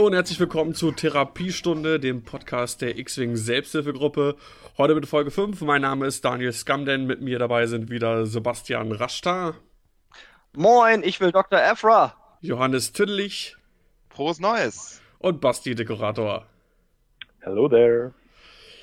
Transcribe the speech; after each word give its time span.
Hallo 0.00 0.06
und 0.06 0.14
herzlich 0.14 0.40
willkommen 0.40 0.72
zu 0.74 0.92
Therapiestunde, 0.92 2.00
dem 2.00 2.22
Podcast 2.22 2.80
der 2.80 2.96
X-Wing 2.96 3.36
Selbsthilfegruppe. 3.36 4.34
Heute 4.78 4.94
mit 4.94 5.04
Folge 5.04 5.30
5. 5.30 5.60
Mein 5.60 5.82
Name 5.82 6.06
ist 6.06 6.24
Daniel 6.24 6.54
Skamden. 6.54 7.06
Mit 7.06 7.20
mir 7.20 7.38
dabei 7.38 7.66
sind 7.66 7.90
wieder 7.90 8.24
Sebastian 8.24 8.92
Raschta. 8.92 9.56
Moin, 10.54 11.02
ich 11.02 11.20
will 11.20 11.32
Dr. 11.32 11.60
Efra. 11.60 12.14
Johannes 12.40 12.94
Tüdlich. 12.94 13.58
Frohes 14.08 14.40
Neues. 14.40 15.02
Und 15.18 15.42
Basti 15.42 15.74
Dekorator. 15.74 16.46
Hello 17.40 17.68
there. 17.68 18.14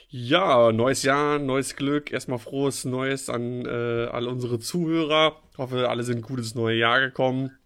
Ja, 0.10 0.72
neues 0.72 1.02
Jahr, 1.02 1.40
neues 1.40 1.76
Glück. 1.76 2.12
Erstmal 2.12 2.38
frohes 2.38 2.86
Neues 2.86 3.28
an 3.28 3.66
äh, 3.66 4.06
all 4.12 4.28
unsere 4.28 4.60
Zuhörer. 4.60 5.42
Ich 5.52 5.58
hoffe, 5.58 5.90
alle 5.90 6.04
sind 6.04 6.22
gut 6.22 6.38
ins 6.38 6.54
neue 6.54 6.78
Jahr 6.78 7.00
gekommen. 7.00 7.58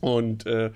Und 0.00 0.46
äh, 0.46 0.70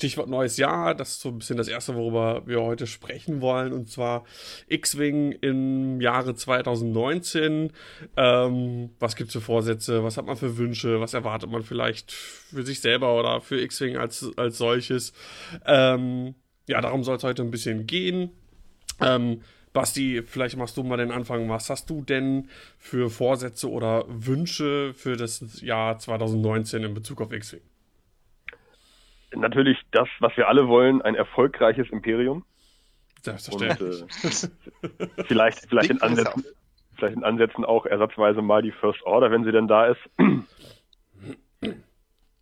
Stichwort 0.00 0.30
neues 0.30 0.56
Jahr, 0.56 0.94
das 0.94 1.10
ist 1.10 1.20
so 1.20 1.28
ein 1.28 1.36
bisschen 1.36 1.58
das 1.58 1.68
erste, 1.68 1.94
worüber 1.94 2.46
wir 2.46 2.62
heute 2.62 2.86
sprechen 2.86 3.42
wollen, 3.42 3.74
und 3.74 3.90
zwar 3.90 4.24
X-Wing 4.66 5.32
im 5.32 6.00
Jahre 6.00 6.34
2019. 6.34 7.70
Ähm, 8.16 8.90
was 8.98 9.14
gibt's 9.14 9.34
für 9.34 9.42
Vorsätze? 9.42 10.02
Was 10.02 10.16
hat 10.16 10.24
man 10.24 10.36
für 10.36 10.56
Wünsche? 10.56 11.02
Was 11.02 11.12
erwartet 11.12 11.50
man 11.50 11.62
vielleicht 11.62 12.12
für 12.12 12.62
sich 12.62 12.80
selber 12.80 13.14
oder 13.18 13.42
für 13.42 13.60
X-Wing 13.60 13.98
als, 13.98 14.26
als 14.38 14.56
solches? 14.56 15.12
Ähm, 15.66 16.34
ja, 16.66 16.80
darum 16.80 17.04
soll 17.04 17.18
es 17.18 17.22
heute 17.22 17.42
ein 17.42 17.50
bisschen 17.50 17.86
gehen. 17.86 18.30
Ähm, 19.02 19.42
Basti, 19.74 20.22
vielleicht 20.24 20.56
machst 20.56 20.78
du 20.78 20.82
mal 20.82 20.96
den 20.96 21.10
Anfang. 21.10 21.50
Was 21.50 21.68
hast 21.68 21.90
du 21.90 22.00
denn 22.00 22.48
für 22.78 23.10
Vorsätze 23.10 23.68
oder 23.68 24.06
Wünsche 24.08 24.94
für 24.94 25.18
das 25.18 25.60
Jahr 25.60 25.98
2019 25.98 26.84
in 26.84 26.94
Bezug 26.94 27.20
auf 27.20 27.32
X-Wing? 27.32 27.60
Natürlich 29.34 29.78
das, 29.90 30.08
was 30.20 30.36
wir 30.36 30.48
alle 30.48 30.68
wollen, 30.68 31.02
ein 31.02 31.14
erfolgreiches 31.14 31.90
Imperium. 31.90 32.44
Selbstverständlich. 33.22 34.02
Und, 34.02 34.90
äh, 35.00 35.24
vielleicht, 35.26 35.68
vielleicht 35.68 35.90
in 35.90 36.02
Ansätzen, 36.02 36.44
vielleicht 36.96 37.16
in 37.16 37.24
Ansätzen 37.24 37.64
auch 37.64 37.86
ersatzweise 37.86 38.42
mal 38.42 38.62
die 38.62 38.72
First 38.72 39.02
Order, 39.02 39.30
wenn 39.30 39.44
sie 39.44 39.52
denn 39.52 39.68
da 39.68 39.86
ist. 39.86 40.00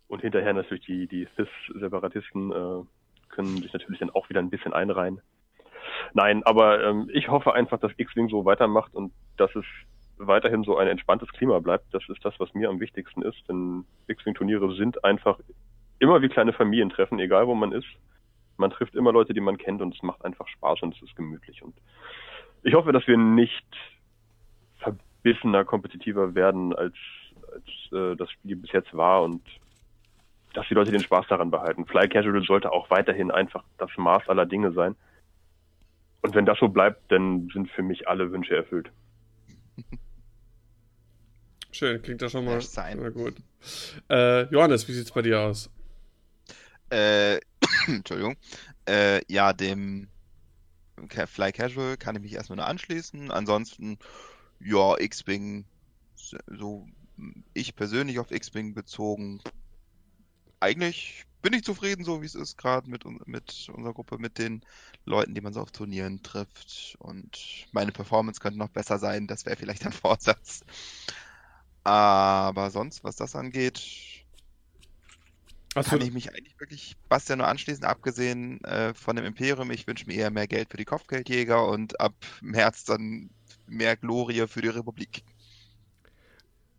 Und 0.07 0.21
hinterher 0.21 0.53
natürlich 0.53 0.85
die, 0.85 1.07
die 1.07 1.27
Cis-Separatisten 1.35 2.51
äh, 2.51 2.83
können 3.29 3.57
sich 3.57 3.71
natürlich 3.73 3.99
dann 3.99 4.09
auch 4.09 4.29
wieder 4.29 4.39
ein 4.39 4.49
bisschen 4.49 4.73
einreihen. 4.73 5.21
Nein, 6.13 6.43
aber 6.43 6.83
ähm, 6.83 7.09
ich 7.13 7.29
hoffe 7.29 7.53
einfach, 7.53 7.79
dass 7.79 7.91
X-Wing 7.95 8.29
so 8.29 8.45
weitermacht 8.45 8.95
und 8.95 9.11
dass 9.37 9.53
es 9.55 9.65
weiterhin 10.17 10.63
so 10.63 10.77
ein 10.77 10.87
entspanntes 10.87 11.29
Klima 11.29 11.59
bleibt. 11.59 11.93
Das 11.93 12.03
ist 12.09 12.23
das, 12.23 12.33
was 12.39 12.53
mir 12.53 12.69
am 12.69 12.79
wichtigsten 12.79 13.21
ist, 13.21 13.37
denn 13.47 13.85
X-Wing-Turniere 14.07 14.75
sind 14.75 15.03
einfach 15.03 15.39
immer 15.99 16.21
wie 16.21 16.29
kleine 16.29 16.53
Familientreffen, 16.53 17.19
egal 17.19 17.47
wo 17.47 17.55
man 17.55 17.71
ist. 17.71 17.87
Man 18.57 18.71
trifft 18.71 18.95
immer 18.95 19.11
Leute, 19.11 19.33
die 19.33 19.41
man 19.41 19.57
kennt 19.57 19.81
und 19.81 19.95
es 19.95 20.01
macht 20.01 20.25
einfach 20.25 20.47
Spaß 20.47 20.81
und 20.81 20.95
es 20.95 21.01
ist 21.01 21.15
gemütlich. 21.15 21.61
Und 21.61 21.75
ich 22.63 22.73
hoffe, 22.73 22.91
dass 22.91 23.07
wir 23.07 23.17
nicht 23.17 23.65
verbissener, 24.77 25.63
kompetitiver 25.65 26.35
werden, 26.35 26.75
als, 26.75 26.95
als 27.53 27.93
äh, 27.93 28.15
das 28.15 28.31
Spiel 28.31 28.55
bis 28.55 28.71
jetzt 28.71 28.93
war 28.93 29.23
und 29.23 29.41
dass 30.53 30.67
die 30.67 30.73
Leute 30.73 30.91
den 30.91 31.01
Spaß 31.01 31.27
daran 31.27 31.51
behalten. 31.51 31.85
Fly 31.85 32.09
Casual 32.09 32.43
sollte 32.43 32.71
auch 32.71 32.89
weiterhin 32.89 33.31
einfach 33.31 33.63
das 33.77 33.91
Maß 33.97 34.27
aller 34.27 34.45
Dinge 34.45 34.71
sein. 34.71 34.95
Und 36.21 36.35
wenn 36.35 36.45
das 36.45 36.57
so 36.59 36.67
bleibt, 36.67 37.11
dann 37.11 37.49
sind 37.53 37.69
für 37.71 37.83
mich 37.83 38.07
alle 38.07 38.31
Wünsche 38.31 38.55
erfüllt. 38.55 38.91
Schön, 41.71 42.01
klingt 42.01 42.21
das 42.21 42.31
schon 42.31 42.45
mal, 42.45 42.59
mal 42.97 43.11
gut. 43.11 43.35
Äh, 44.09 44.51
Johannes, 44.51 44.87
wie 44.87 44.93
sieht's 44.93 45.11
bei 45.11 45.21
dir 45.21 45.39
aus? 45.39 45.69
Äh, 46.89 47.39
Entschuldigung. 47.87 48.35
Äh, 48.87 49.21
ja, 49.31 49.53
dem 49.53 50.09
Fly 51.27 51.51
Casual 51.51 51.97
kann 51.97 52.15
ich 52.15 52.21
mich 52.21 52.33
erstmal 52.33 52.57
nur 52.57 52.67
anschließen. 52.67 53.31
Ansonsten, 53.31 53.97
ja, 54.59 54.97
X-Wing, 54.97 55.65
so 56.47 56.87
ich 57.53 57.75
persönlich 57.75 58.19
auf 58.19 58.31
X-Wing 58.31 58.73
bezogen, 58.73 59.41
eigentlich 60.59 61.25
bin 61.41 61.53
ich 61.53 61.63
zufrieden, 61.63 62.03
so 62.03 62.21
wie 62.21 62.25
es 62.25 62.35
ist, 62.35 62.57
gerade 62.57 62.89
mit, 62.89 63.05
mit 63.27 63.69
unserer 63.69 63.93
Gruppe, 63.93 64.17
mit 64.17 64.37
den 64.37 64.61
Leuten, 65.05 65.33
die 65.33 65.41
man 65.41 65.53
so 65.53 65.61
auf 65.61 65.71
Turnieren 65.71 66.21
trifft. 66.21 66.95
Und 66.99 67.67
meine 67.71 67.91
Performance 67.91 68.39
könnte 68.41 68.59
noch 68.59 68.69
besser 68.69 68.99
sein, 68.99 69.27
das 69.27 69.45
wäre 69.45 69.55
vielleicht 69.55 69.85
ein 69.85 69.91
Vorsatz. 69.93 70.61
Aber 71.83 72.71
sonst, 72.71 73.03
was 73.03 73.15
das 73.15 73.35
angeht, 73.35 74.18
Hast 75.79 75.89
kann 75.89 76.01
ich 76.01 76.11
mich 76.11 76.29
eigentlich 76.29 76.59
wirklich 76.59 76.95
Bastian 77.07 77.39
nur 77.39 77.47
anschließen, 77.47 77.85
abgesehen 77.85 78.61
äh, 78.63 78.93
von 78.93 79.15
dem 79.15 79.25
Imperium. 79.25 79.71
Ich 79.71 79.87
wünsche 79.87 80.05
mir 80.05 80.15
eher 80.15 80.29
mehr 80.29 80.47
Geld 80.47 80.69
für 80.69 80.77
die 80.77 80.85
Kopfgeldjäger 80.85 81.67
und 81.67 81.99
ab 81.99 82.13
März 82.41 82.83
dann 82.83 83.29
mehr 83.65 83.95
Glorie 83.95 84.45
für 84.47 84.61
die 84.61 84.67
Republik. 84.67 85.23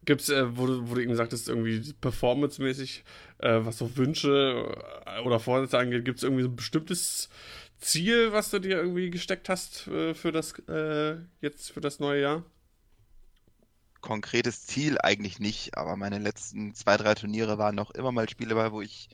Gibt's, 0.04 0.28
äh, 0.28 0.56
wo, 0.56 0.66
du, 0.66 0.90
wo 0.90 0.94
du 0.94 1.02
eben 1.02 1.14
sagtest, 1.14 1.48
irgendwie 1.48 1.92
performancemäßig, 2.00 3.04
äh, 3.38 3.60
was 3.62 3.78
so 3.78 3.96
Wünsche 3.96 4.76
äh, 5.06 5.20
oder 5.20 5.40
Vorsätze 5.40 5.78
angeht, 5.78 6.04
gibt 6.04 6.18
es 6.18 6.24
irgendwie 6.24 6.42
so 6.42 6.48
ein 6.48 6.56
bestimmtes 6.56 7.28
Ziel, 7.78 8.32
was 8.32 8.50
du 8.50 8.58
dir 8.58 8.78
irgendwie 8.78 9.10
gesteckt 9.10 9.48
hast 9.48 9.88
äh, 9.88 10.14
für 10.14 10.32
das 10.32 10.58
äh, 10.68 11.16
jetzt 11.40 11.72
für 11.72 11.80
das 11.80 12.00
neue 12.00 12.20
Jahr? 12.20 12.44
Konkretes 14.00 14.66
Ziel 14.66 14.98
eigentlich 15.00 15.38
nicht, 15.38 15.76
aber 15.76 15.96
meine 15.96 16.18
letzten 16.18 16.74
zwei, 16.74 16.96
drei 16.96 17.14
Turniere 17.14 17.58
waren 17.58 17.74
noch 17.74 17.90
immer 17.90 18.12
mal 18.12 18.28
Spiele 18.28 18.54
bei, 18.54 18.72
wo 18.72 18.80
ich 18.80 19.08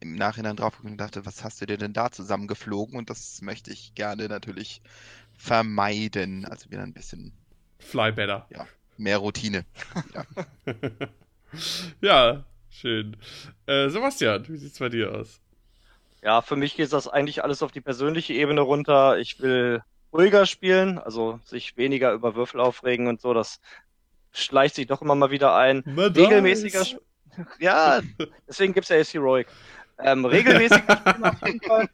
im 0.00 0.16
Nachhinein 0.16 0.56
drauf 0.56 0.80
und 0.82 0.96
dachte, 0.98 1.24
was 1.24 1.44
hast 1.44 1.60
du 1.60 1.66
dir 1.66 1.78
denn 1.78 1.92
da 1.92 2.10
zusammengeflogen? 2.10 2.98
Und 2.98 3.08
das 3.08 3.40
möchte 3.40 3.72
ich 3.72 3.94
gerne 3.94 4.28
natürlich 4.28 4.82
vermeiden. 5.36 6.44
Also 6.44 6.70
wieder 6.70 6.82
ein 6.82 6.92
bisschen. 6.92 7.32
Fly 7.78 8.12
better. 8.12 8.46
Ja, 8.50 8.66
mehr 8.96 9.18
Routine. 9.18 9.64
ja. 10.14 10.74
ja, 12.00 12.44
schön. 12.70 13.16
Äh, 13.66 13.88
Sebastian, 13.88 14.48
wie 14.48 14.56
sieht's 14.56 14.78
bei 14.78 14.88
dir 14.88 15.14
aus? 15.14 15.40
Ja, 16.22 16.40
für 16.42 16.56
mich 16.56 16.76
geht 16.76 16.92
das 16.92 17.08
eigentlich 17.08 17.42
alles 17.42 17.62
auf 17.62 17.72
die 17.72 17.80
persönliche 17.80 18.32
Ebene 18.32 18.60
runter. 18.60 19.18
Ich 19.18 19.40
will 19.40 19.82
ruhiger 20.12 20.46
spielen, 20.46 20.98
also 20.98 21.40
sich 21.44 21.76
weniger 21.76 22.12
über 22.12 22.34
Würfel 22.34 22.60
aufregen 22.60 23.06
und 23.06 23.20
so. 23.20 23.34
Das 23.34 23.60
schleicht 24.32 24.74
sich 24.74 24.86
doch 24.86 25.02
immer 25.02 25.14
mal 25.14 25.30
wieder 25.30 25.54
ein. 25.54 25.82
Madame. 25.86 26.16
Regelmäßiger. 26.16 26.84
Ja, 27.58 28.02
deswegen 28.46 28.74
gibt's 28.74 28.90
ja 28.90 28.96
jetzt 28.96 29.14
Heroic. 29.14 29.46
Ähm, 29.98 30.26
regelmäßiger 30.26 30.98
Spielen 30.98 31.24
auf 31.24 31.36
jeden 31.46 31.60
Fall. 31.62 31.88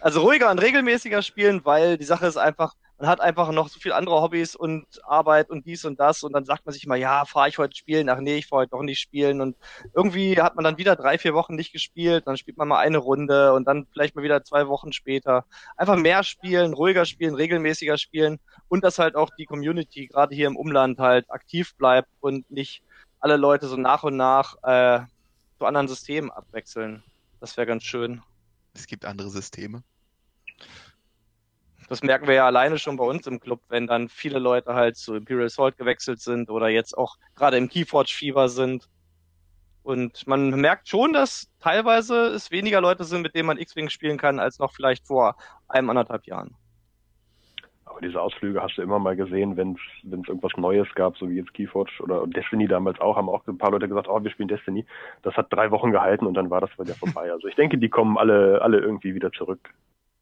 also 0.00 0.20
ruhiger 0.20 0.50
und 0.50 0.58
regelmäßiger 0.58 1.22
spielen, 1.22 1.64
weil 1.64 1.96
die 1.96 2.04
Sache 2.04 2.26
ist 2.26 2.36
einfach, 2.36 2.74
man 2.98 3.08
hat 3.08 3.20
einfach 3.20 3.52
noch 3.52 3.68
so 3.68 3.78
viel 3.78 3.92
andere 3.92 4.20
Hobbys 4.20 4.56
und 4.56 4.84
Arbeit 5.04 5.50
und 5.50 5.66
dies 5.66 5.84
und 5.84 6.00
das 6.00 6.24
und 6.24 6.32
dann 6.32 6.44
sagt 6.44 6.66
man 6.66 6.72
sich 6.72 6.86
mal, 6.86 6.96
ja, 6.98 7.24
fahre 7.24 7.48
ich 7.48 7.58
heute 7.58 7.76
spielen, 7.76 8.08
ach 8.08 8.18
nee, 8.18 8.38
ich 8.38 8.46
fahre 8.46 8.62
heute 8.62 8.70
doch 8.70 8.82
nicht 8.82 8.98
spielen 8.98 9.40
und 9.40 9.56
irgendwie 9.94 10.40
hat 10.40 10.56
man 10.56 10.64
dann 10.64 10.78
wieder 10.78 10.96
drei, 10.96 11.16
vier 11.16 11.32
Wochen 11.32 11.54
nicht 11.54 11.72
gespielt, 11.72 12.26
dann 12.26 12.36
spielt 12.36 12.56
man 12.56 12.66
mal 12.66 12.80
eine 12.80 12.98
Runde 12.98 13.52
und 13.52 13.66
dann 13.66 13.86
vielleicht 13.92 14.16
mal 14.16 14.24
wieder 14.24 14.42
zwei 14.42 14.66
Wochen 14.66 14.92
später. 14.92 15.44
Einfach 15.76 15.96
mehr 15.96 16.24
spielen, 16.24 16.74
ruhiger 16.74 17.04
spielen, 17.04 17.36
regelmäßiger 17.36 17.98
spielen 17.98 18.40
und 18.66 18.82
dass 18.82 18.98
halt 18.98 19.14
auch 19.14 19.30
die 19.38 19.46
Community 19.46 20.08
gerade 20.08 20.34
hier 20.34 20.48
im 20.48 20.56
Umland 20.56 20.98
halt 20.98 21.30
aktiv 21.30 21.76
bleibt 21.76 22.08
und 22.20 22.50
nicht 22.50 22.82
alle 23.20 23.36
Leute 23.36 23.68
so 23.68 23.76
nach 23.76 24.02
und 24.02 24.16
nach 24.16 24.56
äh, 24.64 25.00
zu 25.58 25.66
anderen 25.66 25.86
Systemen 25.86 26.30
abwechseln. 26.30 27.04
Das 27.40 27.56
wäre 27.56 27.66
ganz 27.66 27.84
schön. 27.84 28.22
Es 28.74 28.86
gibt 28.86 29.04
andere 29.04 29.30
Systeme. 29.30 29.82
Das 31.88 32.02
merken 32.02 32.26
wir 32.26 32.34
ja 32.34 32.46
alleine 32.46 32.78
schon 32.78 32.98
bei 32.98 33.04
uns 33.04 33.26
im 33.26 33.40
Club, 33.40 33.60
wenn 33.68 33.86
dann 33.86 34.08
viele 34.10 34.38
Leute 34.38 34.74
halt 34.74 34.96
zu 34.96 35.14
Imperial 35.14 35.48
Salt 35.48 35.78
gewechselt 35.78 36.20
sind 36.20 36.50
oder 36.50 36.68
jetzt 36.68 36.96
auch 36.96 37.16
gerade 37.34 37.56
im 37.56 37.68
Keyforge-Fieber 37.68 38.48
sind. 38.48 38.88
Und 39.82 40.26
man 40.26 40.50
merkt 40.50 40.88
schon, 40.88 41.14
dass 41.14 41.50
teilweise 41.60 42.26
es 42.26 42.50
weniger 42.50 42.82
Leute 42.82 43.04
sind, 43.04 43.22
mit 43.22 43.34
denen 43.34 43.46
man 43.46 43.56
X-Wing 43.56 43.88
spielen 43.88 44.18
kann, 44.18 44.38
als 44.38 44.58
noch 44.58 44.72
vielleicht 44.74 45.06
vor 45.06 45.36
einem 45.66 45.88
anderthalb 45.88 46.26
Jahren. 46.26 46.54
Aber 47.86 48.02
diese 48.02 48.20
Ausflüge 48.20 48.62
hast 48.62 48.76
du 48.76 48.82
immer 48.82 48.98
mal 48.98 49.16
gesehen, 49.16 49.56
wenn 49.56 49.72
es 50.04 50.28
irgendwas 50.28 50.52
Neues 50.58 50.88
gab, 50.94 51.16
so 51.16 51.30
wie 51.30 51.36
jetzt 51.36 51.54
Keyforge 51.54 52.02
oder 52.02 52.26
Destiny 52.26 52.68
damals 52.68 53.00
auch, 53.00 53.16
haben 53.16 53.30
auch 53.30 53.46
ein 53.46 53.56
paar 53.56 53.70
Leute 53.70 53.88
gesagt, 53.88 54.08
oh, 54.08 54.22
wir 54.22 54.30
spielen 54.30 54.48
Destiny. 54.48 54.84
Das 55.22 55.34
hat 55.38 55.50
drei 55.50 55.70
Wochen 55.70 55.90
gehalten 55.90 56.26
und 56.26 56.34
dann 56.34 56.50
war 56.50 56.60
das 56.60 56.70
wieder 56.78 56.94
vorbei. 56.94 57.32
Also 57.32 57.48
ich 57.48 57.54
denke, 57.54 57.78
die 57.78 57.88
kommen 57.88 58.18
alle, 58.18 58.60
alle 58.60 58.78
irgendwie 58.78 59.14
wieder 59.14 59.32
zurück 59.32 59.72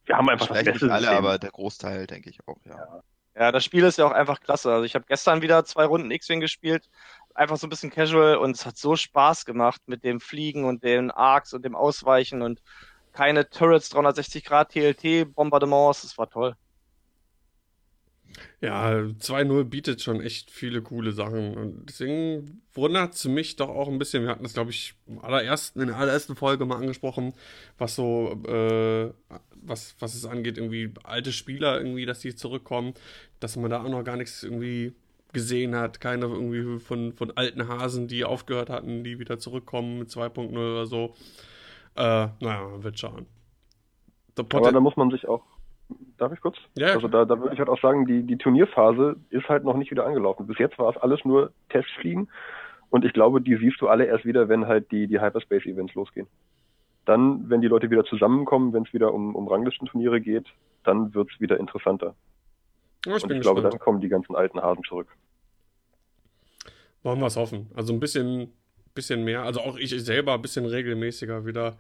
wir 0.07 0.17
haben 0.17 0.29
einfach 0.29 0.47
Vielleicht 0.47 0.69
das 0.69 0.75
Beste. 0.75 0.87
Nicht 0.87 0.95
alle, 0.95 1.11
aber 1.11 1.39
der 1.39 1.51
Großteil 1.51 2.07
denke 2.07 2.31
ich 2.31 2.39
auch, 2.47 2.59
ja. 2.65 2.77
ja. 2.77 3.03
Ja, 3.39 3.53
das 3.53 3.65
Spiel 3.67 3.85
ist 3.85 3.99
ja 3.99 4.07
auch 4.07 4.13
einfach 4.13 4.41
klasse. 4.41 4.73
Also 4.73 4.85
ich 4.85 4.95
habe 4.95 5.05
gestern 5.07 5.43
wieder 5.43 5.63
zwei 5.67 5.85
Runden 5.85 6.11
X-Wing 6.11 6.41
gespielt, 6.41 6.89
einfach 7.35 7.59
so 7.59 7.67
ein 7.67 7.71
bisschen 7.71 7.91
casual 7.91 8.37
und 8.37 8.53
es 8.57 8.65
hat 8.65 8.79
so 8.79 8.97
Spaß 8.97 9.45
gemacht 9.45 9.83
mit 9.85 10.05
dem 10.05 10.21
Fliegen 10.21 10.65
und 10.65 10.83
den 10.83 11.11
Arcs 11.11 11.53
und 11.53 11.63
dem 11.63 11.77
Ausweichen 11.77 12.41
und 12.41 12.63
keine 13.13 13.51
Turrets 13.51 13.91
360 13.91 14.43
Grad 14.43 14.71
TLT 14.73 15.35
Bombardements. 15.35 16.05
Es 16.05 16.17
war 16.17 16.31
toll. 16.31 16.57
Ja, 18.61 18.91
2-0 18.93 19.65
bietet 19.65 20.03
schon 20.03 20.21
echt 20.21 20.51
viele 20.51 20.83
coole 20.83 21.13
Sachen. 21.13 21.57
Und 21.57 21.87
deswegen 21.87 22.63
wundert 22.73 23.15
es 23.15 23.25
mich 23.27 23.57
doch 23.57 23.69
auch 23.69 23.89
ein 23.89 23.99
bisschen. 23.99 24.23
Wir 24.23 24.31
hatten 24.31 24.43
das, 24.43 24.55
glaube 24.55 24.71
ich, 24.71 24.95
im 25.07 25.19
allerersten, 25.19 25.81
in 25.81 25.89
der 25.89 25.97
allerersten 25.97 26.37
Folge 26.37 26.65
mal 26.65 26.77
angesprochen, 26.77 27.33
was 27.79 27.95
so, 27.95 28.33
äh, 28.47 29.13
was, 29.63 29.97
was 29.99 30.15
es 30.15 30.25
angeht, 30.25 30.59
irgendwie 30.59 30.93
alte 31.05 31.33
Spieler 31.33 31.79
irgendwie, 31.79 32.07
dass 32.07 32.21
die 32.21 32.35
zurückkommen, 32.35 32.95
dass 33.41 33.57
man 33.57 33.71
da 33.71 33.83
auch 33.83 33.89
noch 33.89 34.05
gar 34.05 34.17
nichts 34.17 34.43
irgendwie 34.43 34.93
gesehen 35.33 35.75
hat. 35.75 36.01
Keine 36.01 36.27
irgendwie 36.27 36.79
von, 36.81 37.13
von 37.13 37.37
alten 37.37 37.69
Hasen, 37.69 38.09
die 38.09 38.25
aufgehört 38.25 38.71
hatten, 38.71 39.05
die 39.05 39.19
wieder 39.19 39.39
zurückkommen 39.39 39.99
mit 39.99 40.09
2.0 40.09 40.51
oder 40.53 40.87
so. 40.87 41.15
Äh, 41.95 42.29
naja, 42.41 42.83
wird 42.83 42.99
schauen. 42.99 43.27
Aber 44.37 44.73
da 44.73 44.81
muss 44.81 44.97
man 44.97 45.11
sich 45.11 45.27
auch 45.27 45.56
Darf 46.19 46.33
ich 46.33 46.41
kurz? 46.41 46.57
Ja. 46.77 46.89
Also 46.89 47.09
da, 47.09 47.25
da 47.25 47.39
würde 47.39 47.55
ich 47.55 47.59
halt 47.59 47.69
auch 47.69 47.81
sagen, 47.81 48.07
die, 48.07 48.23
die 48.23 48.39
Turnierphase 48.39 49.17
ist 49.31 49.49
halt 49.49 49.65
noch 49.65 49.77
nicht 49.77 49.91
wieder 49.91 50.07
angelaufen. 50.07 50.47
Bis 50.47 50.59
jetzt 50.59 50.79
war 50.79 50.91
es 50.91 50.97
alles 50.97 51.25
nur 51.25 51.53
Testfliegen 51.69 52.29
und 52.91 53.05
ich 53.05 53.13
glaube, 53.13 53.41
die 53.41 53.57
siehst 53.57 53.81
du 53.81 53.89
alle 53.89 54.07
erst 54.07 54.25
wieder, 54.25 54.49
wenn 54.49 54.67
halt 54.67 54.91
die, 54.91 55.07
die 55.07 55.21
Hyperspace-Events 55.21 55.95
losgehen. 55.95 56.27
Dann, 57.05 57.49
wenn 57.49 57.61
die 57.61 57.69
Leute 57.69 57.91
wieder 57.91 58.05
zusammenkommen, 58.05 58.73
wenn 58.73 58.83
es 58.83 58.93
wieder 58.93 59.15
um, 59.15 59.37
um 59.37 59.47
Ranglistenturniere 59.47 60.21
geht, 60.21 60.47
dann 60.83 61.15
wird 61.15 61.31
es 61.33 61.41
wieder 61.41 61.59
interessanter. 61.59 62.15
Ja, 63.05 63.17
ich 63.17 63.25
und 63.25 63.31
ich 63.31 63.41
glaube, 63.41 63.63
dann 63.63 63.79
kommen 63.79 64.01
die 64.01 64.09
ganzen 64.09 64.35
alten 64.35 64.61
Hasen 64.61 64.83
zurück. 64.85 65.09
Wollen 67.03 67.21
wir 67.21 67.27
es 67.27 67.37
hoffen. 67.37 67.71
Also 67.77 67.93
ein 67.93 68.01
bisschen, 68.01 68.53
bisschen 68.95 69.23
mehr, 69.23 69.43
also 69.43 69.61
auch 69.61 69.77
ich 69.77 69.91
selber 70.05 70.35
ein 70.35 70.43
bisschen 70.43 70.67
regelmäßiger 70.67 71.47
wieder 71.47 71.77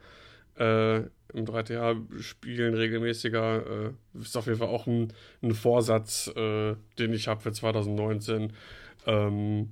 äh, 0.58 0.98
im 1.32 1.44
3TA 1.44 1.96
spielen 2.20 2.74
regelmäßiger. 2.74 3.92
Äh, 4.14 4.20
ist 4.20 4.36
auf 4.36 4.46
jeden 4.46 4.58
Fall 4.58 4.68
auch 4.68 4.86
ein, 4.86 5.12
ein 5.42 5.54
Vorsatz, 5.54 6.28
äh, 6.34 6.74
den 6.98 7.12
ich 7.12 7.28
habe 7.28 7.40
für 7.42 7.52
2019. 7.52 8.52
Ähm, 9.06 9.70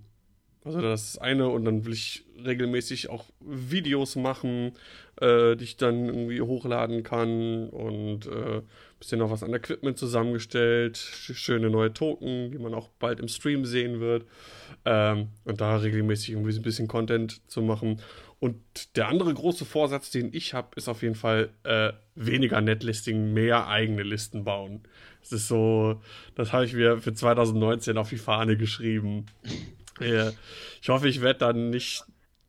also 0.65 0.81
das 0.81 1.11
ist 1.11 1.19
eine 1.19 1.49
und 1.49 1.67
dann 1.67 1.85
will 1.85 1.93
ich 1.93 2.25
regelmäßig 2.43 3.11
auch 3.11 3.27
Videos 3.41 4.17
machen, 4.17 4.73
äh, 5.21 5.57
die 5.57 5.65
ich 5.65 5.77
dann 5.77 6.07
irgendwie 6.07 6.41
hochladen 6.41 7.03
kann 7.03 7.69
und 7.69 8.27
äh, 8.27 8.63
bisschen 8.99 9.19
noch 9.19 9.31
was 9.31 9.43
an 9.43 9.53
Equipment 9.53 9.99
zusammengestellt, 9.99 10.97
schöne 10.97 11.69
neue 11.69 11.93
Token, 11.93 12.51
die 12.51 12.59
man 12.59 12.73
auch 12.73 12.89
bald 12.99 13.21
im 13.21 13.29
Stream 13.29 13.67
sehen 13.67 14.01
wird 14.01 14.25
ähm, 14.87 15.29
und 15.45 15.61
da 15.61 15.77
regelmäßig 15.77 16.31
irgendwie 16.31 16.57
ein 16.57 16.63
bisschen 16.63 16.89
Content 16.89 17.43
zu 17.51 17.61
machen 17.61 18.01
und 18.45 18.61
der 18.97 19.09
andere 19.09 19.33
große 19.33 19.65
Vorsatz, 19.65 20.11
den 20.11 20.35
ich 20.35 20.53
habe, 20.53 20.77
ist 20.77 20.87
auf 20.87 21.01
jeden 21.01 21.15
Fall 21.15 21.49
äh, 21.63 21.95
weniger 22.15 22.61
Netlisting, 22.61 23.33
mehr 23.33 23.69
eigene 23.69 24.03
Listen 24.03 24.45
bauen. 24.45 24.83
Das 25.23 25.33
ist 25.33 25.49
so, 25.49 26.03
das 26.35 26.53
habe 26.53 26.67
ich 26.67 26.75
mir 26.75 26.99
für 26.99 27.15
2019 27.15 27.97
auf 27.97 28.11
die 28.11 28.19
Fahne 28.19 28.59
geschrieben. 28.59 29.25
äh, 29.99 30.33
ich 30.83 30.91
hoffe, 30.91 31.09
ich 31.09 31.23
werde 31.23 31.39
dann 31.39 31.71
nicht 31.71 32.05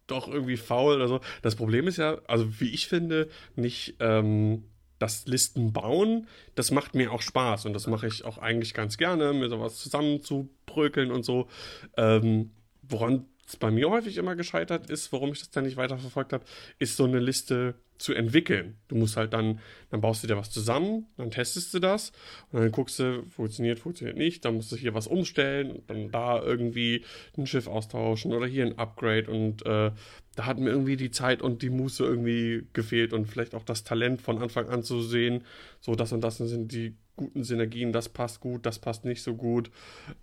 doch 0.08 0.28
irgendwie 0.28 0.58
faul 0.58 0.98
oder 0.98 1.08
so. 1.08 1.22
Das 1.42 1.56
Problem 1.56 1.88
ist 1.88 1.96
ja, 1.96 2.18
also 2.28 2.60
wie 2.60 2.72
ich 2.72 2.88
finde, 2.88 3.30
nicht 3.56 3.96
ähm, 4.02 4.66
das 5.00 5.28
Listen 5.28 5.72
bauen, 5.72 6.28
das 6.56 6.72
macht 6.72 6.94
mir 6.94 7.14
auch 7.14 7.22
Spaß 7.22 7.68
und 7.68 7.72
das 7.72 7.88
mache 7.88 8.08
ich 8.08 8.26
auch 8.26 8.38
eigentlich 8.38 8.74
ganz 8.74 8.98
gerne, 8.98 9.32
mir 9.32 9.48
sowas 9.48 9.78
zusammenzubrökeln 9.78 11.10
und 11.10 11.24
so. 11.24 11.48
Ähm, 11.96 12.52
woran 12.82 13.28
was 13.46 13.58
bei 13.58 13.72
mir 13.72 13.90
häufig 13.90 14.18
immer 14.18 14.36
gescheitert 14.36 14.90
ist, 14.90 15.12
warum 15.12 15.32
ich 15.32 15.40
das 15.40 15.52
dann 15.52 15.66
nicht 15.66 15.78
weiterverfolgt 15.78 16.34
habe, 16.34 16.46
ist 16.80 16.98
so 16.98 17.06
eine 17.06 17.20
Liste 17.20 17.76
zu 17.98 18.14
entwickeln. 18.14 18.76
Du 18.88 18.96
musst 18.96 19.16
halt 19.16 19.34
dann, 19.34 19.60
dann 19.90 20.02
baust 20.02 20.24
du 20.24 20.28
dir 20.28 20.36
was 20.36 20.52
zusammen, 20.52 21.08
dann 21.18 21.32
testest 21.32 21.74
du 21.74 21.80
das 21.80 22.12
und 22.52 22.60
dann 22.62 22.72
guckst 22.72 23.00
du, 23.00 23.24
funktioniert, 23.30 23.80
funktioniert 23.80 24.18
nicht, 24.18 24.44
dann 24.44 24.56
musst 24.56 24.72
du 24.72 24.76
hier 24.76 24.94
was 24.94 25.08
umstellen 25.08 25.72
und 25.72 25.90
dann 25.90 26.12
da 26.12 26.42
irgendwie 26.42 27.06
ein 27.38 27.48
Schiff 27.48 27.68
austauschen 27.68 28.34
oder 28.34 28.48
hier 28.48 28.66
ein 28.66 28.78
Upgrade 28.78 29.32
und 29.32 29.66
äh, 29.66 29.92
da 30.36 30.46
hat 30.46 30.60
mir 30.60 30.72
irgendwie 30.72 30.98
die 30.98 31.12
Zeit 31.12 31.42
und 31.42 31.62
die 31.62 31.70
Muße 31.70 32.04
irgendwie 32.04 32.68
gefehlt 32.74 33.14
und 33.14 33.28
vielleicht 33.28 33.56
auch 33.56 33.64
das 33.64 33.86
Talent 33.86 34.22
von 34.22 34.40
Anfang 34.40 34.68
an 34.68 34.84
zu 34.84 35.02
sehen, 35.02 35.46
so 35.80 35.96
das 35.96 36.12
und 36.12 36.22
das 36.22 36.38
sind 36.38 36.74
die 36.74 36.98
guten 37.16 37.44
Synergien, 37.44 37.92
das 37.92 38.10
passt 38.10 38.40
gut, 38.40 38.66
das 38.66 38.80
passt 38.80 39.06
nicht 39.06 39.24
so 39.24 39.36
gut. 39.36 39.72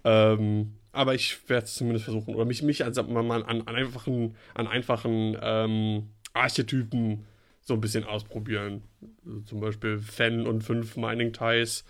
Ähm, 0.05 0.75
aber 0.93 1.15
ich 1.15 1.49
werde 1.49 1.65
es 1.65 1.75
zumindest 1.75 2.05
versuchen. 2.05 2.35
Oder 2.35 2.45
mich, 2.45 2.63
mich 2.63 2.85
also 2.85 3.03
mal 3.05 3.43
an, 3.45 3.63
an 3.63 3.69
einfachen, 3.69 4.37
an 4.55 4.67
einfachen 4.67 5.37
ähm, 5.41 6.11
Archetypen 6.35 7.25
so 7.61 7.75
ein 7.75 7.81
bisschen 7.81 8.05
ausprobieren. 8.05 8.83
Also 9.25 9.41
zum 9.43 9.61
Beispiel 9.61 9.99
Fan 9.99 10.47
und 10.47 10.63
fünf 10.63 10.97
Mining 10.97 11.33
Ties. 11.33 11.85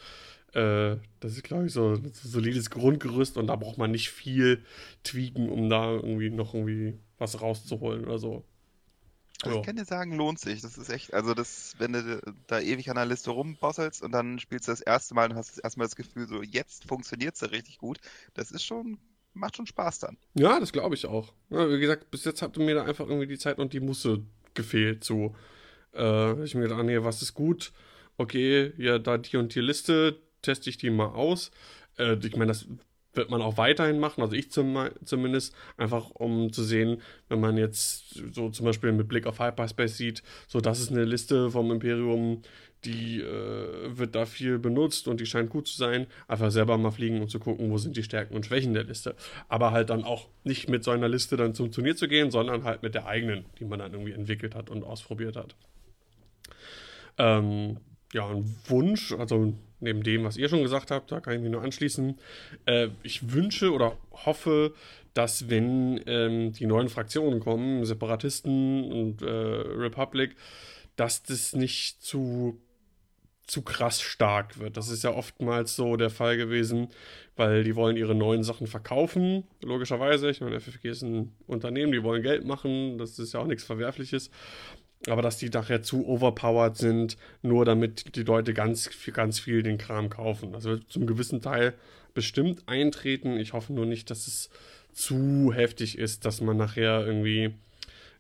Äh, 0.53 0.97
das 1.21 1.33
ist, 1.33 1.45
glaube 1.45 1.67
ich, 1.67 1.73
so 1.73 1.95
ein 1.95 2.13
solides 2.13 2.71
Grundgerüst 2.71 3.37
und 3.39 3.47
da 3.47 3.57
braucht 3.57 3.79
man 3.79 3.91
nicht 3.91 4.11
viel 4.11 4.63
tweaken, 5.03 5.49
um 5.49 5.69
da 5.69 5.93
irgendwie 5.93 6.31
noch 6.31 6.55
irgendwie 6.55 6.95
was 7.19 7.41
rauszuholen 7.41 8.05
oder 8.05 8.19
so. 8.19 8.45
Also 9.43 9.61
ich 9.61 9.67
kann 9.67 9.77
dir 9.77 9.85
sagen, 9.85 10.17
lohnt 10.17 10.39
sich. 10.39 10.61
Das 10.61 10.79
ist 10.79 10.89
echt, 10.89 11.13
also 11.13 11.35
das, 11.35 11.75
wenn 11.79 11.93
du 11.93 12.21
da 12.47 12.61
ewig 12.61 12.89
an 12.91 12.97
der 12.97 13.07
Liste 13.07 13.31
rumbosselst 13.31 14.03
und 14.03 14.13
dann 14.13 14.39
spielst 14.39 14.69
du 14.69 14.73
das 14.73 14.81
erste 14.81 15.15
Mal 15.15 15.31
und 15.31 15.37
hast 15.37 15.59
erstmal 15.59 15.87
das 15.87 15.97
Gefühl, 15.97 16.27
so 16.29 16.43
jetzt 16.43 16.85
funktioniert 16.85 17.35
es 17.35 17.41
ja 17.41 17.49
richtig 17.49 17.79
gut, 17.79 17.99
das 18.35 18.51
ist 18.51 18.65
schon, 18.65 18.99
macht 19.35 19.57
schon 19.57 19.67
Spaß 19.67 20.01
dann. 20.01 20.17
Ja, 20.35 20.61
das 20.61 20.73
glaube 20.73 20.95
ich 20.95 21.07
auch. 21.07 21.33
Ja, 21.51 21.69
wie 21.69 21.81
gesagt, 21.81 22.11
bis 22.11 22.25
jetzt 22.25 22.43
hat 22.43 22.57
mir 22.57 22.75
da 22.75 22.85
einfach 22.85 23.09
irgendwie 23.09 23.27
die 23.27 23.39
Zeit 23.39 23.59
und 23.59 23.73
die 23.73 23.81
Musse 23.81 24.25
gefehlt. 24.55 25.05
So, 25.05 25.35
äh, 25.95 26.45
ich 26.45 26.55
mir 26.55 26.63
gedacht, 26.63 26.81
ah, 26.81 26.85
nee, 26.85 27.03
was 27.03 27.23
ist 27.23 27.35
gut? 27.35 27.73
Okay, 28.19 28.73
ja, 28.77 28.99
da 28.99 29.19
die 29.19 29.37
und 29.37 29.55
die 29.55 29.61
Liste, 29.61 30.21
teste 30.43 30.71
ich 30.71 30.77
die 30.77 30.91
mal 30.91 31.07
aus. 31.07 31.51
Äh, 31.99 32.17
ich 32.25 32.37
meine, 32.37 32.49
das 32.53 32.67
wird 33.15 33.31
man 33.31 33.43
auch 33.43 33.57
weiterhin 33.57 33.99
machen, 33.99 34.23
also 34.23 34.35
ich 34.35 34.51
zum, 34.51 34.79
zumindest, 35.05 35.55
einfach 35.77 36.11
um 36.11 36.53
zu 36.53 36.63
sehen, 36.63 37.03
wenn 37.29 37.41
man 37.41 37.57
jetzt 37.59 38.15
so 38.35 38.49
zum 38.51 38.67
Beispiel 38.67 38.93
mit 38.93 39.09
Blick 39.09 39.27
auf 39.27 39.39
Hyperspace 39.39 39.97
sieht, 39.97 40.23
so 40.49 40.61
das 40.61 40.81
ist 40.81 40.91
eine 40.91 41.05
Liste 41.05 41.51
vom 41.51 41.71
Imperium, 41.71 42.43
die 42.85 43.21
äh, 43.21 43.97
wird 43.97 44.15
da 44.15 44.27
viel 44.27 44.59
benutzt 44.59 45.07
und 45.07 45.21
die 45.21 45.27
scheint 45.27 45.51
gut 45.51 45.69
zu 45.69 45.77
sein, 45.77 46.07
einfach 46.27 46.51
selber 46.51 46.77
mal 46.79 46.91
fliegen 46.91 47.21
und 47.21 47.31
zu 47.31 47.39
gucken, 47.39 47.71
wo 47.71 47.79
sind 47.79 47.97
die 47.97 48.03
Stärken 48.03 48.35
und 48.35 48.47
Schwächen 48.47 48.75
der 48.75 48.85
Liste. 48.85 49.15
Aber 49.49 49.71
halt 49.71 49.91
dann 49.91 50.05
auch 50.05 50.29
nicht 50.43 50.69
mit 50.69 50.83
so 50.83 50.91
einer 50.91 51.09
Liste 51.09 51.37
dann 51.37 51.55
zum 51.55 51.71
Turnier 51.71 51.97
zu 51.97 52.09
gehen, 52.09 52.31
sondern 52.31 52.65
halt 52.65 52.83
mit 52.83 52.95
der 52.95 53.07
eigenen, 53.07 53.45
die 53.59 53.65
man 53.65 53.79
dann 53.79 53.93
irgendwie 53.93 54.13
entwickelt 54.13 54.55
hat 54.55 54.69
und 54.69 54.83
ausprobiert 54.83 55.37
hat. 55.37 55.55
Ähm, 57.19 57.79
ja, 58.13 58.29
ein 58.29 58.57
Wunsch, 58.67 59.13
also 59.13 59.55
neben 59.83 60.03
dem, 60.03 60.25
was 60.25 60.37
ihr 60.37 60.49
schon 60.49 60.63
gesagt 60.63 60.91
habt, 60.91 61.13
da 61.13 61.21
kann 61.21 61.35
ich 61.35 61.41
mich 61.41 61.51
nur 61.51 61.63
anschließen. 61.63 62.19
Äh, 62.67 62.89
ich 63.03 63.33
wünsche 63.33 63.73
oder 63.73 63.97
hoffe, 64.13 64.75
dass 65.15 65.51
wenn 65.51 66.01
ähm, 66.07 66.53
die 66.53 66.67
neuen 66.67 66.89
Fraktionen 66.89 67.41
kommen, 67.41 67.85
Separatisten 67.85 68.91
und 68.91 69.23
äh, 69.23 69.27
Republic, 69.27 70.37
dass 70.97 71.23
das 71.23 71.55
nicht 71.55 72.03
zu 72.03 72.61
zu 73.47 73.63
krass 73.63 74.01
stark 74.01 74.61
wird. 74.61 74.77
Das 74.77 74.89
ist 74.89 75.03
ja 75.05 75.11
oftmals 75.11 75.75
so 75.77 75.97
der 75.97 76.11
Fall 76.11 76.37
gewesen, 76.37 76.89
weil 77.37 77.65
die 77.65 77.75
wollen 77.77 77.97
ihre 77.97 78.15
neuen 78.15 78.45
Sachen 78.45 78.67
verkaufen, 78.67 79.45
logischerweise. 79.61 80.31
Ich 80.31 80.41
meine, 80.41 80.61
FFG 80.61 80.89
ist 80.89 81.03
ein 81.03 81.33
Unternehmen, 81.47 81.93
die 81.93 82.03
wollen 82.03 82.23
Geld 82.23 82.47
machen, 82.47 82.99
das 82.99 83.19
ist 83.19 83.35
ja 83.35 83.41
auch 83.41 83.47
nichts 83.47 83.65
Verwerfliches 83.65 84.31
aber 85.09 85.23
dass 85.23 85.39
die 85.39 85.49
nachher 85.49 85.83
zu 85.83 86.07
overpowered 86.07 86.77
sind, 86.77 87.17
nur 87.43 87.65
damit 87.65 88.15
die 88.17 88.23
Leute 88.23 88.55
ganz, 88.55 88.91
ganz 89.13 89.41
viel 89.41 89.63
den 89.63 89.79
Kram 89.79 90.11
kaufen. 90.11 90.53
Das 90.53 90.65
wird 90.65 90.91
zum 90.91 91.07
gewissen 91.07 91.41
Teil 91.41 91.75
bestimmt 92.15 92.63
eintreten. 92.67 93.39
Ich 93.39 93.53
hoffe 93.53 93.73
nur 93.73 93.87
nicht, 93.87 94.11
dass 94.11 94.27
es 94.27 94.51
zu 94.93 95.53
heftig 95.53 95.99
ist, 95.99 96.25
dass 96.25 96.41
man 96.41 96.57
nachher 96.57 97.05
irgendwie 97.05 97.55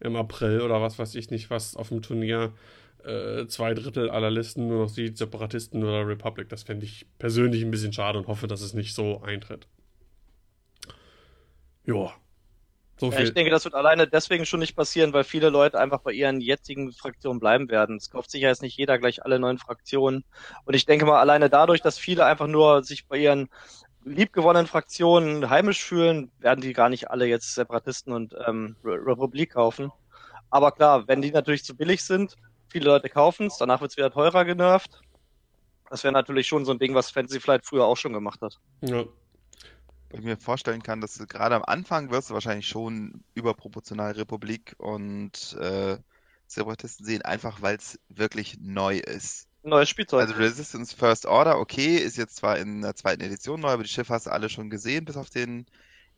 im 0.01 0.17
April 0.17 0.63
oder 0.63 0.83
was 0.83 0.99
weiß 0.99 1.15
ich 1.15 1.31
nicht, 1.31 1.51
was 1.51 1.77
auf 1.77 1.89
dem 1.91 2.03
Turnier 2.03 2.53
äh, 3.05 3.47
zwei 3.47 3.75
Drittel 3.75 4.11
aller 4.11 4.31
Listen 4.31 4.69
nur 4.69 4.83
noch 4.83 4.89
sieht, 4.89 5.19
Separatisten 5.19 5.83
oder 5.83 6.07
Republic. 6.07 6.49
Das 6.49 6.65
fände 6.65 6.87
ich 6.87 7.07
persönlich 7.19 7.63
ein 7.63 7.71
bisschen 7.71 7.93
schade 7.93 8.19
und 8.19 8.27
hoffe, 8.27 8.49
dass 8.49 8.61
es 8.61 8.75
nicht 8.75 8.95
so 8.95 9.23
eintritt. 9.23 9.67
Joa. 11.85 12.15
So 13.03 13.11
ja, 13.11 13.19
ich 13.19 13.35
denke, 13.35 13.51
das 13.51 13.65
wird 13.65 13.75
alleine 13.75 14.07
deswegen 14.07 14.47
schon 14.47 14.61
nicht 14.61 14.77
passieren, 14.77 15.13
weil 15.13 15.25
viele 15.25 15.49
Leute 15.49 15.77
einfach 15.81 15.99
bei 16.03 16.13
ihren 16.13 16.41
jetzigen 16.41 16.93
Fraktionen 16.93 17.41
bleiben 17.41 17.69
werden. 17.69 17.97
Es 17.97 18.11
kauft 18.11 18.31
sicher 18.31 18.47
jetzt 18.47 18.63
nicht 18.63 18.79
jeder 18.79 18.97
gleich 18.97 19.25
alle 19.25 19.41
neuen 19.41 19.59
Fraktionen. 19.59 20.23
Und 20.67 20.75
ich 20.75 20.87
denke 20.87 21.05
mal, 21.05 21.19
alleine 21.19 21.51
dadurch, 21.51 21.83
dass 21.83 21.99
viele 21.99 22.25
einfach 22.25 22.47
nur 22.47 22.85
sich 22.85 23.09
bei 23.09 23.17
ihren 23.17 23.49
liebgewonnenen 24.05 24.69
Fraktionen 24.69 25.51
heimisch 25.51 25.83
fühlen, 25.83 26.31
werden 26.39 26.61
die 26.61 26.75
gar 26.75 26.89
nicht 26.89 27.11
alle 27.11 27.27
jetzt 27.27 27.57
Separatisten 27.57 28.13
und 28.13 28.37
ähm, 28.47 28.77
Republik 28.85 29.55
kaufen. 29.55 29.91
Aber 30.51 30.71
klar, 30.71 31.09
wenn 31.09 31.23
die 31.23 31.33
natürlich 31.33 31.65
zu 31.65 31.77
billig 31.77 32.05
sind, 32.05 32.37
viele 32.69 32.85
Leute 32.85 33.09
kaufen 33.09 33.49
es, 33.49 33.59
danach 33.59 33.81
wird 33.81 33.91
es 33.91 33.97
wieder 33.97 34.13
teurer 34.13 34.45
genervt. 34.45 35.01
Das 35.91 36.05
wäre 36.05 36.13
natürlich 36.13 36.47
schon 36.47 36.65
so 36.65 36.71
ein 36.71 36.79
Ding, 36.79 36.95
was 36.95 37.11
Fantasy 37.11 37.41
Flight 37.41 37.67
früher 37.67 37.85
auch 37.85 37.97
schon 37.97 38.13
gemacht 38.13 38.41
hat. 38.43 38.61
Ja, 38.83 39.03
ich 40.19 40.25
mir 40.25 40.37
vorstellen 40.37 40.83
kann, 40.83 41.01
dass 41.01 41.15
du 41.15 41.27
gerade 41.27 41.55
am 41.55 41.65
Anfang 41.65 42.11
wirst 42.11 42.31
du 42.31 42.35
wahrscheinlich 42.35 42.67
schon 42.67 43.25
überproportional 43.35 44.13
Republik 44.13 44.75
und 44.79 45.57
äh, 45.61 45.99
Separatisten 46.47 47.07
sehen, 47.07 47.23
einfach 47.23 47.63
weil 47.63 47.77
es 47.77 47.99
wirklich 48.09 48.59
neu 48.61 48.99
ist. 48.99 49.49
Neues 49.63 49.89
Spielzeug. 49.89 50.23
Also 50.23 50.35
Resistance 50.35 50.95
First 50.95 51.25
Order, 51.27 51.59
okay, 51.59 51.97
ist 51.97 52.17
jetzt 52.17 52.37
zwar 52.37 52.59
in 52.59 52.83
der 52.83 52.97
zweiten 52.97 53.23
Edition 53.23 53.61
neu, 53.61 53.71
aber 53.71 53.85
die 53.85 53.89
Schiffe 53.89 54.13
hast 54.13 54.27
du 54.27 54.33
alle 54.33 54.49
schon 54.49 54.71
gesehen, 54.71 55.05
bis 55.05 55.17
auf 55.17 55.31
den 55.31 55.67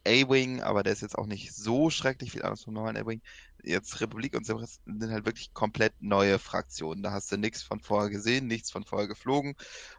A-Wing, 0.06 0.60
aber 0.62 0.82
der 0.82 0.92
ist 0.92 1.02
jetzt 1.02 1.16
auch 1.16 1.26
nicht 1.26 1.54
so 1.54 1.90
schrecklich 1.90 2.32
viel 2.32 2.42
anders 2.42 2.64
vom 2.64 2.74
normalen 2.74 2.96
A-Wing. 2.96 3.22
Jetzt 3.62 4.00
Republik 4.00 4.34
und 4.36 4.44
Separatisten 4.44 5.00
sind 5.00 5.10
halt 5.10 5.24
wirklich 5.24 5.54
komplett 5.54 5.94
neue 6.00 6.38
Fraktionen. 6.38 7.02
Da 7.02 7.12
hast 7.12 7.32
du 7.32 7.38
nichts 7.38 7.62
von 7.62 7.80
vorher 7.80 8.10
gesehen, 8.10 8.46
nichts 8.46 8.70
von 8.70 8.84
vorher 8.84 9.08
geflogen. 9.08 9.56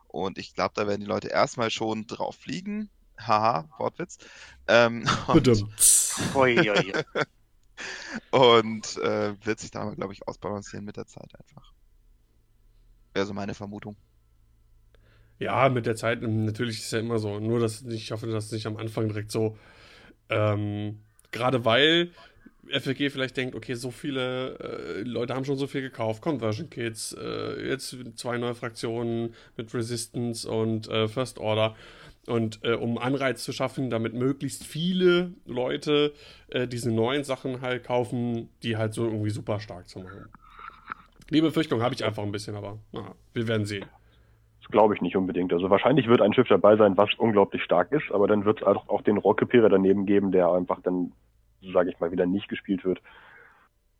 Und 0.08 0.38
ich 0.38 0.54
glaube, 0.54 0.74
da 0.75 0.88
werden 0.88 1.02
die 1.02 1.08
Leute 1.08 1.30
erstmal 1.30 1.72
schon 1.72 2.06
drauf 2.06 2.36
fliegen. 2.36 2.90
Haha, 3.19 3.69
Wortwitz. 3.77 4.17
Ähm, 4.67 5.05
und 5.27 5.48
und 8.31 8.98
äh, 8.98 9.45
wird 9.45 9.60
sich 9.60 9.72
da 9.72 9.81
aber, 9.81 9.95
glaube 9.95 10.13
ich, 10.13 10.27
ausbalancieren 10.27 10.86
mit 10.86 10.98
der 10.98 11.05
Zeit 11.05 11.31
einfach. 11.36 11.74
Wäre 13.13 13.25
so 13.25 13.34
meine 13.34 13.53
Vermutung. 13.53 13.95
Ja, 15.39 15.69
mit 15.69 15.86
der 15.86 15.95
Zeit, 15.95 16.24
ähm, 16.24 16.45
natürlich 16.45 16.79
ist 16.79 16.91
ja 16.91 17.00
immer 17.00 17.19
so. 17.19 17.39
Nur, 17.39 17.60
dass 17.60 17.84
ich 17.84 18.12
hoffe, 18.12 18.27
dass 18.27 18.45
es 18.45 18.51
nicht 18.51 18.67
am 18.67 18.77
Anfang 18.77 19.07
direkt 19.07 19.31
so, 19.31 19.57
ähm, 20.29 21.01
gerade 21.31 21.65
weil 21.65 22.12
FLG 22.67 23.12
vielleicht 23.12 23.38
denkt, 23.38 23.55
okay, 23.55 23.75
so 23.75 23.91
viele 23.91 24.57
äh, 24.57 25.01
Leute 25.01 25.36
haben 25.36 25.45
schon 25.45 25.57
so 25.57 25.67
viel 25.67 25.81
gekauft, 25.81 26.22
Conversion 26.22 26.69
Kits, 26.69 27.13
äh, 27.13 27.67
jetzt 27.67 27.95
zwei 28.15 28.38
neue 28.38 28.55
Fraktionen 28.55 29.36
mit 29.55 29.74
Resistance 29.74 30.50
und 30.50 30.88
äh, 30.88 31.07
First 31.07 31.38
Order. 31.38 31.75
Und 32.27 32.60
äh, 32.63 32.74
um 32.74 32.98
Anreiz 32.98 33.44
zu 33.44 33.51
schaffen, 33.51 33.89
damit 33.89 34.13
möglichst 34.13 34.65
viele 34.65 35.34
Leute 35.46 36.13
äh, 36.48 36.67
diese 36.67 36.91
neuen 36.91 37.24
Sachen 37.24 37.62
halt 37.62 37.84
kaufen, 37.84 38.50
die 38.63 38.77
halt 38.77 38.94
so 38.94 39.05
irgendwie 39.05 39.29
super 39.29 39.60
stark 39.60 39.88
zu 39.88 40.00
machen. 40.00 40.25
Die 41.32 41.41
Befürchtung 41.41 41.82
habe 41.82 41.94
ich 41.94 42.03
einfach 42.03 42.24
ein 42.24 42.32
bisschen, 42.32 42.55
aber 42.55 42.79
na, 42.91 43.13
wir 43.34 43.48
werden 43.48 43.65
sehen. 43.65 43.86
Das 44.62 44.72
glaube 44.72 44.96
ich 44.96 45.01
nicht 45.01 45.15
unbedingt. 45.15 45.53
Also 45.53 45.70
wahrscheinlich 45.70 46.08
wird 46.08 46.22
ein 46.22 46.34
Schiff 46.34 46.48
dabei 46.48 46.75
sein, 46.75 46.98
was 46.98 47.13
unglaublich 47.17 47.63
stark 47.63 47.91
ist, 47.91 48.12
aber 48.12 48.27
dann 48.27 48.46
wird 48.46 48.62
es 48.62 48.67
auch, 48.67 48.89
auch 48.89 49.01
den 49.01 49.17
Rockepierer 49.17 49.70
daneben 49.70 50.08
geben, 50.08 50.32
der 50.32 50.50
einfach 50.51 50.82
dann, 50.82 51.12
sage 51.74 51.91
ich 51.91 52.00
mal, 52.00 52.12
wieder 52.12 52.25
nicht 52.25 52.48
gespielt 52.48 52.84
wird. 52.84 53.00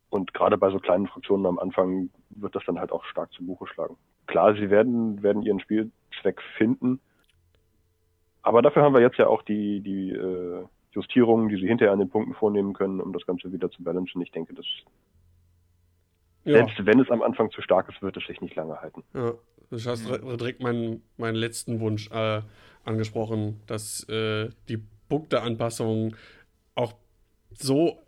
Und 0.10 0.34
gerade 0.34 0.58
bei 0.58 0.72
so 0.72 0.80
kleinen 0.80 1.08
Fraktionen 1.08 1.46
am 1.46 1.60
Anfang 1.60 2.10
wird 2.30 2.56
das 2.56 2.64
dann 2.66 2.80
halt 2.80 2.92
auch 2.92 3.04
stark 3.06 3.32
zu 3.34 3.46
Buche 3.46 3.68
schlagen. 3.68 3.98
Klar, 4.28 4.56
sie 4.56 4.70
werden, 4.70 5.22
werden 5.22 5.44
ihren 5.44 5.60
Spielzweck 5.60 6.42
finden, 6.58 7.00
aber 8.46 8.62
dafür 8.62 8.84
haben 8.84 8.94
wir 8.94 9.02
jetzt 9.02 9.18
ja 9.18 9.28
auch 9.28 9.42
die, 9.42 9.82
die 9.82 10.12
äh, 10.12 10.64
Justierungen, 10.92 11.50
die 11.50 11.56
sie 11.58 11.68
hinterher 11.68 11.92
an 11.92 12.00
den 12.00 12.10
Punkten 12.10 12.36
vornehmen 12.36 12.74
können, 12.74 13.02
um 13.02 13.12
das 13.12 13.26
Ganze 13.26 13.52
wieder 13.52 13.70
zu 13.72 13.84
balancen. 13.84 14.22
Ich 14.22 14.32
denke, 14.32 14.54
das, 14.54 14.66
Ja. 16.46 16.54
selbst 16.54 16.86
wenn 16.86 17.00
es 17.00 17.10
am 17.10 17.22
Anfang 17.24 17.50
zu 17.52 17.62
stark 17.62 17.90
ist, 17.90 18.02
wird 18.02 18.16
es 18.18 18.26
sich 18.28 18.40
nicht 18.42 18.56
lange 18.56 18.80
halten. 18.80 19.04
Ja, 19.14 19.34
du 19.72 19.78
hast 19.78 20.08
Mhm. 20.08 20.38
direkt 20.38 20.62
meinen, 20.62 21.02
meinen 21.18 21.36
letzten 21.36 21.80
Wunsch 21.80 22.10
äh, 22.12 22.42
angesprochen, 22.84 23.62
dass 23.66 24.08
äh, 24.10 24.50
die 24.70 24.80
Punkteanpassung 25.10 26.16
auch 26.76 26.94
so 27.58 28.02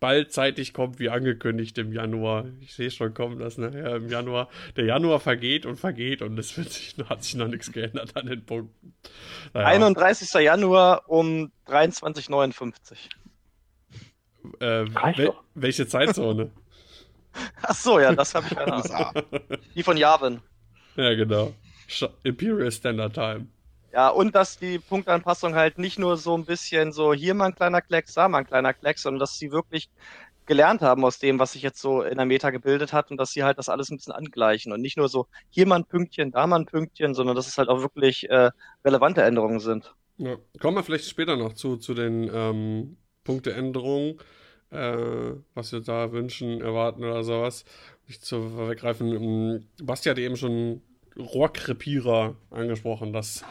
bald 0.00 0.32
zeitig 0.32 0.72
kommt, 0.72 0.98
wie 0.98 1.10
angekündigt 1.10 1.76
im 1.78 1.92
Januar. 1.92 2.46
Ich 2.60 2.74
sehe 2.74 2.90
schon 2.90 3.12
kommen, 3.12 3.38
dass 3.38 3.58
nachher 3.58 3.96
im 3.96 4.08
Januar, 4.08 4.48
der 4.76 4.84
Januar 4.86 5.20
vergeht 5.20 5.66
und 5.66 5.76
vergeht 5.76 6.22
und 6.22 6.38
es 6.38 6.56
wird 6.56 6.70
sich, 6.70 6.96
hat 7.08 7.22
sich 7.22 7.34
noch 7.34 7.48
nichts 7.48 7.70
geändert 7.70 8.16
an 8.16 8.26
den 8.26 8.44
Punkten. 8.44 8.94
Naja, 9.52 9.66
31. 9.66 10.32
Januar 10.42 11.08
um 11.08 11.52
23.59 11.66 12.96
äh, 14.60 14.84
wel 15.16 15.32
welche 15.54 15.86
Zeitzone? 15.86 16.50
Ach 17.62 17.74
so, 17.74 17.98
ja, 17.98 18.14
das 18.14 18.34
habe 18.34 18.46
ich 18.48 18.54
keine 18.56 18.74
Ahnung. 18.74 19.24
Die 19.74 19.82
von 19.82 19.96
Yavin. 19.96 20.40
ja, 20.96 21.14
genau. 21.14 21.54
Imperial 22.22 22.70
Standard 22.72 23.14
Time. 23.14 23.46
Ja, 23.94 24.08
und 24.08 24.34
dass 24.34 24.58
die 24.58 24.80
Punktanpassung 24.80 25.54
halt 25.54 25.78
nicht 25.78 26.00
nur 26.00 26.16
so 26.16 26.36
ein 26.36 26.44
bisschen 26.44 26.90
so 26.90 27.14
hier 27.14 27.32
mal 27.32 27.46
ein 27.46 27.54
kleiner 27.54 27.80
Klecks, 27.80 28.14
da 28.14 28.28
mal 28.28 28.38
ein 28.38 28.46
kleiner 28.46 28.74
Klecks, 28.74 29.02
sondern 29.02 29.20
dass 29.20 29.38
sie 29.38 29.52
wirklich 29.52 29.88
gelernt 30.46 30.82
haben 30.82 31.04
aus 31.04 31.20
dem, 31.20 31.38
was 31.38 31.52
sich 31.52 31.62
jetzt 31.62 31.80
so 31.80 32.02
in 32.02 32.16
der 32.16 32.26
Meta 32.26 32.50
gebildet 32.50 32.92
hat 32.92 33.12
und 33.12 33.18
dass 33.18 33.30
sie 33.30 33.44
halt 33.44 33.56
das 33.56 33.68
alles 33.68 33.90
ein 33.90 33.96
bisschen 33.96 34.12
angleichen 34.12 34.72
und 34.72 34.80
nicht 34.80 34.96
nur 34.96 35.08
so 35.08 35.28
hier 35.48 35.68
mal 35.68 35.76
ein 35.76 35.84
Pünktchen, 35.84 36.32
da 36.32 36.44
mal 36.48 36.58
ein 36.58 36.66
Pünktchen, 36.66 37.14
sondern 37.14 37.36
dass 37.36 37.46
es 37.46 37.56
halt 37.56 37.68
auch 37.68 37.82
wirklich 37.82 38.28
äh, 38.28 38.50
relevante 38.84 39.22
Änderungen 39.22 39.60
sind. 39.60 39.94
Ja, 40.16 40.38
kommen 40.60 40.76
wir 40.76 40.82
vielleicht 40.82 41.08
später 41.08 41.36
noch 41.36 41.52
zu, 41.52 41.76
zu 41.76 41.94
den 41.94 42.28
ähm, 42.34 42.96
Punkteänderungen, 43.22 44.18
äh, 44.70 45.34
was 45.54 45.70
wir 45.70 45.80
da 45.82 46.10
wünschen, 46.10 46.60
erwarten 46.60 47.04
oder 47.04 47.22
sowas. 47.22 47.64
Nicht 48.08 48.24
zu 48.24 48.48
vorweggreifen. 48.50 49.14
Ähm, 49.14 49.66
Basti 49.80 50.08
hat 50.08 50.18
eben 50.18 50.36
schon 50.36 50.82
Rohrkrepierer 51.16 52.34
angesprochen. 52.50 53.12
Das 53.12 53.44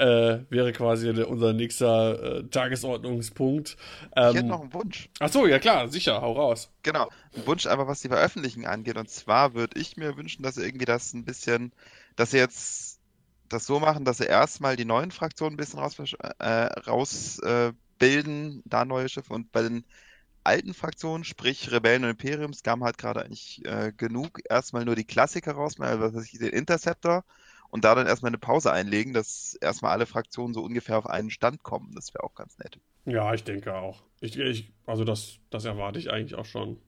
äh, 0.00 0.44
wäre 0.50 0.72
quasi 0.72 1.08
unser 1.10 1.52
nächster 1.52 2.38
äh, 2.40 2.48
Tagesordnungspunkt. 2.48 3.76
Ich 4.22 4.34
hätte 4.34 4.48
Ähm, 4.48 4.48
noch 4.48 4.62
einen 4.62 4.72
Wunsch. 4.72 5.10
ach 5.20 5.30
so, 5.32 5.46
ja 5.46 5.58
klar, 5.60 5.88
sicher, 5.88 6.20
hau 6.22 6.32
raus. 6.34 6.70
Genau, 6.82 7.10
ein 7.34 7.46
Wunsch 7.46 7.66
einfach, 7.66 7.86
was 7.86 8.00
die 8.00 8.08
Veröffentlichung 8.08 8.66
angeht. 8.66 8.96
Und 8.96 9.10
zwar 9.10 9.54
würde 9.54 9.78
ich 9.78 9.96
mir 9.96 10.16
wünschen, 10.16 10.42
dass 10.42 10.54
sie 10.54 10.64
irgendwie 10.64 10.86
das 10.86 11.12
ein 11.12 11.24
bisschen, 11.24 11.72
dass 12.16 12.30
sie 12.30 12.38
jetzt 12.38 13.00
das 13.48 13.66
so 13.66 13.80
machen, 13.80 14.04
dass 14.04 14.18
sie 14.18 14.24
erstmal 14.26 14.76
die 14.76 14.84
neuen 14.86 15.10
Fraktionen 15.10 15.54
ein 15.54 15.56
bisschen 15.58 15.78
raus, 15.80 15.98
äh, 16.38 16.46
raus 16.88 17.38
äh, 17.40 17.72
da 18.64 18.84
neue 18.84 19.08
Schiffe 19.08 19.32
und 19.34 19.52
bei 19.52 19.62
den 19.62 19.84
alten 20.44 20.74
Fraktionen, 20.74 21.24
sprich 21.24 21.70
Rebellen 21.72 22.04
und 22.04 22.10
Imperiums, 22.10 22.62
gaben 22.62 22.84
halt 22.84 22.98
gerade 22.98 23.24
eigentlich 23.24 23.64
äh, 23.66 23.92
genug, 23.96 24.40
erstmal 24.48 24.84
nur 24.86 24.96
die 24.96 25.04
Klassiker 25.06 25.52
rausmachen, 25.52 26.02
also 26.02 26.20
den 26.22 26.50
Interceptor 26.50 27.24
und 27.70 27.84
da 27.84 27.94
dann 27.94 28.06
erstmal 28.06 28.30
eine 28.30 28.38
Pause 28.38 28.72
einlegen, 28.72 29.12
dass 29.12 29.54
erstmal 29.60 29.92
alle 29.92 30.06
Fraktionen 30.06 30.54
so 30.54 30.62
ungefähr 30.62 30.98
auf 30.98 31.06
einen 31.06 31.30
Stand 31.30 31.62
kommen. 31.62 31.92
Das 31.94 32.12
wäre 32.12 32.24
auch 32.24 32.34
ganz 32.34 32.58
nett. 32.58 32.78
Ja, 33.06 33.32
ich 33.32 33.44
denke 33.44 33.74
auch. 33.74 34.02
Ich, 34.20 34.36
ich, 34.38 34.72
also 34.86 35.04
das, 35.04 35.38
das 35.50 35.64
erwarte 35.64 35.98
ich 35.98 36.10
eigentlich 36.10 36.34
auch 36.34 36.44
schon. 36.44 36.78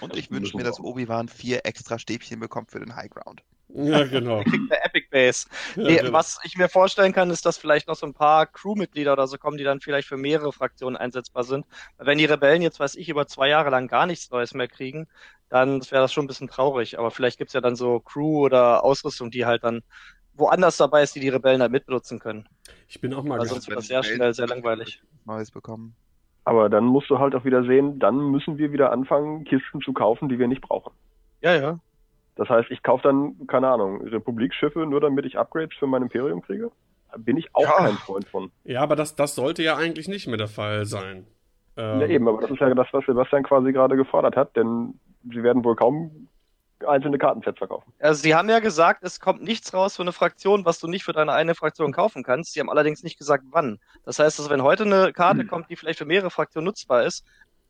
Und 0.00 0.16
ich 0.16 0.30
müssen 0.30 0.42
wünsche 0.42 0.56
mir, 0.56 0.64
dass. 0.64 0.80
Obi-Wan 0.80 1.28
vier 1.28 1.64
extra 1.64 1.98
Stäbchen 1.98 2.40
bekommt 2.40 2.70
für 2.70 2.80
den 2.80 2.96
High 2.96 3.10
Ground. 3.10 3.42
Ja, 3.68 4.04
genau. 4.04 4.42
Kriegt 4.44 4.70
der 4.70 4.84
Epic 4.86 5.08
Base. 5.10 5.46
Ja, 5.76 5.82
Nee, 5.84 5.96
genau. 5.96 6.12
was 6.12 6.38
ich 6.44 6.56
mir 6.56 6.68
vorstellen 6.68 7.12
kann, 7.12 7.30
ist, 7.30 7.44
dass 7.46 7.58
vielleicht 7.58 7.88
noch 7.88 7.96
so 7.96 8.06
ein 8.06 8.14
paar 8.14 8.46
Crewmitglieder 8.46 9.12
oder 9.12 9.26
so 9.26 9.38
kommen, 9.38 9.56
die 9.56 9.64
dann 9.64 9.80
vielleicht 9.80 10.06
für 10.08 10.16
mehrere 10.16 10.52
Fraktionen 10.52 10.96
einsetzbar 10.96 11.44
sind. 11.44 11.66
Wenn 11.98 12.18
die 12.18 12.24
Rebellen 12.26 12.62
jetzt, 12.62 12.78
weiß 12.80 12.94
ich, 12.96 13.08
über 13.08 13.26
zwei 13.26 13.48
Jahre 13.48 13.70
lang 13.70 13.88
gar 13.88 14.06
nichts 14.06 14.30
Neues 14.30 14.54
mehr 14.54 14.68
kriegen, 14.68 15.08
dann 15.48 15.80
wäre 15.90 16.02
das 16.02 16.12
schon 16.12 16.24
ein 16.24 16.28
bisschen 16.28 16.48
traurig. 16.48 16.98
Aber 16.98 17.10
vielleicht 17.10 17.38
gibt's 17.38 17.54
ja 17.54 17.60
dann 17.60 17.76
so 17.76 18.00
Crew 18.00 18.40
oder 18.44 18.84
Ausrüstung, 18.84 19.30
die 19.30 19.46
halt 19.46 19.64
dann 19.64 19.82
woanders 20.34 20.76
dabei 20.76 21.02
ist, 21.02 21.14
die 21.14 21.20
die 21.20 21.28
Rebellen 21.28 21.60
halt 21.62 21.72
mitbenutzen 21.72 22.18
können. 22.18 22.48
Ich 22.88 23.00
bin 23.00 23.14
auch 23.14 23.22
mal 23.22 23.38
Also 23.40 23.54
gespannt. 23.54 23.64
sonst 23.64 23.68
wird 23.68 23.78
das 23.78 23.86
sehr 23.86 24.02
schnell 24.02 24.34
sehr 24.34 24.46
langweilig. 24.48 25.02
Neues 25.24 25.50
bekommen. 25.50 25.94
Aber 26.44 26.68
dann 26.68 26.84
musst 26.84 27.08
du 27.08 27.18
halt 27.18 27.34
auch 27.34 27.44
wieder 27.44 27.64
sehen, 27.64 27.98
dann 27.98 28.18
müssen 28.30 28.58
wir 28.58 28.70
wieder 28.72 28.92
anfangen, 28.92 29.44
Kisten 29.44 29.80
zu 29.80 29.92
kaufen, 29.92 30.28
die 30.28 30.38
wir 30.38 30.48
nicht 30.48 30.60
brauchen. 30.60 30.92
Ja, 31.40 31.54
ja. 31.54 31.78
Das 32.36 32.48
heißt, 32.48 32.70
ich 32.70 32.82
kaufe 32.82 33.02
dann, 33.04 33.46
keine 33.46 33.68
Ahnung, 33.68 34.00
Republikschiffe, 34.02 34.86
nur 34.86 35.00
damit 35.00 35.24
ich 35.24 35.38
Upgrades 35.38 35.76
für 35.78 35.86
mein 35.86 36.02
Imperium 36.02 36.42
kriege? 36.42 36.70
Bin 37.16 37.36
ich 37.36 37.54
auch 37.54 37.62
Ja. 37.62 37.76
kein 37.76 37.98
Freund 37.98 38.28
von. 38.28 38.50
Ja, 38.64 38.80
aber 38.82 38.96
das, 38.96 39.14
das 39.14 39.34
sollte 39.36 39.62
ja 39.62 39.76
eigentlich 39.76 40.08
nicht 40.08 40.26
mehr 40.26 40.36
der 40.36 40.48
Fall 40.48 40.84
sein. 40.84 41.26
Ähm, 41.76 42.00
Ja, 42.00 42.06
eben, 42.08 42.26
aber 42.28 42.40
das 42.40 42.50
ist 42.50 42.58
ja 42.60 42.74
das, 42.74 42.88
was 42.92 43.04
Sebastian 43.06 43.44
quasi 43.44 43.72
gerade 43.72 43.96
gefordert 43.96 44.34
hat, 44.36 44.56
denn 44.56 44.98
sie 45.22 45.42
werden 45.44 45.64
wohl 45.64 45.76
kaum 45.76 46.28
einzelne 46.84 47.18
Kartensets 47.18 47.56
verkaufen. 47.58 47.92
Also 48.00 48.20
sie 48.22 48.34
haben 48.34 48.48
ja 48.48 48.58
gesagt, 48.58 49.04
es 49.04 49.20
kommt 49.20 49.42
nichts 49.42 49.72
raus 49.72 49.96
für 49.96 50.02
eine 50.02 50.12
Fraktion, 50.12 50.64
was 50.64 50.80
du 50.80 50.88
nicht 50.88 51.04
für 51.04 51.12
deine 51.12 51.32
eine 51.32 51.54
Fraktion 51.54 51.92
kaufen 51.92 52.24
kannst. 52.24 52.52
Sie 52.52 52.60
haben 52.60 52.68
allerdings 52.68 53.02
nicht 53.04 53.16
gesagt, 53.16 53.44
wann. 53.50 53.78
Das 54.04 54.18
heißt, 54.18 54.38
dass 54.38 54.50
wenn 54.50 54.62
heute 54.62 54.82
eine 54.84 55.12
Karte 55.12 55.42
Hm. 55.42 55.46
kommt, 55.48 55.70
die 55.70 55.76
vielleicht 55.76 55.98
für 55.98 56.04
mehrere 56.04 56.30
Fraktionen 56.30 56.66
nutzbar 56.66 57.04
ist, 57.04 57.24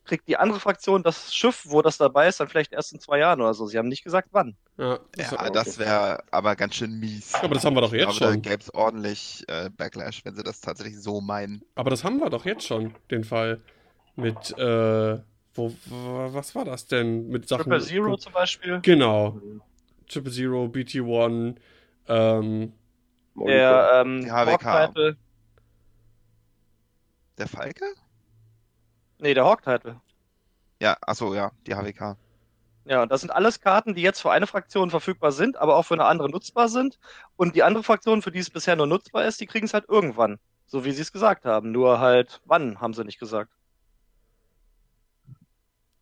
kriegt 0.05 0.29
die 0.29 0.37
andere 0.37 0.61
Fraktion 0.61 1.03
das 1.03 1.35
Schiff, 1.35 1.65
wo 1.67 1.83
das 1.83 1.97
dabei 1.97 2.29
ist, 2.29 2.39
dann 2.41 2.49
vielleicht 2.49 2.73
erst 2.73 2.93
in 2.93 3.01
zwei 3.01 3.19
Jahren 3.19 3.41
oder 3.41 3.55
so. 3.55 3.67
Sie 3.67 3.79
haben 3.79 3.89
nicht 3.89 4.05
gesagt, 4.05 4.29
wann. 4.33 4.57
Ja, 4.77 4.99
das, 5.13 5.31
Ja, 5.31 5.51
das 5.51 5.79
wäre 5.79 6.23
aber 6.31 6.57
ganz 6.57 6.75
schön 6.75 6.99
mies. 6.99 7.35
aber 7.35 7.55
das 7.55 7.65
haben 7.65 7.75
wir 7.75 7.81
doch 7.81 7.93
jetzt 7.93 8.03
glaube, 8.03 8.21
da 8.21 8.33
schon. 8.33 8.43
gäbe 8.43 8.63
es 8.63 8.75
ordentlich 8.75 9.45
äh, 9.49 9.71
Backlash, 9.71 10.25
wenn 10.25 10.35
sie 10.35 10.43
das 10.43 10.61
tatsächlich 10.61 11.01
so 11.01 11.21
meinen. 11.21 11.63
Aber 11.75 11.91
das 11.91 12.05
haben 12.05 12.19
wir 12.19 12.31
doch 12.31 12.45
jetzt 12.45 12.67
schon, 12.67 12.95
den 13.11 13.25
Fall. 13.25 13.61
Mit, 14.17 14.57
äh, 14.59 15.19
wo, 15.55 15.73
was 15.87 16.55
war 16.55 16.65
das 16.65 16.87
denn? 16.87 17.29
Mit 17.29 17.49
Sachen. 17.49 17.65
Triple 17.65 17.81
Zero 17.81 18.17
zum 18.17 18.33
Beispiel. 18.33 18.81
Genau. 18.83 19.41
Triple 20.09 20.31
Zero, 20.33 20.65
BT1, 20.67 21.57
ähm, 22.09 22.73
Der 23.37 24.03
ähm, 24.05 24.31
HWK. 24.31 25.17
Der 27.39 27.49
Falke? 27.49 27.85
Nee, 29.25 29.33
der 29.33 29.47
Hawk-Title. 29.47 30.03
Ja, 30.83 30.99
achso, 31.01 31.35
ja, 31.35 31.51
die 31.67 31.75
HWK. 31.75 32.19
Ja, 32.85 33.07
das 33.07 33.23
sind 33.23 33.31
alles 33.31 33.59
Karten, 33.59 33.95
die 33.95 34.03
jetzt 34.03 34.21
für 34.21 34.31
eine 34.31 34.47
Fraktion 34.47 34.91
verfügbar 34.91 35.33
sind, 35.33 35.57
aber 35.57 35.77
auch 35.77 35.85
für 35.85 35.95
eine 35.95 36.05
andere 36.05 36.29
nutzbar 36.29 36.69
sind. 36.69 36.99
Und 37.37 37.57
die 37.57 37.63
andere 37.63 37.83
Fraktion, 37.83 38.21
für 38.21 38.31
die 38.31 38.41
es 38.41 38.51
bisher 38.51 38.77
nur 38.77 38.87
nutzbar 38.87 39.25
ist, 39.25 39.41
die 39.41 39.47
kriegen 39.47 39.65
es 39.65 39.73
halt 39.73 39.87
irgendwann. 39.89 40.39
So 40.67 40.85
wie 40.85 40.93
sie 40.93 41.01
es 41.01 41.11
gesagt 41.11 41.47
haben. 41.47 41.73
Nur 41.73 42.01
halt, 42.01 42.43
wann, 42.45 42.83
haben 42.83 42.93
sie 42.93 43.03
nicht 43.05 43.19
gesagt. 43.19 43.51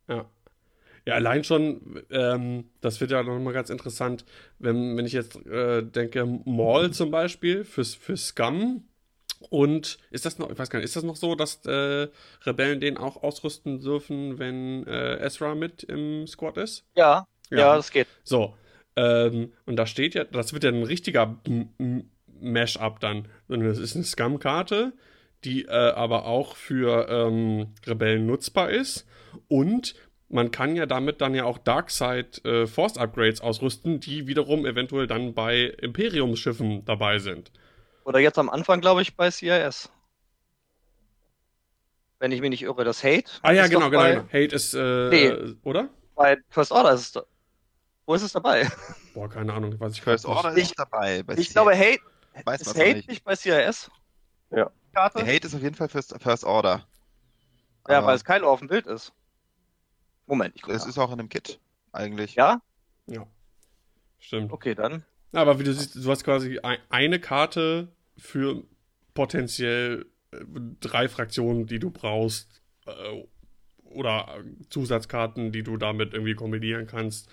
ja. 0.09 0.26
Ja, 1.07 1.14
allein 1.14 1.45
schon, 1.45 2.02
ähm, 2.11 2.71
das 2.81 3.00
wird 3.00 3.12
ja 3.12 3.23
nochmal 3.23 3.52
ganz 3.52 3.71
interessant, 3.71 4.25
wenn, 4.59 4.97
wenn 4.97 5.07
ich 5.07 5.12
jetzt 5.12 5.37
äh, 5.47 5.83
denke, 5.85 6.26
Maul 6.26 6.91
zum 6.91 7.12
Beispiel 7.12 7.64
fürs, 7.64 7.95
für 7.95 8.17
Scum. 8.17 8.88
Und 9.51 9.99
ist 10.11 10.25
das 10.27 10.39
noch, 10.39 10.51
ich 10.51 10.59
weiß 10.59 10.71
gar 10.71 10.79
nicht, 10.79 10.87
ist 10.87 10.97
das 10.97 11.05
noch 11.05 11.17
so, 11.17 11.35
dass 11.35 11.65
äh, 11.67 12.09
Rebellen 12.45 12.81
den 12.81 12.97
auch 12.97 13.23
ausrüsten 13.23 13.81
dürfen, 13.81 14.39
wenn 14.39 14.87
äh, 14.87 15.17
Ezra 15.25 15.55
mit 15.55 15.83
im 15.83 16.27
Squad 16.27 16.57
ist? 16.57 16.85
Ja, 16.95 17.27
ja, 17.51 17.59
ja 17.59 17.77
das 17.77 17.91
geht. 17.91 18.09
So. 18.25 18.55
Ähm, 18.97 19.53
und 19.67 19.77
da 19.77 19.87
steht 19.87 20.15
ja, 20.15 20.25
das 20.25 20.53
wird 20.53 20.65
ja 20.65 20.71
ein 20.71 20.83
richtiger 20.83 21.39
Mash-up 22.41 23.01
dann. 23.01 23.29
Das 23.49 23.79
ist 23.79 23.95
eine 23.95 24.05
Scum-Karte, 24.05 24.93
die 25.45 25.65
äh, 25.65 25.69
aber 25.69 26.27
auch 26.27 26.57
für 26.57 27.09
ähm, 27.09 27.75
Rebellen 27.87 28.27
nutzbar 28.27 28.71
ist. 28.71 29.07
Und 29.49 29.95
man 30.29 30.51
kann 30.51 30.77
ja 30.77 30.87
damit 30.87 31.21
dann 31.21 31.35
ja 31.35 31.45
auch 31.45 31.59
Darkseid 31.59 32.45
äh, 32.45 32.67
Force 32.67 32.97
Upgrades 32.97 33.41
ausrüsten, 33.41 34.01
die 34.01 34.27
wiederum 34.27 34.67
eventuell 34.67 35.07
dann 35.07 35.35
bei 35.35 35.65
Imperiumsschiffen 35.65 36.85
dabei 36.85 37.19
sind. 37.19 37.53
Oder 38.05 38.19
jetzt 38.19 38.39
am 38.39 38.51
Anfang, 38.51 38.81
glaube 38.81 39.03
ich, 39.03 39.17
bei 39.17 39.31
CIS. 39.31 39.91
Wenn 42.19 42.33
ich 42.33 42.41
mich 42.41 42.51
nicht 42.51 42.63
irre, 42.63 42.85
das 42.85 43.03
Hate. 43.03 43.31
Ah 43.43 43.53
ja, 43.53 43.67
genau, 43.67 43.91
genau, 43.91 44.05
genau. 44.05 44.25
Hate 44.29 44.55
ist, 44.55 44.75
äh, 44.75 45.09
nee, 45.11 45.55
oder? 45.65 45.89
Bei 46.15 46.39
First 46.51 46.71
Order 46.73 46.93
ist 46.93 47.01
es. 47.01 47.13
Da. 47.13 47.25
Wo 48.07 48.15
ist 48.15 48.23
es 48.23 48.33
dabei? 48.33 48.69
Boah, 49.15 49.29
keine 49.29 49.53
Ahnung, 49.53 49.79
weiß 49.79 49.93
ich 49.95 50.03
First 50.03 50.27
Order 50.27 50.53
ist 50.57 50.79
dabei. 50.79 51.25
ich 51.37 51.51
glaube, 51.51 51.77
Hate 51.77 52.01
Weiß 52.45 52.61
ist 52.63 52.79
Hate 52.79 52.95
nicht. 52.95 53.09
nicht 53.09 53.25
bei 53.25 53.37
CIS? 53.37 53.91
Ja. 54.51 54.71
Karte? 54.93 55.25
Der 55.25 55.35
Hate 55.35 55.47
ist 55.47 55.55
auf 55.55 55.63
jeden 55.63 55.75
Fall 55.75 55.89
First, 55.89 56.15
First 56.21 56.45
Order. 56.45 56.87
Ja, 57.89 57.99
Aber 57.99 58.09
weil 58.09 58.17
es 58.17 58.25
kein 58.25 58.45
auf 58.45 58.61
dem 58.61 58.69
Bild 58.69 58.87
ist. 58.87 59.13
Moment, 60.27 60.55
ich 60.55 60.63
gucke. 60.63 60.77
Es 60.77 60.87
ist 60.87 60.99
auch 60.99 61.13
in 61.13 61.19
einem 61.19 61.29
Kit, 61.29 61.61
eigentlich. 61.93 62.35
Ja? 62.35 62.61
Ja. 63.07 63.27
Stimmt. 64.19 64.53
Okay, 64.53 64.75
dann. 64.75 65.05
Aber 65.33 65.59
wie 65.59 65.65
du 65.65 65.73
siehst, 65.73 65.97
du 65.97 66.11
hast 66.11 66.25
quasi 66.25 66.61
eine 66.91 67.19
Karte 67.19 67.89
für 68.17 68.65
potenziell 69.15 70.07
äh, 70.33 70.37
drei 70.81 71.09
Fraktionen, 71.09 71.67
die 71.67 71.79
du 71.79 71.91
brauchst. 71.91 72.61
Äh, 72.87 73.25
oder 73.85 74.43
Zusatzkarten, 74.71 75.53
die 75.53 75.62
du 75.62 75.77
damit 75.77 76.15
irgendwie 76.15 76.35
kombinieren 76.35 76.87
kannst. 76.87 77.29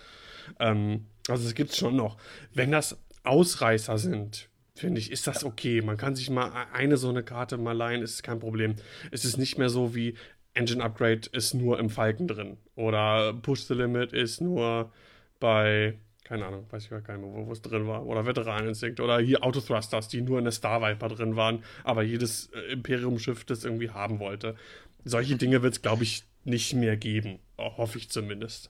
Ähm, 0.60 1.06
also 1.28 1.48
es 1.48 1.56
gibt 1.56 1.72
es 1.72 1.78
schon 1.78 1.96
noch. 1.96 2.18
Wenn 2.54 2.72
das 2.72 2.98
Ausreißer 3.24 3.98
sind, 3.98 4.50
finde 4.76 5.00
ich, 5.00 5.12
ist 5.12 5.28
das 5.28 5.44
okay. 5.44 5.82
Man 5.82 5.98
kann 5.98 6.16
sich 6.16 6.30
mal 6.30 6.68
eine 6.74 6.98
so 6.98 7.10
eine 7.10 7.24
Karte 7.24 7.58
mal 7.58 7.76
leihen, 7.76 8.02
ist 8.02 8.24
kein 8.24 8.40
Problem. 8.40 8.76
Es 9.12 9.26
ist 9.26 9.38
nicht 9.38 9.58
mehr 9.58 9.70
so 9.70 9.96
wie 9.96 10.16
Engine 10.54 10.84
Upgrade 10.84 11.30
ist 11.32 11.54
nur 11.54 11.80
im 11.80 11.90
Falken 11.90 12.28
drin. 12.28 12.58
Oder 12.76 13.34
Push 13.34 13.66
the 13.66 13.74
Limit 13.74 14.14
ist 14.14 14.42
nur 14.42 14.92
bei, 15.40 16.00
keine 16.30 16.46
Ahnung, 16.46 16.68
weiß 16.70 16.84
ich 16.84 16.90
gar 16.92 17.00
nicht 17.00 17.08
mehr, 17.08 17.48
wo 17.48 17.52
es 17.52 17.62
drin 17.64 17.88
war. 17.88 18.06
Oder 18.06 18.24
Veteraninstinct. 18.24 19.00
Oder 19.00 19.20
hier 19.20 19.44
Autothrusters, 19.44 20.10
die 20.10 20.22
nur 20.22 20.38
in 20.38 20.44
der 20.44 20.52
Star 20.52 20.80
Viper 20.80 21.10
drin 21.10 21.36
waren, 21.36 21.64
aber 21.84 22.04
jedes 22.04 22.52
äh, 22.54 22.72
Imperium-Schiff 22.74 23.46
das 23.46 23.66
irgendwie 23.66 23.90
haben 23.90 24.20
wollte. 24.20 24.56
Solche 25.04 25.38
Dinge 25.38 25.64
wird 25.64 25.74
es, 25.74 25.82
glaube 25.82 26.04
ich, 26.04 26.24
nicht 26.44 26.76
mehr 26.76 26.98
geben. 26.98 27.40
Hoffe 27.58 27.98
ich 27.98 28.12
zumindest. 28.12 28.70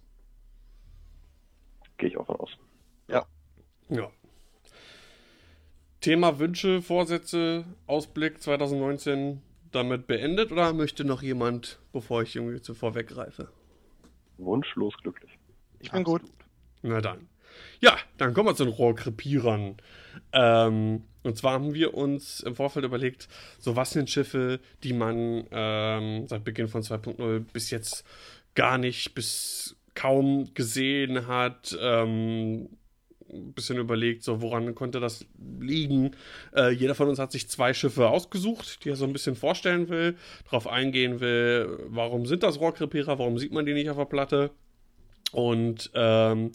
Gehe 1.97 2.07
ich 2.07 2.17
auch 2.17 2.27
von 2.27 2.37
aus. 2.37 2.51
Ja. 3.09 3.25
Ja. 3.89 4.09
Thema 5.99 6.39
Wünsche, 6.39 6.81
Vorsätze, 6.81 7.65
Ausblick 7.87 8.41
2019 8.41 9.41
damit 9.73 10.07
beendet 10.07 10.53
oder 10.53 10.71
möchte 10.71 11.03
noch 11.03 11.21
jemand, 11.21 11.77
bevor 11.91 12.21
ich 12.21 12.37
irgendwie 12.37 12.61
zuvor 12.61 12.95
weggreife? 12.95 13.49
Wunschlos 14.37 14.95
glücklich. 15.01 15.37
Ich 15.81 15.91
bin 15.91 15.99
Absolut. 16.01 16.21
gut. 16.21 16.31
Na 16.83 17.01
dann. 17.01 17.27
Ja, 17.79 17.97
dann 18.17 18.33
kommen 18.33 18.49
wir 18.49 18.55
zu 18.55 18.65
den 18.65 18.73
Rohrkrepierern. 18.73 19.77
Ähm, 20.33 21.03
und 21.23 21.37
zwar 21.37 21.53
haben 21.53 21.73
wir 21.73 21.93
uns 21.93 22.39
im 22.41 22.55
Vorfeld 22.55 22.85
überlegt, 22.85 23.27
so 23.59 23.75
was 23.75 23.91
sind 23.91 24.09
Schiffe, 24.09 24.59
die 24.83 24.93
man 24.93 25.45
ähm, 25.51 26.27
seit 26.27 26.43
Beginn 26.43 26.67
von 26.67 26.81
2.0 26.81 27.39
bis 27.51 27.71
jetzt 27.71 28.05
gar 28.55 28.77
nicht 28.77 29.13
bis 29.15 29.75
kaum 29.95 30.53
gesehen 30.53 31.27
hat. 31.27 31.77
Ähm, 31.81 32.69
ein 33.31 33.53
bisschen 33.53 33.77
überlegt, 33.77 34.23
so 34.23 34.41
woran 34.41 34.73
konnte 34.75 34.99
das 34.99 35.25
liegen. 35.59 36.11
Äh, 36.55 36.71
jeder 36.71 36.95
von 36.95 37.09
uns 37.09 37.19
hat 37.19 37.31
sich 37.31 37.47
zwei 37.47 37.73
Schiffe 37.73 38.09
ausgesucht, 38.09 38.83
die 38.83 38.89
er 38.89 38.95
so 38.95 39.05
ein 39.05 39.13
bisschen 39.13 39.35
vorstellen 39.35 39.89
will, 39.89 40.15
darauf 40.45 40.67
eingehen 40.67 41.19
will, 41.19 41.79
warum 41.87 42.25
sind 42.25 42.43
das 42.43 42.59
Rohrkrepierer, 42.59 43.19
warum 43.19 43.37
sieht 43.37 43.53
man 43.53 43.65
die 43.65 43.73
nicht 43.73 43.89
auf 43.89 43.97
der 43.97 44.05
Platte. 44.05 44.51
Und 45.31 45.91
ähm, 45.93 46.51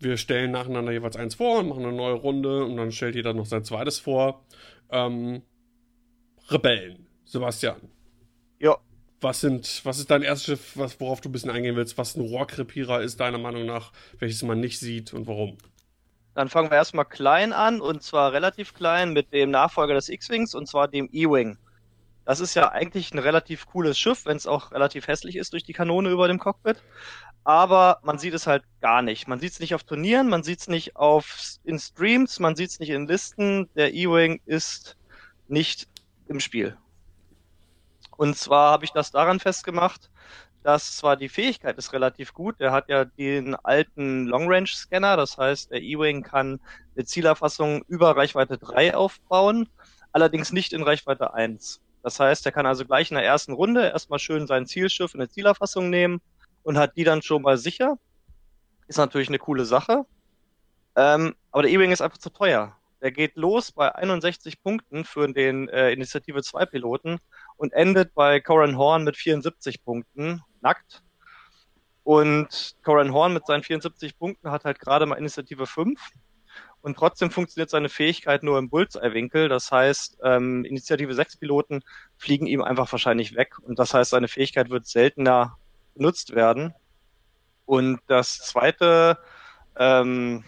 wir 0.00 0.16
stellen 0.16 0.50
nacheinander 0.50 0.92
jeweils 0.92 1.16
eins 1.16 1.34
vor 1.34 1.60
und 1.60 1.68
machen 1.68 1.84
eine 1.84 1.96
neue 1.96 2.14
Runde 2.14 2.64
und 2.64 2.76
dann 2.76 2.92
stellt 2.92 3.14
jeder 3.14 3.32
noch 3.34 3.46
sein 3.46 3.64
zweites 3.64 3.98
vor. 3.98 4.44
Ähm, 4.90 5.42
Rebellen, 6.48 7.06
Sebastian. 7.24 7.80
Ja, 8.58 8.76
was 9.20 9.40
sind, 9.40 9.82
was 9.84 9.98
ist 9.98 10.10
dein 10.10 10.22
erstes 10.22 10.46
Schiff, 10.46 10.72
was, 10.76 10.98
worauf 11.00 11.20
du 11.20 11.28
ein 11.28 11.32
bisschen 11.32 11.50
eingehen 11.50 11.76
willst, 11.76 11.98
was 11.98 12.16
ein 12.16 12.22
Rohrkrepierer 12.22 13.02
ist, 13.02 13.20
deiner 13.20 13.38
Meinung 13.38 13.66
nach, 13.66 13.92
welches 14.18 14.42
man 14.42 14.60
nicht 14.60 14.78
sieht 14.78 15.12
und 15.12 15.26
warum? 15.26 15.58
Dann 16.34 16.48
fangen 16.48 16.70
wir 16.70 16.76
erstmal 16.76 17.04
klein 17.04 17.52
an 17.52 17.80
und 17.80 18.02
zwar 18.02 18.32
relativ 18.32 18.72
klein 18.72 19.12
mit 19.12 19.32
dem 19.32 19.50
Nachfolger 19.50 19.94
des 19.94 20.08
X-Wings 20.08 20.54
und 20.54 20.66
zwar 20.66 20.88
dem 20.88 21.08
E-Wing. 21.12 21.58
Das 22.24 22.40
ist 22.40 22.54
ja 22.54 22.70
eigentlich 22.70 23.12
ein 23.12 23.18
relativ 23.18 23.66
cooles 23.66 23.98
Schiff, 23.98 24.24
wenn 24.24 24.36
es 24.36 24.46
auch 24.46 24.72
relativ 24.72 25.08
hässlich 25.08 25.36
ist 25.36 25.52
durch 25.52 25.64
die 25.64 25.72
Kanone 25.72 26.10
über 26.10 26.28
dem 26.28 26.38
Cockpit. 26.38 26.76
Aber 27.44 27.98
man 28.02 28.18
sieht 28.18 28.34
es 28.34 28.46
halt 28.46 28.64
gar 28.80 29.02
nicht. 29.02 29.26
Man 29.26 29.40
sieht 29.40 29.52
es 29.52 29.60
nicht 29.60 29.74
auf 29.74 29.82
Turnieren, 29.82 30.28
man 30.28 30.42
sieht 30.42 30.60
es 30.60 30.68
nicht 30.68 30.96
auf, 30.96 31.56
in 31.64 31.78
Streams, 31.78 32.38
man 32.38 32.54
sieht 32.54 32.70
es 32.70 32.80
nicht 32.80 32.90
in 32.90 33.06
Listen. 33.06 33.68
Der 33.74 33.94
E-Wing 33.94 34.40
ist 34.44 34.96
nicht 35.48 35.88
im 36.28 36.40
Spiel. 36.40 36.76
Und 38.16 38.36
zwar 38.36 38.72
habe 38.72 38.84
ich 38.84 38.92
das 38.92 39.10
daran 39.10 39.40
festgemacht, 39.40 40.10
dass 40.62 40.96
zwar 40.96 41.16
die 41.16 41.30
Fähigkeit 41.30 41.78
ist 41.78 41.92
relativ 41.94 42.34
gut, 42.34 42.56
er 42.58 42.70
hat 42.70 42.90
ja 42.90 43.06
den 43.06 43.54
alten 43.56 44.26
Long-Range-Scanner, 44.26 45.16
das 45.16 45.38
heißt, 45.38 45.70
der 45.70 45.80
E-Wing 45.80 46.22
kann 46.22 46.60
eine 46.94 47.06
Zielerfassung 47.06 47.82
über 47.88 48.14
Reichweite 48.16 48.58
3 48.58 48.94
aufbauen, 48.94 49.68
allerdings 50.12 50.52
nicht 50.52 50.74
in 50.74 50.82
Reichweite 50.82 51.32
1. 51.32 51.80
Das 52.02 52.20
heißt, 52.20 52.44
er 52.44 52.52
kann 52.52 52.66
also 52.66 52.84
gleich 52.84 53.10
in 53.10 53.14
der 53.14 53.24
ersten 53.24 53.52
Runde 53.52 53.88
erstmal 53.88 54.18
schön 54.18 54.46
sein 54.46 54.66
Zielschiff 54.66 55.14
in 55.14 55.20
eine 55.20 55.30
Zielerfassung 55.30 55.88
nehmen 55.88 56.20
und 56.62 56.78
hat 56.78 56.96
die 56.96 57.04
dann 57.04 57.22
schon 57.22 57.42
mal 57.42 57.58
sicher. 57.58 57.98
Ist 58.86 58.98
natürlich 58.98 59.28
eine 59.28 59.38
coole 59.38 59.64
Sache. 59.64 60.04
Ähm, 60.96 61.34
aber 61.52 61.62
der 61.62 61.72
E-Wing 61.72 61.92
ist 61.92 62.02
einfach 62.02 62.18
zu 62.18 62.30
teuer. 62.30 62.76
Der 63.00 63.12
geht 63.12 63.36
los 63.36 63.72
bei 63.72 63.94
61 63.94 64.62
Punkten 64.62 65.04
für 65.04 65.26
den 65.32 65.68
äh, 65.68 65.92
Initiative 65.92 66.42
2 66.42 66.66
Piloten 66.66 67.18
und 67.56 67.72
endet 67.72 68.14
bei 68.14 68.40
Coran 68.40 68.76
Horn 68.76 69.04
mit 69.04 69.16
74 69.16 69.84
Punkten, 69.84 70.42
nackt. 70.60 71.02
Und 72.02 72.76
Coran 72.84 73.12
Horn 73.12 73.32
mit 73.32 73.46
seinen 73.46 73.62
74 73.62 74.18
Punkten 74.18 74.50
hat 74.50 74.64
halt 74.64 74.80
gerade 74.80 75.06
mal 75.06 75.16
Initiative 75.16 75.66
5. 75.66 75.98
Und 76.82 76.96
trotzdem 76.96 77.30
funktioniert 77.30 77.70
seine 77.70 77.88
Fähigkeit 77.88 78.42
nur 78.42 78.58
im 78.58 78.70
Bullseye-Winkel. 78.70 79.48
Das 79.48 79.70
heißt, 79.70 80.18
ähm, 80.24 80.64
Initiative 80.64 81.14
6 81.14 81.36
Piloten 81.36 81.82
fliegen 82.16 82.46
ihm 82.46 82.62
einfach 82.62 82.90
wahrscheinlich 82.90 83.34
weg. 83.34 83.58
Und 83.60 83.78
das 83.78 83.94
heißt, 83.94 84.10
seine 84.10 84.28
Fähigkeit 84.28 84.70
wird 84.70 84.86
seltener 84.86 85.56
benutzt 85.94 86.34
werden. 86.34 86.74
Und 87.66 88.00
das 88.06 88.38
zweite 88.38 89.18
ähm, 89.76 90.44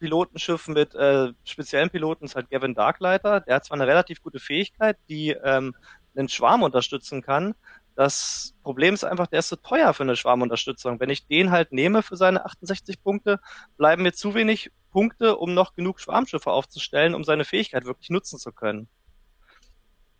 Pilotenschiff 0.00 0.66
mit 0.66 0.94
äh, 0.94 1.32
speziellen 1.44 1.90
Piloten 1.90 2.24
ist 2.24 2.34
halt 2.34 2.50
Gavin 2.50 2.74
Darklighter. 2.74 3.40
Der 3.40 3.56
hat 3.56 3.64
zwar 3.64 3.76
eine 3.76 3.86
relativ 3.86 4.22
gute 4.22 4.40
Fähigkeit, 4.40 4.96
die 5.08 5.30
ähm, 5.30 5.74
einen 6.16 6.28
Schwarm 6.28 6.62
unterstützen 6.62 7.22
kann. 7.22 7.54
Das 7.94 8.54
Problem 8.62 8.94
ist 8.94 9.04
einfach, 9.04 9.26
der 9.26 9.40
ist 9.40 9.48
zu 9.48 9.56
so 9.56 9.68
teuer 9.68 9.92
für 9.92 10.04
eine 10.04 10.16
Schwarmunterstützung. 10.16 10.98
Wenn 11.00 11.10
ich 11.10 11.26
den 11.26 11.50
halt 11.50 11.72
nehme 11.72 12.02
für 12.02 12.16
seine 12.16 12.44
68 12.44 13.02
Punkte, 13.02 13.40
bleiben 13.76 14.02
mir 14.02 14.12
zu 14.12 14.34
wenig 14.34 14.70
Punkte, 14.90 15.36
um 15.36 15.54
noch 15.54 15.74
genug 15.74 16.00
Schwarmschiffe 16.00 16.50
aufzustellen, 16.50 17.14
um 17.14 17.24
seine 17.24 17.44
Fähigkeit 17.44 17.84
wirklich 17.84 18.10
nutzen 18.10 18.38
zu 18.38 18.52
können. 18.52 18.88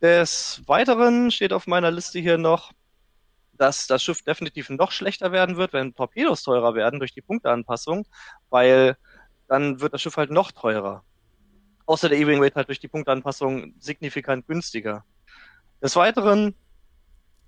Des 0.03 0.62
Weiteren 0.66 1.31
steht 1.31 1.53
auf 1.53 1.66
meiner 1.66 1.90
Liste 1.90 2.18
hier 2.18 2.38
noch, 2.38 2.73
dass 3.61 3.87
das 3.87 4.03
Schiff 4.03 4.23
definitiv 4.23 4.70
noch 4.70 4.90
schlechter 4.90 5.33
werden 5.33 5.59
wird, 5.59 5.75
wenn 5.75 5.94
Torpedos 5.94 6.42
teurer 6.42 6.75
werden 6.75 6.99
durch 6.99 7.12
die 7.12 7.20
Punkteanpassung, 7.20 8.07
weil 8.49 8.96
dann 9.49 9.83
wird 9.83 9.92
das 9.92 10.01
Schiff 10.01 10.16
halt 10.16 10.31
noch 10.31 10.51
teurer. 10.51 11.05
Außer 11.85 12.09
der 12.09 12.18
E-Wing 12.18 12.40
wird 12.40 12.57
halt 12.57 12.68
durch 12.68 12.81
die 12.81 12.88
Punktanpassung 12.88 13.75
signifikant 13.79 14.46
günstiger. 14.46 15.05
Des 15.83 15.94
Weiteren, 15.94 16.55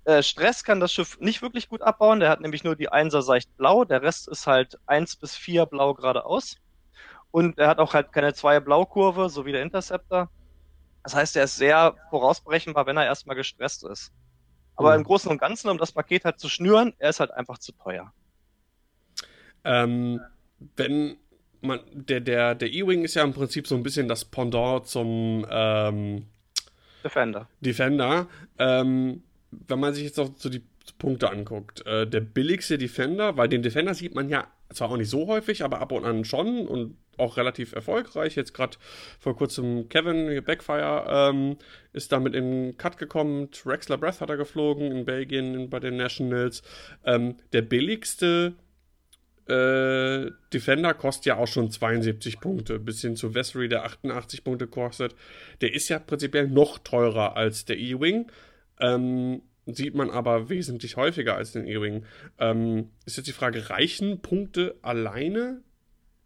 äh, 0.05 0.21
Stress 0.21 0.63
kann 0.63 0.79
das 0.79 0.93
Schiff 0.93 1.17
nicht 1.19 1.41
wirklich 1.41 1.67
gut 1.67 1.81
abbauen. 1.81 2.19
Der 2.19 2.29
hat 2.29 2.41
nämlich 2.41 2.63
nur 2.63 2.75
die 2.75 2.89
Einser 2.89 3.23
seicht 3.23 3.55
blau. 3.57 3.83
Der 3.83 4.03
Rest 4.03 4.27
ist 4.27 4.45
halt 4.45 4.77
eins 4.85 5.15
bis 5.15 5.35
vier 5.35 5.65
blau 5.65 5.95
geradeaus. 5.95 6.57
Und 7.31 7.57
er 7.57 7.69
hat 7.69 7.79
auch 7.79 7.95
halt 7.95 8.11
keine 8.11 8.35
zwei 8.35 8.59
Blaukurve, 8.59 9.29
so 9.29 9.47
wie 9.47 9.51
der 9.51 9.63
Interceptor. 9.63 10.29
Das 11.03 11.15
heißt, 11.15 11.35
er 11.37 11.45
ist 11.45 11.55
sehr 11.55 11.95
vorausberechenbar, 12.11 12.85
wenn 12.85 12.97
er 12.97 13.05
erstmal 13.05 13.35
gestresst 13.35 13.83
ist. 13.83 14.11
Aber 14.75 14.91
Ja. 14.91 14.95
im 14.95 15.03
Großen 15.03 15.29
und 15.29 15.37
Ganzen, 15.39 15.69
um 15.69 15.77
das 15.77 15.91
Paket 15.91 16.25
halt 16.25 16.39
zu 16.39 16.49
schnüren, 16.49 16.93
er 16.97 17.09
ist 17.09 17.19
halt 17.19 17.31
einfach 17.31 17.57
zu 17.59 17.71
teuer. 17.73 18.11
Ähm, 19.63 20.19
wenn 20.75 21.17
man, 21.61 21.79
der, 21.93 22.19
der, 22.19 22.55
der 22.55 22.71
E-Wing 22.71 23.03
ist 23.03 23.15
ja 23.15 23.23
im 23.23 23.33
Prinzip 23.33 23.67
so 23.67 23.75
ein 23.75 23.83
bisschen 23.83 24.07
das 24.07 24.25
Pendant 24.25 24.87
zum 24.87 25.45
ähm, 25.49 26.25
Defender. 27.03 27.47
Defender. 27.61 28.27
Ähm, 28.57 29.23
wenn 29.51 29.79
man 29.79 29.93
sich 29.93 30.05
jetzt 30.05 30.19
auch 30.19 30.31
so 30.35 30.49
die 30.49 30.63
Punkte 30.97 31.29
anguckt, 31.29 31.85
äh, 31.85 32.07
der 32.07 32.21
billigste 32.21 32.77
Defender, 32.77 33.37
weil 33.37 33.49
den 33.49 33.61
Defender 33.61 33.93
sieht 33.93 34.15
man 34.15 34.29
ja 34.29 34.47
zwar 34.73 34.91
auch 34.91 34.97
nicht 34.97 35.09
so 35.09 35.27
häufig, 35.27 35.63
aber 35.63 35.79
ab 35.79 35.91
und 35.91 36.05
an 36.05 36.25
schon 36.25 36.67
und 36.67 36.97
auch 37.17 37.37
relativ 37.37 37.73
erfolgreich. 37.73 38.35
Jetzt 38.35 38.53
gerade 38.53 38.77
vor 39.19 39.35
kurzem 39.35 39.87
Kevin 39.89 40.43
Backfire 40.43 41.05
ähm, 41.07 41.57
ist 41.93 42.11
damit 42.11 42.33
in 42.33 42.77
Cut 42.77 42.97
gekommen. 42.97 43.49
Rexler 43.65 43.97
Breath 43.97 44.21
hat 44.21 44.29
er 44.29 44.37
geflogen 44.37 44.91
in 44.91 45.05
Belgien 45.05 45.69
bei 45.69 45.79
den 45.79 45.97
Nationals. 45.97 46.63
Ähm, 47.05 47.35
der 47.51 47.61
billigste 47.61 48.53
äh, 49.47 50.31
Defender 50.53 50.93
kostet 50.93 51.25
ja 51.25 51.37
auch 51.37 51.47
schon 51.47 51.69
72 51.69 52.39
Punkte, 52.39 52.79
bis 52.79 53.01
hin 53.01 53.15
zu 53.15 53.33
Vessery, 53.33 53.67
der 53.67 53.83
88 53.83 54.43
Punkte 54.43 54.67
kostet. 54.67 55.15
Der 55.61 55.73
ist 55.73 55.89
ja 55.89 55.99
prinzipiell 55.99 56.47
noch 56.47 56.79
teurer 56.79 57.35
als 57.35 57.65
der 57.65 57.77
E-Wing. 57.77 58.31
Ähm, 58.79 59.41
sieht 59.65 59.95
man 59.95 60.09
aber 60.09 60.49
wesentlich 60.49 60.97
häufiger 60.97 61.35
als 61.35 61.53
den 61.53 61.67
E-Wing. 61.67 62.05
Ähm, 62.39 62.91
ist 63.05 63.17
jetzt 63.17 63.27
die 63.27 63.33
Frage, 63.33 63.69
reichen 63.69 64.21
Punkte 64.21 64.75
alleine? 64.81 65.61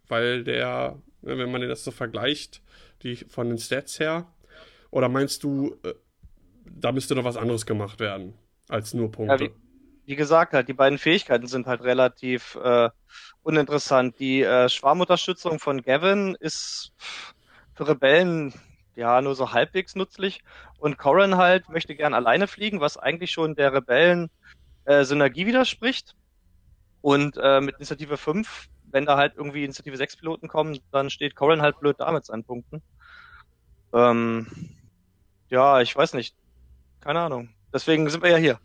Weil 0.08 0.43
der, 0.43 1.02
ne, 1.21 1.38
wenn 1.38 1.52
man 1.52 1.62
das 1.67 1.84
so 1.84 1.91
vergleicht, 1.91 2.62
die 3.04 3.15
von 3.15 3.50
den 3.50 3.58
Stats 3.58 4.00
her, 4.00 4.32
oder 4.89 5.10
meinst 5.10 5.43
du, 5.43 5.76
äh, 5.84 5.93
da 6.65 6.91
müsste 6.91 7.15
noch 7.15 7.23
was 7.23 7.38
anderes 7.38 7.65
gemacht 7.65 8.00
werden 8.00 8.34
als 8.69 8.93
nur 8.93 9.06
Ja, 9.06 9.12
Punkte? 9.12 9.45
wie, 9.45 9.52
wie 10.06 10.15
gesagt, 10.15 10.54
halt, 10.54 10.67
die 10.67 10.73
beiden 10.73 10.97
Fähigkeiten 10.97 11.47
sind 11.47 11.67
halt 11.67 11.82
relativ 11.84 12.56
äh, 12.63 12.89
uninteressant. 13.43 14.19
Die 14.19 14.41
äh, 14.41 14.69
Schwarmunterstützung 14.69 15.60
von 15.60 15.82
Gavin 15.82 16.36
ist 16.39 16.93
für 17.76 17.88
Rebellen 17.88 18.54
ja 18.97 19.21
nur 19.21 19.36
so 19.36 19.53
halbwegs 19.53 19.95
nützlich. 19.95 20.43
Und 20.79 20.97
Corran 20.97 21.38
halt 21.38 21.69
möchte 21.69 21.95
gern 21.95 22.13
alleine 22.13 22.47
fliegen, 22.47 22.81
was 22.81 22.97
eigentlich 22.97 23.31
schon 23.31 23.55
der 23.55 23.71
Rebellen 23.73 24.29
äh, 24.86 25.03
Synergie 25.05 25.45
widerspricht. 25.45 26.15
Und 27.01 27.38
äh, 27.41 27.62
mit 27.62 27.75
Initiative 27.75 28.17
5, 28.17 28.67
wenn 28.91 29.05
da 29.05 29.17
halt 29.17 29.36
irgendwie 29.36 29.63
Initiative 29.63 29.95
6 29.95 30.17
Piloten 30.17 30.47
kommen, 30.47 30.79
dann 30.91 31.10
steht 31.10 31.36
Corran 31.36 31.62
halt 31.62 31.79
blöd 31.79 31.97
da 31.99 32.12
mit 32.12 32.25
seinen 32.25 32.43
Punkten. 32.43 32.81
Ähm, 33.93 34.47
ja, 35.49 35.79
ich 35.79 35.95
weiß 35.95 36.13
nicht. 36.13 36.36
Keine 36.99 37.21
Ahnung. 37.21 37.49
Deswegen 37.73 38.10
sind 38.10 38.23
wir 38.23 38.31
ja 38.31 38.38
hier. 38.38 38.60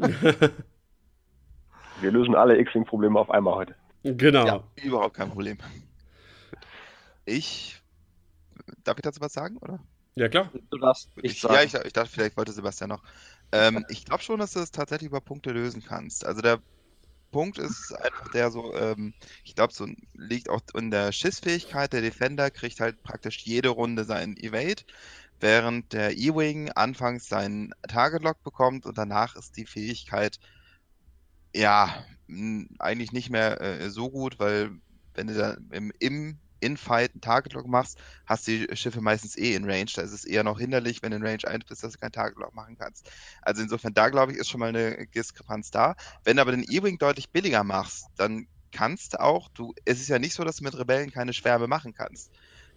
Wir 2.00 2.10
lösen 2.10 2.34
alle 2.34 2.58
X-Wing-Probleme 2.58 3.18
auf 3.18 3.30
einmal 3.30 3.54
heute. 3.54 3.76
genau. 4.02 4.46
Ja, 4.46 4.62
überhaupt 4.82 5.14
kein 5.14 5.30
Problem. 5.30 5.58
Ich. 7.24 7.80
Darf 8.84 8.98
ich 8.98 9.02
dazu 9.02 9.20
was 9.20 9.32
sagen, 9.32 9.56
oder? 9.58 9.80
Ja, 10.16 10.28
klar. 10.28 10.50
Du 10.70 10.78
darfst 10.78 11.10
Ich, 11.22 11.40
sagen. 11.40 11.54
ja, 11.54 11.62
ich, 11.62 11.74
ich 11.74 11.92
dachte, 11.92 12.10
vielleicht 12.10 12.36
wollte 12.36 12.52
Sebastian 12.52 12.90
noch. 12.90 13.02
Ähm, 13.52 13.84
ich 13.88 14.04
glaube 14.04 14.22
schon, 14.22 14.38
dass 14.38 14.52
du 14.52 14.60
es 14.60 14.70
tatsächlich 14.70 15.08
über 15.08 15.20
Punkte 15.20 15.50
lösen 15.52 15.82
kannst. 15.82 16.24
Also 16.24 16.40
der 16.40 16.60
Punkt 17.32 17.58
ist 17.58 17.92
einfach 17.92 18.28
der 18.28 18.50
so, 18.50 18.74
ähm, 18.74 19.14
ich 19.44 19.54
glaube, 19.54 19.72
so 19.72 19.86
liegt 20.14 20.48
auch 20.50 20.60
in 20.74 20.90
der 20.90 21.12
Schissfähigkeit. 21.12 21.92
Der 21.92 22.00
Defender 22.02 22.50
kriegt 22.50 22.80
halt 22.80 23.02
praktisch 23.02 23.40
jede 23.44 23.70
Runde 23.70 24.04
seinen 24.04 24.36
Evade, 24.36 24.84
während 25.40 25.92
der 25.92 26.16
E-Wing 26.16 26.70
anfangs 26.72 27.28
seinen 27.28 27.74
Target 27.88 28.22
Lock 28.22 28.42
bekommt 28.44 28.86
und 28.86 28.98
danach 28.98 29.36
ist 29.36 29.56
die 29.56 29.66
Fähigkeit 29.66 30.38
ja 31.54 32.04
eigentlich 32.78 33.12
nicht 33.12 33.30
mehr 33.30 33.60
äh, 33.60 33.90
so 33.90 34.10
gut, 34.10 34.38
weil 34.38 34.70
wenn 35.14 35.26
du 35.28 35.34
da 35.34 35.56
im, 35.70 35.92
im 35.98 36.38
Infight 36.60 37.12
einen 37.12 37.20
Target 37.20 37.52
Lock 37.54 37.66
machst, 37.66 37.98
hast 38.26 38.46
die 38.46 38.66
Schiffe 38.74 39.00
meistens 39.00 39.36
eh 39.36 39.54
in 39.54 39.64
Range. 39.64 39.90
Da 39.94 40.02
ist 40.02 40.12
es 40.12 40.24
eher 40.24 40.44
noch 40.44 40.58
hinderlich, 40.58 41.02
wenn 41.02 41.10
du 41.10 41.18
in 41.18 41.26
Range 41.26 41.46
1 41.46 41.64
bist, 41.66 41.82
dass 41.82 41.92
du 41.92 41.98
keinen 41.98 42.12
Target 42.12 42.38
Lock 42.38 42.54
machen 42.54 42.76
kannst. 42.76 43.10
Also 43.42 43.62
insofern, 43.62 43.94
da 43.94 44.08
glaube 44.08 44.32
ich, 44.32 44.38
ist 44.38 44.48
schon 44.48 44.60
mal 44.60 44.70
eine 44.70 45.06
Diskrepanz 45.08 45.70
da. 45.70 45.94
Wenn 46.24 46.36
du 46.36 46.42
aber 46.42 46.52
den 46.52 46.64
E-Wing 46.68 46.98
deutlich 46.98 47.30
billiger 47.30 47.64
machst, 47.64 48.06
dann 48.16 48.46
kannst 48.72 49.14
du 49.14 49.20
auch, 49.20 49.48
du, 49.54 49.72
es 49.84 50.00
ist 50.00 50.08
ja 50.08 50.18
nicht 50.18 50.34
so, 50.34 50.44
dass 50.44 50.56
du 50.56 50.64
mit 50.64 50.76
Rebellen 50.76 51.10
keine 51.10 51.32
Schwärme 51.32 51.68
machen 51.68 51.94
kannst. 51.94 52.32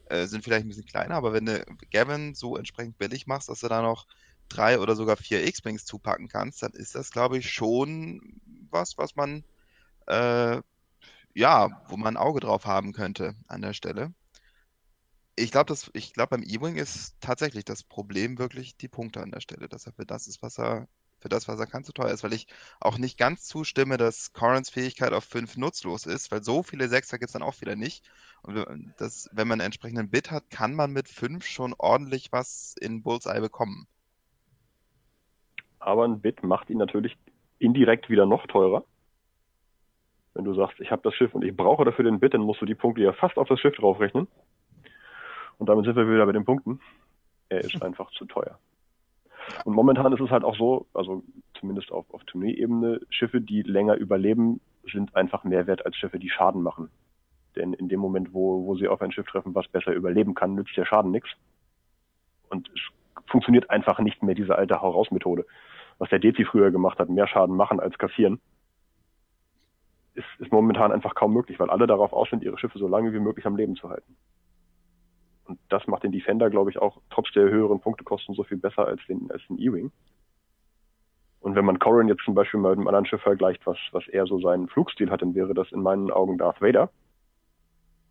Äh, 0.05 0.27
sind 0.27 0.43
vielleicht 0.43 0.65
ein 0.65 0.69
bisschen 0.69 0.85
kleiner, 0.85 1.15
aber 1.15 1.33
wenn 1.33 1.45
du 1.45 1.65
Gavin 1.91 2.33
so 2.33 2.55
entsprechend 2.57 2.97
billig 2.97 3.27
machst, 3.27 3.49
dass 3.49 3.59
du 3.59 3.67
da 3.67 3.81
noch 3.81 4.05
drei 4.47 4.79
oder 4.79 4.95
sogar 4.95 5.17
vier 5.17 5.45
X-Wings 5.45 5.85
zupacken 5.85 6.29
kannst, 6.29 6.61
dann 6.63 6.71
ist 6.73 6.95
das, 6.95 7.11
glaube 7.11 7.37
ich, 7.37 7.51
schon 7.51 8.21
was, 8.69 8.97
was 8.97 9.15
man 9.15 9.43
äh, 10.07 10.61
ja, 11.37 11.69
wo 11.87 11.97
man 11.97 12.17
ein 12.17 12.21
Auge 12.21 12.39
drauf 12.39 12.65
haben 12.65 12.93
könnte 12.93 13.35
an 13.47 13.61
der 13.61 13.73
Stelle. 13.73 14.11
Ich 15.35 15.51
glaube, 15.51 15.71
glaube, 16.13 16.29
beim 16.31 16.41
E-Wing 16.41 16.77
ist 16.77 17.15
tatsächlich 17.21 17.63
das 17.63 17.83
Problem 17.83 18.39
wirklich 18.39 18.75
die 18.75 18.87
Punkte 18.87 19.21
an 19.21 19.29
der 19.29 19.39
Stelle, 19.39 19.69
dass 19.69 19.85
er 19.85 19.93
für 19.93 20.07
das 20.07 20.25
ist, 20.25 20.41
was 20.41 20.57
er, 20.57 20.87
für 21.19 21.29
das, 21.29 21.47
was 21.47 21.59
er 21.59 21.67
kann, 21.67 21.83
zu 21.83 21.93
teuer 21.93 22.09
ist, 22.09 22.23
weil 22.23 22.33
ich 22.33 22.47
auch 22.79 22.97
nicht 22.97 23.19
ganz 23.19 23.43
zustimme, 23.43 23.97
dass 23.97 24.33
Corrans 24.33 24.71
Fähigkeit 24.71 25.13
auf 25.13 25.25
5 25.25 25.57
nutzlos 25.57 26.07
ist, 26.07 26.31
weil 26.31 26.41
so 26.41 26.63
viele 26.63 26.89
Sechser 26.89 27.19
gibt 27.19 27.29
es 27.29 27.33
dann 27.33 27.43
auch 27.43 27.61
wieder 27.61 27.75
nicht. 27.75 28.09
Und 28.41 28.95
das, 28.97 29.29
wenn 29.31 29.47
man 29.47 29.61
einen 29.61 29.67
entsprechenden 29.67 30.09
Bit 30.09 30.31
hat, 30.31 30.49
kann 30.49 30.73
man 30.73 30.91
mit 30.91 31.07
5 31.07 31.45
schon 31.45 31.75
ordentlich 31.77 32.31
was 32.31 32.73
in 32.81 33.03
Bullseye 33.03 33.41
bekommen. 33.41 33.85
Aber 35.77 36.03
ein 36.03 36.19
Bit 36.19 36.41
macht 36.41 36.71
ihn 36.71 36.79
natürlich 36.79 37.15
indirekt 37.59 38.09
wieder 38.09 38.25
noch 38.25 38.47
teurer. 38.47 38.83
Wenn 40.37 40.45
du 40.45 40.53
sagst, 40.53 40.79
ich 40.79 40.91
habe 40.91 41.01
das 41.01 41.15
Schiff 41.15 41.33
und 41.33 41.43
ich 41.43 41.57
brauche 41.57 41.83
dafür 41.83 42.05
den 42.05 42.19
Bit, 42.19 42.35
dann 42.35 42.41
musst 42.41 42.61
du 42.61 42.67
die 42.67 42.75
Punkte 42.75 43.01
ja 43.01 43.11
fast 43.11 43.39
auf 43.39 43.47
das 43.47 43.59
Schiff 43.59 43.75
draufrechnen. 43.75 44.27
Und 45.57 45.67
damit 45.67 45.85
sind 45.85 45.95
wir 45.95 46.07
wieder 46.07 46.27
bei 46.27 46.31
den 46.31 46.45
Punkten. 46.45 46.79
Er 47.49 47.61
ist 47.61 47.81
einfach 47.81 48.11
zu 48.11 48.25
teuer. 48.25 48.59
Und 49.65 49.73
momentan 49.73 50.13
ist 50.13 50.19
es 50.19 50.29
halt 50.29 50.43
auch 50.43 50.55
so, 50.55 50.85
also 50.93 51.23
zumindest 51.59 51.91
auf, 51.91 52.05
auf 52.13 52.23
Turnierebene, 52.25 52.99
Schiffe, 53.09 53.41
die 53.41 53.63
länger 53.63 53.95
überleben, 53.95 54.61
sind 54.91 55.15
einfach 55.15 55.43
mehr 55.43 55.65
wert 55.65 55.83
als 55.87 55.95
Schiffe, 55.95 56.19
die 56.19 56.29
Schaden 56.29 56.61
machen. 56.61 56.91
Denn 57.55 57.73
in 57.73 57.89
dem 57.89 57.99
Moment, 57.99 58.31
wo, 58.31 58.63
wo 58.63 58.75
sie 58.75 58.87
auf 58.87 59.01
ein 59.01 59.11
Schiff 59.11 59.25
treffen, 59.25 59.55
was 59.55 59.67
besser 59.67 59.93
überleben 59.93 60.35
kann, 60.35 60.53
nützt 60.53 60.77
der 60.77 60.85
Schaden 60.85 61.09
nichts. 61.09 61.29
Und 62.51 62.69
es 62.75 62.81
funktioniert 63.31 63.71
einfach 63.71 63.97
nicht 63.97 64.21
mehr 64.21 64.35
diese 64.35 64.55
alte 64.55 64.83
Hau-Raus-Methode. 64.83 65.47
Was 65.97 66.09
der 66.09 66.19
Dezi 66.19 66.45
früher 66.45 66.69
gemacht 66.69 66.99
hat, 66.99 67.09
mehr 67.09 67.27
Schaden 67.27 67.55
machen 67.55 67.79
als 67.79 67.97
kassieren, 67.97 68.39
ist, 70.17 70.25
ist 70.39 70.51
momentan 70.51 70.91
einfach 70.91 71.15
kaum 71.15 71.33
möglich, 71.33 71.59
weil 71.59 71.69
alle 71.69 71.87
darauf 71.87 72.11
aus 72.11 72.29
sind, 72.29 72.43
ihre 72.43 72.57
Schiffe 72.57 72.79
so 72.79 72.87
lange 72.87 73.13
wie 73.13 73.19
möglich 73.19 73.45
am 73.45 73.55
Leben 73.55 73.75
zu 73.75 73.89
halten. 73.89 74.17
Und 75.45 75.59
das 75.69 75.87
macht 75.87 76.03
den 76.03 76.11
Defender, 76.11 76.49
glaube 76.49 76.69
ich, 76.69 76.79
auch 76.79 76.99
trotz 77.09 77.31
der 77.31 77.49
höheren 77.49 77.79
Punktekosten 77.79 78.35
so 78.35 78.43
viel 78.43 78.57
besser 78.57 78.85
als 78.85 78.99
den, 79.07 79.31
als 79.31 79.41
den 79.47 79.59
E-Wing. 79.59 79.91
Und 81.39 81.55
wenn 81.55 81.63
man 81.63 81.79
Corrin 81.79 82.09
jetzt 82.09 82.23
zum 82.25 82.33
Beispiel 82.33 82.59
mal 82.59 82.71
mit 82.71 82.79
einem 82.79 82.87
anderen 82.87 83.05
Schiff 83.05 83.21
vergleicht, 83.21 83.65
was, 83.65 83.77
was 83.91 84.05
eher 84.07 84.25
so 84.25 84.39
seinen 84.39 84.67
Flugstil 84.67 85.09
hat, 85.09 85.21
dann 85.21 85.35
wäre 85.35 85.53
das 85.53 85.71
in 85.71 85.81
meinen 85.81 86.11
Augen 86.11 86.37
Darth 86.37 86.61
Vader. 86.61 86.89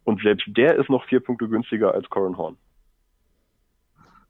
Und 0.04 0.22
selbst 0.22 0.46
der 0.48 0.76
ist 0.76 0.88
noch 0.88 1.04
vier 1.04 1.20
Punkte 1.20 1.48
günstiger 1.48 1.92
als 1.92 2.08
Corrin 2.08 2.38
Horn. 2.38 2.56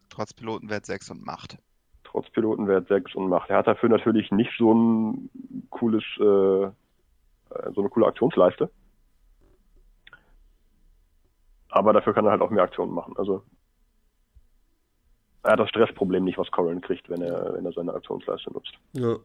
Trotz 0.08 0.32
Pilotenwert 0.32 0.86
6 0.86 1.10
und 1.10 1.26
Macht. 1.26 1.58
Trotz 2.02 2.30
Pilotenwert 2.30 2.88
6 2.88 3.14
und 3.14 3.28
Macht. 3.28 3.50
Er 3.50 3.58
hat 3.58 3.66
dafür 3.66 3.90
natürlich 3.90 4.32
nicht 4.32 4.50
so 4.56 4.72
ein 4.72 5.30
cooles, 5.68 6.02
äh, 6.18 6.70
so 7.74 7.80
eine 7.80 7.90
coole 7.90 8.06
Aktionsleiste. 8.06 8.70
Aber 11.68 11.92
dafür 11.92 12.14
kann 12.14 12.24
er 12.24 12.32
halt 12.32 12.42
auch 12.42 12.50
mehr 12.50 12.62
Aktionen 12.62 12.92
machen. 12.92 13.14
Also 13.16 13.42
er 15.42 15.52
hat 15.52 15.60
das 15.60 15.68
Stressproblem 15.68 16.24
nicht, 16.24 16.38
was 16.38 16.50
Corrin 16.50 16.80
kriegt, 16.80 17.08
wenn 17.08 17.22
er, 17.22 17.54
wenn 17.54 17.64
er 17.64 17.72
seine 17.72 17.94
Aktionsleiste 17.94 18.52
nutzt. 18.52 18.72
Ja. 18.92 19.16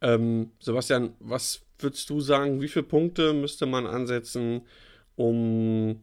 Ähm, 0.00 0.52
Sebastian, 0.60 1.14
was 1.18 1.64
würdest 1.78 2.08
du 2.10 2.20
sagen, 2.20 2.60
wie 2.60 2.68
viele 2.68 2.84
Punkte 2.84 3.32
müsste 3.32 3.66
man 3.66 3.86
ansetzen, 3.86 4.62
um 5.16 6.02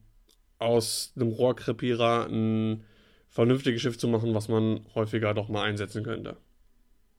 aus 0.59 1.13
einem 1.15 1.29
Rohrkrepierer 1.29 2.27
ein 2.27 2.85
vernünftiges 3.29 3.81
Schiff 3.81 3.97
zu 3.97 4.07
machen, 4.07 4.33
was 4.33 4.47
man 4.47 4.85
häufiger 4.95 5.33
doch 5.33 5.49
mal 5.49 5.63
einsetzen 5.63 6.03
könnte? 6.03 6.37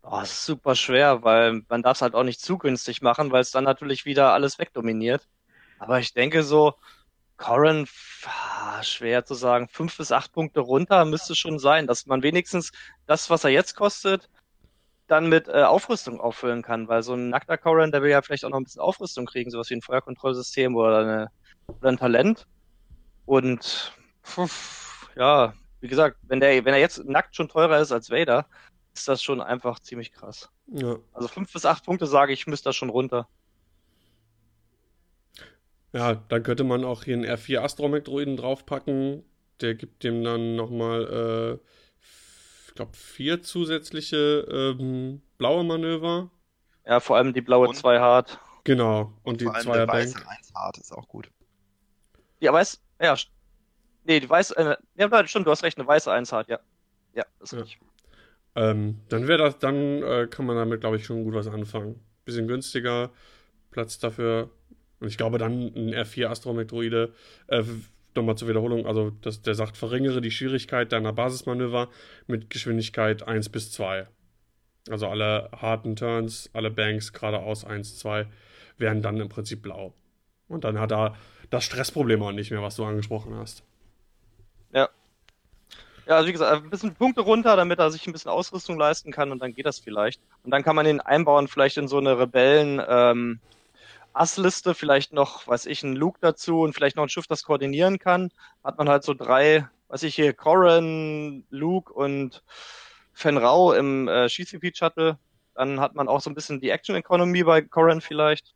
Oh, 0.06 0.20
das 0.20 0.32
ist 0.32 0.44
super 0.44 0.74
schwer, 0.74 1.22
weil 1.22 1.62
man 1.68 1.82
darf 1.82 1.96
es 1.96 2.02
halt 2.02 2.14
auch 2.14 2.24
nicht 2.24 2.40
zu 2.40 2.58
günstig 2.58 3.00
machen, 3.00 3.32
weil 3.32 3.40
es 3.40 3.50
dann 3.50 3.64
natürlich 3.64 4.04
wieder 4.04 4.34
alles 4.34 4.58
wegdominiert. 4.58 5.26
Aber 5.78 5.98
ich 5.98 6.12
denke 6.12 6.42
so, 6.42 6.74
Corrin, 7.38 7.86
ah, 8.26 8.82
schwer 8.82 9.24
zu 9.24 9.34
sagen, 9.34 9.68
fünf 9.68 9.96
bis 9.96 10.12
acht 10.12 10.32
Punkte 10.32 10.60
runter 10.60 11.04
müsste 11.06 11.34
schon 11.34 11.58
sein, 11.58 11.86
dass 11.86 12.06
man 12.06 12.22
wenigstens 12.22 12.70
das, 13.06 13.30
was 13.30 13.44
er 13.44 13.50
jetzt 13.50 13.76
kostet, 13.76 14.28
dann 15.06 15.28
mit 15.28 15.48
äh, 15.48 15.62
Aufrüstung 15.62 16.20
auffüllen 16.20 16.62
kann, 16.62 16.86
weil 16.88 17.02
so 17.02 17.14
ein 17.14 17.30
nackter 17.30 17.58
Corrin, 17.58 17.90
der 17.90 18.02
will 18.02 18.10
ja 18.10 18.22
vielleicht 18.22 18.44
auch 18.44 18.50
noch 18.50 18.58
ein 18.58 18.64
bisschen 18.64 18.82
Aufrüstung 18.82 19.26
kriegen, 19.26 19.50
sowas 19.50 19.70
wie 19.70 19.74
ein 19.74 19.82
Feuerkontrollsystem 19.82 20.76
oder, 20.76 20.98
eine, 20.98 21.30
oder 21.66 21.88
ein 21.88 21.98
Talent. 21.98 22.46
Und 23.26 23.92
pf, 24.24 25.08
ja, 25.16 25.54
wie 25.80 25.88
gesagt, 25.88 26.18
wenn 26.22 26.40
der, 26.40 26.64
wenn 26.64 26.74
er 26.74 26.80
jetzt 26.80 27.04
nackt 27.04 27.36
schon 27.36 27.48
teurer 27.48 27.80
ist 27.80 27.92
als 27.92 28.10
Vader, 28.10 28.46
ist 28.94 29.08
das 29.08 29.22
schon 29.22 29.40
einfach 29.40 29.80
ziemlich 29.80 30.12
krass. 30.12 30.50
Ja. 30.68 30.96
Also 31.12 31.28
fünf 31.28 31.52
bis 31.52 31.66
acht 31.66 31.84
Punkte 31.84 32.06
sage 32.06 32.32
ich, 32.32 32.46
müsste 32.46 32.68
das 32.70 32.76
schon 32.76 32.90
runter. 32.90 33.28
Ja, 35.92 36.14
dann 36.14 36.42
könnte 36.42 36.64
man 36.64 36.84
auch 36.84 37.04
hier 37.04 37.14
einen 37.14 37.24
R4 37.24 37.60
Astromech-Droiden 37.60 38.36
draufpacken. 38.36 39.24
Der 39.60 39.74
gibt 39.74 40.02
dem 40.02 40.24
dann 40.24 40.56
nochmal, 40.56 41.60
äh, 41.60 41.64
ich 42.68 42.74
glaube, 42.74 42.92
vier 42.96 43.42
zusätzliche 43.42 44.46
ähm, 44.50 45.22
blaue 45.38 45.62
Manöver. 45.62 46.30
Ja, 46.84 46.98
vor 46.98 47.16
allem 47.16 47.32
die 47.32 47.40
blaue 47.40 47.68
Und? 47.68 47.76
2 47.76 48.00
hart. 48.00 48.40
Genau. 48.64 49.12
Und 49.22 49.40
die 49.40 49.44
Vor 49.44 49.54
allem 49.54 49.64
der 49.66 49.72
Zweierbank. 49.74 49.98
weiße 50.00 50.28
1 50.28 50.54
hart 50.54 50.78
ist 50.78 50.92
auch 50.92 51.06
gut. 51.06 51.30
Ja, 52.40 52.52
weiß, 52.52 52.80
ja, 53.00 53.14
nee, 54.04 54.18
die 54.18 54.28
weiß, 54.28 54.50
äh, 54.52 54.76
ja, 54.96 55.26
stimmt, 55.28 55.46
du 55.46 55.50
hast 55.50 55.62
recht, 55.62 55.78
eine 55.78 55.86
weiße 55.86 56.10
1 56.10 56.32
hart, 56.32 56.48
ja. 56.48 56.58
Ja, 57.14 57.24
ist 57.40 57.52
Ja. 57.52 57.60
richtig. 57.60 57.78
Ähm, 58.56 59.00
dann 59.08 59.26
wäre 59.26 59.38
das, 59.38 59.58
dann 59.58 60.02
äh, 60.02 60.26
kann 60.30 60.46
man 60.46 60.56
damit, 60.56 60.80
glaube 60.80 60.96
ich, 60.96 61.04
schon 61.04 61.24
gut 61.24 61.34
was 61.34 61.48
anfangen. 61.48 62.00
Bisschen 62.24 62.46
günstiger, 62.46 63.10
Platz 63.70 63.98
dafür. 63.98 64.50
Und 65.00 65.08
ich 65.08 65.16
glaube, 65.16 65.38
dann 65.38 65.72
ein 65.74 65.94
R4 65.94 66.28
Astromech-Droide, 66.28 67.12
äh, 67.48 67.62
nochmal 68.14 68.36
zur 68.36 68.48
Wiederholung, 68.48 68.86
also 68.86 69.10
das, 69.22 69.42
der 69.42 69.54
sagt, 69.54 69.76
verringere 69.76 70.20
die 70.20 70.30
Schwierigkeit 70.30 70.92
deiner 70.92 71.12
Basismanöver 71.12 71.88
mit 72.26 72.48
Geschwindigkeit 72.48 73.26
1 73.26 73.48
bis 73.48 73.72
2. 73.72 74.06
Also 74.88 75.08
alle 75.08 75.50
harten 75.52 75.96
Turns, 75.96 76.50
alle 76.52 76.70
Banks 76.70 77.12
geradeaus 77.12 77.64
1, 77.64 77.98
2 77.98 78.26
wären 78.78 79.02
dann 79.02 79.20
im 79.20 79.28
Prinzip 79.28 79.62
blau. 79.62 79.94
Und 80.48 80.64
dann 80.64 80.78
hat 80.78 80.92
er 80.92 81.16
das 81.50 81.64
Stressproblem 81.64 82.22
auch 82.22 82.32
nicht 82.32 82.50
mehr, 82.50 82.62
was 82.62 82.76
du 82.76 82.84
angesprochen 82.84 83.34
hast. 83.34 83.64
Ja, 86.06 86.16
also 86.16 86.28
wie 86.28 86.32
gesagt, 86.32 86.64
ein 86.64 86.70
bisschen 86.70 86.94
Punkte 86.94 87.22
runter, 87.22 87.56
damit 87.56 87.78
er 87.78 87.90
sich 87.90 88.06
ein 88.06 88.12
bisschen 88.12 88.30
Ausrüstung 88.30 88.78
leisten 88.78 89.10
kann 89.10 89.32
und 89.32 89.38
dann 89.40 89.54
geht 89.54 89.64
das 89.64 89.78
vielleicht. 89.78 90.20
Und 90.42 90.50
dann 90.50 90.62
kann 90.62 90.76
man 90.76 90.84
den 90.84 91.00
einbauen, 91.00 91.48
vielleicht 91.48 91.78
in 91.78 91.88
so 91.88 91.96
eine 91.98 92.18
Rebellen 92.18 92.82
ähm, 92.86 93.40
Assliste, 94.12 94.74
vielleicht 94.74 95.12
noch, 95.12 95.46
weiß 95.46 95.66
ich, 95.66 95.82
einen 95.82 95.96
Luke 95.96 96.18
dazu 96.20 96.60
und 96.60 96.74
vielleicht 96.74 96.96
noch 96.96 97.04
ein 97.04 97.08
Schiff, 97.08 97.26
das 97.26 97.42
koordinieren 97.42 97.98
kann. 97.98 98.30
Hat 98.62 98.76
man 98.78 98.88
halt 98.88 99.02
so 99.02 99.14
drei, 99.14 99.68
weiß 99.88 100.02
ich 100.02 100.14
hier, 100.14 100.34
Corran, 100.34 101.44
Luke 101.50 101.92
und 101.92 102.42
Fenrau 103.12 103.72
im 103.72 104.06
äh, 104.06 104.28
GCP 104.28 104.72
Shuttle. 104.74 105.18
Dann 105.54 105.80
hat 105.80 105.94
man 105.94 106.08
auch 106.08 106.20
so 106.20 106.30
ein 106.30 106.34
bisschen 106.34 106.60
die 106.60 106.70
Action 106.70 106.96
Economy 106.96 107.44
bei 107.44 107.62
Corran 107.62 108.00
vielleicht. 108.00 108.54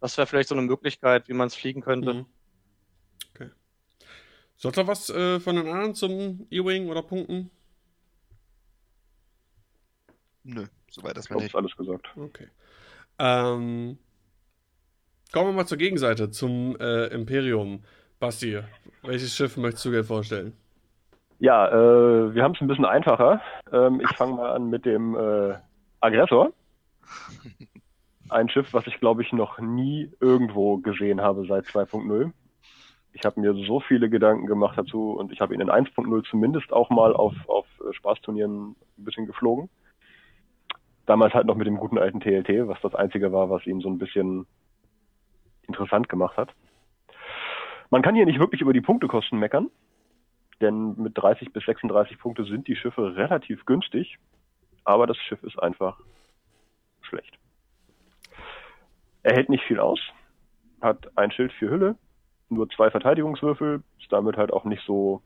Das 0.00 0.16
wäre 0.16 0.26
vielleicht 0.26 0.48
so 0.48 0.54
eine 0.54 0.62
Möglichkeit, 0.62 1.28
wie 1.28 1.34
man 1.34 1.48
es 1.48 1.54
fliegen 1.54 1.80
könnte. 1.80 2.14
Mhm. 2.14 2.26
Sollte 4.56 4.80
er 4.80 4.86
was 4.86 5.10
äh, 5.10 5.38
von 5.38 5.56
den 5.56 5.66
anderen 5.66 5.94
zum 5.94 6.46
E-Wing 6.50 6.88
oder 6.88 7.02
Punkten? 7.02 7.50
Nö, 10.44 10.64
soweit 10.90 11.16
erstmal 11.16 11.38
glaube, 11.38 11.44
nicht. 11.44 11.54
ist 11.54 11.56
alles 11.56 11.76
gesagt. 11.76 12.08
Okay. 12.16 12.48
Ähm, 13.18 13.98
kommen 15.32 15.48
wir 15.48 15.52
mal 15.52 15.66
zur 15.66 15.78
Gegenseite, 15.78 16.30
zum 16.30 16.76
äh, 16.80 17.06
Imperium. 17.06 17.82
Basti, 18.18 18.58
welches 19.02 19.34
Schiff 19.34 19.56
möchtest 19.58 19.84
du 19.84 19.90
dir 19.90 20.04
vorstellen? 20.04 20.54
Ja, 21.38 21.68
äh, 21.68 22.34
wir 22.34 22.42
haben 22.42 22.54
es 22.54 22.60
ein 22.62 22.66
bisschen 22.66 22.86
einfacher. 22.86 23.42
Ähm, 23.70 24.00
ich 24.00 24.16
fange 24.16 24.36
mal 24.36 24.52
an 24.52 24.70
mit 24.70 24.86
dem 24.86 25.14
äh, 25.14 25.54
Aggressor. 26.00 26.52
Ein 28.28 28.48
Schiff, 28.48 28.72
was 28.72 28.86
ich 28.86 28.98
glaube 29.00 29.22
ich 29.22 29.32
noch 29.32 29.58
nie 29.58 30.10
irgendwo 30.20 30.78
gesehen 30.78 31.20
habe 31.20 31.46
seit 31.46 31.66
2.0. 31.66 32.32
Ich 33.16 33.24
habe 33.24 33.40
mir 33.40 33.54
so 33.66 33.80
viele 33.80 34.08
Gedanken 34.08 34.46
gemacht 34.46 34.76
dazu 34.76 35.12
und 35.12 35.32
ich 35.32 35.40
habe 35.40 35.54
ihn 35.54 35.60
in 35.60 35.70
1.0 35.70 36.30
zumindest 36.30 36.72
auch 36.72 36.90
mal 36.90 37.14
auf, 37.14 37.34
auf 37.48 37.66
äh, 37.80 37.92
Spaßturnieren 37.92 38.70
ein 38.70 39.04
bisschen 39.04 39.26
geflogen. 39.26 39.68
Damals 41.06 41.34
halt 41.34 41.46
noch 41.46 41.56
mit 41.56 41.66
dem 41.66 41.78
guten 41.78 41.98
alten 41.98 42.20
TLT, 42.20 42.68
was 42.68 42.80
das 42.82 42.94
einzige 42.94 43.32
war, 43.32 43.48
was 43.48 43.66
ihn 43.66 43.80
so 43.80 43.88
ein 43.88 43.98
bisschen 43.98 44.46
interessant 45.66 46.08
gemacht 46.08 46.36
hat. 46.36 46.52
Man 47.90 48.02
kann 48.02 48.14
hier 48.14 48.26
nicht 48.26 48.40
wirklich 48.40 48.60
über 48.60 48.72
die 48.72 48.80
Punktekosten 48.80 49.38
meckern 49.38 49.70
denn 50.60 50.94
mit 50.96 51.16
30 51.16 51.52
bis 51.52 51.64
36 51.64 52.18
Punkte 52.18 52.44
sind 52.44 52.66
die 52.66 52.76
Schiffe 52.76 53.16
relativ 53.16 53.64
günstig, 53.66 54.18
aber 54.84 55.06
das 55.06 55.18
Schiff 55.18 55.42
ist 55.42 55.58
einfach 55.58 56.00
schlecht. 57.02 57.38
Er 59.22 59.34
hält 59.34 59.48
nicht 59.48 59.64
viel 59.64 59.80
aus, 59.80 60.00
hat 60.80 61.16
ein 61.16 61.30
Schild 61.30 61.52
für 61.52 61.68
Hülle, 61.70 61.96
nur 62.48 62.68
zwei 62.70 62.90
Verteidigungswürfel, 62.90 63.82
ist 64.00 64.12
damit 64.12 64.36
halt 64.36 64.52
auch 64.52 64.64
nicht 64.64 64.84
so 64.86 65.22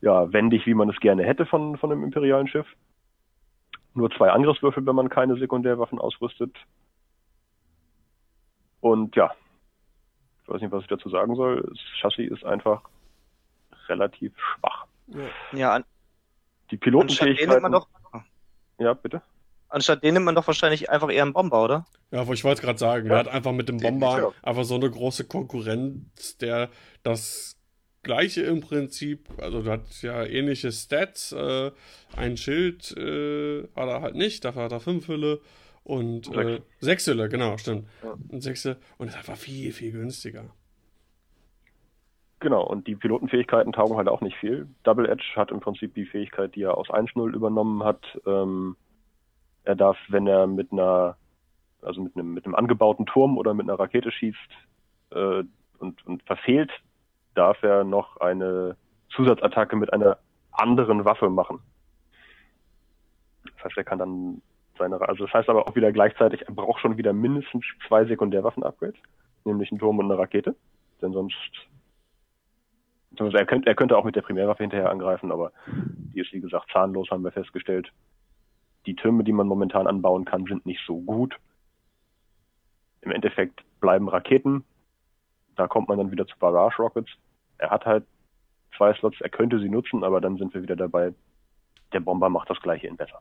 ja, 0.00 0.32
wendig, 0.32 0.66
wie 0.66 0.74
man 0.74 0.88
es 0.88 1.00
gerne 1.00 1.24
hätte 1.24 1.46
von, 1.46 1.76
von 1.76 1.90
einem 1.90 2.04
imperialen 2.04 2.48
Schiff. 2.48 2.66
Nur 3.94 4.10
zwei 4.10 4.30
Angriffswürfel, 4.30 4.86
wenn 4.86 4.94
man 4.94 5.08
keine 5.08 5.36
Sekundärwaffen 5.36 5.98
ausrüstet. 5.98 6.54
Und 8.80 9.16
ja, 9.16 9.34
ich 10.42 10.48
weiß 10.48 10.60
nicht, 10.60 10.70
was 10.70 10.82
ich 10.82 10.88
dazu 10.88 11.08
sagen 11.08 11.34
soll. 11.34 11.62
Das 11.68 11.78
Chassis 12.00 12.30
ist 12.30 12.44
einfach 12.44 12.82
relativ 13.88 14.32
schwach. 14.38 14.86
Ja, 15.52 15.74
an, 15.74 15.84
Die 16.70 16.76
Pilotenfähigkeiten. 16.76 17.72
doch, 17.72 17.88
Ja, 18.78 18.94
bitte. 18.94 19.22
Anstatt 19.68 20.02
den 20.02 20.14
nimmt 20.14 20.26
man 20.26 20.34
doch 20.34 20.46
wahrscheinlich 20.46 20.90
einfach 20.90 21.10
eher 21.10 21.22
einen 21.22 21.32
Bomber, 21.32 21.62
oder? 21.64 21.86
Ja, 22.10 22.26
wo 22.26 22.32
ich 22.32 22.44
wollte 22.44 22.62
gerade 22.62 22.78
sagen, 22.78 23.06
Ja. 23.06 23.12
er 23.14 23.18
hat 23.20 23.28
einfach 23.28 23.52
mit 23.52 23.68
dem 23.68 23.78
Bomber 23.78 24.32
einfach 24.42 24.64
so 24.64 24.74
eine 24.76 24.90
große 24.90 25.24
Konkurrenz, 25.24 26.36
der 26.38 26.70
das 27.02 27.54
gleiche 28.02 28.42
im 28.42 28.60
Prinzip, 28.60 29.28
also 29.38 29.62
du 29.62 29.70
hast 29.70 30.02
ja 30.02 30.24
ähnliche 30.24 30.72
Stats, 30.72 31.32
äh, 31.32 31.70
ein 32.16 32.36
Schild 32.36 32.96
äh, 32.96 33.62
hat 33.76 33.88
er 33.88 34.00
halt 34.00 34.14
nicht, 34.14 34.44
dafür 34.44 34.62
hat 34.64 34.72
er 34.72 34.80
fünf 34.80 35.08
Hülle 35.08 35.40
und 35.84 36.28
äh, 36.34 36.44
Sechs. 36.44 36.64
sechs 36.80 37.06
Hülle, 37.06 37.28
genau, 37.28 37.56
stimmt. 37.58 37.86
Ja. 38.02 38.16
Und 38.28 38.40
sechste 38.42 38.78
und 38.98 39.08
ist 39.08 39.16
einfach 39.16 39.36
viel, 39.36 39.72
viel 39.72 39.92
günstiger. 39.92 40.44
Genau, 42.40 42.62
und 42.64 42.86
die 42.86 42.94
Pilotenfähigkeiten 42.94 43.72
taugen 43.72 43.96
halt 43.96 44.06
auch 44.08 44.20
nicht 44.20 44.36
viel. 44.36 44.68
Double 44.84 45.08
Edge 45.08 45.24
hat 45.34 45.50
im 45.50 45.58
Prinzip 45.60 45.94
die 45.94 46.06
Fähigkeit, 46.06 46.54
die 46.54 46.62
er 46.62 46.78
aus 46.78 46.88
1.0 46.88 47.34
übernommen 47.34 47.82
hat. 47.82 48.04
Ähm, 48.26 48.76
er 49.64 49.76
darf, 49.76 49.96
wenn 50.08 50.26
er 50.26 50.46
mit 50.46 50.72
einer, 50.72 51.16
also 51.82 52.00
mit 52.00 52.16
einem, 52.16 52.34
mit 52.34 52.44
einem 52.44 52.54
angebauten 52.54 53.06
Turm 53.06 53.38
oder 53.38 53.54
mit 53.54 53.68
einer 53.68 53.78
Rakete 53.78 54.10
schießt 54.10 54.38
äh, 55.10 55.42
und, 55.78 56.06
und 56.06 56.22
verfehlt, 56.24 56.70
darf 57.34 57.62
er 57.62 57.84
noch 57.84 58.16
eine 58.18 58.76
Zusatzattacke 59.10 59.76
mit 59.76 59.92
einer 59.92 60.18
anderen 60.52 61.04
Waffe 61.04 61.30
machen. 61.30 61.60
Das 63.44 63.64
heißt, 63.64 63.76
er 63.76 63.84
kann 63.84 63.98
dann 63.98 64.42
seine, 64.78 65.00
also 65.00 65.24
das 65.24 65.34
heißt 65.34 65.48
aber 65.48 65.66
auch 65.66 65.74
wieder 65.74 65.92
gleichzeitig, 65.92 66.42
er 66.46 66.54
braucht 66.54 66.80
schon 66.80 66.96
wieder 66.96 67.12
mindestens 67.12 67.64
zwei 67.86 68.04
Sekundärwaffen-Upgrades, 68.04 68.98
nämlich 69.44 69.70
einen 69.70 69.80
Turm 69.80 69.98
und 69.98 70.06
eine 70.06 70.18
Rakete, 70.18 70.54
denn 71.02 71.12
sonst 71.12 71.68
also 73.18 73.36
er 73.36 73.46
könnte, 73.46 73.68
er 73.68 73.74
könnte 73.74 73.96
auch 73.96 74.04
mit 74.04 74.16
der 74.16 74.22
Primärwaffe 74.22 74.62
hinterher 74.62 74.90
angreifen, 74.90 75.32
aber 75.32 75.52
die 75.66 76.20
ist 76.20 76.32
wie 76.32 76.40
gesagt 76.40 76.70
zahnlos, 76.72 77.10
haben 77.10 77.24
wir 77.24 77.32
festgestellt. 77.32 77.90
Die 78.88 78.96
Türme, 78.96 79.22
die 79.22 79.32
man 79.32 79.46
momentan 79.46 79.86
anbauen 79.86 80.24
kann, 80.24 80.46
sind 80.46 80.64
nicht 80.64 80.80
so 80.86 80.98
gut. 81.02 81.36
Im 83.02 83.10
Endeffekt 83.10 83.62
bleiben 83.80 84.08
Raketen. 84.08 84.64
Da 85.56 85.68
kommt 85.68 85.88
man 85.88 85.98
dann 85.98 86.10
wieder 86.10 86.26
zu 86.26 86.38
Barrage 86.38 86.78
Rockets. 86.78 87.10
Er 87.58 87.68
hat 87.68 87.84
halt 87.84 88.06
zwei 88.78 88.94
Slots, 88.94 89.20
er 89.20 89.28
könnte 89.28 89.58
sie 89.58 89.68
nutzen, 89.68 90.04
aber 90.04 90.22
dann 90.22 90.38
sind 90.38 90.54
wir 90.54 90.62
wieder 90.62 90.74
dabei. 90.74 91.12
Der 91.92 92.00
Bomber 92.00 92.30
macht 92.30 92.48
das 92.48 92.62
gleiche 92.62 92.86
in 92.86 92.96
besser. 92.96 93.20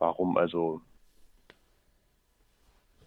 Warum 0.00 0.36
also 0.36 0.80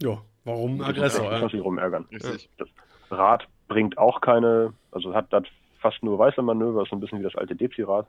Ja, 0.01 0.21
warum 0.45 0.79
Aggressor? 0.79 1.29
Muss 1.29 1.41
Ja? 1.41 1.49
sich 1.49 1.61
rumärgern. 1.61 2.07
Richtig. 2.09 2.49
Das 2.57 2.69
Rad 3.11 3.49
bringt 3.67 3.97
auch 3.97 4.21
keine, 4.21 4.73
also 4.91 5.13
hat, 5.13 5.29
hat 5.33 5.45
fast 5.81 6.01
nur 6.03 6.17
weiße 6.17 6.41
Manöver, 6.41 6.83
ist 6.83 6.89
so 6.89 6.95
ein 6.95 7.01
bisschen 7.01 7.19
wie 7.19 7.23
das 7.23 7.35
alte 7.35 7.57
Dezi-Rad. 7.57 8.07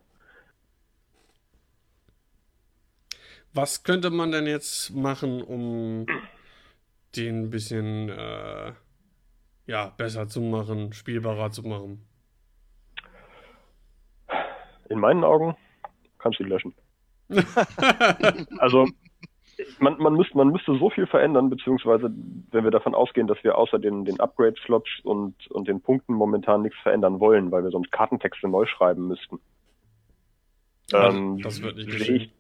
Was 3.53 3.83
könnte 3.83 4.11
man 4.11 4.31
denn 4.31 4.47
jetzt 4.47 4.91
machen, 4.91 5.43
um 5.43 6.07
den 7.17 7.45
ein 7.45 7.51
bisschen 7.51 8.09
äh, 8.09 8.73
ja, 9.67 9.87
besser 9.97 10.29
zu 10.29 10.41
machen, 10.41 10.93
spielbarer 10.93 11.51
zu 11.51 11.63
machen? 11.63 12.07
In 14.89 15.01
meinen 15.01 15.25
Augen 15.25 15.57
kannst 16.19 16.39
du 16.39 16.45
ihn 16.45 16.49
löschen. 16.49 16.75
Also 18.59 18.87
man, 19.79 19.99
man, 19.99 20.15
müsste, 20.15 20.37
man 20.37 20.49
müsste 20.49 20.77
so 20.79 20.91
viel 20.91 21.07
verändern, 21.07 21.51
beziehungsweise 21.51 22.11
wenn 22.51 22.65
wir 22.65 22.71
davon 22.71 22.95
ausgehen, 22.95 23.27
dass 23.27 23.43
wir 23.45 23.59
außer 23.59 23.79
den, 23.79 24.05
den 24.05 24.19
Upgrade-Slots 24.21 25.01
und, 25.03 25.35
und 25.51 25.69
den 25.69 25.81
Punkten 25.81 26.15
momentan 26.15 26.63
nichts 26.63 26.79
verändern 26.83 27.21
wollen, 27.21 27.51
weil 27.51 27.63
wir 27.65 27.71
sonst 27.71 27.93
Kartentexte 27.93 28.49
neu 28.49 28.67
schreiben 28.67 29.09
müssten. 29.09 29.39
Ach, 30.93 31.15
Ähm, 31.15 31.41
das 31.43 31.63
wird 31.63 31.77
nicht 31.77 31.91
geschehen. 31.91 32.33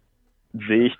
Sehe 0.52 0.86
ich 0.86 0.96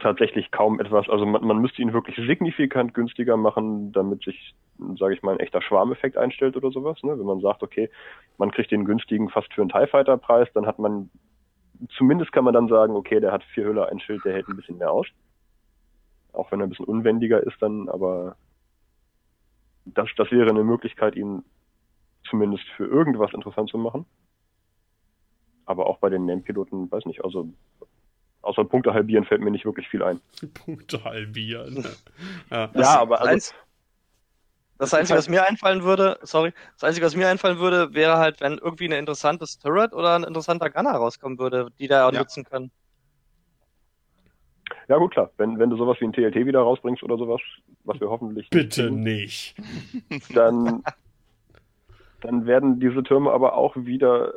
tatsächlich 0.00 0.50
kaum 0.50 0.80
etwas. 0.80 1.08
Also 1.08 1.26
man, 1.26 1.44
man 1.44 1.58
müsste 1.58 1.82
ihn 1.82 1.92
wirklich 1.92 2.16
signifikant 2.16 2.94
günstiger 2.94 3.36
machen, 3.36 3.92
damit 3.92 4.22
sich, 4.24 4.54
sage 4.98 5.14
ich 5.14 5.22
mal, 5.22 5.32
ein 5.32 5.40
echter 5.40 5.62
Schwarmeffekt 5.62 6.16
einstellt 6.16 6.56
oder 6.56 6.70
sowas. 6.70 7.02
Ne? 7.02 7.18
Wenn 7.18 7.26
man 7.26 7.40
sagt, 7.40 7.62
okay, 7.62 7.90
man 8.38 8.50
kriegt 8.50 8.70
den 8.70 8.84
günstigen 8.84 9.28
fast 9.28 9.52
für 9.52 9.62
einen 9.62 9.70
TIE 9.70 9.86
Fighter 9.86 10.16
Preis, 10.16 10.48
dann 10.54 10.66
hat 10.66 10.78
man 10.78 11.10
zumindest 11.96 12.32
kann 12.32 12.44
man 12.44 12.54
dann 12.54 12.68
sagen, 12.68 12.94
okay, 12.94 13.20
der 13.20 13.32
hat 13.32 13.44
vier 13.44 13.64
Hülle, 13.64 13.88
ein 13.88 14.00
Schild, 14.00 14.24
der 14.24 14.34
hält 14.34 14.48
ein 14.48 14.56
bisschen 14.56 14.78
mehr 14.78 14.90
aus. 14.90 15.06
Auch 16.32 16.50
wenn 16.50 16.60
er 16.60 16.66
ein 16.66 16.70
bisschen 16.70 16.86
unwendiger 16.86 17.42
ist 17.42 17.60
dann, 17.60 17.88
aber 17.88 18.36
das, 19.84 20.08
das 20.16 20.30
wäre 20.30 20.50
eine 20.50 20.64
Möglichkeit, 20.64 21.16
ihn 21.16 21.44
zumindest 22.28 22.64
für 22.76 22.86
irgendwas 22.86 23.32
interessant 23.32 23.68
zu 23.68 23.78
machen. 23.78 24.06
Aber 25.66 25.86
auch 25.86 25.98
bei 25.98 26.08
den 26.08 26.26
Name-Piloten, 26.26 26.90
weiß 26.90 27.06
nicht, 27.06 27.24
also 27.24 27.48
außer 28.42 28.64
Punkte 28.64 28.92
halbieren 28.92 29.24
fällt 29.24 29.40
mir 29.40 29.50
nicht 29.50 29.64
wirklich 29.64 29.88
viel 29.88 30.02
ein. 30.02 30.20
Punkte 30.54 31.02
halbieren. 31.04 31.84
ja, 32.50 32.70
ja 32.74 33.00
aber 33.00 33.22
also, 33.22 33.52
das 34.78 34.92
Einzige, 34.94 35.18
was 35.18 35.28
mir 35.28 35.46
einfallen 35.46 35.84
würde, 35.84 36.18
sorry, 36.22 36.52
das 36.74 36.84
Einzige, 36.84 37.06
was 37.06 37.14
mir 37.14 37.28
einfallen 37.28 37.58
würde, 37.58 37.94
wäre 37.94 38.18
halt, 38.18 38.40
wenn 38.40 38.58
irgendwie 38.58 38.86
ein 38.86 38.92
interessantes 38.92 39.58
Turret 39.58 39.92
oder 39.92 40.16
ein 40.16 40.24
interessanter 40.24 40.70
Gunner 40.70 40.92
rauskommen 40.92 41.38
würde, 41.38 41.68
die 41.78 41.86
da 41.86 42.10
ja. 42.10 42.18
nutzen 42.18 42.44
können. 42.44 42.72
Ja, 44.88 44.98
gut, 44.98 45.12
klar. 45.12 45.30
Wenn, 45.36 45.58
wenn 45.58 45.70
du 45.70 45.76
sowas 45.76 45.98
wie 46.00 46.06
ein 46.06 46.12
TLT 46.12 46.34
wieder 46.46 46.60
rausbringst 46.60 47.02
oder 47.02 47.16
sowas, 47.16 47.40
was 47.84 48.00
wir 48.00 48.10
hoffentlich. 48.10 48.50
Bitte 48.50 48.90
nicht. 48.90 49.54
Dann, 50.34 50.82
dann 52.20 52.46
werden 52.46 52.80
diese 52.80 53.02
Türme 53.02 53.30
aber 53.30 53.54
auch 53.54 53.76
wieder 53.76 54.32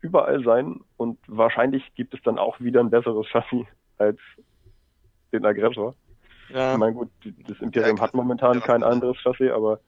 überall 0.00 0.42
sein 0.44 0.80
und 0.96 1.18
wahrscheinlich 1.26 1.94
gibt 1.94 2.14
es 2.14 2.22
dann 2.22 2.38
auch 2.38 2.60
wieder 2.60 2.80
ein 2.80 2.90
besseres 2.90 3.26
Chassis 3.28 3.66
als 3.98 4.18
den 5.32 5.44
Aggressor. 5.44 5.94
Ja. 6.48 6.72
Ich 6.72 6.78
meine, 6.78 6.94
gut, 6.94 7.10
das 7.46 7.58
Imperium 7.60 8.00
hat 8.00 8.14
momentan 8.14 8.60
kein 8.60 8.82
anderes 8.82 9.16
Chassis, 9.18 9.50
aber. 9.52 9.80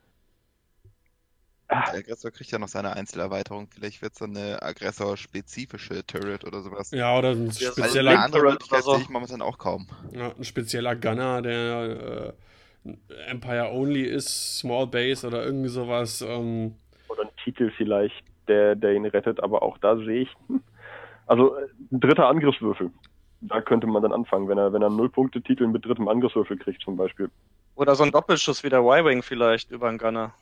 Der 1.68 1.94
Aggressor 1.94 2.30
kriegt 2.30 2.50
ja 2.50 2.58
noch 2.58 2.68
seine 2.68 2.94
Einzelerweiterung. 2.94 3.66
Vielleicht 3.70 4.02
wird 4.02 4.12
es 4.12 4.18
dann 4.18 4.36
eine 4.36 4.62
aggressor-spezifische 4.62 6.06
Turret 6.06 6.44
oder 6.44 6.60
sowas. 6.60 6.90
Ja, 6.90 7.16
oder 7.16 7.30
ein 7.30 7.50
spezieller 7.50 8.12
ja, 8.12 8.18
andere 8.20 8.42
Möglichkeit 8.42 8.82
so. 8.82 8.92
sehe 8.92 9.02
ich 9.02 9.08
momentan 9.08 9.40
auch 9.40 9.56
kaum. 9.56 9.88
Ja, 10.12 10.32
ein 10.36 10.44
spezieller 10.44 10.94
Gunner, 10.94 11.40
der 11.40 12.34
äh, 12.84 12.92
Empire 13.28 13.72
Only 13.72 14.02
ist, 14.02 14.58
Small 14.58 14.86
Base 14.86 15.26
oder 15.26 15.44
irgendwie 15.44 15.70
sowas. 15.70 16.20
Ähm. 16.20 16.74
Oder 17.08 17.22
ein 17.22 17.30
Titel 17.42 17.72
vielleicht, 17.76 18.22
der, 18.48 18.74
der 18.76 18.94
ihn 18.94 19.06
rettet, 19.06 19.42
aber 19.42 19.62
auch 19.62 19.78
da 19.78 19.96
sehe 19.96 20.22
ich. 20.22 20.36
Also 21.26 21.54
ein 21.92 22.00
dritter 22.00 22.28
Angriffswürfel 22.28 22.90
da 23.42 23.60
könnte 23.60 23.86
man 23.86 24.02
dann 24.02 24.12
anfangen, 24.12 24.48
wenn 24.48 24.58
er, 24.58 24.72
wenn 24.72 24.82
er 24.82 24.90
Null-Punkte-Titel 24.90 25.66
mit 25.66 25.84
drittem 25.84 26.08
Angriffswürfel 26.08 26.58
kriegt 26.58 26.82
zum 26.82 26.96
Beispiel. 26.96 27.30
Oder 27.74 27.94
so 27.94 28.04
ein 28.04 28.12
Doppelschuss 28.12 28.62
wie 28.62 28.68
der 28.68 28.80
Y-Wing 28.80 29.22
vielleicht 29.22 29.70
über 29.70 29.88
einen 29.88 29.98
Gunner. 29.98 30.32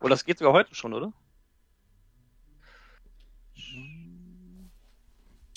Oder 0.00 0.10
das 0.10 0.24
geht 0.24 0.38
sogar 0.38 0.52
heute 0.52 0.74
schon, 0.74 0.94
oder? 0.94 1.12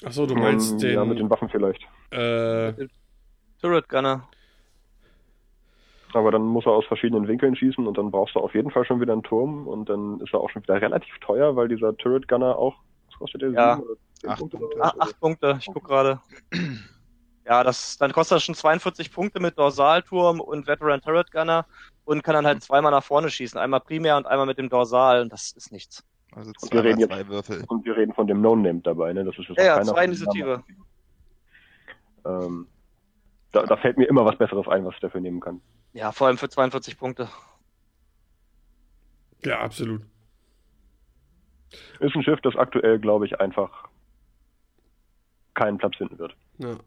Achso, 0.04 0.26
du 0.26 0.36
meinst 0.36 0.74
um, 0.74 0.80
den. 0.80 0.96
Ja, 0.96 1.06
mit 1.06 1.20
den 1.20 1.30
Waffen 1.30 1.50
vielleicht. 1.50 1.82
Äh. 2.12 2.88
Turret 3.62 3.88
Gunner. 3.88 4.28
Aber 6.14 6.32
dann 6.32 6.44
muss 6.44 6.66
er 6.66 6.74
aus 6.74 6.86
verschiedenen 6.86 7.28
Winkeln 7.28 7.56
schießen 7.56 7.86
und 7.88 7.98
dann 7.98 8.12
brauchst 8.12 8.36
du 8.36 8.40
auf 8.40 8.54
jeden 8.54 8.72
Fall 8.72 8.86
schon 8.86 9.02
wieder 9.02 9.14
einen 9.14 9.24
Turm 9.24 9.68
und 9.68 9.90
dann 9.90 10.20
ist 10.20 10.34
er 10.34 10.40
auch 10.40 10.50
schon 10.50 10.64
wieder 10.64 10.82
relativ 10.82 11.18
teuer, 11.20 11.56
weil 11.56 11.68
dieser 11.68 11.96
Turret 11.98 12.28
Gunner 12.28 12.58
auch, 12.58 12.76
was 13.10 13.20
kostet 13.20 13.42
der? 13.42 13.52
Ja, 13.52 13.82
Acht 14.28 14.40
Punkte. 14.40 14.60
Ah, 14.80 14.94
acht 15.00 15.20
Punkte, 15.20 15.58
ich 15.60 15.68
guck 15.74 15.84
gerade. 15.84 16.20
Ja, 17.44 17.64
das, 17.64 17.98
dann 17.98 18.12
kostet 18.12 18.36
das 18.36 18.44
schon 18.44 18.56
42 18.56 19.12
Punkte 19.12 19.40
mit 19.40 19.58
Dorsalturm 19.58 20.40
und 20.40 20.68
Veteran 20.68 21.02
Turret 21.02 21.32
Gunner 21.32 21.66
und 22.06 22.24
kann 22.24 22.36
dann 22.36 22.46
halt 22.46 22.62
zweimal 22.62 22.92
nach 22.92 23.04
vorne 23.04 23.30
schießen. 23.30 23.60
Einmal 23.60 23.82
primär 23.82 24.16
und 24.18 24.28
einmal 24.28 24.46
mit 24.46 24.58
dem 24.58 24.70
Dorsal 24.70 25.24
und 25.24 25.34
das 25.34 25.52
ist 25.54 25.72
nichts. 25.72 26.04
Also 26.34 26.52
und 26.62 26.72
wir, 26.72 26.84
reden 26.84 27.00
jetzt, 27.00 27.28
Würfel. 27.28 27.64
und 27.68 27.84
wir 27.84 27.98
reden 27.98 28.14
von 28.14 28.28
dem 28.28 28.42
No-Name 28.42 28.82
dabei, 28.82 29.12
ne? 29.12 29.26
Das 29.26 29.38
ist 29.38 29.50
jetzt 29.50 29.58
ja, 29.58 29.78
ja, 29.78 29.84
zwei 29.84 30.06
Initiative. 30.06 30.64
Ähm, 32.26 32.68
da, 33.52 33.64
da 33.64 33.78
fällt 33.78 33.98
mir 33.98 34.08
immer 34.08 34.26
was 34.26 34.38
Besseres 34.38 34.68
ein, 34.68 34.86
was 34.86 34.94
ich 34.96 35.02
dafür 35.02 35.22
nehmen 35.22 35.40
kann. 35.40 35.62
Ja, 35.94 36.12
vor 36.12 36.28
allem 36.28 36.38
für 36.38 36.50
42 36.50 36.98
Punkte. 36.98 37.30
Ja, 39.44 39.60
absolut. 39.60 40.04
Ist 42.00 42.16
ein 42.16 42.24
Schiff, 42.24 42.40
das 42.42 42.56
aktuell, 42.56 43.00
glaube 43.00 43.26
ich, 43.26 43.40
einfach 43.40 43.88
keinen 45.54 45.78
Platz 45.78 45.96
finden 45.98 46.18
wird. 46.20 46.36
Ja. 46.58 46.78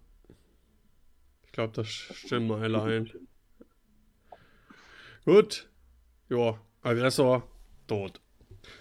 Ich 1.46 1.52
glaube, 1.52 1.72
das 1.74 1.88
stimmt 1.88 2.48
mal 2.48 2.62
allein. 2.62 3.10
Gut. 5.24 5.68
Ja, 6.28 6.58
Aggressor 6.82 7.42
tot. 7.86 8.20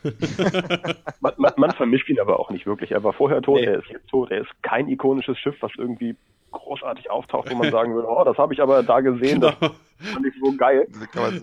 man, 1.19 1.33
man, 1.37 1.53
man, 1.57 1.71
vermisst 1.71 2.07
ihn 2.09 2.19
aber 2.19 2.39
auch 2.39 2.49
nicht 2.49 2.65
wirklich. 2.65 2.91
Er 2.91 3.03
war 3.03 3.13
vorher 3.13 3.41
tot, 3.41 3.59
nee. 3.59 3.65
er 3.65 3.79
ist 3.79 3.89
jetzt 3.89 4.07
tot. 4.07 4.31
Er 4.31 4.41
ist 4.41 4.63
kein 4.63 4.87
ikonisches 4.87 5.37
Schiff, 5.37 5.55
was 5.61 5.71
irgendwie 5.77 6.15
großartig 6.53 7.09
auftaucht, 7.09 7.49
wo 7.51 7.55
man 7.55 7.71
sagen 7.71 7.93
würde, 7.93 8.07
oh, 8.07 8.23
das 8.23 8.37
habe 8.37 8.53
ich 8.53 8.61
aber 8.61 8.83
da 8.83 9.01
gesehen, 9.01 9.41
genau. 9.41 9.53
das 9.59 9.71
fand 10.11 10.25
ich 10.25 10.33
so 10.41 10.55
geil. 10.55 10.87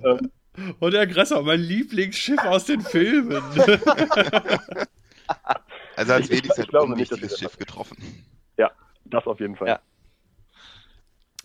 Ähm, 0.04 0.30
und 0.80 0.92
der 0.92 1.02
Aggressor, 1.02 1.42
mein 1.42 1.60
Lieblingsschiff 1.60 2.42
aus 2.44 2.64
den 2.64 2.80
Filmen. 2.80 3.42
Also 5.96 6.14
als 6.14 6.30
wenigstens 6.30 6.66
ein 6.72 6.76
unwichtiges 6.76 7.38
Schiff 7.38 7.58
getroffen. 7.58 8.24
Ja, 8.56 8.70
das 9.04 9.26
auf 9.26 9.38
jeden 9.38 9.54
Fall. 9.54 9.68
Ja. 9.68 9.80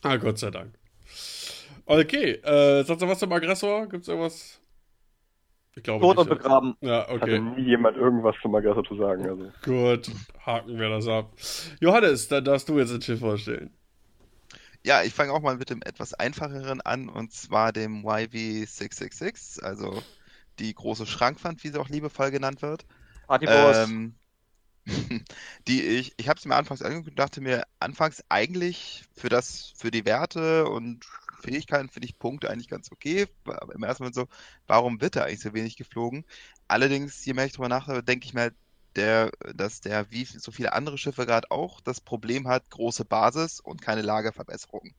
Ah, 0.01 0.15
Gott 0.15 0.39
sei 0.39 0.49
Dank. 0.49 0.73
Okay, 1.85 2.31
äh, 2.35 2.83
sonst 2.83 3.01
noch 3.01 3.09
was 3.09 3.19
zum 3.19 3.33
Aggressor? 3.33 3.87
Gibt 3.87 4.03
es 4.03 4.07
irgendwas? 4.07 4.61
Ich 5.75 5.83
glaube 5.83 6.05
Tot 6.05 6.17
und 6.17 6.29
begraben. 6.29 6.77
Ja, 6.79 7.03
okay. 7.09 7.19
Hatte 7.19 7.39
nie 7.39 7.63
jemand 7.63 7.97
irgendwas 7.97 8.35
zum 8.41 8.55
Aggressor 8.55 8.83
zu 8.85 8.95
sagen. 8.95 9.27
Also. 9.27 9.51
Gut, 9.63 10.09
haken 10.45 10.79
wir 10.79 10.89
das 10.89 11.07
ab. 11.07 11.33
Johannes, 11.81 12.29
dann 12.29 12.45
darfst 12.45 12.69
du 12.69 12.79
jetzt 12.79 12.93
ein 12.93 13.01
Schiff 13.01 13.19
vorstellen. 13.19 13.71
Ja, 14.85 15.03
ich 15.03 15.13
fange 15.13 15.33
auch 15.33 15.41
mal 15.41 15.57
mit 15.57 15.69
dem 15.69 15.81
etwas 15.81 16.13
einfacheren 16.13 16.79
an, 16.79 17.09
und 17.09 17.33
zwar 17.33 17.73
dem 17.73 18.05
YV666, 18.05 19.63
also 19.63 20.01
die 20.59 20.73
große 20.73 21.05
Schrankwand, 21.05 21.63
wie 21.63 21.69
sie 21.69 21.79
auch 21.79 21.89
liebevoll 21.89 22.31
genannt 22.31 22.61
wird. 22.61 22.85
Partyboss. 23.27 23.89
Ähm, 23.89 24.15
die 25.67 25.81
ich, 25.81 26.13
ich 26.17 26.29
habe 26.29 26.37
es 26.37 26.45
mir 26.45 26.55
anfangs 26.55 26.83
angeguckt 26.83 27.09
und 27.09 27.19
dachte 27.19 27.41
mir, 27.41 27.63
anfangs 27.79 28.23
eigentlich 28.29 29.03
für 29.15 29.29
das, 29.29 29.73
für 29.75 29.91
die 29.91 30.05
Werte 30.05 30.69
und 30.69 31.05
Fähigkeiten 31.35 31.89
finde 31.89 32.07
ich 32.07 32.19
Punkte 32.19 32.49
eigentlich 32.49 32.69
ganz 32.69 32.91
okay. 32.91 33.27
Aber 33.45 33.73
im 33.73 33.83
ersten 33.83 34.03
Moment 34.03 34.15
so, 34.15 34.27
warum 34.67 35.01
wird 35.01 35.15
er 35.15 35.25
eigentlich 35.25 35.41
so 35.41 35.53
wenig 35.53 35.77
geflogen? 35.77 36.25
Allerdings, 36.67 37.23
je 37.25 37.33
mehr 37.33 37.45
ich 37.45 37.53
drüber 37.53 37.69
nachdenke, 37.69 38.03
denke 38.03 38.25
ich 38.25 38.33
mir 38.33 38.41
halt, 38.41 38.55
der, 38.95 39.31
dass 39.53 39.81
der, 39.81 40.09
wie 40.11 40.23
so 40.25 40.51
viele 40.51 40.73
andere 40.73 40.97
Schiffe 40.97 41.25
gerade 41.25 41.51
auch, 41.51 41.81
das 41.81 41.99
Problem 42.01 42.47
hat, 42.47 42.69
große 42.69 43.05
Basis 43.05 43.59
und 43.59 43.81
keine 43.81 44.01
Lagerverbesserung. 44.01 44.93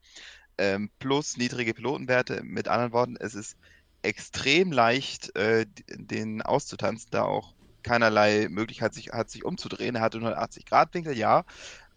Ähm, 0.58 0.90
plus 0.98 1.36
niedrige 1.36 1.74
Pilotenwerte. 1.74 2.42
Mit 2.42 2.68
anderen 2.68 2.92
Worten, 2.92 3.16
es 3.18 3.34
ist 3.34 3.56
extrem 4.02 4.72
leicht, 4.72 5.34
äh, 5.36 5.66
den 5.88 6.42
auszutanzen, 6.42 7.08
da 7.10 7.22
auch 7.22 7.54
keinerlei 7.82 8.48
Möglichkeit 8.50 8.94
sich, 8.94 9.10
hat, 9.12 9.30
sich 9.30 9.44
umzudrehen. 9.44 9.96
Er 9.96 10.02
hatte 10.02 10.18
180-Grad-Winkel, 10.18 11.16
ja, 11.16 11.44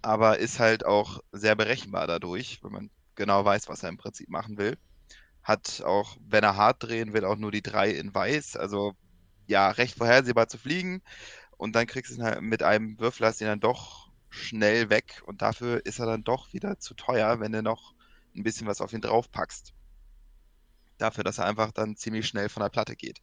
aber 0.02 0.40
ist 0.40 0.60
halt 0.60 0.86
auch 0.86 1.20
sehr 1.32 1.56
berechenbar 1.56 2.08
dadurch, 2.08 2.60
wenn 2.64 2.72
man 2.72 2.90
genau 3.20 3.46
weiß, 3.46 3.70
was 3.70 3.84
er 3.84 3.90
im 3.90 3.98
Prinzip 3.98 4.30
machen 4.30 4.58
will. 4.58 4.78
Hat 5.44 5.82
auch, 5.86 6.18
wenn 6.28 6.44
er 6.44 6.56
hart 6.56 6.84
drehen 6.84 7.14
will, 7.14 7.26
auch 7.26 7.36
nur 7.36 7.52
die 7.52 7.62
drei 7.62 7.92
in 7.92 8.14
weiß. 8.14 8.56
Also 8.58 8.94
ja, 9.48 9.70
recht 9.70 9.98
vorhersehbar 9.98 10.48
zu 10.48 10.58
fliegen. 10.58 11.02
Und 11.58 11.76
dann 11.76 11.88
kriegst 11.88 12.12
du 12.12 12.16
ihn 12.16 12.24
halt 12.24 12.42
mit 12.42 12.64
einem 12.64 13.00
Würfel, 13.00 13.28
hast 13.28 13.42
ihn 13.42 13.48
dann 13.48 13.60
doch 13.60 14.10
schnell 14.30 14.90
weg. 14.90 15.22
Und 15.26 15.42
dafür 15.42 15.86
ist 15.86 16.00
er 16.00 16.08
dann 16.08 16.24
doch 16.24 16.54
wieder 16.54 16.80
zu 16.80 16.96
teuer, 16.96 17.40
wenn 17.40 17.52
du 17.52 17.62
noch 17.62 17.94
ein 18.36 18.44
bisschen 18.44 18.68
was 18.68 18.82
auf 18.82 18.94
ihn 18.94 19.02
draufpackst. 19.02 19.74
Dafür, 20.98 21.24
dass 21.24 21.38
er 21.38 21.46
einfach 21.46 21.72
dann 21.72 21.96
ziemlich 21.96 22.28
schnell 22.28 22.50
von 22.50 22.64
der 22.64 22.70
Platte 22.70 22.96
geht 22.96 23.22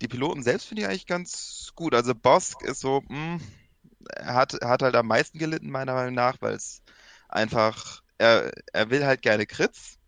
die 0.00 0.08
Piloten 0.08 0.42
selbst 0.42 0.66
finde 0.66 0.82
ich 0.82 0.88
eigentlich 0.88 1.06
ganz 1.06 1.72
gut. 1.74 1.94
Also 1.94 2.14
Bosk 2.14 2.62
ist 2.62 2.80
so, 2.80 3.02
mh, 3.08 3.08
hm, 3.08 3.40
er 4.10 4.34
hat, 4.34 4.52
hat 4.62 4.82
halt 4.82 4.94
am 4.94 5.06
meisten 5.06 5.38
gelitten, 5.38 5.70
meiner 5.70 5.94
Meinung 5.94 6.14
nach, 6.14 6.40
weil 6.40 6.54
es 6.54 6.82
einfach, 7.28 8.02
er, 8.18 8.52
er 8.72 8.90
will 8.90 9.04
halt 9.04 9.22
gerne 9.22 9.46
Crits. 9.46 9.98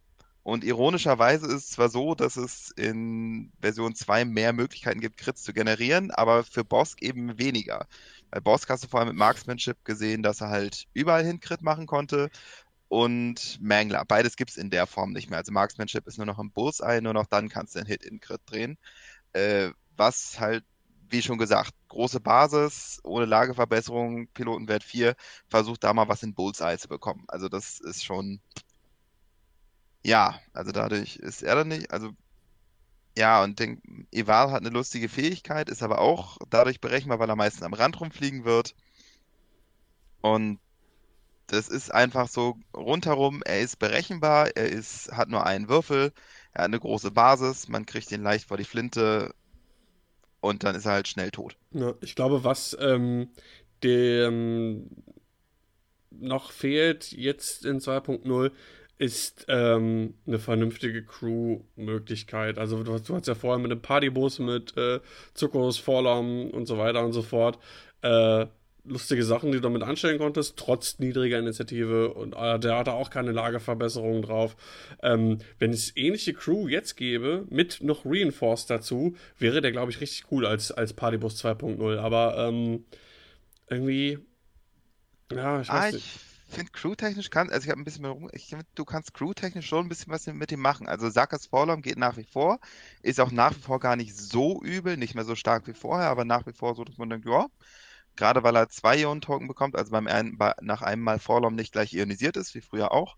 Und 0.43 0.65
ironischerweise 0.65 1.47
ist 1.47 1.53
es 1.53 1.71
zwar 1.71 1.91
so, 1.91 2.15
dass 2.15 2.37
es 2.37 2.71
in 2.71 3.53
Version 3.61 3.95
2 3.95 4.25
mehr 4.25 4.55
Möglichkeiten 4.55 5.01
gibt, 5.01 5.19
Crits 5.19 5.43
zu 5.43 5.53
generieren, 5.53 6.11
aber 6.11 6.43
für 6.43 6.65
Bosk 6.65 7.03
eben 7.03 7.39
weniger. 7.39 7.87
Bei 8.31 8.41
Bosk 8.41 8.71
hast 8.71 8.85
du 8.85 8.89
vor 8.89 9.01
allem 9.01 9.11
mit 9.11 9.19
Marksmanship 9.19 9.85
gesehen, 9.85 10.23
dass 10.23 10.41
er 10.41 10.49
halt 10.49 10.87
überall 10.95 11.25
hin 11.25 11.41
Crit 11.41 11.61
machen 11.63 11.87
konnte. 11.87 12.31
Und 12.89 13.59
Mangler, 13.61 14.05
beides 14.07 14.37
gibt 14.37 14.51
es 14.53 14.57
in 14.57 14.71
der 14.71 14.87
Form 14.87 15.13
nicht 15.13 15.29
mehr. 15.29 15.39
Also 15.39 15.53
Marksmanship 15.53 16.07
ist 16.07 16.17
nur 16.17 16.27
noch 16.27 16.39
im 16.39 16.51
Bullseye, 16.51 17.03
nur 17.03 17.13
noch 17.13 17.27
dann 17.27 17.51
kannst 17.51 17.75
du 17.75 17.81
einen 17.81 17.89
Hit 17.89 18.03
in 18.03 18.21
Crit 18.21 18.41
drehen. 18.47 18.79
Äh, 19.35 19.71
was 19.97 20.41
halt, 20.41 20.65
wie 21.11 21.23
schon 21.23 21.39
gesagt, 21.39 21.73
große 21.89 22.21
Basis, 22.21 23.01
ohne 23.05 23.27
Lageverbesserung, 23.27 24.29
Pilotenwert 24.29 24.85
4, 24.85 25.17
versucht 25.49 25.85
da 25.85 25.93
mal 25.95 26.09
was 26.09 26.23
in 26.23 26.35
Bullseye 26.35 26.79
zu 26.79 26.89
bekommen. 26.89 27.25
Also 27.29 27.49
das 27.49 27.81
ist 27.81 28.05
schon, 28.05 28.41
ja, 30.03 30.39
also 30.53 30.73
dadurch 30.73 31.17
ist 31.17 31.43
er 31.43 31.55
dann 31.57 31.69
nicht, 31.69 31.91
also 31.93 32.11
ja, 33.17 33.43
und 33.43 33.59
den, 33.59 33.83
Eval 34.13 34.51
hat 34.53 34.61
eine 34.61 34.71
lustige 34.71 35.09
Fähigkeit, 35.09 35.69
ist 35.69 35.83
aber 35.83 35.99
auch 36.01 36.39
dadurch 36.51 36.81
berechenbar, 36.81 37.19
weil 37.19 37.29
er 37.29 37.37
meistens 37.37 37.63
am 37.65 37.75
Rand 37.75 38.01
rumfliegen 38.01 38.45
wird. 38.45 38.75
Und 40.21 40.61
das 41.49 41.69
ist 41.69 41.93
einfach 41.93 42.29
so 42.29 42.59
rundherum, 42.77 43.43
er 43.45 43.61
ist 43.61 43.79
berechenbar, 43.79 44.57
er 44.57 44.69
ist, 44.69 45.11
hat 45.13 45.29
nur 45.29 45.47
einen 45.47 45.69
Würfel, 45.69 46.13
er 46.53 46.65
hat 46.65 46.69
eine 46.69 46.81
große 46.81 47.11
Basis, 47.11 47.69
man 47.69 47.87
kriegt 47.87 48.13
ihn 48.13 48.23
leicht 48.23 48.49
vor 48.49 48.57
die 48.59 48.65
Flinte 48.65 49.35
und 50.41 50.65
dann 50.65 50.75
ist 50.75 50.87
er 50.87 50.93
halt 50.93 51.09
schnell 51.09 51.31
tot. 51.31 51.57
Ja, 51.73 51.95
ich 52.01 52.15
glaube, 52.15 52.45
was 52.45 52.77
ähm, 52.81 53.29
dem 53.83 54.89
noch 56.11 56.51
fehlt 56.51 57.13
jetzt 57.13 57.65
in 57.65 57.81
2.0 57.81 58.51
ist 58.99 59.45
ähm, 59.49 60.15
eine 60.27 60.41
vernünftige 60.41 61.05
Crew-Möglichkeit. 61.05 62.59
Also 62.59 62.83
du, 62.83 62.99
du 62.99 63.15
hast 63.15 63.29
ja 63.29 63.37
vorher 63.37 63.59
mit 63.59 63.71
einem 63.71 63.81
Partybus 63.81 64.41
mit 64.41 64.77
äh, 64.77 65.01
Zuckos, 65.35 65.79
Vorlamm 65.79 66.51
und 66.51 66.67
so 66.67 66.79
weiter 66.79 67.05
und 67.05 67.13
so 67.13 67.23
fort 67.23 67.59
äh, 68.03 68.47
lustige 68.89 69.25
Sachen, 69.25 69.53
die 69.53 69.59
du 69.59 69.63
damit 69.63 69.83
anstellen 69.83 70.19
konntest, 70.19 70.57
trotz 70.57 70.99
niedriger 70.99 71.39
Initiative 71.39 72.13
und 72.15 72.35
äh, 72.35 72.59
der 72.59 72.77
hatte 72.79 72.93
auch 72.93 73.11
keine 73.11 73.33
Lagerverbesserungen 73.33 74.23
drauf. 74.23 74.57
Ähm, 75.03 75.39
wenn 75.59 75.73
es 75.73 75.97
ähnliche 75.97 76.35
Crew 76.35 76.69
jetzt 76.69 76.97
gäbe, 76.97 77.47
mit 77.51 77.83
noch 77.83 78.05
Reinforced 78.05 78.71
dazu, 78.71 79.17
wäre 79.39 79.61
der, 79.61 79.73
glaube 79.73 79.91
ich, 79.93 80.01
richtig 80.01 80.25
cool 80.33 80.47
als, 80.47 80.73
als 80.73 80.93
Partybus 80.95 81.37
2.0. 81.37 81.99
Aber 81.99 82.37
ähm, 82.39 82.85
irgendwie, 83.69 84.19
ja, 85.33 85.61
ich 85.61 85.73
weiß 85.73 85.85
Ah, 85.85 85.93
nicht. 85.93 86.05
ich 86.05 86.21
finde 86.49 86.73
crewtechnisch 86.73 87.29
kann, 87.31 87.51
also 87.51 87.65
ich 87.65 87.71
habe 87.71 87.81
ein 87.81 87.85
bisschen 87.85 88.03
mehr 88.03 88.11
rum, 88.13 88.31
ich 88.33 88.47
finde, 88.49 88.65
du 88.75 88.85
kannst 88.87 89.13
crewtechnisch 89.15 89.67
schon 89.67 89.87
ein 89.87 89.89
bisschen 89.89 90.13
was 90.13 90.27
mit 90.27 90.51
ihm 90.51 90.61
machen. 90.61 90.89
Also 90.89 91.11
Sakas 91.11 91.47
Vorlaum 91.47 91.83
geht 91.83 91.99
nach 91.99 92.17
wie 92.17 92.25
vor, 92.25 92.59
ist 93.03 93.21
auch 93.21 93.31
nach 93.31 93.55
wie 93.57 93.61
vor 93.61 93.79
gar 93.81 93.97
nicht 93.97 94.17
so 94.17 94.63
übel, 94.63 94.97
nicht 94.97 95.15
mehr 95.15 95.25
so 95.25 95.35
stark 95.37 95.67
wie 95.67 95.75
vorher, 95.75 96.09
aber 96.09 96.25
nach 96.25 96.47
wie 96.47 96.53
vor 96.55 96.75
so, 96.75 96.85
dass 96.85 96.97
man 96.97 97.11
denkt, 97.11 97.27
ja, 97.27 97.47
gerade 98.19 98.43
weil 98.43 98.57
er 98.57 98.69
zwei 98.69 98.99
Ionen-Token 98.99 99.49
bekommt, 99.49 99.77
also 99.77 99.93
beim 99.93 100.07
einen, 100.07 100.37
bei, 100.37 100.53
nach 100.61 100.83
einem 100.83 101.03
Mal 101.03 101.19
Vorlaum 101.19 101.55
nicht 101.55 101.73
gleich 101.73 101.95
ionisiert 101.95 102.37
ist, 102.37 102.55
wie 102.55 102.61
früher 102.61 102.93
auch. 102.93 103.17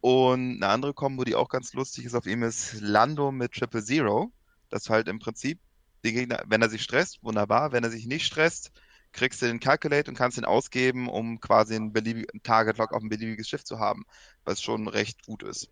Und 0.00 0.62
eine 0.62 0.68
andere 0.68 0.94
Kombo, 0.94 1.24
die 1.24 1.34
auch 1.34 1.48
ganz 1.48 1.74
lustig 1.74 2.04
ist 2.04 2.14
auf 2.14 2.26
ihm, 2.26 2.44
ist 2.44 2.80
Lando 2.80 3.32
mit 3.32 3.52
Triple 3.52 3.82
Zero. 3.82 4.32
Das 4.70 4.88
halt 4.88 5.08
im 5.08 5.18
Prinzip 5.18 5.58
den 6.04 6.14
Gegner, 6.14 6.44
wenn 6.46 6.62
er 6.62 6.70
sich 6.70 6.82
stresst, 6.82 7.22
wunderbar. 7.22 7.72
Wenn 7.72 7.82
er 7.82 7.90
sich 7.90 8.06
nicht 8.06 8.24
stresst, 8.24 8.70
kriegst 9.12 9.42
du 9.42 9.46
den 9.46 9.58
Calculate 9.58 10.10
und 10.10 10.16
kannst 10.16 10.38
ihn 10.38 10.44
ausgeben, 10.44 11.08
um 11.08 11.40
quasi 11.40 11.74
einen 11.74 11.92
beliebigen 11.92 12.42
Target-Lock 12.42 12.92
auf 12.92 13.02
ein 13.02 13.08
beliebiges 13.08 13.48
Schiff 13.48 13.64
zu 13.64 13.80
haben, 13.80 14.04
was 14.44 14.62
schon 14.62 14.86
recht 14.86 15.26
gut 15.26 15.42
ist. 15.42 15.68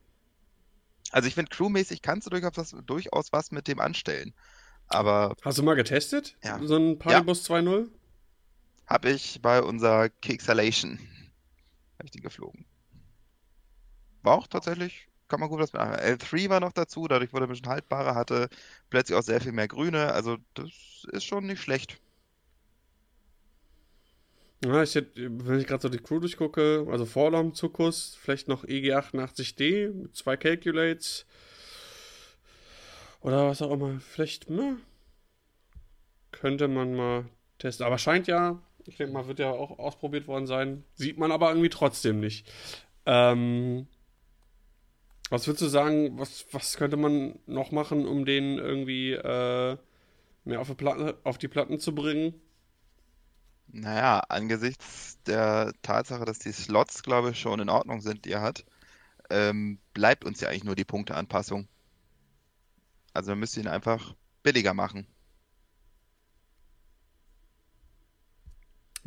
Also 1.13 1.29
ich 1.29 1.35
finde, 1.35 1.51
crewmäßig 1.51 2.03
kannst 2.03 2.27
du 2.27 2.31
durchaus 2.31 2.57
was, 2.57 2.75
durchaus 2.85 3.33
was 3.33 3.53
mit 3.53 3.69
dem 3.69 3.79
anstellen. 3.79 4.35
Aber 4.89 5.37
Hast 5.43 5.59
du 5.59 5.63
mal 5.63 5.77
getestet? 5.77 6.37
Ja. 6.43 6.59
So 6.63 6.77
ein 6.77 6.99
Partybus 6.99 7.49
2.0? 7.49 7.91
Habe 8.87 9.11
ich 9.11 9.41
bei 9.43 9.63
unserer 9.63 10.09
Kixalation, 10.09 10.99
habe 11.99 12.05
ich 12.05 12.11
die 12.11 12.21
geflogen. 12.21 12.65
War 14.23 14.35
auch 14.39 14.47
tatsächlich, 14.47 15.09
kann 15.29 15.41
man 15.41 15.49
gut 15.49 15.61
was 15.61 15.73
machen. 15.73 15.95
L3 15.95 16.49
war 16.49 16.61
noch 16.61 16.73
dazu, 16.73 17.09
dadurch 17.09 17.33
wurde 17.33 17.47
ein 17.47 17.51
bisschen 17.51 17.69
haltbarer, 17.69 18.15
hatte 18.15 18.49
plötzlich 18.91 19.17
auch 19.17 19.23
sehr 19.23 19.41
viel 19.41 19.53
mehr 19.53 19.69
Grüne, 19.69 20.13
also 20.13 20.39
das 20.55 21.07
ist 21.13 21.25
schon 21.25 21.47
nicht 21.47 21.61
schlecht. 21.61 22.01
Ja, 24.65 24.83
ich 24.83 24.95
hätte, 24.95 25.11
wenn 25.17 25.61
ich 25.61 25.67
gerade 25.67 25.83
so 25.83 25.89
die 25.89 25.99
Crew 25.99 26.19
durchgucke, 26.19 26.87
also 26.91 27.05
Vorlamm, 27.05 27.55
Zuckus, 27.55 28.17
vielleicht 28.21 28.49
noch 28.49 28.65
E 28.65 28.81
EG88D 28.81 29.93
mit 29.93 30.17
zwei 30.17 30.37
Calculates. 30.37 31.27
Oder 33.21 33.49
was 33.49 33.61
auch 33.61 33.71
immer. 33.73 34.01
Vielleicht, 34.01 34.49
ne? 34.49 34.79
Könnte 36.33 36.69
man 36.69 36.95
mal 36.95 37.27
testen. 37.59 37.85
Aber 37.85 37.99
scheint 37.99 38.29
ja, 38.29 38.63
ich 38.89 38.97
denke 38.97 39.13
mal, 39.13 39.27
wird 39.27 39.39
ja 39.39 39.51
auch 39.51 39.79
ausprobiert 39.79 40.27
worden 40.27 40.47
sein. 40.47 40.85
Sieht 40.95 41.19
man 41.19 41.33
aber 41.33 41.49
irgendwie 41.51 41.69
trotzdem 41.69 42.21
nicht. 42.21 42.47
Ähm, 43.05 43.87
was 45.31 45.47
würdest 45.47 45.63
du 45.63 45.67
sagen, 45.69 46.19
was, 46.19 46.47
was 46.53 46.77
könnte 46.77 46.97
man 46.97 47.39
noch 47.47 47.73
machen, 47.73 48.07
um 48.07 48.25
den 48.25 48.59
irgendwie 48.59 49.13
äh, 49.13 49.77
mehr 50.45 50.61
auf 50.61 50.69
die, 50.69 50.75
Platte, 50.75 51.19
auf 51.25 51.39
die 51.39 51.49
Platten 51.49 51.81
zu 51.81 51.95
bringen? 51.95 52.35
Naja, 53.69 54.21
angesichts 54.29 55.19
der 55.27 55.73
Tatsache, 55.83 56.25
dass 56.25 56.39
die 56.39 56.53
Slots, 56.53 57.03
glaube 57.03 57.31
ich, 57.31 57.41
schon 57.41 57.61
in 57.61 57.69
Ordnung 57.69 58.01
sind, 58.01 58.25
die 58.25 58.33
er 58.33 58.43
hat, 58.43 58.65
ähm, 59.29 59.79
bleibt 59.93 60.25
uns 60.25 60.41
ja 60.41 60.49
eigentlich 60.49 60.65
nur 60.65 60.77
die 60.77 60.85
Punkteanpassung. 60.85 61.67
Also 63.13 63.29
wir 63.29 63.37
müssen 63.37 63.61
ihn 63.61 63.69
einfach 63.69 64.15
billiger 64.43 64.75
machen. 64.75 65.07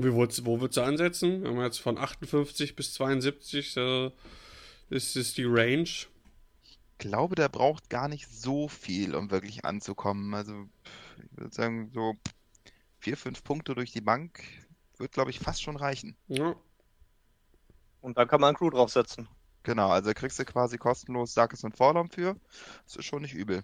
Wie, 0.01 0.13
wo 0.13 0.61
würdest 0.61 0.77
du 0.77 0.81
ansetzen? 0.81 1.43
Wenn 1.43 1.55
wir 1.55 1.65
jetzt 1.65 1.81
von 1.81 1.97
58 1.97 2.73
bis 2.73 2.93
72, 2.93 3.75
äh, 3.75 4.11
ist, 4.89 5.17
ist 5.17 5.37
die 5.37 5.43
Range. 5.43 5.89
Ich 6.63 6.79
glaube, 6.99 7.35
der 7.35 7.49
braucht 7.49 7.89
gar 7.89 8.07
nicht 8.07 8.27
so 8.29 8.69
viel, 8.69 9.13
um 9.13 9.29
wirklich 9.29 9.65
anzukommen. 9.65 10.33
Also, 10.33 10.69
ich 11.17 11.37
würde 11.37 11.53
sagen, 11.53 11.91
so 11.93 12.15
vier, 12.99 13.17
fünf 13.17 13.43
Punkte 13.43 13.75
durch 13.75 13.91
die 13.91 13.99
Bank 13.99 14.41
wird, 14.97 15.11
glaube 15.11 15.31
ich, 15.31 15.39
fast 15.39 15.61
schon 15.61 15.75
reichen. 15.75 16.15
Ja, 16.27 16.55
Und 17.99 18.17
dann 18.17 18.29
kann 18.29 18.39
man 18.39 18.55
Crew 18.55 18.69
draufsetzen. 18.69 19.27
Genau, 19.63 19.89
also 19.89 20.13
kriegst 20.13 20.39
du 20.39 20.45
quasi 20.45 20.77
kostenlos 20.77 21.33
Sarkis 21.33 21.65
und 21.65 21.75
Vorlaum 21.75 22.09
für. 22.09 22.37
Das 22.85 22.95
ist 22.95 23.05
schon 23.05 23.21
nicht 23.23 23.33
übel. 23.33 23.63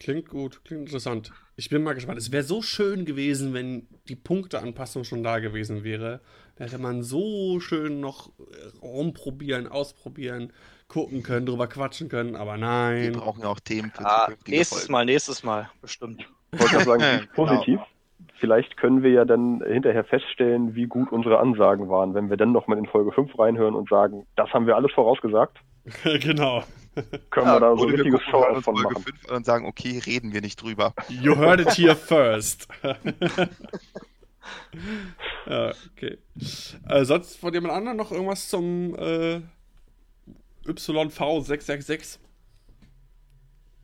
Klingt 0.00 0.28
gut, 0.28 0.62
klingt 0.64 0.82
interessant. 0.86 1.30
Ich 1.56 1.68
bin 1.68 1.82
mal 1.82 1.92
gespannt. 1.94 2.18
Es 2.18 2.32
wäre 2.32 2.42
so 2.42 2.62
schön 2.62 3.04
gewesen, 3.04 3.52
wenn 3.54 3.86
die 4.08 4.16
Punkteanpassung 4.16 5.04
schon 5.04 5.22
da 5.22 5.38
gewesen 5.38 5.84
wäre. 5.84 6.20
Da 6.56 6.64
hätte 6.64 6.78
man 6.78 7.02
so 7.02 7.60
schön 7.60 8.00
noch 8.00 8.30
äh, 8.38 8.78
rumprobieren, 8.82 9.68
ausprobieren, 9.68 10.52
gucken 10.88 11.22
können, 11.22 11.46
drüber 11.46 11.68
quatschen 11.68 12.08
können, 12.08 12.34
aber 12.34 12.54
Wir 12.54 12.58
nein. 12.58 13.12
brauchen 13.12 13.42
ja 13.42 13.48
auch 13.48 13.60
Themen 13.60 13.92
für 13.94 14.04
Ah, 14.04 14.28
nächstes 14.48 14.78
Folgen. 14.80 14.92
Mal, 14.92 15.04
nächstes 15.04 15.42
Mal, 15.44 15.70
bestimmt. 15.80 16.24
Ich 16.52 16.60
wollte 16.60 16.80
sagen, 16.84 17.02
Genau. 17.36 17.46
positiv. 17.46 17.80
Vielleicht 18.40 18.76
können 18.78 19.02
wir 19.02 19.10
ja 19.10 19.24
dann 19.26 19.62
hinterher 19.62 20.02
feststellen, 20.04 20.74
wie 20.74 20.86
gut 20.86 21.12
unsere 21.12 21.38
Ansagen 21.38 21.88
waren, 21.90 22.14
wenn 22.14 22.30
wir 22.30 22.38
dann 22.38 22.52
nochmal 22.52 22.78
in 22.78 22.86
Folge 22.86 23.12
5 23.12 23.38
reinhören 23.38 23.74
und 23.74 23.88
sagen, 23.90 24.26
das 24.34 24.48
haben 24.54 24.66
wir 24.66 24.76
alles 24.76 24.92
vorausgesagt, 24.92 25.58
genau. 26.20 26.64
Können 27.30 27.46
Ja, 27.46 27.54
wir 27.54 27.60
da 27.60 27.76
so 27.76 27.84
ein 27.84 27.90
richtiges 27.90 28.22
Show 28.22 28.42
von 28.54 28.62
Folge 28.62 28.82
machen. 28.94 29.04
5 29.04 29.28
an 29.28 29.36
und 29.36 29.46
sagen, 29.46 29.66
okay, 29.66 30.00
reden 30.04 30.32
wir 30.32 30.40
nicht 30.40 30.60
drüber. 30.60 30.94
You 31.08 31.36
heard 31.36 31.60
it 31.60 31.70
here 31.76 31.96
first. 31.96 32.68
ja, 35.46 35.72
okay. 35.92 36.18
Äh, 36.88 37.04
sonst 37.04 37.36
von 37.38 37.52
jemand 37.54 37.74
anderem 37.74 37.96
noch 37.96 38.10
irgendwas 38.10 38.48
zum 38.48 38.94
äh, 38.96 39.40
YV666? 40.66 42.18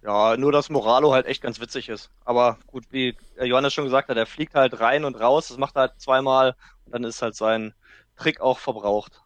Ja, 0.03 0.37
nur 0.37 0.53
dass 0.53 0.71
Moralo 0.71 1.13
halt 1.13 1.27
echt 1.27 1.43
ganz 1.43 1.59
witzig 1.61 1.89
ist. 1.89 2.11
Aber 2.25 2.59
gut, 2.69 2.85
wie 2.91 3.17
Johannes 3.43 3.75
schon 3.75 3.85
gesagt 3.85 4.09
hat, 4.09 4.17
er 4.17 4.27
fliegt 4.27 4.55
halt 4.55 4.79
rein 4.81 5.05
und 5.05 5.17
raus, 5.21 5.49
das 5.49 5.59
macht 5.59 5.77
er 5.77 5.83
halt 5.83 6.01
zweimal 6.01 6.55
und 6.85 6.95
dann 6.95 7.05
ist 7.05 7.23
halt 7.23 7.35
sein 7.35 7.75
Trick 8.17 8.41
auch 8.41 8.59
verbraucht. 8.59 9.23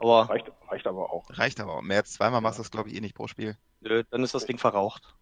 Aber 0.00 0.28
Reicht, 0.30 0.50
reicht 0.68 0.86
aber 0.86 1.12
auch. 1.12 1.26
Reicht 1.30 1.60
aber 1.60 1.74
auch. 1.76 1.82
Mehr 1.82 1.98
als 1.98 2.12
zweimal 2.14 2.40
machst 2.40 2.58
du 2.58 2.62
das, 2.62 2.70
glaube 2.70 2.88
ich, 2.88 2.96
eh 2.96 3.00
nicht 3.00 3.14
pro 3.14 3.26
Spiel. 3.28 3.56
nö, 3.80 4.02
dann 4.10 4.22
ist 4.24 4.34
das 4.34 4.46
Ding 4.46 4.56
verraucht. 4.58 5.14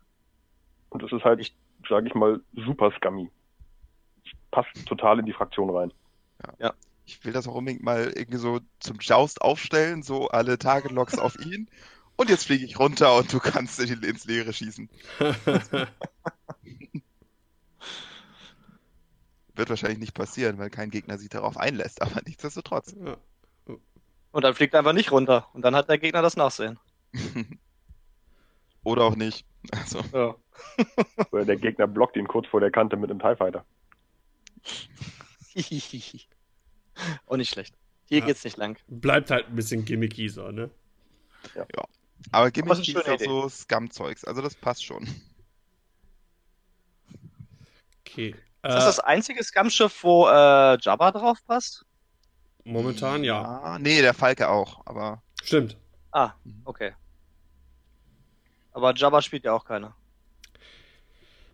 Und 0.91 1.03
es 1.03 1.12
ist 1.12 1.24
halt, 1.24 1.53
sage 1.89 2.07
ich 2.07 2.14
mal, 2.14 2.41
super 2.55 2.91
scummy. 2.97 3.31
Passt 4.51 4.70
total 4.87 5.18
in 5.18 5.26
die 5.26 5.33
Fraktion 5.33 5.68
rein. 5.70 5.93
Ich 7.05 7.24
will 7.24 7.33
das 7.33 7.49
auch 7.49 7.55
unbedingt 7.55 7.83
mal 7.83 8.12
irgendwie 8.14 8.39
so 8.39 8.61
zum 8.81 8.99
Joust 9.01 9.43
aufstellen, 9.43 10.03
so 10.03 10.29
alle 10.29 10.59
Target-Logs 10.59 11.18
auf 11.18 11.39
ihn. 11.45 11.68
Und 12.16 12.31
jetzt 12.31 12.47
fliege 12.47 12.64
ich 12.64 12.79
runter 12.79 13.16
und 13.16 13.33
du 13.33 13.39
kannst 13.41 13.81
in- 13.81 14.03
ins 14.03 14.24
Leere 14.26 14.53
schießen. 14.53 14.89
Wird 19.55 19.70
wahrscheinlich 19.70 19.99
nicht 19.99 20.14
passieren, 20.14 20.59
weil 20.59 20.70
kein 20.70 20.91
Gegner 20.91 21.18
sich 21.18 21.29
darauf 21.31 21.57
einlässt, 21.57 22.01
aber 22.03 22.20
nichtsdestotrotz. 22.26 22.95
ja. 23.05 23.16
Und 24.39 24.43
dann 24.45 24.55
fliegt 24.55 24.72
er 24.72 24.78
einfach 24.78 24.93
nicht 24.93 25.11
runter 25.11 25.49
und 25.53 25.62
dann 25.62 25.74
hat 25.74 25.89
der 25.89 25.99
Gegner 25.99 26.22
das 26.22 26.36
Nachsehen. 26.36 26.78
Oder 28.84 29.03
auch 29.03 29.16
nicht. 29.16 29.45
Also, 29.72 30.01
Ja. 30.12 30.36
Oder 31.32 31.45
der 31.45 31.57
Gegner 31.57 31.89
blockt 31.89 32.16
ihn 32.16 32.28
kurz 32.28 32.47
vor 32.47 32.61
der 32.61 32.70
Kante 32.70 32.97
mit 32.97 33.11
einem 33.11 33.18
TIE 33.18 33.34
Fighter. 33.34 33.64
Auch 37.26 37.36
nicht 37.36 37.51
schlecht. 37.51 37.74
Hier 38.05 38.20
Ja. 38.20 38.26
geht's 38.26 38.45
nicht 38.45 38.57
lang. 38.59 38.78
Bleibt 38.86 39.32
halt 39.32 39.49
ein 39.49 39.57
bisschen 39.57 39.84
gimmicky 39.84 40.28
so, 40.28 40.53
ne? 40.53 40.70
aber 42.30 42.53
Gimmick 42.53 42.70
Aber 42.70 42.80
es 42.80 42.86
ist 42.89 42.95
ist 42.95 43.09
auch 43.09 43.18
so 43.18 43.49
Scum-Zeugs, 43.49 44.24
also 44.24 44.41
das 44.41 44.55
passt 44.55 44.84
schon. 44.84 45.09
Okay. 48.07 48.28
Ist 48.30 48.39
das 48.62 48.84
Äh, 48.84 48.86
das 48.86 49.01
einzige 49.01 49.43
Scum-Schiff, 49.43 50.05
wo 50.05 50.28
äh, 50.28 50.78
Jabba 50.80 51.11
drauf 51.11 51.45
passt? 51.45 51.88
Momentan 52.69 53.25
ja. 53.25 53.79
Nee, 53.81 54.01
der 54.01 54.14
Falke 54.14 54.49
auch, 54.49 54.87
aber 54.87 55.23
Stimmt. 55.43 55.77
Ah, 56.12 56.33
okay. 56.64 56.93
Aber 58.73 58.95
Jabba 58.95 59.23
spielt 59.23 59.45
ja 59.45 59.53
auch 59.53 59.64
keiner. 59.64 59.95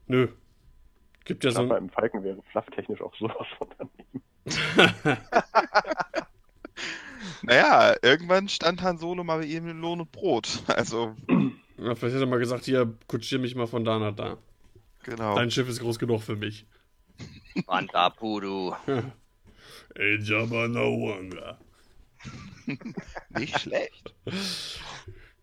Nö. 0.07 0.29
Gibt 1.25 1.45
ja 1.45 1.51
Ich 1.51 1.57
so 1.57 1.67
beim 1.67 1.89
Falken 1.89 2.23
wäre 2.23 2.43
flufftechnisch 2.51 3.01
auch 3.01 3.15
sowas 3.17 3.47
von 3.57 3.69
daneben. 3.79 4.23
naja, 7.43 7.95
irgendwann 8.03 8.49
stand 8.49 8.83
Han 8.83 8.99
Solo 8.99 9.25
mal 9.25 9.39
bei 9.39 9.47
ihm 9.47 9.69
in 9.69 9.81
Lohn 9.81 10.01
und 10.01 10.13
Brot. 10.13 10.63
Also. 10.67 11.15
Ja, 11.79 11.95
vielleicht 11.95 12.15
hätte 12.15 12.25
er 12.25 12.27
mal 12.27 12.39
gesagt, 12.39 12.65
hier, 12.65 12.95
kutschier 13.07 13.39
mich 13.39 13.55
mal 13.55 13.67
von 13.67 13.85
da 13.85 13.99
nach 13.99 14.15
da. 14.15 14.37
Genau. 15.05 15.35
Dein 15.35 15.51
Schiff 15.51 15.69
ist 15.69 15.81
groß 15.81 15.99
genug 15.99 16.23
für 16.23 16.37
mich. 16.37 16.67
Mandapudu. 17.67 18.75
Ey, 19.95 20.19
Jabba 20.21 20.69
no 20.69 20.99
wonder. 20.99 21.59
Nicht 23.31 23.61
schlecht. 23.61 24.15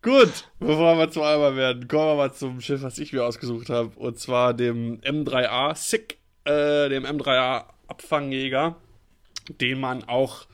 Gut, 0.01 0.49
bevor 0.59 0.97
wir 0.97 1.11
zu 1.11 1.21
Alba 1.21 1.55
werden, 1.55 1.87
kommen 1.87 2.07
wir 2.07 2.15
mal 2.15 2.33
zum 2.33 2.59
Schiff, 2.59 2.81
was 2.81 2.97
ich 2.97 3.13
mir 3.13 3.23
ausgesucht 3.23 3.69
habe. 3.69 3.97
Und 3.97 4.19
zwar 4.19 4.53
dem 4.53 4.99
M3A 5.01 5.75
Sick, 5.75 6.17
äh, 6.43 6.89
dem 6.89 7.05
M3A 7.05 7.65
Abfangjäger, 7.87 8.77
den 9.59 9.79
man 9.79 10.03
auch 10.05 10.47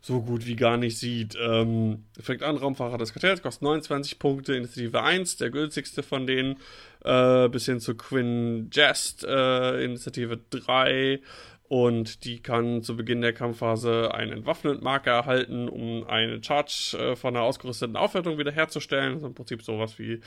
so 0.00 0.22
gut 0.22 0.46
wie 0.46 0.56
gar 0.56 0.78
nicht 0.78 0.98
sieht. 0.98 1.36
Ähm, 1.40 2.04
fängt 2.18 2.42
an, 2.42 2.56
Raumfahrer 2.56 2.98
des 2.98 3.12
Kartells, 3.12 3.42
kostet 3.42 3.62
29 3.62 4.18
Punkte, 4.18 4.56
Initiative 4.56 5.02
1, 5.02 5.36
der 5.36 5.50
günstigste 5.50 6.02
von 6.02 6.26
denen, 6.26 6.56
äh, 7.04 7.48
bis 7.48 7.66
hin 7.66 7.80
zu 7.80 7.94
Quinn 7.94 8.70
Jest, 8.72 9.24
äh, 9.24 9.84
Initiative 9.84 10.40
3. 10.50 11.20
Und 11.68 12.24
die 12.24 12.40
kann 12.40 12.82
zu 12.82 12.96
Beginn 12.96 13.20
der 13.20 13.34
Kampfphase 13.34 14.14
einen 14.14 14.32
Entwaffnet-Marker 14.32 15.10
erhalten, 15.10 15.68
um 15.68 16.06
eine 16.06 16.42
Charge 16.42 16.96
äh, 16.98 17.16
von 17.16 17.36
einer 17.36 17.44
ausgerüsteten 17.44 17.96
Aufwertung 17.96 18.38
wiederherzustellen. 18.38 19.14
Das 19.14 19.22
ist 19.22 19.26
im 19.28 19.34
Prinzip 19.34 19.62
sowas 19.62 19.98
wie 19.98 20.20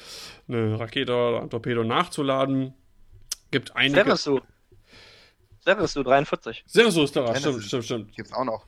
eine 0.47 0.79
Rakete 0.79 1.11
oder 1.13 1.41
ein 1.41 1.49
Torpedo 1.49 1.83
nachzuladen. 1.83 2.75
Gibt 3.49 3.75
einige. 3.75 4.03
Sevesu. 4.03 4.39
Sevesu 5.65 6.03
43. 6.03 6.63
Sevesu 6.67 7.03
ist 7.03 7.15
da, 7.15 7.35
stimmt, 7.35 7.57
ist- 7.57 7.67
stimmt, 7.67 7.85
stimmt. 7.85 8.15
Gibt's 8.15 8.33
auch 8.33 8.45
noch. 8.45 8.67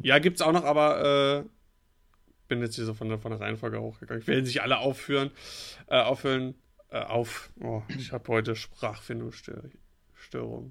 Ja, 0.00 0.20
gibt's 0.20 0.42
auch 0.42 0.52
noch, 0.52 0.64
aber 0.64 1.40
äh, 1.40 1.44
bin 2.46 2.60
jetzt 2.62 2.76
hier 2.76 2.84
so 2.84 2.94
von 2.94 3.08
der, 3.08 3.18
von 3.18 3.32
der 3.32 3.40
Reihenfolge 3.40 3.80
hochgegangen. 3.80 4.22
Ich 4.22 4.28
will 4.28 4.42
nicht 4.42 4.62
alle 4.62 4.78
aufführen, 4.78 5.32
äh, 5.88 6.00
auffüllen. 6.00 6.54
Äh, 6.90 7.00
auf. 7.00 7.50
Oh, 7.60 7.82
ich 7.98 8.12
habe 8.12 8.26
heute 8.28 8.54
Sprachfindungsstörung. 8.56 10.70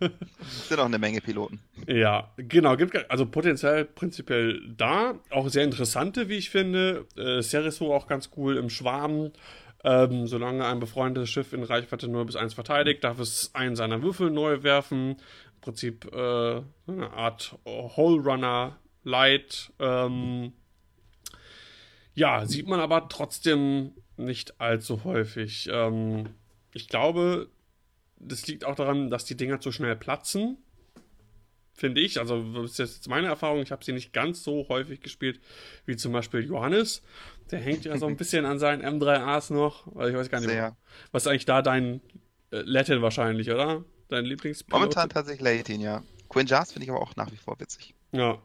Sind 0.68 0.78
auch 0.78 0.86
eine 0.86 0.98
Menge 0.98 1.20
Piloten. 1.20 1.60
Ja, 1.86 2.32
genau, 2.36 2.76
gibt 2.76 3.10
also 3.10 3.26
potenziell 3.26 3.84
prinzipiell 3.84 4.60
da. 4.76 5.14
Auch 5.30 5.48
sehr 5.48 5.64
interessante, 5.64 6.28
wie 6.28 6.36
ich 6.36 6.50
finde. 6.50 7.06
Äh, 7.16 7.42
Cereso 7.42 7.92
auch 7.94 8.06
ganz 8.06 8.30
cool 8.36 8.56
im 8.56 8.70
Schwarm. 8.70 9.32
Ähm, 9.84 10.26
solange 10.26 10.66
ein 10.66 10.80
befreundetes 10.80 11.30
Schiff 11.30 11.52
in 11.52 11.62
Reichweite 11.62 12.08
0 12.08 12.24
bis 12.24 12.36
1 12.36 12.54
verteidigt, 12.54 13.04
darf 13.04 13.20
es 13.20 13.54
einen 13.54 13.76
seiner 13.76 14.02
Würfel 14.02 14.30
neu 14.30 14.62
werfen. 14.62 15.10
Im 15.10 15.60
Prinzip 15.60 16.12
äh, 16.12 16.62
eine 16.86 17.12
Art 17.12 17.56
Hole 17.64 18.22
Runner 18.22 18.76
Light. 19.04 19.72
Ähm, 19.78 20.52
ja, 22.14 22.46
sieht 22.46 22.66
man 22.66 22.80
aber 22.80 23.08
trotzdem 23.08 23.92
nicht 24.16 24.60
allzu 24.60 25.04
häufig. 25.04 25.68
Ähm, 25.72 26.30
ich 26.72 26.88
glaube, 26.88 27.48
das 28.20 28.46
liegt 28.46 28.64
auch 28.64 28.74
daran, 28.74 29.10
dass 29.10 29.24
die 29.24 29.36
Dinger 29.36 29.60
zu 29.60 29.72
schnell 29.72 29.96
platzen. 29.96 30.58
Finde 31.74 32.00
ich. 32.00 32.18
Also, 32.18 32.62
das 32.62 32.72
ist 32.72 32.78
jetzt 32.78 33.08
meine 33.08 33.28
Erfahrung. 33.28 33.62
Ich 33.62 33.70
habe 33.70 33.84
sie 33.84 33.92
nicht 33.92 34.12
ganz 34.12 34.42
so 34.42 34.66
häufig 34.68 35.00
gespielt 35.00 35.40
wie 35.86 35.96
zum 35.96 36.12
Beispiel 36.12 36.44
Johannes. 36.44 37.02
Der 37.52 37.60
hängt 37.60 37.84
ja 37.84 37.96
so 37.98 38.06
ein 38.06 38.16
bisschen 38.18 38.44
an 38.44 38.58
seinen 38.58 38.82
M3As 38.82 39.52
noch. 39.52 39.86
Weil 39.94 40.10
ich 40.10 40.16
weiß 40.16 40.28
gar 40.28 40.40
nicht, 40.40 40.50
Sehr. 40.50 40.76
was 41.12 41.22
ist 41.22 41.28
eigentlich 41.28 41.44
da 41.44 41.62
dein 41.62 42.00
äh, 42.50 42.62
Latin 42.64 43.00
wahrscheinlich, 43.00 43.50
oder? 43.50 43.84
Dein 44.08 44.24
Lieblingspilot? 44.24 44.80
Momentan 44.80 45.08
tatsächlich 45.08 45.40
Latin, 45.40 45.80
ja. 45.80 46.02
Quinn 46.28 46.46
Jars 46.46 46.72
finde 46.72 46.84
ich 46.84 46.90
aber 46.90 47.00
auch 47.00 47.14
nach 47.14 47.30
wie 47.30 47.36
vor 47.36 47.60
witzig. 47.60 47.94
Ja. 48.12 48.42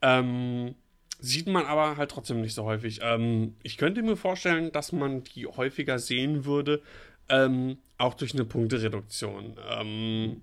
Ähm, 0.00 0.76
sieht 1.18 1.46
man 1.48 1.66
aber 1.66 1.96
halt 1.96 2.10
trotzdem 2.10 2.40
nicht 2.40 2.54
so 2.54 2.64
häufig. 2.64 3.00
Ähm, 3.02 3.56
ich 3.62 3.76
könnte 3.76 4.02
mir 4.02 4.16
vorstellen, 4.16 4.72
dass 4.72 4.92
man 4.92 5.24
die 5.24 5.46
häufiger 5.46 5.98
sehen 5.98 6.44
würde, 6.44 6.82
ähm, 7.28 7.78
auch 7.98 8.14
durch 8.14 8.34
eine 8.34 8.44
Punktereduktion. 8.44 9.56
Ähm, 9.70 10.40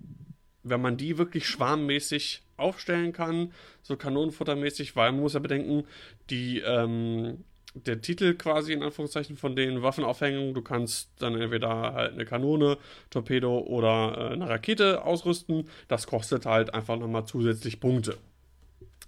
wenn 0.62 0.80
man 0.80 0.96
die 0.96 1.18
wirklich 1.18 1.46
schwarmmäßig 1.46 2.42
aufstellen 2.56 3.12
kann, 3.12 3.52
so 3.82 3.96
kanonenfuttermäßig, 3.96 4.96
weil 4.96 5.12
man 5.12 5.20
muss 5.20 5.34
ja 5.34 5.40
bedenken, 5.40 5.84
die, 6.30 6.60
ähm, 6.60 7.44
der 7.74 8.00
Titel 8.00 8.34
quasi 8.34 8.72
in 8.72 8.82
Anführungszeichen 8.82 9.36
von 9.36 9.54
den 9.54 9.82
Waffenaufhängungen, 9.82 10.54
du 10.54 10.62
kannst 10.62 11.10
dann 11.18 11.40
entweder 11.40 11.92
halt 11.92 12.14
eine 12.14 12.24
Kanone, 12.24 12.78
Torpedo 13.10 13.58
oder 13.58 14.30
äh, 14.30 14.32
eine 14.32 14.48
Rakete 14.48 15.04
ausrüsten. 15.04 15.68
Das 15.88 16.06
kostet 16.06 16.46
halt 16.46 16.72
einfach 16.74 16.98
nochmal 16.98 17.26
zusätzlich 17.26 17.78
Punkte. 17.78 18.16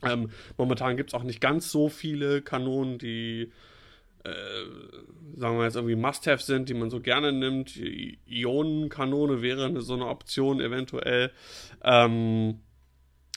Ähm, 0.02 0.30
momentan 0.56 0.96
gibt 0.96 1.10
es 1.10 1.14
auch 1.14 1.24
nicht 1.24 1.40
ganz 1.40 1.70
so 1.70 1.88
viele 1.88 2.42
Kanonen, 2.42 2.98
die, 2.98 3.50
äh, 4.24 5.38
sagen 5.38 5.58
wir 5.58 5.64
jetzt 5.64 5.76
irgendwie 5.76 5.96
Must-Have 5.96 6.42
sind, 6.42 6.68
die 6.68 6.74
man 6.74 6.90
so 6.90 7.00
gerne 7.00 7.32
nimmt. 7.32 7.78
Ionenkanone 8.26 9.42
wäre 9.42 9.80
so 9.80 9.94
eine 9.94 10.06
Option 10.06 10.60
eventuell. 10.60 11.32
Ähm, 11.82 12.60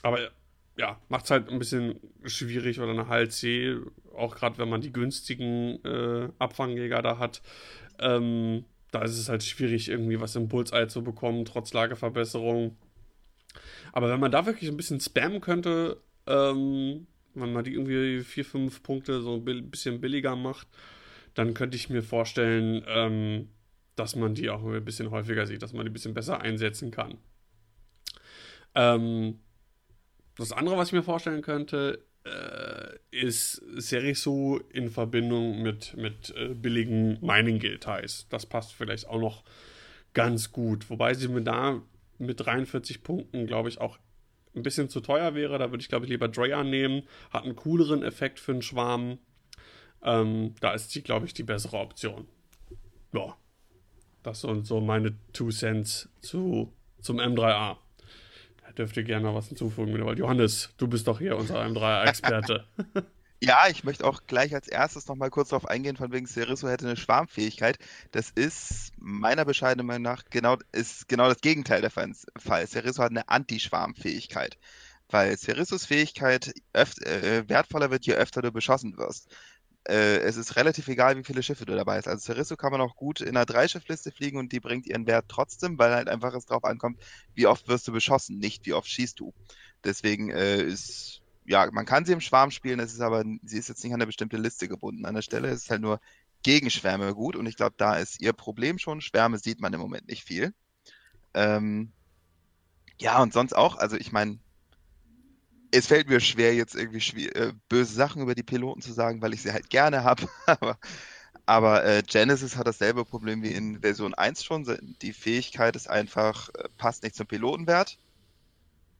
aber 0.02 0.30
ja, 0.76 1.00
macht 1.08 1.24
es 1.24 1.30
halt 1.30 1.48
ein 1.48 1.58
bisschen 1.58 2.00
schwierig 2.24 2.80
oder 2.80 2.90
eine 2.92 3.08
HLC, 3.08 3.78
auch 4.14 4.34
gerade 4.34 4.58
wenn 4.58 4.68
man 4.68 4.80
die 4.80 4.92
günstigen 4.92 5.84
äh, 5.84 6.28
Abfangjäger 6.38 7.02
da 7.02 7.18
hat. 7.18 7.42
Ähm, 7.98 8.64
da 8.90 9.02
ist 9.02 9.18
es 9.18 9.28
halt 9.28 9.42
schwierig, 9.42 9.88
irgendwie 9.88 10.20
was 10.20 10.36
im 10.36 10.48
Bullseye 10.48 10.88
zu 10.88 11.02
bekommen, 11.02 11.44
trotz 11.44 11.72
Lageverbesserung. 11.72 12.76
Aber 13.92 14.10
wenn 14.10 14.20
man 14.20 14.32
da 14.32 14.46
wirklich 14.46 14.70
ein 14.70 14.76
bisschen 14.76 15.00
spammen 15.00 15.40
könnte, 15.40 16.00
ähm, 16.26 17.06
wenn 17.34 17.52
man 17.52 17.64
die 17.64 17.72
irgendwie 17.74 18.22
4, 18.22 18.44
5 18.44 18.82
Punkte 18.82 19.20
so 19.22 19.34
ein 19.34 19.44
bi- 19.44 19.62
bisschen 19.62 20.00
billiger 20.00 20.36
macht, 20.36 20.68
dann 21.34 21.54
könnte 21.54 21.76
ich 21.76 21.90
mir 21.90 22.02
vorstellen, 22.02 22.84
ähm, 22.86 23.48
dass 23.96 24.16
man 24.16 24.34
die 24.34 24.50
auch 24.50 24.64
ein 24.64 24.84
bisschen 24.84 25.10
häufiger 25.10 25.46
sieht, 25.46 25.62
dass 25.62 25.72
man 25.72 25.84
die 25.84 25.90
ein 25.90 25.94
bisschen 25.94 26.14
besser 26.14 26.40
einsetzen 26.40 26.90
kann. 26.90 27.18
Ähm, 28.74 29.38
das 30.36 30.52
andere, 30.52 30.76
was 30.76 30.88
ich 30.88 30.94
mir 30.94 31.02
vorstellen 31.02 31.42
könnte, 31.42 32.04
äh, 32.24 32.96
ist 33.10 33.62
Serisu 33.76 34.60
in 34.70 34.90
Verbindung 34.90 35.62
mit, 35.62 35.96
mit 35.96 36.34
äh, 36.36 36.54
billigen 36.54 37.18
Mining-Guild-Ties. 37.20 38.26
Das 38.30 38.46
passt 38.46 38.72
vielleicht 38.72 39.08
auch 39.08 39.20
noch 39.20 39.44
ganz 40.14 40.52
gut. 40.52 40.88
Wobei 40.88 41.14
sie 41.14 41.28
mir 41.28 41.42
da 41.42 41.82
mit 42.18 42.40
43 42.40 43.02
Punkten, 43.02 43.46
glaube 43.46 43.68
ich, 43.68 43.80
auch 43.80 43.98
ein 44.54 44.62
bisschen 44.62 44.88
zu 44.88 45.00
teuer 45.00 45.34
wäre. 45.34 45.58
Da 45.58 45.70
würde 45.70 45.82
ich, 45.82 45.88
glaube 45.88 46.04
ich, 46.04 46.10
lieber 46.10 46.28
Drea 46.28 46.64
nehmen. 46.64 47.02
Hat 47.30 47.44
einen 47.44 47.56
cooleren 47.56 48.02
Effekt 48.02 48.40
für 48.40 48.52
einen 48.52 48.62
Schwarm. 48.62 49.18
Ähm, 50.02 50.54
da 50.60 50.72
ist 50.72 50.90
sie, 50.90 51.02
glaube 51.02 51.26
ich, 51.26 51.34
die 51.34 51.42
bessere 51.42 51.78
Option. 51.78 52.26
Ja. 53.12 53.36
Das 54.22 54.42
sind 54.42 54.66
so 54.66 54.80
meine 54.80 55.16
Two 55.32 55.50
Cents 55.50 56.08
zu, 56.20 56.72
zum 57.00 57.18
M3A. 57.18 57.76
Da 58.64 58.72
dürft 58.76 58.96
ihr 58.96 59.02
gerne 59.02 59.26
noch 59.26 59.34
was 59.34 59.48
hinzufügen, 59.48 60.04
weil 60.04 60.18
Johannes, 60.18 60.72
du 60.78 60.86
bist 60.86 61.08
doch 61.08 61.18
hier 61.18 61.36
unser 61.36 61.60
M3A-Experte. 61.62 62.64
Ja, 63.44 63.66
ich 63.68 63.82
möchte 63.82 64.04
auch 64.04 64.20
gleich 64.28 64.54
als 64.54 64.68
erstes 64.68 65.08
nochmal 65.08 65.30
kurz 65.30 65.48
darauf 65.48 65.66
eingehen, 65.66 65.96
von 65.96 66.12
wegen 66.12 66.26
Ceriso 66.28 66.68
hätte 66.68 66.86
eine 66.86 66.96
Schwarmfähigkeit. 66.96 67.76
Das 68.12 68.30
ist 68.30 68.92
meiner 68.98 69.44
bescheidenen 69.44 69.86
Meinung 69.86 70.02
nach 70.02 70.22
genau, 70.30 70.58
ist 70.70 71.08
genau 71.08 71.28
das 71.28 71.40
Gegenteil 71.40 71.80
der 71.80 71.90
Fall. 71.90 72.14
Ceriso 72.68 73.02
hat 73.02 73.10
eine 73.10 73.28
Anti-Schwarmfähigkeit. 73.28 74.58
Weil 75.08 75.36
Cerisos 75.36 75.86
Fähigkeit 75.86 76.52
öft, 76.72 77.02
äh, 77.04 77.48
wertvoller 77.48 77.90
wird, 77.90 78.06
je 78.06 78.14
öfter 78.14 78.42
du 78.42 78.52
beschossen 78.52 78.96
wirst. 78.96 79.28
Äh, 79.88 80.18
es 80.20 80.36
ist 80.36 80.54
relativ 80.56 80.86
egal, 80.88 81.16
wie 81.16 81.24
viele 81.24 81.42
Schiffe 81.42 81.64
du 81.64 81.74
dabei 81.74 81.96
hast. 81.98 82.06
Also 82.08 82.32
Ceriso 82.32 82.56
kann 82.56 82.70
man 82.72 82.80
auch 82.80 82.94
gut 82.94 83.20
in 83.20 83.30
einer 83.36 83.44
Dreischiffliste 83.46 84.12
fliegen 84.12 84.38
und 84.38 84.52
die 84.52 84.60
bringt 84.60 84.86
ihren 84.86 85.06
Wert 85.08 85.26
trotzdem, 85.28 85.78
weil 85.78 85.92
halt 85.94 86.08
einfach 86.08 86.32
es 86.34 86.46
drauf 86.46 86.64
ankommt, 86.64 87.00
wie 87.34 87.48
oft 87.48 87.66
wirst 87.68 87.88
du 87.88 87.92
beschossen, 87.92 88.38
nicht 88.38 88.66
wie 88.66 88.72
oft 88.74 88.88
schießt 88.88 89.18
du. 89.18 89.34
Deswegen 89.84 90.30
äh, 90.30 90.62
ist 90.62 91.21
ja, 91.44 91.68
man 91.72 91.86
kann 91.86 92.04
sie 92.04 92.12
im 92.12 92.20
Schwarm 92.20 92.50
spielen, 92.50 92.80
es 92.80 92.92
ist 92.92 93.00
aber, 93.00 93.24
sie 93.44 93.58
ist 93.58 93.68
jetzt 93.68 93.82
nicht 93.82 93.92
an 93.92 94.00
eine 94.00 94.06
bestimmte 94.06 94.36
Liste 94.36 94.68
gebunden. 94.68 95.04
An 95.04 95.14
der 95.14 95.22
Stelle 95.22 95.48
ist 95.50 95.64
es 95.64 95.70
halt 95.70 95.82
nur 95.82 96.00
gegen 96.42 96.70
Schwärme 96.70 97.14
gut 97.14 97.36
und 97.36 97.46
ich 97.46 97.56
glaube, 97.56 97.74
da 97.76 97.96
ist 97.96 98.20
ihr 98.20 98.32
Problem 98.32 98.78
schon. 98.78 99.00
Schwärme 99.00 99.38
sieht 99.38 99.60
man 99.60 99.72
im 99.72 99.80
Moment 99.80 100.08
nicht 100.08 100.24
viel. 100.24 100.52
Ähm, 101.34 101.92
ja, 103.00 103.20
und 103.22 103.32
sonst 103.32 103.54
auch, 103.54 103.76
also 103.76 103.96
ich 103.96 104.12
meine, 104.12 104.38
es 105.72 105.86
fällt 105.86 106.08
mir 106.08 106.20
schwer, 106.20 106.54
jetzt 106.54 106.74
irgendwie 106.74 107.00
schwer, 107.00 107.34
äh, 107.34 107.52
böse 107.68 107.94
Sachen 107.94 108.22
über 108.22 108.34
die 108.34 108.42
Piloten 108.42 108.82
zu 108.82 108.92
sagen, 108.92 109.22
weil 109.22 109.32
ich 109.32 109.42
sie 109.42 109.52
halt 109.52 109.70
gerne 109.70 110.04
habe. 110.04 110.28
aber 110.46 110.78
aber 111.44 111.84
äh, 111.84 112.02
Genesis 112.06 112.56
hat 112.56 112.68
dasselbe 112.68 113.04
Problem 113.04 113.42
wie 113.42 113.52
in 113.52 113.80
Version 113.80 114.14
1 114.14 114.44
schon. 114.44 114.96
Die 115.02 115.12
Fähigkeit 115.12 115.74
ist 115.74 115.90
einfach, 115.90 116.50
äh, 116.50 116.68
passt 116.78 117.02
nicht 117.02 117.16
zum 117.16 117.26
Pilotenwert 117.26 117.98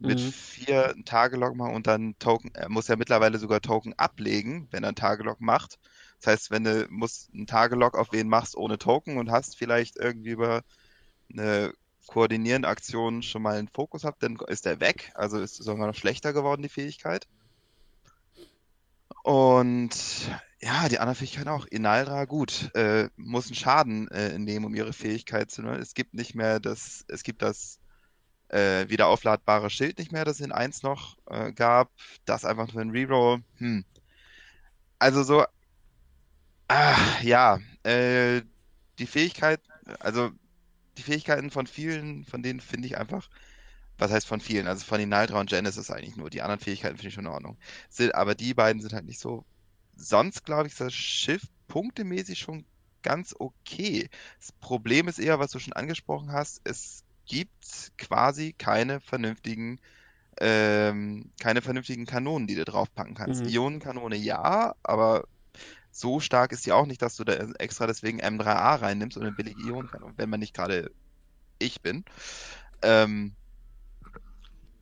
mit 0.03 0.21
Mhm. 0.21 0.33
vier 0.33 0.95
Tagelog 1.05 1.55
machen 1.57 1.75
und 1.75 1.87
dann 1.87 2.17
Token, 2.19 2.51
er 2.55 2.69
muss 2.69 2.89
ja 2.89 2.97
mittlerweile 2.97 3.39
sogar 3.39 3.61
Token 3.61 3.95
ablegen, 3.99 4.69
wenn 4.71 4.85
er 4.85 4.89
einen 4.89 4.97
Tagelog 4.97 5.41
macht. 5.41 5.79
Das 6.21 6.33
heißt, 6.33 6.51
wenn 6.51 6.65
du 6.65 6.87
musst 6.91 7.33
einen 7.35 7.47
Tagelog 7.47 7.97
auf 7.97 8.13
wen 8.13 8.29
machst 8.29 8.57
ohne 8.57 8.79
Token 8.79 9.19
und 9.19 9.31
hast 9.31 9.57
vielleicht 9.57 9.97
irgendwie 9.99 10.31
über 10.31 10.63
eine 11.33 11.73
koordinierenden 12.07 12.71
Aktionen 12.71 13.23
schon 13.23 13.43
mal 13.43 13.57
einen 13.59 13.69
Fokus 13.69 14.05
habt, 14.05 14.23
dann 14.23 14.37
ist 14.49 14.67
der 14.67 14.81
weg. 14.81 15.13
Also 15.15 15.41
ist 15.41 15.57
sogar 15.57 15.87
noch 15.87 15.95
schlechter 15.95 16.33
geworden, 16.33 16.63
die 16.63 16.69
Fähigkeit. 16.69 17.27
Und 19.23 19.91
ja, 20.61 20.89
die 20.89 20.99
anderen 20.99 21.17
Fähigkeiten 21.17 21.49
auch. 21.49 21.67
Inaldra, 21.67 22.25
gut, 22.25 22.75
äh, 22.75 23.09
muss 23.17 23.47
einen 23.47 23.55
Schaden 23.55 24.09
äh, 24.09 24.39
nehmen, 24.39 24.65
um 24.65 24.75
ihre 24.75 24.93
Fähigkeit 24.93 25.51
zu 25.51 25.63
nehmen. 25.63 25.81
Es 25.81 25.95
gibt 25.95 26.15
nicht 26.15 26.35
mehr 26.35 26.61
das, 26.61 27.05
es 27.09 27.23
gibt 27.23 27.43
das 27.43 27.79
äh, 28.53 28.89
wieder 28.89 29.09
aufladbare 29.09 29.71
Schild 29.71 29.99
nicht 29.99 30.13
mehr, 30.13 30.25
das 30.25 30.41
in 30.41 30.53
1 30.53 30.83
noch 30.83 31.17
äh, 31.27 31.53
gab. 31.53 31.91
Das 32.25 32.45
einfach 32.45 32.73
nur 32.73 32.83
ein 32.83 32.91
Reroll. 32.91 33.43
Hm. 33.57 33.85
Also 34.99 35.23
so, 35.23 35.45
ah, 36.69 36.97
ja, 37.23 37.59
äh, 37.83 38.43
die 38.99 39.07
Fähigkeit, 39.07 39.61
also 40.01 40.31
die 40.99 41.03
Fähigkeiten 41.03 41.51
von 41.51 41.67
vielen, 41.67 42.25
von 42.25 42.43
denen 42.43 42.61
finde 42.61 42.87
ich 42.87 42.99
einfach, 42.99 43.29
was 43.99 44.11
heißt 44.13 44.27
von 44.27 44.41
vielen, 44.41 44.67
also 44.67 44.85
von 44.85 45.01
Inaldra 45.01 45.41
und 45.41 45.51
Genesis 45.51 45.91
eigentlich 45.91 46.17
nur. 46.17 46.31
Die 46.31 46.43
anderen 46.43 46.61
Fähigkeiten 46.61 46.97
finde 46.97 47.09
ich 47.09 47.15
schon 47.15 47.27
in 47.27 47.33
Ordnung. 47.33 47.59
Sind, 47.89 48.15
aber 48.15 48.35
die 48.35 48.55
beiden 48.55 48.83
sind 48.83 48.93
halt 48.93 49.07
nicht 49.07 49.21
so. 49.21 49.45
Sonst 49.97 50.45
glaube 50.45 50.67
ich, 50.67 50.73
ist 50.73 50.81
das 50.81 50.95
Schiff 50.95 51.43
punktemäßig 51.69 52.39
schon 52.39 52.65
ganz 53.03 53.35
okay. 53.39 54.09
Das 54.39 54.53
Problem 54.53 55.09
ist 55.09 55.19
eher, 55.19 55.39
was 55.39 55.51
du 55.51 55.59
schon 55.59 55.73
angesprochen 55.73 56.33
hast, 56.33 56.61
es 56.65 57.02
gibt 57.27 57.93
quasi 57.99 58.53
keine 58.53 59.01
vernünftigen 59.01 59.81
ähm, 60.41 61.31
keine 61.41 61.63
vernünftigen 61.63 62.07
Kanonen, 62.07 62.47
die 62.47 62.55
du 62.55 62.65
draufpacken 62.65 63.15
kannst. 63.15 63.43
Mhm. 63.43 63.49
Ionenkanone 63.49 64.17
ja, 64.17 64.75
aber 64.83 65.25
so 65.91 66.21
stark 66.21 66.53
ist 66.53 66.65
die 66.65 66.73
auch 66.73 66.87
nicht, 66.87 67.03
dass 67.03 67.17
du 67.17 67.25
da 67.25 67.35
extra 67.59 67.87
deswegen 67.87 68.21
M3A 68.21 68.81
reinnimmst 68.81 69.17
und 69.17 69.25
eine 69.25 69.33
billige 69.33 69.61
Ionenkanone, 69.63 70.15
wenn 70.17 70.31
man 70.31 70.41
nicht 70.41 70.55
gerade 70.55 70.91
ich 71.59 71.83
bin. 71.83 72.05
Ähm, 72.81 73.35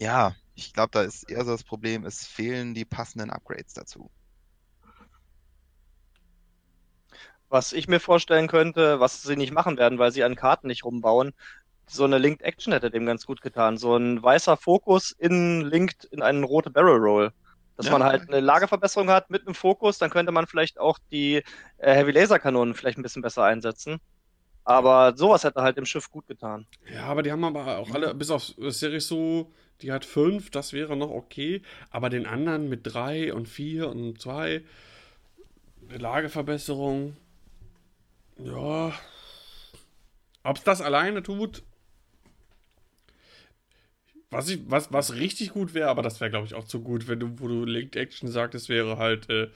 ja, 0.01 0.35
ich 0.55 0.73
glaube, 0.73 0.91
da 0.93 1.03
ist 1.03 1.29
eher 1.29 1.45
so 1.45 1.51
das 1.51 1.65
Problem, 1.65 2.05
es 2.05 2.27
fehlen 2.27 2.75
die 2.75 2.85
passenden 2.85 3.31
Upgrades 3.31 3.75
dazu. 3.75 4.11
Was 7.49 7.73
ich 7.73 7.89
mir 7.89 7.99
vorstellen 7.99 8.47
könnte, 8.47 9.01
was 9.01 9.23
sie 9.23 9.37
nicht 9.37 9.53
machen 9.53 9.77
werden, 9.77 9.99
weil 9.99 10.13
sie 10.13 10.23
an 10.23 10.37
Karten 10.37 10.69
nicht 10.69 10.85
rumbauen, 10.85 11.33
so 11.93 12.05
eine 12.05 12.19
Linked 12.19 12.43
Action 12.43 12.73
hätte 12.73 12.91
dem 12.91 13.07
ganz 13.07 13.27
gut 13.27 13.41
getan. 13.41 13.77
So 13.77 13.97
ein 13.97 14.23
weißer 14.23 14.57
Fokus 14.57 15.13
in 15.13 15.63
Linked 15.63 16.05
in 16.05 16.23
einen 16.23 16.45
rote 16.45 16.71
Barrel 16.71 16.99
Roll. 16.99 17.33
Dass 17.77 17.87
Ja. 17.87 17.93
man 17.93 18.05
halt 18.05 18.29
eine 18.29 18.41
Lagerverbesserung 18.41 19.11
hat 19.11 19.31
mit 19.31 19.47
einem 19.47 19.55
Fokus, 19.55 19.99
dann 19.99 20.11
könnte 20.11 20.33
man 20.33 20.47
vielleicht 20.47 20.79
auch 20.79 20.99
die 21.11 21.37
äh, 21.79 21.95
Heavy 21.95 22.13
Laser 22.13 22.39
Kanonen 22.39 22.75
vielleicht 22.75 22.99
ein 22.99 23.03
bisschen 23.03 23.23
besser 23.23 23.45
einsetzen. 23.45 24.01
Aber 24.65 25.17
sowas 25.17 25.45
hätte 25.45 25.63
halt 25.63 25.79
dem 25.79 25.87
Schiff 25.87 26.11
gut 26.11 26.27
getan. 26.27 26.67
Ja, 26.93 27.05
aber 27.05 27.23
die 27.23 27.33
haben 27.33 27.45
aber 27.45 27.79
auch 27.79 27.91
alle, 27.93 28.15
bis 28.15 28.31
auf 28.31 28.53
Series 28.59 29.09
so, 29.09 29.51
die 29.81 29.91
hat 29.93 30.05
fünf, 30.05 30.51
das 30.51 30.73
wäre 30.73 30.97
noch 30.97 31.11
okay. 31.11 31.63
Aber 31.91 32.11
den 32.11 32.27
anderen 32.27 32.69
mit 32.69 32.81
drei 32.85 33.33
und 33.33 33.49
vier 33.49 33.89
und 33.89 34.21
zwei, 34.21 34.63
eine 35.89 35.99
Lageverbesserung, 35.99 37.17
ja. 38.39 38.93
Ob 40.43 40.57
es 40.57 40.65
das 40.65 40.81
alleine 40.81 41.23
tut, 41.23 41.63
was, 44.31 44.49
ich, 44.49 44.61
was, 44.71 44.93
was 44.93 45.15
richtig 45.15 45.51
gut 45.53 45.75
wäre, 45.75 45.89
aber 45.89 46.03
das 46.03 46.21
wäre, 46.21 46.31
glaube 46.31 46.47
ich, 46.47 46.55
auch 46.55 46.65
zu 46.65 46.81
gut, 46.83 47.09
wenn 47.09 47.21
du, 47.21 47.39
wo 47.41 47.49
du 47.49 47.65
Linked 47.65 47.97
Action 47.97 48.29
sagtest, 48.29 48.69
wäre 48.69 48.97
halt 48.99 49.29
äh, 49.31 49.49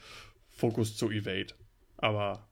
Fokus 0.49 0.95
zu 0.97 1.09
Evade. 1.11 1.53
Aber 1.97 2.47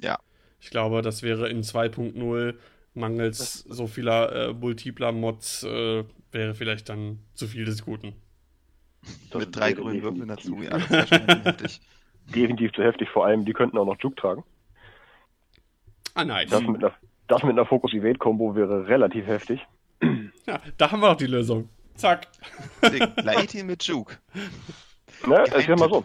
Ja. 0.00 0.18
ich 0.60 0.70
glaube, 0.70 1.02
das 1.02 1.22
wäre 1.22 1.48
in 1.48 1.62
2.0 1.62 2.54
mangels 2.94 3.60
so 3.68 3.86
vieler 3.86 4.32
äh, 4.50 4.52
multipler 4.52 5.12
Mods 5.12 5.62
äh, 5.64 6.04
wäre 6.32 6.54
vielleicht 6.54 6.88
dann 6.88 7.18
zu 7.34 7.46
viel 7.46 7.64
des 7.64 7.84
Guten. 7.84 8.14
Das 9.30 9.40
Mit 9.40 9.54
drei 9.56 9.72
grünen 9.72 10.02
Würfeln 10.02 10.28
dazu. 10.28 10.56
definitiv- 10.56 10.70
Ja, 10.70 10.78
das 10.78 10.90
wäre 10.90 11.06
schon 11.06 11.42
heftig. 11.42 11.80
Definitiv 12.26 12.72
zu 12.72 12.82
heftig, 12.82 13.08
vor 13.10 13.26
allem, 13.26 13.44
die 13.44 13.52
könnten 13.52 13.76
auch 13.78 13.84
noch 13.84 14.00
Juke 14.00 14.16
tragen. 14.16 14.44
Ah, 16.14 16.24
nice. 16.24 16.48
Das 16.50 16.62
mit 16.62 16.82
einer, 16.82 16.94
das 17.28 17.42
mit 17.42 17.52
einer 17.52 17.66
Focus-Evade-Kombo 17.66 18.54
wäre 18.54 18.86
relativ 18.88 19.26
heftig. 19.26 19.60
Ja, 20.46 20.60
da 20.76 20.90
haben 20.92 21.00
wir 21.00 21.10
auch 21.10 21.16
die 21.16 21.26
Lösung. 21.26 21.68
Zack. 21.94 22.26
Laitin 23.22 23.66
mit 23.66 23.82
Juke. 23.84 24.16
Ne, 25.26 25.44
ich 25.56 25.66
sag 25.66 25.78
mal 25.78 25.88
so. 25.88 26.04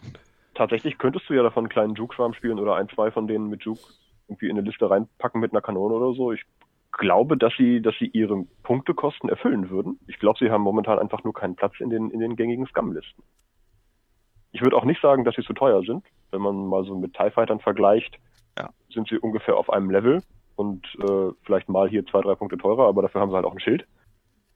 Tatsächlich 0.56 0.98
könntest 0.98 1.30
du 1.30 1.34
ja 1.34 1.44
davon 1.44 1.66
einen 1.66 1.70
kleinen 1.70 1.96
Juke-Schwarm 1.96 2.34
spielen 2.34 2.60
oder 2.60 2.76
ein, 2.76 2.88
zwei 2.90 3.12
von 3.12 3.28
denen 3.28 3.48
mit 3.50 3.64
Juke 3.64 3.82
irgendwie 4.28 4.48
in 4.50 4.58
eine 4.58 4.68
Liste 4.68 4.90
reinpacken 4.90 5.42
mit 5.42 5.52
einer 5.52 5.62
Kanone 5.62 5.94
oder 5.96 6.14
so. 6.16 6.32
Ich 6.32 6.44
glaube, 6.92 7.38
dass 7.38 7.54
sie, 7.58 7.82
dass 7.82 7.96
sie 8.00 8.06
ihre 8.08 8.46
Punktekosten 8.64 9.30
erfüllen 9.30 9.70
würden. 9.70 10.00
Ich 10.08 10.20
glaube, 10.20 10.38
sie 10.40 10.52
haben 10.52 10.62
momentan 10.62 11.00
einfach 11.00 11.24
nur 11.24 11.34
keinen 11.34 11.56
Platz 11.56 11.74
in 11.80 11.90
den, 11.90 12.10
in 12.12 12.20
den 12.20 12.36
gängigen 12.36 12.66
Scum-Listen. 12.68 13.24
Ich 14.52 14.62
würde 14.62 14.76
auch 14.78 14.86
nicht 14.86 15.02
sagen, 15.02 15.26
dass 15.26 15.36
sie 15.36 15.44
zu 15.44 15.54
teuer 15.54 15.82
sind. 15.84 16.04
Wenn 16.32 16.42
man 16.42 16.68
mal 16.68 16.84
so 16.86 16.96
mit 16.98 17.14
TIE 17.14 17.32
Fightern 17.32 17.60
vergleicht, 17.60 18.18
Ja. 18.58 18.70
sind 18.94 19.08
sie 19.08 19.18
ungefähr 19.18 19.58
auf 19.58 19.70
einem 19.70 19.90
Level 19.90 20.22
und 20.60 20.86
äh, 21.00 21.32
vielleicht 21.44 21.70
mal 21.70 21.88
hier 21.88 22.06
zwei, 22.06 22.20
drei 22.20 22.36
Punkte 22.36 22.58
teurer, 22.58 22.90
aber 22.90 23.02
dafür 23.02 23.22
haben 23.22 23.30
sie 23.30 23.36
halt 23.38 23.46
auch 23.46 23.54
ein 23.54 23.62
Schild, 23.62 23.88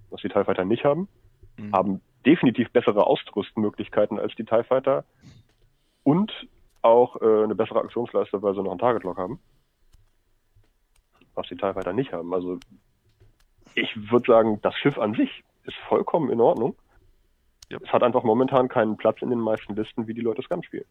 was 0.09 0.19
die 0.19 0.27
TIE 0.27 0.43
Fighter 0.43 0.65
nicht 0.65 0.83
haben. 0.83 1.07
Mhm. 1.55 1.71
Haben 1.71 2.01
definitiv 2.25 2.69
bessere 2.71 3.07
Ausrüstmöglichkeiten 3.07 4.19
als 4.19 4.35
die 4.35 4.43
TIE 4.43 4.65
Fighter 4.65 5.05
und 6.03 6.29
auch 6.81 7.21
äh, 7.21 7.45
eine 7.45 7.55
bessere 7.55 7.79
Aktionsleiste, 7.79 8.41
weil 8.41 8.53
sie 8.53 8.61
noch 8.61 8.71
einen 8.71 8.81
Target 8.81 9.03
Lock 9.03 9.17
haben. 9.17 9.39
Was 11.35 11.47
die 11.47 11.55
TIE 11.55 11.73
Fighter 11.73 11.93
nicht 11.93 12.11
haben. 12.11 12.33
Also 12.33 12.59
ich 13.73 14.11
würde 14.11 14.27
sagen, 14.27 14.59
das 14.61 14.75
Schiff 14.75 14.97
an 14.97 15.13
sich 15.13 15.45
ist 15.63 15.77
vollkommen 15.87 16.29
in 16.31 16.41
Ordnung. 16.41 16.75
Ja. 17.71 17.77
Es 17.81 17.93
hat 17.93 18.03
einfach 18.03 18.23
momentan 18.23 18.67
keinen 18.67 18.97
Platz 18.97 19.21
in 19.21 19.29
den 19.29 19.39
meisten 19.39 19.73
Listen, 19.73 20.05
wie 20.05 20.13
die 20.13 20.19
Leute 20.19 20.41
Scum 20.41 20.63
spielen. 20.63 20.85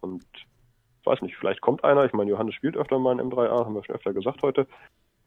Und 0.00 0.24
weiß 1.06 1.22
nicht, 1.22 1.36
vielleicht 1.36 1.60
kommt 1.60 1.84
einer, 1.84 2.04
ich 2.04 2.12
meine, 2.12 2.30
Johannes 2.30 2.54
spielt 2.54 2.76
öfter 2.76 2.98
mal 2.98 3.18
in 3.18 3.30
M3A, 3.30 3.64
haben 3.64 3.74
wir 3.74 3.84
schon 3.84 3.94
öfter 3.94 4.12
gesagt 4.12 4.42
heute, 4.42 4.66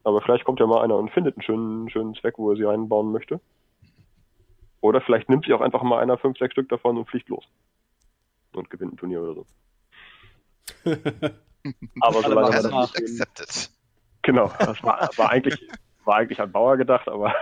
aber 0.04 0.20
vielleicht 0.20 0.44
kommt 0.44 0.60
ja 0.60 0.66
mal 0.66 0.82
einer 0.82 0.96
und 0.96 1.10
findet 1.10 1.36
einen 1.36 1.42
schönen, 1.42 1.90
schönen 1.90 2.14
Zweck, 2.14 2.38
wo 2.38 2.50
er 2.50 2.56
sie 2.56 2.66
einbauen 2.66 3.12
möchte. 3.12 3.40
Oder 4.80 5.00
vielleicht 5.00 5.28
nimmt 5.28 5.44
sich 5.44 5.54
auch 5.54 5.60
einfach 5.60 5.82
mal 5.82 6.00
einer 6.00 6.18
fünf, 6.18 6.38
sechs 6.38 6.52
Stück 6.52 6.68
davon 6.68 6.96
und 6.96 7.08
fliegt 7.08 7.28
los. 7.28 7.44
Und 8.52 8.70
gewinnt 8.70 8.94
ein 8.94 8.96
Turnier 8.96 9.22
oder 9.22 9.34
so. 9.34 9.46
Aber 12.00 12.22
solange 12.22 12.54
wir 12.54 12.62
das 12.62 12.72
nicht 12.72 12.96
accepted. 12.96 13.70
Genau, 14.22 14.50
das 14.58 14.82
war, 14.82 15.08
war 15.16 15.30
eigentlich 15.30 15.68
war 16.08 16.16
eigentlich 16.16 16.40
an 16.40 16.50
Bauer 16.50 16.76
gedacht, 16.76 17.06
aber 17.06 17.32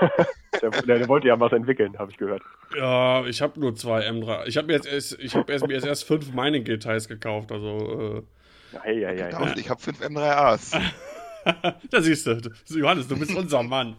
der, 0.60 0.70
der, 0.82 0.98
der 0.98 1.08
wollte 1.08 1.28
ja 1.28 1.40
was 1.40 1.52
entwickeln, 1.52 1.98
habe 1.98 2.10
ich 2.10 2.18
gehört. 2.18 2.42
Ja, 2.76 3.24
ich 3.24 3.40
habe 3.40 3.58
nur 3.58 3.74
zwei 3.76 4.06
M3. 4.06 4.46
Ich 4.46 4.58
habe 4.58 4.66
mir 4.66 4.74
jetzt 4.74 4.92
erst, 4.92 5.18
ich 5.20 5.34
habe 5.34 5.50
erst, 5.50 5.66
mir 5.66 5.74
jetzt 5.74 5.86
erst 5.86 6.04
fünf 6.04 6.34
Mining-Details 6.34 7.08
gekauft, 7.08 7.52
also, 7.52 8.24
Ja, 8.72 8.80
hey, 8.82 9.00
ja, 9.00 9.12
ja, 9.12 9.30
ja. 9.30 9.56
Ich 9.56 9.70
habe 9.70 9.80
fünf 9.80 10.02
M3As. 10.02 10.76
äh, 10.76 11.72
da 11.90 12.00
siehst 12.02 12.26
du, 12.26 12.40
Johannes, 12.76 13.08
du 13.08 13.18
bist 13.18 13.34
unser 13.36 13.62
Mann. 13.62 13.96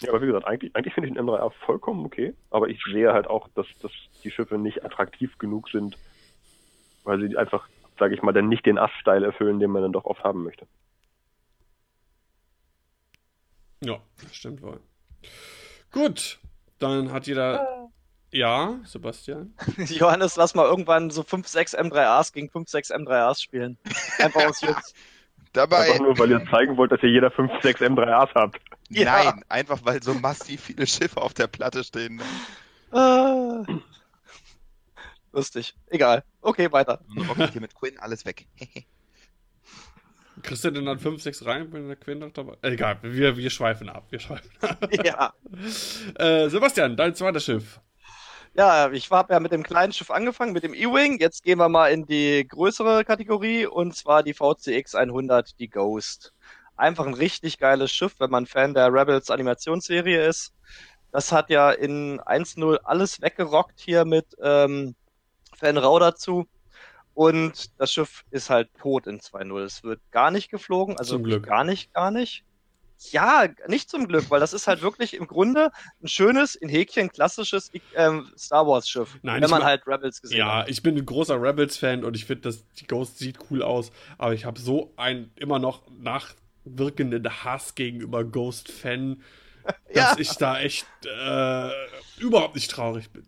Ja, 0.00 0.10
aber 0.10 0.22
wie 0.22 0.26
gesagt, 0.26 0.46
eigentlich, 0.46 0.76
eigentlich 0.76 0.94
finde 0.94 1.08
ich 1.08 1.14
den 1.14 1.24
M3A 1.24 1.50
vollkommen 1.64 2.04
okay, 2.06 2.34
aber 2.50 2.68
ich 2.68 2.80
sehe 2.84 3.12
halt 3.12 3.26
auch, 3.26 3.48
dass, 3.54 3.66
dass 3.82 3.90
die 4.22 4.30
Schiffe 4.30 4.58
nicht 4.58 4.84
attraktiv 4.84 5.38
genug 5.38 5.70
sind, 5.70 5.98
weil 7.02 7.18
sie 7.20 7.36
einfach, 7.36 7.66
sage 7.98 8.14
ich 8.14 8.22
mal, 8.22 8.32
dann 8.32 8.48
nicht 8.48 8.64
den 8.64 8.78
Ass-Style 8.78 9.26
erfüllen, 9.26 9.58
den 9.58 9.70
man 9.70 9.82
dann 9.82 9.92
doch 9.92 10.04
oft 10.04 10.22
haben 10.22 10.44
möchte. 10.44 10.66
Ja, 13.80 14.00
das 14.22 14.34
stimmt 14.34 14.62
wohl. 14.62 14.80
Gut, 15.92 16.38
dann 16.78 17.12
hat 17.12 17.26
jeder. 17.26 17.90
Ja, 18.32 18.80
Sebastian? 18.84 19.54
Johannes, 19.76 20.36
lass 20.36 20.54
mal 20.54 20.66
irgendwann 20.66 21.10
so 21.10 21.22
5, 21.22 21.46
6 21.46 21.78
M3As 21.78 22.32
gegen 22.32 22.50
5, 22.50 22.68
6 22.68 22.92
M3As 22.92 23.40
spielen. 23.40 23.78
Einfach 24.18 24.44
aus 24.46 24.60
Jux. 24.60 24.94
Dabei, 25.52 25.92
Einfach 25.92 26.00
nur, 26.00 26.18
weil 26.18 26.30
ihr 26.30 26.44
zeigen 26.50 26.76
wollt, 26.76 26.92
dass 26.92 27.02
ihr 27.02 27.08
jeder 27.08 27.30
5, 27.30 27.50
6 27.62 27.80
M3As 27.80 28.34
habt. 28.34 28.60
Ja. 28.90 29.24
nein, 29.24 29.44
einfach 29.48 29.80
weil 29.84 30.02
so 30.02 30.14
massiv 30.14 30.60
viele 30.60 30.86
Schiffe 30.86 31.20
auf 31.20 31.34
der 31.34 31.46
Platte 31.46 31.82
stehen. 31.82 32.20
Ah. 32.92 33.64
Lustig. 35.32 35.74
Egal. 35.88 36.22
Okay, 36.40 36.70
weiter. 36.72 37.00
Und 37.08 37.28
rocken 37.28 37.48
hier 37.50 37.60
mit 37.60 37.74
Quinn 37.74 37.98
alles 37.98 38.24
weg. 38.24 38.46
Kriegst 40.42 40.64
du 40.64 40.70
denn 40.70 40.84
dann 40.84 40.98
5, 40.98 41.22
6 41.22 41.44
rein, 41.46 41.72
wenn 41.72 41.86
der 41.88 41.96
Quinn 41.96 42.18
noch 42.18 42.32
dabei 42.32 42.54
äh, 42.62 42.72
Egal, 42.72 42.98
wir, 43.02 43.36
wir 43.36 43.50
schweifen 43.50 43.88
ab. 43.88 44.06
Wir 44.10 44.20
schweifen 44.20 44.50
ab. 44.60 44.88
Ja. 45.04 45.32
äh, 46.18 46.48
Sebastian, 46.48 46.96
dein 46.96 47.14
zweites 47.14 47.44
Schiff. 47.44 47.80
Ja, 48.54 48.90
ich 48.90 49.10
habe 49.10 49.34
ja 49.34 49.40
mit 49.40 49.52
dem 49.52 49.62
kleinen 49.62 49.92
Schiff 49.92 50.10
angefangen, 50.10 50.52
mit 50.52 50.62
dem 50.62 50.72
E-Wing. 50.72 51.18
Jetzt 51.20 51.42
gehen 51.42 51.58
wir 51.58 51.68
mal 51.68 51.88
in 51.88 52.06
die 52.06 52.46
größere 52.48 53.04
Kategorie 53.04 53.66
und 53.66 53.94
zwar 53.94 54.22
die 54.22 54.32
VCX 54.32 54.94
100, 54.94 55.58
die 55.60 55.68
Ghost. 55.68 56.32
Einfach 56.76 57.06
ein 57.06 57.14
richtig 57.14 57.58
geiles 57.58 57.90
Schiff, 57.92 58.14
wenn 58.18 58.30
man 58.30 58.46
Fan 58.46 58.72
der 58.72 58.92
Rebels 58.92 59.30
Animationsserie 59.30 60.26
ist. 60.26 60.54
Das 61.12 61.32
hat 61.32 61.50
ja 61.50 61.70
in 61.70 62.20
1.0 62.20 62.76
alles 62.84 63.20
weggerockt 63.20 63.80
hier 63.80 64.04
mit 64.04 64.26
ähm, 64.42 64.94
Fan 65.56 65.78
Rau 65.78 65.98
dazu. 65.98 66.46
Und 67.16 67.70
das 67.80 67.94
Schiff 67.94 68.24
ist 68.30 68.50
halt 68.50 68.68
tot 68.78 69.06
in 69.06 69.20
2.0. 69.20 69.62
Es 69.64 69.82
wird 69.82 70.00
gar 70.10 70.30
nicht 70.30 70.50
geflogen, 70.50 70.98
also 70.98 71.14
Zum 71.14 71.24
Glück. 71.24 71.46
gar 71.46 71.64
nicht, 71.64 71.92
gar 71.94 72.10
nicht. 72.10 72.44
Ja, 73.10 73.46
nicht 73.68 73.88
zum 73.88 74.06
Glück, 74.06 74.30
weil 74.30 74.38
das 74.40 74.52
ist 74.52 74.66
halt 74.66 74.82
wirklich 74.82 75.14
im 75.14 75.26
Grunde 75.26 75.70
ein 76.02 76.08
schönes, 76.08 76.54
in 76.54 76.68
Häkchen 76.68 77.10
klassisches 77.10 77.70
ähm, 77.94 78.30
Star 78.36 78.66
Wars 78.66 78.86
Schiff, 78.88 79.18
Nein, 79.22 79.42
wenn 79.42 79.48
man 79.48 79.60
mein- 79.60 79.68
halt 79.68 79.86
Rebels 79.86 80.20
gesehen 80.20 80.38
Ja, 80.38 80.56
hat. 80.58 80.68
ich 80.68 80.82
bin 80.82 80.94
ein 80.96 81.06
großer 81.06 81.40
Rebels-Fan 81.40 82.04
und 82.04 82.16
ich 82.16 82.26
finde, 82.26 82.42
dass 82.42 82.66
die 82.74 82.86
Ghost 82.86 83.18
sieht 83.18 83.38
cool 83.50 83.62
aus, 83.62 83.90
aber 84.18 84.34
ich 84.34 84.44
habe 84.44 84.60
so 84.60 84.92
einen 84.96 85.30
immer 85.36 85.58
noch 85.58 85.82
nachwirkenden 85.98 87.26
Hass 87.44 87.74
gegenüber 87.74 88.24
Ghost-Fan, 88.24 89.22
dass 89.94 89.94
Ja. 89.94 90.16
ich 90.18 90.30
da 90.36 90.58
echt 90.60 90.86
äh, 91.04 91.70
überhaupt 92.18 92.54
nicht 92.54 92.70
traurig 92.70 93.10
bin. 93.10 93.26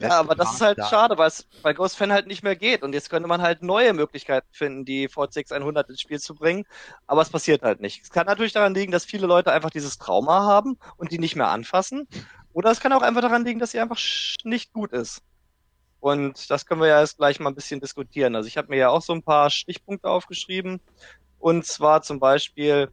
Ja, 0.00 0.18
aber 0.20 0.34
das 0.34 0.54
ist 0.54 0.60
halt 0.60 0.78
schade, 0.88 1.18
weil 1.18 1.28
es 1.28 1.46
bei 1.62 1.72
Ghost 1.72 1.96
Fan 1.96 2.12
halt 2.12 2.26
nicht 2.26 2.42
mehr 2.42 2.56
geht. 2.56 2.82
Und 2.82 2.94
jetzt 2.94 3.10
könnte 3.10 3.28
man 3.28 3.42
halt 3.42 3.62
neue 3.62 3.92
Möglichkeiten 3.92 4.48
finden, 4.52 4.84
die 4.84 5.08
VCX 5.08 5.52
100 5.52 5.88
ins 5.90 6.00
Spiel 6.00 6.18
zu 6.18 6.34
bringen. 6.34 6.64
Aber 7.06 7.22
es 7.22 7.30
passiert 7.30 7.62
halt 7.62 7.80
nicht. 7.80 8.02
Es 8.02 8.10
kann 8.10 8.26
natürlich 8.26 8.52
daran 8.52 8.74
liegen, 8.74 8.92
dass 8.92 9.04
viele 9.04 9.26
Leute 9.26 9.52
einfach 9.52 9.70
dieses 9.70 9.98
Trauma 9.98 10.44
haben 10.44 10.78
und 10.96 11.12
die 11.12 11.18
nicht 11.18 11.36
mehr 11.36 11.48
anfassen. 11.48 12.08
Oder 12.52 12.70
es 12.70 12.80
kann 12.80 12.92
auch 12.92 13.02
einfach 13.02 13.20
daran 13.20 13.44
liegen, 13.44 13.60
dass 13.60 13.72
sie 13.72 13.80
einfach 13.80 13.98
nicht 14.44 14.72
gut 14.72 14.92
ist. 14.92 15.22
Und 16.00 16.50
das 16.50 16.64
können 16.64 16.80
wir 16.80 16.88
ja 16.88 17.00
jetzt 17.00 17.18
gleich 17.18 17.38
mal 17.38 17.50
ein 17.50 17.54
bisschen 17.54 17.80
diskutieren. 17.80 18.34
Also 18.34 18.46
ich 18.46 18.56
habe 18.56 18.68
mir 18.68 18.78
ja 18.78 18.88
auch 18.88 19.02
so 19.02 19.12
ein 19.12 19.22
paar 19.22 19.50
Stichpunkte 19.50 20.08
aufgeschrieben. 20.08 20.80
Und 21.38 21.66
zwar 21.66 22.02
zum 22.02 22.18
Beispiel, 22.18 22.90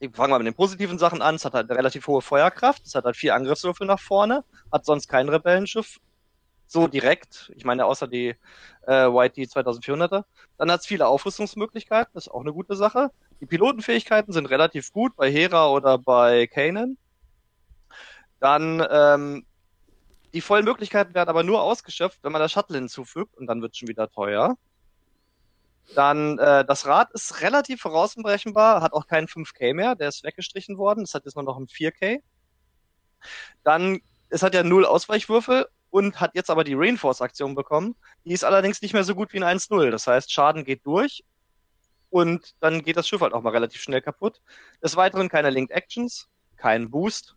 ich 0.00 0.14
fange 0.14 0.32
mal 0.32 0.38
mit 0.38 0.48
den 0.48 0.54
positiven 0.54 0.98
Sachen 0.98 1.22
an. 1.22 1.36
Es 1.36 1.44
hat 1.44 1.54
halt 1.54 1.70
eine 1.70 1.78
relativ 1.78 2.06
hohe 2.08 2.22
Feuerkraft. 2.22 2.84
Es 2.84 2.94
hat 2.94 3.04
halt 3.04 3.16
vier 3.16 3.34
Angriffswürfel 3.36 3.86
nach 3.86 4.00
vorne. 4.00 4.44
Hat 4.72 4.84
sonst 4.84 5.08
kein 5.08 5.28
Rebellenschiff 5.28 5.98
so 6.66 6.88
direkt. 6.88 7.52
Ich 7.56 7.64
meine, 7.64 7.86
außer 7.86 8.08
die 8.08 8.34
äh, 8.86 9.06
YT 9.06 9.36
2400er. 9.36 10.24
Dann 10.58 10.70
hat 10.70 10.80
es 10.80 10.86
viele 10.86 11.06
Aufrüstungsmöglichkeiten, 11.06 12.12
das 12.14 12.26
ist 12.26 12.32
auch 12.32 12.40
eine 12.40 12.52
gute 12.52 12.76
Sache. 12.76 13.10
Die 13.40 13.46
Pilotenfähigkeiten 13.46 14.32
sind 14.32 14.46
relativ 14.46 14.92
gut 14.92 15.16
bei 15.16 15.30
Hera 15.30 15.68
oder 15.68 15.98
bei 15.98 16.46
Kanan. 16.46 16.96
Dann 18.40 18.86
ähm, 18.90 19.46
die 20.32 20.40
vollen 20.40 20.64
Möglichkeiten 20.64 21.14
werden 21.14 21.28
aber 21.28 21.44
nur 21.44 21.62
ausgeschöpft, 21.62 22.18
wenn 22.22 22.32
man 22.32 22.40
das 22.40 22.52
Shuttle 22.52 22.76
hinzufügt 22.76 23.36
und 23.36 23.46
dann 23.46 23.62
wird 23.62 23.72
es 23.72 23.78
schon 23.78 23.88
wieder 23.88 24.10
teuer. 24.10 24.56
Dann 25.94 26.38
äh, 26.38 26.64
das 26.64 26.86
Rad 26.86 27.12
ist 27.12 27.40
relativ 27.42 27.82
vorausberechenbar, 27.82 28.80
hat 28.80 28.94
auch 28.94 29.06
keinen 29.06 29.28
5K 29.28 29.74
mehr, 29.74 29.94
der 29.94 30.08
ist 30.08 30.24
weggestrichen 30.24 30.78
worden. 30.78 31.04
Das 31.04 31.14
hat 31.14 31.24
jetzt 31.24 31.36
nur 31.36 31.44
noch 31.44 31.56
ein 31.56 31.66
4K. 31.66 32.20
Dann, 33.62 34.00
es 34.28 34.42
hat 34.42 34.54
ja 34.54 34.62
null 34.62 34.84
Ausweichwürfel 34.84 35.66
und 35.94 36.20
hat 36.20 36.32
jetzt 36.34 36.50
aber 36.50 36.64
die 36.64 36.74
Reinforce-Aktion 36.74 37.54
bekommen. 37.54 37.94
Die 38.24 38.32
ist 38.32 38.42
allerdings 38.42 38.82
nicht 38.82 38.94
mehr 38.94 39.04
so 39.04 39.14
gut 39.14 39.32
wie 39.32 39.40
ein 39.40 39.58
1-0. 39.58 39.92
Das 39.92 40.08
heißt, 40.08 40.32
Schaden 40.32 40.64
geht 40.64 40.84
durch 40.84 41.22
und 42.10 42.56
dann 42.58 42.82
geht 42.82 42.96
das 42.96 43.06
Schiff 43.06 43.20
halt 43.20 43.32
auch 43.32 43.42
mal 43.42 43.50
relativ 43.50 43.80
schnell 43.80 44.02
kaputt. 44.02 44.40
Des 44.82 44.96
Weiteren 44.96 45.28
keine 45.28 45.50
Linked 45.50 45.70
Actions, 45.70 46.26
kein 46.56 46.90
Boost. 46.90 47.36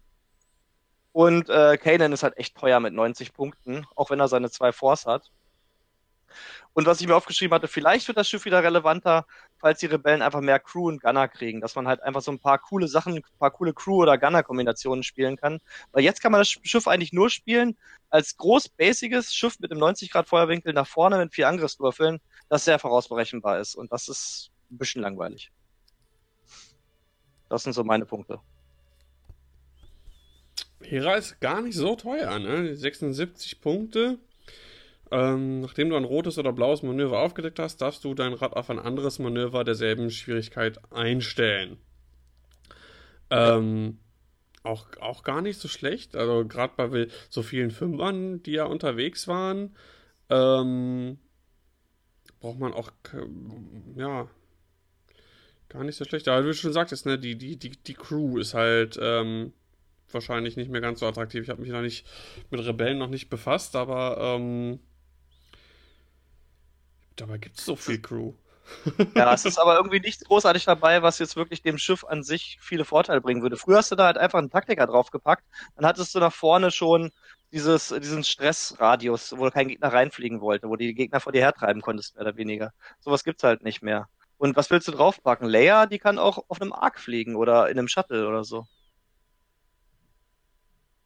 Und 1.12 1.50
äh, 1.50 1.78
Kanan 1.78 2.14
ist 2.14 2.24
halt 2.24 2.36
echt 2.40 2.58
teuer 2.58 2.80
mit 2.80 2.96
90 2.96 3.32
Punkten, 3.32 3.86
auch 3.96 4.10
wenn 4.10 4.20
er 4.20 4.28
seine 4.28 4.50
zwei 4.50 4.72
Force 4.72 5.06
hat. 5.06 5.32
Und 6.74 6.88
was 6.88 7.00
ich 7.00 7.06
mir 7.06 7.16
aufgeschrieben 7.16 7.54
hatte, 7.54 7.68
vielleicht 7.68 8.08
wird 8.08 8.18
das 8.18 8.28
Schiff 8.28 8.46
wieder 8.46 8.64
relevanter, 8.64 9.28
falls 9.60 9.80
die 9.80 9.88
Rebellen 9.88 10.22
einfach 10.22 10.42
mehr 10.42 10.60
Crew 10.60 10.88
und 10.88 11.02
Gunner 11.02 11.28
kriegen, 11.28 11.62
dass 11.62 11.76
man 11.76 11.88
halt 11.88 12.02
einfach 12.02 12.22
so 12.22 12.32
ein 12.32 12.40
paar 12.40 12.60
coole 12.60 12.88
Sachen, 12.88 13.16
ein 13.16 13.24
paar 13.40 13.52
coole 13.52 13.74
Crew- 13.74 14.02
oder 14.02 14.18
Gunner-Kombinationen 14.18 15.04
spielen 15.04 15.38
kann. 15.38 15.60
Weil 15.92 16.04
jetzt 16.04 16.22
kann 16.22 16.32
man 16.32 16.42
das 16.42 16.50
Schiff 16.50 16.88
eigentlich 16.88 17.14
nur 17.14 17.30
spielen 17.30 17.78
als 18.10 18.38
groß, 18.38 18.70
basiges 18.70 19.34
Schiff 19.34 19.60
mit 19.60 19.72
einem 19.72 19.82
90-Grad-Feuerwinkel 19.82 20.74
nach 20.74 20.88
vorne 20.88 21.18
mit 21.18 21.34
vier 21.34 21.48
Angriffswürfeln, 21.48 22.20
das 22.50 22.66
sehr 22.66 22.80
vorausberechenbar 22.80 23.60
ist. 23.60 23.76
Und 23.76 23.92
das 23.92 24.08
ist 24.08 24.52
ein 24.72 24.78
bisschen 24.78 25.02
langweilig. 25.02 25.52
Das 27.50 27.64
sind 27.64 27.74
so 27.74 27.84
meine 27.84 28.06
Punkte. 28.06 28.40
Hera 30.82 31.16
ist 31.16 31.40
gar 31.40 31.62
nicht 31.62 31.76
so 31.76 31.96
teuer, 31.96 32.40
ne? 32.40 32.76
76 32.76 33.62
Punkte. 33.62 34.20
Ähm, 35.12 35.62
nachdem 35.62 35.90
du 35.90 35.96
ein 35.96 36.04
rotes 36.04 36.38
oder 36.38 36.52
blaues 36.52 36.84
Manöver 36.84 37.20
aufgedeckt 37.20 37.60
hast, 37.60 37.78
darfst 37.82 38.04
du 38.04 38.14
dein 38.14 38.34
Rad 38.34 38.54
auf 38.54 38.70
ein 38.70 38.80
anderes 38.80 39.20
Manöver 39.20 39.64
derselben 39.64 40.10
Schwierigkeit 40.10 40.80
einstellen. 40.92 41.78
Ähm, 43.30 44.00
auch, 44.64 44.88
auch 45.00 45.24
gar 45.24 45.42
nicht 45.42 45.60
so 45.60 45.68
schlecht. 45.68 46.16
Also 46.16 46.46
gerade 46.46 46.74
bei 46.76 47.08
so 47.30 47.42
vielen 47.42 47.72
Fünfern, 47.72 48.44
die 48.44 48.52
ja 48.52 48.66
unterwegs 48.66 49.28
waren, 49.28 49.76
ähm, 50.30 51.20
braucht 52.40 52.60
man 52.60 52.74
auch, 52.74 52.92
ja, 53.96 54.28
gar 55.70 55.84
nicht 55.84 55.96
so 55.96 56.06
schlecht. 56.06 56.28
Aber 56.28 56.44
wie 56.44 56.50
du 56.50 56.54
schon 56.54 56.74
sagtest, 56.74 57.06
ne, 57.06 57.18
die, 57.18 57.38
die, 57.38 57.58
die, 57.58 57.72
die 57.72 57.94
Crew 57.94 58.38
ist 58.38 58.54
halt, 58.54 59.00
ähm, 59.02 59.54
wahrscheinlich 60.12 60.56
nicht 60.56 60.72
mehr 60.72 60.82
ganz 60.82 61.00
so 61.00 61.06
attraktiv. 61.06 61.44
Ich 61.44 61.50
habe 61.50 61.62
mich 61.62 61.72
noch 61.72 61.82
nicht 61.82 62.06
mit 62.50 62.66
Rebellen 62.66 62.98
noch 62.98 63.10
nicht 63.10 63.30
befasst, 63.30 63.76
aber 63.76 64.18
ähm, 64.20 64.80
dabei 67.22 67.38
gibt 67.38 67.58
es 67.58 67.66
so 67.66 67.76
viel 67.76 68.02
Crew. 68.02 68.34
Ja, 69.16 69.34
es 69.34 69.46
ist 69.46 69.58
aber 69.58 69.76
irgendwie 69.76 70.00
nichts 70.00 70.24
großartig 70.26 70.66
dabei, 70.66 71.02
was 71.02 71.20
jetzt 71.20 71.36
wirklich 71.36 71.62
dem 71.62 71.78
Schiff 71.78 72.04
an 72.04 72.24
sich 72.24 72.58
viele 72.62 72.86
Vorteile 72.86 73.22
bringen 73.22 73.42
würde. 73.42 73.58
Früher 73.58 73.78
hast 73.78 73.92
du 73.92 73.96
da 73.96 74.06
halt 74.06 74.18
einfach 74.18 74.40
einen 74.40 74.50
Taktiker 74.50 74.86
draufgepackt, 74.88 75.46
dann 75.76 75.86
hattest 75.86 76.14
du 76.14 76.20
nach 76.20 76.34
vorne 76.34 76.72
schon 76.72 77.12
dieses, 77.52 77.90
diesen 77.90 78.24
Stressradius, 78.24 79.38
wo 79.38 79.50
kein 79.50 79.70
Gegner 79.70 79.94
reinfliegen 79.94 80.42
wollte, 80.42 80.68
wo 80.68 80.76
du 80.76 80.86
die 80.86 80.94
Gegner 80.94 81.20
vor 81.20 81.32
dir 81.32 81.42
hertreiben 81.42 81.82
konntest, 81.82 82.16
mehr 82.16 82.26
oder 82.26 82.38
weniger. 82.38 82.74
Sowas 83.00 83.24
gibt's 83.24 83.44
halt 83.44 83.64
nicht 83.64 83.82
mehr. 83.82 84.10
Und 84.38 84.56
was 84.56 84.70
willst 84.70 84.88
du 84.88 84.92
draufpacken? 84.92 85.48
Leia, 85.48 85.86
die 85.86 86.00
kann 86.00 86.20
auch 86.20 86.44
auf 86.48 86.62
einem 86.62 86.74
Arc 86.74 87.00
fliegen 87.00 87.36
oder 87.36 87.70
in 87.70 87.80
einem 87.80 87.88
Shuttle 87.88 88.28
oder 88.28 88.44
so. 88.44 88.68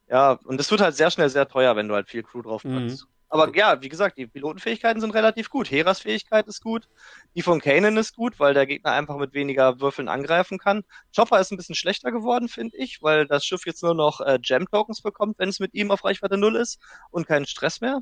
Ja, 0.09 0.31
und 0.43 0.59
es 0.59 0.69
wird 0.69 0.81
halt 0.81 0.95
sehr 0.95 1.11
schnell 1.11 1.29
sehr 1.29 1.47
teuer, 1.47 1.75
wenn 1.77 1.87
du 1.87 1.95
halt 1.95 2.09
viel 2.09 2.23
Crew 2.23 2.41
draufpackst. 2.41 3.07
Aber 3.33 3.55
ja, 3.55 3.81
wie 3.81 3.87
gesagt, 3.87 4.17
die 4.17 4.27
Pilotenfähigkeiten 4.27 4.99
sind 4.99 5.11
relativ 5.13 5.49
gut. 5.49 5.71
Heras 5.71 6.01
Fähigkeit 6.01 6.47
ist 6.47 6.61
gut. 6.61 6.89
Die 7.33 7.41
von 7.41 7.61
Kanan 7.61 7.95
ist 7.95 8.13
gut, 8.13 8.37
weil 8.41 8.53
der 8.53 8.65
Gegner 8.65 8.91
einfach 8.91 9.15
mit 9.15 9.33
weniger 9.33 9.79
Würfeln 9.79 10.09
angreifen 10.09 10.57
kann. 10.59 10.83
Chopper 11.15 11.39
ist 11.39 11.49
ein 11.49 11.55
bisschen 11.55 11.75
schlechter 11.75 12.11
geworden, 12.11 12.49
finde 12.49 12.75
ich, 12.75 13.01
weil 13.01 13.25
das 13.25 13.45
Schiff 13.45 13.65
jetzt 13.65 13.83
nur 13.83 13.93
noch 13.95 14.19
äh, 14.19 14.37
Gem-Tokens 14.37 15.01
bekommt, 15.01 15.39
wenn 15.39 15.47
es 15.47 15.61
mit 15.61 15.73
ihm 15.73 15.91
auf 15.91 16.03
Reichweite 16.03 16.37
0 16.37 16.57
ist 16.57 16.77
und 17.09 17.25
keinen 17.25 17.45
Stress 17.45 17.79
mehr. 17.79 18.01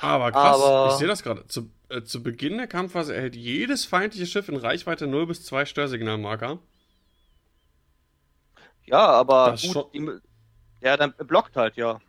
Aber 0.00 0.30
krass, 0.30 0.60
Aber- 0.62 0.88
ich 0.92 0.98
sehe 0.98 1.08
das 1.08 1.24
gerade. 1.24 1.48
Zu, 1.48 1.68
äh, 1.88 2.02
zu 2.02 2.22
Beginn 2.22 2.56
der 2.56 2.68
Kampfphase 2.68 3.16
erhält 3.16 3.34
jedes 3.34 3.84
feindliche 3.84 4.26
Schiff 4.26 4.48
in 4.48 4.56
Reichweite 4.56 5.08
0 5.08 5.26
bis 5.26 5.44
2 5.44 5.64
Störsignalmarker. 5.64 6.60
Ja, 8.84 9.06
aber 9.08 9.50
gut, 9.52 9.60
schon- 9.60 9.90
die, 9.92 10.08
ja, 10.86 10.96
dann 10.96 11.14
blockt 11.16 11.56
halt, 11.56 11.76
ja. 11.76 12.00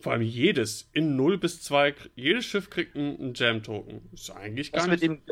Vor 0.00 0.12
allem 0.12 0.22
jedes. 0.22 0.88
In 0.92 1.16
0 1.16 1.38
bis 1.38 1.62
2. 1.62 1.94
Jedes 2.14 2.44
Schiff 2.44 2.70
kriegt 2.70 2.94
einen, 2.96 3.34
Jam-Token. 3.34 4.08
Ist 4.12 4.30
eigentlich 4.30 4.70
gar 4.72 4.82
Das 4.86 4.90
nicht. 4.90 5.02
mit 5.08 5.10
ihm, 5.10 5.22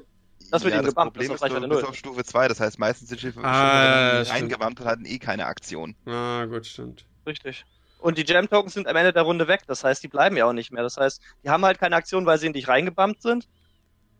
das 0.51 0.65
wird 0.65 0.75
ja, 0.75 0.81
ihm 0.81 0.85
das 0.85 0.95
gebumpt, 0.95 1.15
Problem 1.15 1.31
das 1.33 1.43
ist, 1.43 1.49
du 1.51 1.61
bist 1.61 1.69
0. 1.83 1.85
auf 1.85 1.95
Stufe 1.97 2.25
2, 2.25 2.49
das 2.49 2.61
heißt 2.61 2.79
meistens 2.79 3.09
sind 3.09 3.21
Schiffe 3.21 3.41
Ah, 3.43 4.25
Schiffe 4.25 4.35
eingewammt 4.35 4.81
und 4.81 4.87
hatten 4.87 5.05
eh 5.05 5.19
keine 5.19 5.47
Aktion. 5.47 5.95
ah, 6.07 6.45
gut, 6.47 6.67
stimmt. 6.67 7.05
Richtig. 7.27 7.65
Und 7.99 8.19
die 8.19 8.25
Gem-Tokens 8.25 8.75
sind 8.75 8.87
am 8.89 8.95
Ende 8.97 9.13
der 9.13 9.23
Runde 9.23 9.49
weg, 9.49 9.63
das 9.67 9.83
heißt, 9.83 10.03
die 10.03 10.09
bleiben 10.09 10.37
ja 10.37 10.45
auch 10.47 10.53
nicht 10.53 10.71
mehr. 10.73 10.83
Das 10.83 10.97
heißt, 10.97 11.21
die 11.45 11.51
haben 11.51 11.65
halt 11.65 11.79
keine 11.79 11.97
Aktion, 11.97 12.27
weil 12.27 12.39
sie 12.39 12.47
in 12.47 12.53
dich 12.53 12.69
reingebumpt 12.69 13.23
sind. 13.23 13.49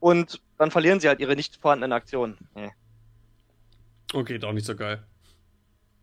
Und 0.01 0.41
dann 0.59 0.71
verlieren 0.71 0.99
sie 1.01 1.09
halt 1.09 1.21
ihre 1.21 1.37
nicht 1.37 1.57
vorhandenen 1.57 1.93
Aktionen. 1.93 2.37
Nee. 2.55 2.71
Okay, 4.13 4.39
doch 4.39 4.53
nicht 4.53 4.67
so 4.67 4.75
geil. 4.77 5.05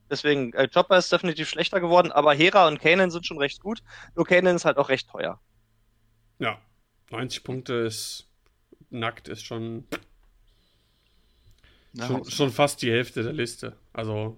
Deswegen, 0.09 0.53
äh, 0.53 0.67
Chopper 0.67 0.97
ist 0.97 1.11
definitiv 1.11 1.49
schlechter 1.49 1.79
geworden, 1.79 2.11
aber 2.11 2.33
Hera 2.33 2.67
und 2.67 2.79
Kanan 2.79 3.11
sind 3.11 3.25
schon 3.25 3.37
recht 3.39 3.61
gut. 3.61 3.81
Nur 4.15 4.25
Kanan 4.25 4.55
ist 4.55 4.65
halt 4.65 4.77
auch 4.77 4.89
recht 4.89 5.09
teuer. 5.09 5.39
Ja. 6.39 6.61
90 7.11 7.43
Punkte 7.43 7.73
ist. 7.73 8.27
Nackt 8.89 9.27
ist 9.27 9.43
schon, 9.45 9.85
Na, 11.93 12.07
schon, 12.07 12.25
schon 12.25 12.51
fast 12.51 12.81
die 12.81 12.91
Hälfte 12.91 13.23
der 13.23 13.33
Liste. 13.33 13.77
Also. 13.91 14.37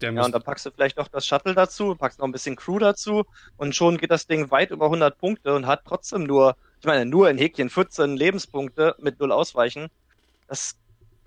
Der 0.00 0.12
Ja, 0.12 0.12
muss. 0.12 0.26
und 0.26 0.32
dann 0.32 0.42
packst 0.42 0.64
du 0.66 0.70
vielleicht 0.70 0.96
noch 0.96 1.08
das 1.08 1.26
Shuttle 1.26 1.54
dazu, 1.54 1.94
packst 1.94 2.18
noch 2.20 2.26
ein 2.26 2.32
bisschen 2.32 2.56
Crew 2.56 2.78
dazu 2.78 3.24
und 3.56 3.74
schon 3.76 3.98
geht 3.98 4.10
das 4.10 4.26
Ding 4.26 4.50
weit 4.50 4.70
über 4.70 4.86
100 4.86 5.18
Punkte 5.18 5.54
und 5.54 5.66
hat 5.66 5.82
trotzdem 5.84 6.24
nur, 6.24 6.56
ich 6.80 6.86
meine, 6.86 7.04
nur 7.04 7.28
in 7.28 7.36
Häkchen 7.38 7.68
14 7.70 8.16
Lebenspunkte 8.16 8.96
mit 8.98 9.20
null 9.20 9.30
Ausweichen. 9.32 9.88
Das 10.48 10.79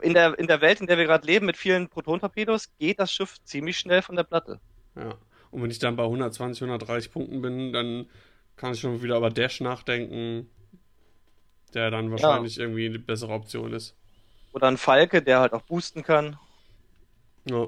in 0.04 0.14
der, 0.14 0.38
in 0.38 0.48
der 0.48 0.62
Welt, 0.62 0.82
in 0.82 0.88
der 0.88 0.98
wir 0.98 1.06
gerade 1.06 1.26
leben, 1.26 1.46
mit 1.46 1.58
vielen 1.58 1.88
Proton-Torpedos, 1.88 2.70
geht 2.78 3.00
das 3.00 3.12
Schiff 3.12 3.42
ziemlich 3.44 3.78
schnell 3.78 4.02
von 4.02 4.16
der 4.16 4.24
Platte. 4.24 4.60
Ja. 4.96 5.16
Und 5.50 5.64
wenn 5.64 5.72
ich 5.72 5.80
dann 5.80 5.96
bei 5.96 6.04
120, 6.04 6.62
130 6.62 7.12
Punkten 7.12 7.42
bin, 7.42 7.72
dann 7.72 8.08
kann 8.56 8.74
ich 8.74 8.82
schon 8.82 9.02
wieder 9.02 9.18
über 9.18 9.30
Dash 9.30 9.62
nachdenken, 9.62 10.50
der 11.74 11.90
dann 11.90 12.12
wahrscheinlich 12.12 12.60
irgendwie 12.60 12.88
eine 12.88 13.00
bessere 13.00 13.32
Option 13.32 13.72
ist. 13.72 13.96
Oder 14.52 14.68
ein 14.68 14.78
Falke, 14.78 15.22
der 15.22 15.40
halt 15.40 15.54
auch 15.54 15.62
boosten 15.62 16.04
kann. 16.04 16.38
Ja. 17.46 17.68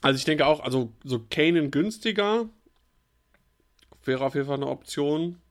Also 0.00 0.16
ich 0.16 0.24
denke 0.24 0.46
auch, 0.46 0.60
also 0.60 0.92
so 1.04 1.20
Kanan 1.30 1.70
günstiger 1.70 2.48
wäre 4.04 4.24
auf 4.24 4.34
jeden 4.34 4.46
Fall 4.46 4.56
eine 4.56 4.66
Option. 4.66 5.41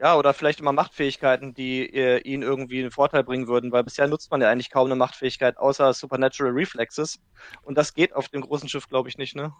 Ja, 0.00 0.16
oder 0.16 0.32
vielleicht 0.32 0.60
immer 0.60 0.72
Machtfähigkeiten, 0.72 1.54
die 1.54 1.92
äh, 1.92 2.18
ihn 2.20 2.42
irgendwie 2.42 2.80
einen 2.80 2.92
Vorteil 2.92 3.24
bringen 3.24 3.48
würden, 3.48 3.72
weil 3.72 3.82
bisher 3.82 4.06
nutzt 4.06 4.30
man 4.30 4.40
ja 4.40 4.48
eigentlich 4.48 4.70
kaum 4.70 4.86
eine 4.86 4.94
Machtfähigkeit 4.94 5.56
außer 5.58 5.92
Supernatural 5.92 6.52
Reflexes. 6.52 7.20
Und 7.62 7.76
das 7.76 7.94
geht 7.94 8.12
auf 8.12 8.28
dem 8.28 8.42
großen 8.42 8.68
Schiff, 8.68 8.88
glaube 8.88 9.08
ich, 9.08 9.18
nicht, 9.18 9.34
ne? 9.34 9.52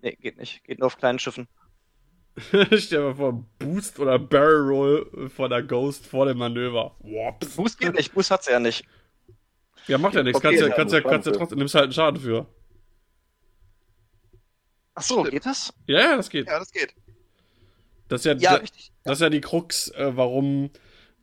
Nee, 0.00 0.16
geht 0.20 0.36
nicht. 0.36 0.62
Geht 0.62 0.78
nur 0.78 0.86
auf 0.86 0.96
kleinen 0.96 1.18
Schiffen. 1.18 1.48
Stell 2.36 2.76
dir 2.78 3.00
mal 3.00 3.14
vor, 3.14 3.44
Boost 3.58 3.98
oder 3.98 4.18
Barrel 4.18 4.68
Roll 4.68 5.30
von 5.30 5.50
der 5.50 5.62
Ghost 5.62 6.06
vor 6.06 6.26
dem 6.26 6.38
Manöver. 6.38 6.94
Wops. 7.00 7.56
Boost 7.56 7.80
geht 7.80 7.94
nicht, 7.94 8.12
Boost 8.14 8.30
hat's 8.30 8.46
ja 8.46 8.60
nicht. 8.60 8.84
Ja, 9.88 9.98
macht 9.98 10.14
ja 10.14 10.22
nichts. 10.22 10.38
Okay, 10.38 10.48
Kannst 10.48 10.62
ja, 10.62 10.68
kannst 10.74 10.94
ja, 10.94 11.00
kannst 11.00 11.26
ja 11.26 11.32
trotzdem, 11.32 11.58
nimmst 11.58 11.74
halt 11.74 11.84
einen 11.84 11.92
Schaden 11.92 12.20
für. 12.20 12.46
Ach 14.94 15.02
so, 15.02 15.22
geht 15.24 15.44
das? 15.44 15.72
Ja, 15.86 16.00
ja, 16.00 16.16
das 16.16 16.30
geht. 16.30 16.46
Ja, 16.46 16.58
das 16.58 16.70
geht. 16.70 16.94
Das 18.08 18.20
ist 18.20 18.24
ja, 18.26 18.34
Ja, 18.34 18.54
richtig. 18.58 18.92
das 19.04 19.18
ist 19.18 19.22
ja 19.22 19.30
die 19.30 19.40
Krux, 19.40 19.88
äh, 19.88 20.12
warum, 20.16 20.70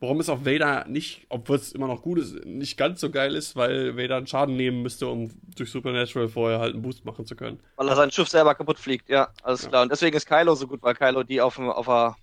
warum 0.00 0.18
es 0.20 0.28
auf 0.28 0.44
Vader 0.44 0.84
nicht, 0.88 1.26
obwohl 1.28 1.56
es 1.56 1.72
immer 1.72 1.86
noch 1.86 2.02
gut 2.02 2.18
ist, 2.18 2.44
nicht 2.44 2.76
ganz 2.76 3.00
so 3.00 3.10
geil 3.10 3.34
ist, 3.36 3.54
weil 3.56 3.96
Vader 3.96 4.16
einen 4.16 4.26
Schaden 4.26 4.56
nehmen 4.56 4.82
müsste, 4.82 5.06
um 5.06 5.30
durch 5.56 5.70
Supernatural 5.70 6.28
vorher 6.28 6.58
halt 6.58 6.74
einen 6.74 6.82
Boost 6.82 7.04
machen 7.04 7.24
zu 7.24 7.36
können. 7.36 7.60
Weil 7.76 7.88
er 7.88 7.96
sein 7.96 8.10
Schiff 8.10 8.28
selber 8.28 8.54
kaputt 8.54 8.78
fliegt, 8.78 9.08
ja, 9.08 9.28
alles 9.42 9.62
Ja. 9.62 9.68
klar. 9.68 9.82
Und 9.82 9.92
deswegen 9.92 10.16
ist 10.16 10.26
Kylo 10.26 10.54
so 10.54 10.66
gut, 10.66 10.82
weil 10.82 10.94
Kylo 10.94 11.22
die 11.22 11.40
auf, 11.40 11.58
auf, 11.58 11.86
der, 11.86 12.16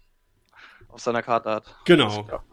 auf 0.90 1.00
seiner 1.00 1.24
Karte 1.24 1.52
hat. 1.52 1.76
Genau. 1.86 2.28
Ja. 2.30 2.44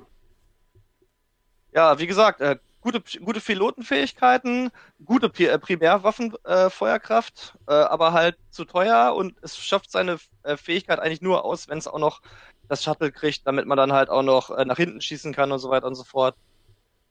Ja, 1.72 1.98
wie 1.98 2.06
gesagt, 2.06 2.40
äh, 2.40 2.56
gute, 2.86 3.02
gute 3.18 3.40
Pilotenfähigkeiten, 3.40 4.70
gute 5.04 5.26
äh, 5.26 5.58
Primärwaffenfeuerkraft, 5.58 6.46
äh, 6.46 6.70
Feuerkraft, 6.70 7.58
äh, 7.66 7.72
aber 7.72 8.12
halt 8.12 8.36
zu 8.50 8.64
teuer 8.64 9.12
und 9.16 9.34
es 9.42 9.58
schafft 9.58 9.90
seine 9.90 10.18
äh, 10.44 10.56
Fähigkeit 10.56 11.00
eigentlich 11.00 11.20
nur 11.20 11.44
aus, 11.44 11.68
wenn 11.68 11.78
es 11.78 11.88
auch 11.88 11.98
noch 11.98 12.22
das 12.68 12.84
Shuttle 12.84 13.10
kriegt, 13.10 13.44
damit 13.44 13.66
man 13.66 13.76
dann 13.76 13.92
halt 13.92 14.08
auch 14.08 14.22
noch 14.22 14.50
äh, 14.50 14.64
nach 14.64 14.76
hinten 14.76 15.00
schießen 15.00 15.32
kann 15.32 15.50
und 15.50 15.58
so 15.58 15.68
weiter 15.68 15.88
und 15.88 15.96
so 15.96 16.04
fort. 16.04 16.36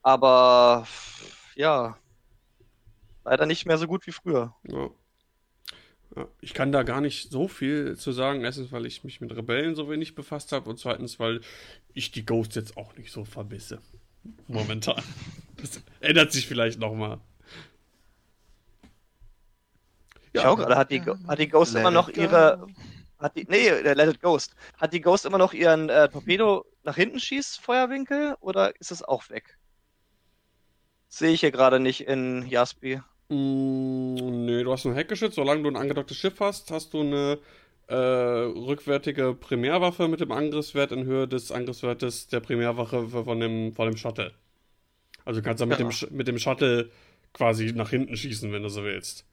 Aber 0.01 0.87
ja, 1.55 1.97
leider 3.25 3.45
nicht 3.45 3.65
mehr 3.65 3.77
so 3.77 3.87
gut 3.87 4.07
wie 4.07 4.13
früher. 4.13 4.55
Ja. 4.69 4.89
Ja, 6.15 6.27
ich 6.39 6.53
kann 6.53 6.71
da 6.71 6.83
gar 6.83 7.01
nicht 7.01 7.29
so 7.29 7.49
viel 7.49 7.97
zu 7.97 8.13
sagen. 8.13 8.45
Erstens, 8.45 8.71
weil 8.71 8.85
ich 8.85 9.03
mich 9.03 9.19
mit 9.19 9.35
Rebellen 9.35 9.75
so 9.75 9.89
wenig 9.89 10.15
befasst 10.15 10.53
habe 10.53 10.69
und 10.69 10.79
zweitens, 10.79 11.19
weil 11.19 11.41
ich 11.93 12.11
die 12.11 12.25
Ghost 12.25 12.55
jetzt 12.55 12.77
auch 12.77 12.95
nicht 12.95 13.11
so 13.11 13.25
verbisse. 13.25 13.81
Momentan. 14.47 15.03
Das 15.61 15.81
ändert 15.99 16.31
sich 16.31 16.47
vielleicht 16.47 16.79
nochmal. 16.79 17.19
Ich 20.33 20.41
schau 20.41 20.55
gerade, 20.55 20.75
hat 20.75 20.91
die, 20.91 21.01
hat 21.01 21.39
die 21.39 21.47
Ghost 21.47 21.73
Let 21.73 21.81
immer 21.81 21.91
noch 21.91 22.09
ihre, 22.09 22.67
hat 23.19 23.37
die, 23.37 23.45
nee, 23.49 23.69
der 23.81 23.95
Let 23.95 24.15
It 24.15 24.21
Ghost. 24.21 24.55
Hat 24.77 24.91
die 24.91 25.01
Ghost 25.01 25.25
immer 25.25 25.37
noch 25.37 25.53
ihren 25.53 25.89
äh, 25.89 26.09
Torpedo 26.09 26.65
nach 26.83 26.95
hinten 26.95 27.19
schießt, 27.19 27.61
Feuerwinkel, 27.61 28.35
oder 28.41 28.73
ist 28.79 28.91
es 28.91 29.01
auch 29.01 29.29
weg? 29.29 29.57
Sehe 31.07 31.31
ich 31.31 31.39
hier 31.39 31.51
gerade 31.51 31.79
nicht 31.79 32.01
in 32.01 32.45
Jaspi. 32.47 33.01
Mm, 33.29 34.45
nee, 34.45 34.63
du 34.63 34.71
hast 34.71 34.85
ein 34.85 34.93
Heckgeschütz. 34.93 35.35
Solange 35.35 35.63
du 35.63 35.69
ein 35.69 35.77
angedocktes 35.77 36.17
Schiff 36.17 36.39
hast, 36.41 36.69
hast 36.71 36.93
du 36.93 36.99
eine 36.99 37.39
äh, 37.87 37.95
rückwärtige 37.95 39.33
Primärwaffe 39.33 40.07
mit 40.07 40.19
dem 40.19 40.31
Angriffswert 40.31 40.91
in 40.91 41.05
Höhe 41.05 41.27
des 41.27 41.51
Angriffswertes 41.51 42.27
der 42.27 42.41
Primärwaffe 42.41 43.07
von 43.07 43.39
dem, 43.39 43.73
von 43.73 43.87
dem 43.87 43.97
Shuttle. 43.97 44.33
Also 45.25 45.41
du 45.41 45.45
kannst 45.45 45.61
mit, 45.65 45.71
Ja. 45.71 45.77
dem, 45.77 45.89
Sch- 45.89 46.11
mit 46.11 46.27
dem 46.27 46.37
Shuttle 46.39 46.91
quasi 47.33 47.73
nach 47.73 47.89
hinten 47.89 48.15
schießen, 48.15 48.51
wenn 48.51 48.63
du 48.63 48.69
so 48.69 48.83
willst. 48.83 49.25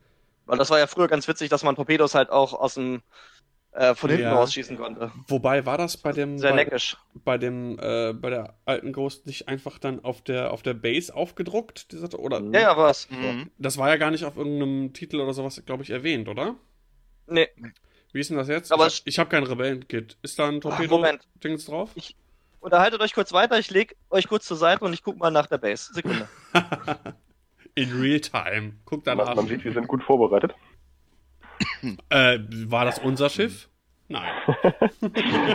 Weil 0.47 0.59
das 0.59 0.71
war 0.71 0.79
ja 0.79 0.87
früher 0.87 1.07
ganz 1.07 1.29
witzig, 1.29 1.51
dass 1.51 1.63
man 1.63 1.77
Torpedos 1.77 2.15
halt 2.15 2.31
auch 2.31 2.53
aus 2.55 2.75
dem, 2.75 3.03
äh, 3.73 3.95
von 3.95 4.11
hinten 4.11 4.25
Ja. 4.25 4.35
rausschießen 4.35 4.77
konnte. 4.77 5.13
Wobei 5.29 5.65
war 5.65 5.79
das 5.79 5.97
bei 5.97 6.13
dem 6.13 6.39
Sehr 6.39 6.51
bei, 6.51 6.57
neckisch. 6.57 6.97
bei 7.15 7.39
dem 7.39 7.79
äh, 7.79 8.13
bei 8.13 8.29
der 8.31 8.55
alten 8.65 8.93
Ghost 8.93 9.27
nicht 9.27 9.49
einfach 9.49 9.79
dann 9.79 10.05
auf 10.05 10.21
der 10.23 10.53
auf 10.53 10.63
der 10.63 10.75
Base 10.75 11.15
aufgedruckt? 11.15 11.93
Dieser, 11.93 12.19
oder. 12.19 12.41
Ja, 12.53 12.61
ja, 12.61 12.77
was? 12.77 13.09
Mhm. 13.11 13.51
das 13.59 13.79
war 13.79 13.89
ja 13.89 13.97
gar 13.97 14.11
nicht 14.11 14.25
auf 14.25 14.37
irgendeinem 14.37 14.93
Titel 14.93 15.21
oder 15.21 15.33
sowas, 15.33 15.63
glaube 15.65 15.85
ich, 15.85 15.91
erwähnt, 15.91 16.29
oder? 16.29 16.57
Nee, 17.29 17.49
Wie 18.13 18.21
ist 18.21 18.29
denn 18.29 18.37
das 18.37 18.49
jetzt? 18.49 18.73
Aber 18.73 18.89
ich 18.89 18.99
hab- 19.01 19.07
ich 19.07 19.19
habe 19.19 19.31
kein 19.31 19.45
Rebellen-Kit. 19.45 20.19
Ist 20.23 20.39
da 20.39 20.49
ein 20.49 20.61
Torpedo 20.61 20.97
Moment. 20.97 21.27
Dings 21.43 21.65
drauf? 21.65 21.91
Unterhaltet 22.63 23.01
euch 23.01 23.15
kurz 23.15 23.33
weiter, 23.33 23.59
ich 23.59 23.71
leg 23.71 23.97
euch 24.11 24.29
kurz 24.29 24.47
zur 24.47 24.57
Seite 24.57 24.85
und 24.85 24.93
ich 24.93 25.03
guck 25.03 25.19
mal 25.19 25.31
nach 25.31 25.47
der 25.47 25.59
Base. 25.59 25.93
Sekunde. 25.93 26.29
In 27.75 28.01
real 28.01 28.21
time. 28.21 28.75
Guck 28.85 29.05
Man, 29.07 29.19
danach. 29.19 29.35
man 29.35 29.47
sieht, 29.47 29.65
wir 29.65 29.73
sind 29.73 29.89
gut 29.89 30.03
vorbereitet. 30.03 30.55
Äh, 32.11 32.39
war 32.67 32.85
das 32.85 32.99
unser 32.99 33.29
Schiff? 33.29 33.69
Nein. 34.09 34.31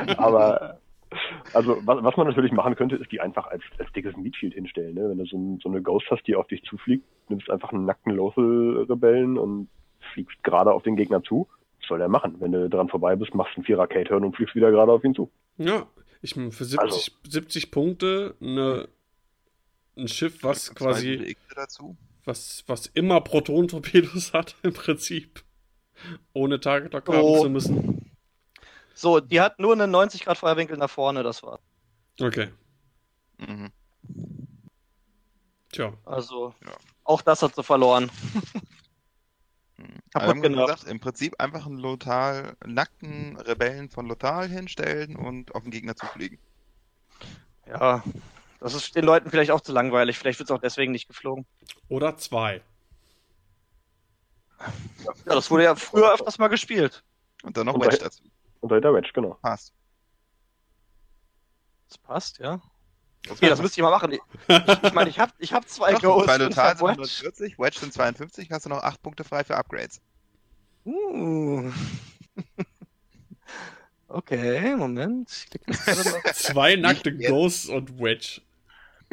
Aber 0.17 0.79
also 1.53 1.77
was, 1.85 2.03
was 2.03 2.17
man 2.17 2.27
natürlich 2.27 2.51
machen 2.51 2.75
könnte, 2.75 2.95
ist 2.95 3.11
die 3.11 3.21
einfach 3.21 3.47
als, 3.47 3.63
als 3.79 3.91
dickes 3.93 4.15
Meatshield 4.17 4.53
hinstellen. 4.53 4.95
Ne? 4.95 5.09
Wenn 5.09 5.17
du 5.17 5.25
so, 5.25 5.37
ein, 5.37 5.59
so 5.61 5.69
eine 5.69 5.81
Ghost 5.81 6.07
hast, 6.09 6.23
die 6.27 6.35
auf 6.35 6.47
dich 6.47 6.63
zufliegt, 6.63 7.05
nimmst 7.29 7.49
einfach 7.49 7.71
einen 7.71 7.85
nackten 7.85 8.13
Lothal-Rebellen 8.13 9.37
und 9.37 9.69
fliegst 10.13 10.43
gerade 10.43 10.71
auf 10.71 10.83
den 10.83 10.95
Gegner 10.95 11.23
zu. 11.23 11.47
Was 11.79 11.87
soll 11.87 11.99
der 11.99 12.09
machen? 12.09 12.35
Wenn 12.39 12.51
du 12.51 12.69
dran 12.69 12.89
vorbei 12.89 13.15
bist, 13.15 13.35
machst 13.35 13.55
du 13.55 13.59
einen 13.59 13.65
Vierer 13.65 13.87
K-Turn 13.87 14.23
und 14.23 14.35
fliegst 14.35 14.55
wieder 14.55 14.71
gerade 14.71 14.91
auf 14.91 15.03
ihn 15.03 15.15
zu. 15.15 15.31
Ja, 15.57 15.85
ich 16.21 16.35
meine, 16.35 16.51
für 16.51 16.65
70, 16.65 16.81
Also- 16.91 17.11
70 17.27 17.71
Punkte 17.71 18.35
eine, 18.41 18.89
ein 19.97 20.07
Schiff, 20.07 20.43
was 20.43 20.73
quasi, 20.75 21.35
was, 22.25 22.63
was 22.67 22.87
immer 22.87 23.21
Proton-Torpedos 23.21 24.33
hat, 24.33 24.55
im 24.63 24.73
Prinzip. 24.73 25.43
Ohne 26.33 26.59
Target 26.59 26.93
Lock 26.93 27.07
haben 27.07 27.17
Oh. 27.21 27.41
zu 27.43 27.49
müssen. 27.49 28.11
So, 28.93 29.19
die 29.19 29.41
hat 29.41 29.59
nur 29.59 29.73
einen 29.73 29.89
90 29.91 30.25
Grad 30.25 30.37
Feuerwinkel 30.37 30.77
nach 30.77 30.89
vorne, 30.89 31.23
das 31.23 31.41
war. 31.43 31.59
Okay. 32.19 32.49
Mhm. 33.37 33.71
Tja. 35.71 35.93
Also, 36.05 36.53
Ja. 36.65 36.71
auch 37.03 37.21
das 37.21 37.41
hat 37.41 37.55
sie 37.55 37.63
verloren. 37.63 38.09
Kaputt 39.77 39.99
Aber 40.13 40.23
wir 40.23 40.29
haben 40.29 40.41
gemacht. 40.41 40.67
gesagt, 40.67 40.91
im 40.91 40.99
Prinzip 40.99 41.39
einfach 41.39 41.65
einen 41.65 41.77
Lothal, 41.77 42.55
nackten 42.65 43.37
Rebellen 43.37 43.89
von 43.89 44.07
Lothal 44.07 44.47
hinstellen 44.47 45.15
und 45.15 45.53
auf 45.53 45.63
den 45.63 45.71
Gegner 45.71 45.95
zufliegen. 45.95 46.39
Ja, 47.67 48.03
das 48.59 48.73
ist 48.73 48.95
den 48.95 49.05
Leuten 49.05 49.29
vielleicht 49.29 49.51
auch 49.51 49.61
zu 49.61 49.71
langweilig. 49.71 50.17
Vielleicht 50.17 50.39
wird 50.39 50.49
es 50.49 50.55
auch 50.55 50.61
deswegen 50.61 50.91
nicht 50.91 51.07
geflogen. 51.07 51.45
Oder 51.89 52.17
zwei. 52.17 52.61
Ja, 54.59 55.13
das 55.25 55.51
wurde 55.51 55.65
ja 55.65 55.75
früher 55.75 56.13
öfters 56.13 56.39
mal 56.39 56.47
gespielt. 56.47 57.03
Und 57.43 57.55
dann 57.57 57.67
noch 57.67 57.75
Und 57.75 57.85
Wedge 57.85 57.99
dazu. 57.99 58.23
Und 58.61 58.71
dahinter 58.71 58.93
Wedge, 58.93 59.11
genau. 59.13 59.35
Passt. 59.41 59.73
Das 61.89 61.97
passt, 61.99 62.39
ja. 62.39 62.59
Okay, 63.29 63.49
das 63.49 63.61
müsste 63.61 63.79
ich 63.79 63.83
mal 63.83 63.91
machen. 63.91 64.11
Ich 64.11 64.19
ich 64.83 64.93
meine, 64.93 65.09
ich 65.09 65.19
habe 65.19 65.31
ich 65.39 65.53
hab 65.53 65.67
zwei 65.67 65.93
Doch, 65.93 66.01
Ghosts 66.01 66.27
Bei 66.27 66.35
und 66.35 66.41
Lothal 66.41 66.69
hab 66.69 66.77
sind 66.77 66.87
Wedge. 66.87 67.01
140, 67.01 67.59
Wedge 67.59 67.79
sind 67.79 67.93
52, 67.93 68.51
hast 68.51 68.65
du 68.65 68.69
noch 68.69 68.83
8 68.83 69.01
Punkte 69.01 69.23
frei 69.23 69.43
für 69.43 69.55
Upgrades. 69.55 70.01
Uh. 70.85 71.71
Okay, 74.09 74.75
Moment. 74.75 75.29
Zwei 76.33 76.75
nackte. 76.77 77.15
Ghosts 77.15 77.67
und 77.67 77.99
Wedge. 77.99 78.41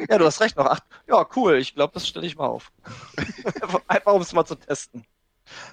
Ja, 0.09 0.17
du 0.17 0.25
hast 0.25 0.41
recht, 0.41 0.57
noch 0.57 0.65
acht. 0.65 0.83
Ja, 1.07 1.27
cool. 1.35 1.57
Ich 1.57 1.75
glaube, 1.75 1.93
das 1.93 2.07
stelle 2.07 2.25
ich 2.25 2.37
mal 2.37 2.47
auf. 2.47 2.71
Einfach 3.87 4.13
um 4.13 4.21
es 4.21 4.33
mal 4.33 4.45
zu 4.45 4.55
testen. 4.55 5.05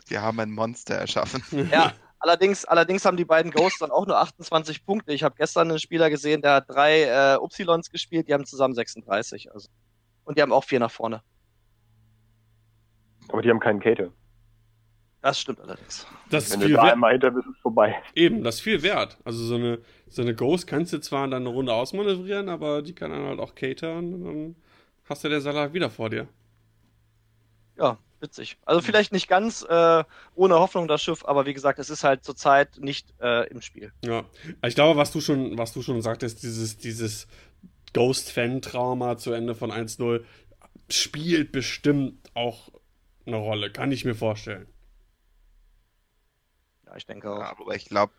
Wir 0.07 0.23
haben 0.23 0.39
ein 0.41 0.51
Monster 0.51 0.97
erschaffen. 0.97 1.43
Ja, 1.71 1.95
allerdings, 2.23 2.65
allerdings 2.65 3.05
haben 3.05 3.17
die 3.17 3.25
beiden 3.25 3.53
Ghosts 3.53 3.81
dann 3.81 3.91
auch 3.91 4.07
nur 4.07 4.19
28 4.19 4.85
Punkte. 4.87 5.13
Ich 5.13 5.23
habe 5.23 5.35
gestern 5.37 5.69
einen 5.69 5.79
Spieler 5.79 6.09
gesehen, 6.11 6.43
der 6.43 6.55
hat 6.55 6.69
drei 6.69 7.03
äh, 7.03 7.37
Upsilons 7.37 7.91
gespielt, 7.91 8.29
die 8.29 8.35
haben 8.35 8.47
zusammen 8.47 8.75
36. 8.75 9.53
Also. 9.53 9.69
Und 10.25 10.39
die 10.39 10.43
haben 10.43 10.53
auch 10.53 10.65
vier 10.65 10.81
nach 10.81 10.91
vorne. 10.91 11.23
Aber 13.29 13.43
die 13.43 13.51
haben 13.51 13.61
keinen 13.61 13.81
Cater. 13.81 14.09
Das 15.21 15.39
stimmt 15.39 15.61
allerdings. 15.61 16.07
Das 16.31 16.47
ist 16.47 16.53
Wenn 16.53 16.61
du 16.61 16.67
viel 16.67 16.75
da 16.75 16.83
wert. 16.83 16.93
einmal 16.95 17.13
hinter 17.13 17.31
bist, 17.31 17.47
ist 17.47 17.55
es 17.55 17.61
vorbei. 17.61 18.03
Eben, 18.15 18.43
das 18.43 18.57
ist 18.57 18.61
viel 18.63 18.83
wert. 18.83 19.19
Also 19.25 19.45
so 19.45 19.55
eine, 19.55 19.79
so 20.09 20.23
eine 20.23 20.35
Ghost 20.35 20.67
kannst 20.67 20.93
du 20.93 21.01
zwar 21.01 21.29
dann 21.29 21.43
eine 21.43 21.49
Runde 21.49 21.73
ausmanövrieren, 21.73 22.49
aber 22.49 22.83
die 22.83 22.95
kann 22.95 23.13
dann 23.13 23.25
halt 23.25 23.39
auch 23.39 23.55
catern 23.55 24.15
und 24.15 24.25
dann 24.25 24.57
hast 25.09 25.23
du 25.23 25.29
der 25.29 25.41
Salat 25.41 25.73
wieder 25.73 25.91
vor 25.91 26.11
dir. 26.11 26.27
Ja, 27.77 27.99
witzig. 28.23 28.57
Also 28.65 28.81
vielleicht 28.81 29.13
nicht 29.13 29.29
ganz 29.29 29.63
äh, 29.69 30.05
ohne 30.35 30.55
Hoffnung 30.55 30.89
das 30.89 31.03
Schiff, 31.03 31.25
aber 31.25 31.45
wie 31.47 31.55
gesagt, 31.55 31.79
es 31.79 31.91
ist 31.91 32.05
halt 32.05 32.25
zurzeit 32.25 32.79
nicht 32.79 33.13
äh, 33.21 33.49
im 33.49 33.61
Spiel. 33.61 33.93
Ja. 34.05 34.25
Ich 34.65 34.75
glaube, 34.75 34.99
was 34.99 35.11
du 35.11 35.21
schon, 35.21 35.59
was 35.59 35.73
du 35.73 35.83
schon 35.83 36.01
sagtest, 36.01 36.43
dieses, 36.43 36.79
dieses 36.79 37.27
Ghost-Fan-Trauma 37.93 39.19
zu 39.19 39.33
Ende 39.33 39.55
von 39.55 39.71
1-0 39.71 40.25
spielt 40.89 41.53
bestimmt 41.53 42.31
auch 42.35 42.71
eine 43.27 43.37
Rolle. 43.37 43.71
Kann 43.71 43.93
ich 43.93 44.05
mir 44.05 44.15
vorstellen. 44.15 44.67
Ja, 46.87 46.97
ich 46.97 47.07
denke 47.07 47.31
auch. 47.31 47.41
Ja, 47.41 47.51
aber 47.51 47.75
ich 47.75 47.87
glaube, 47.87 48.13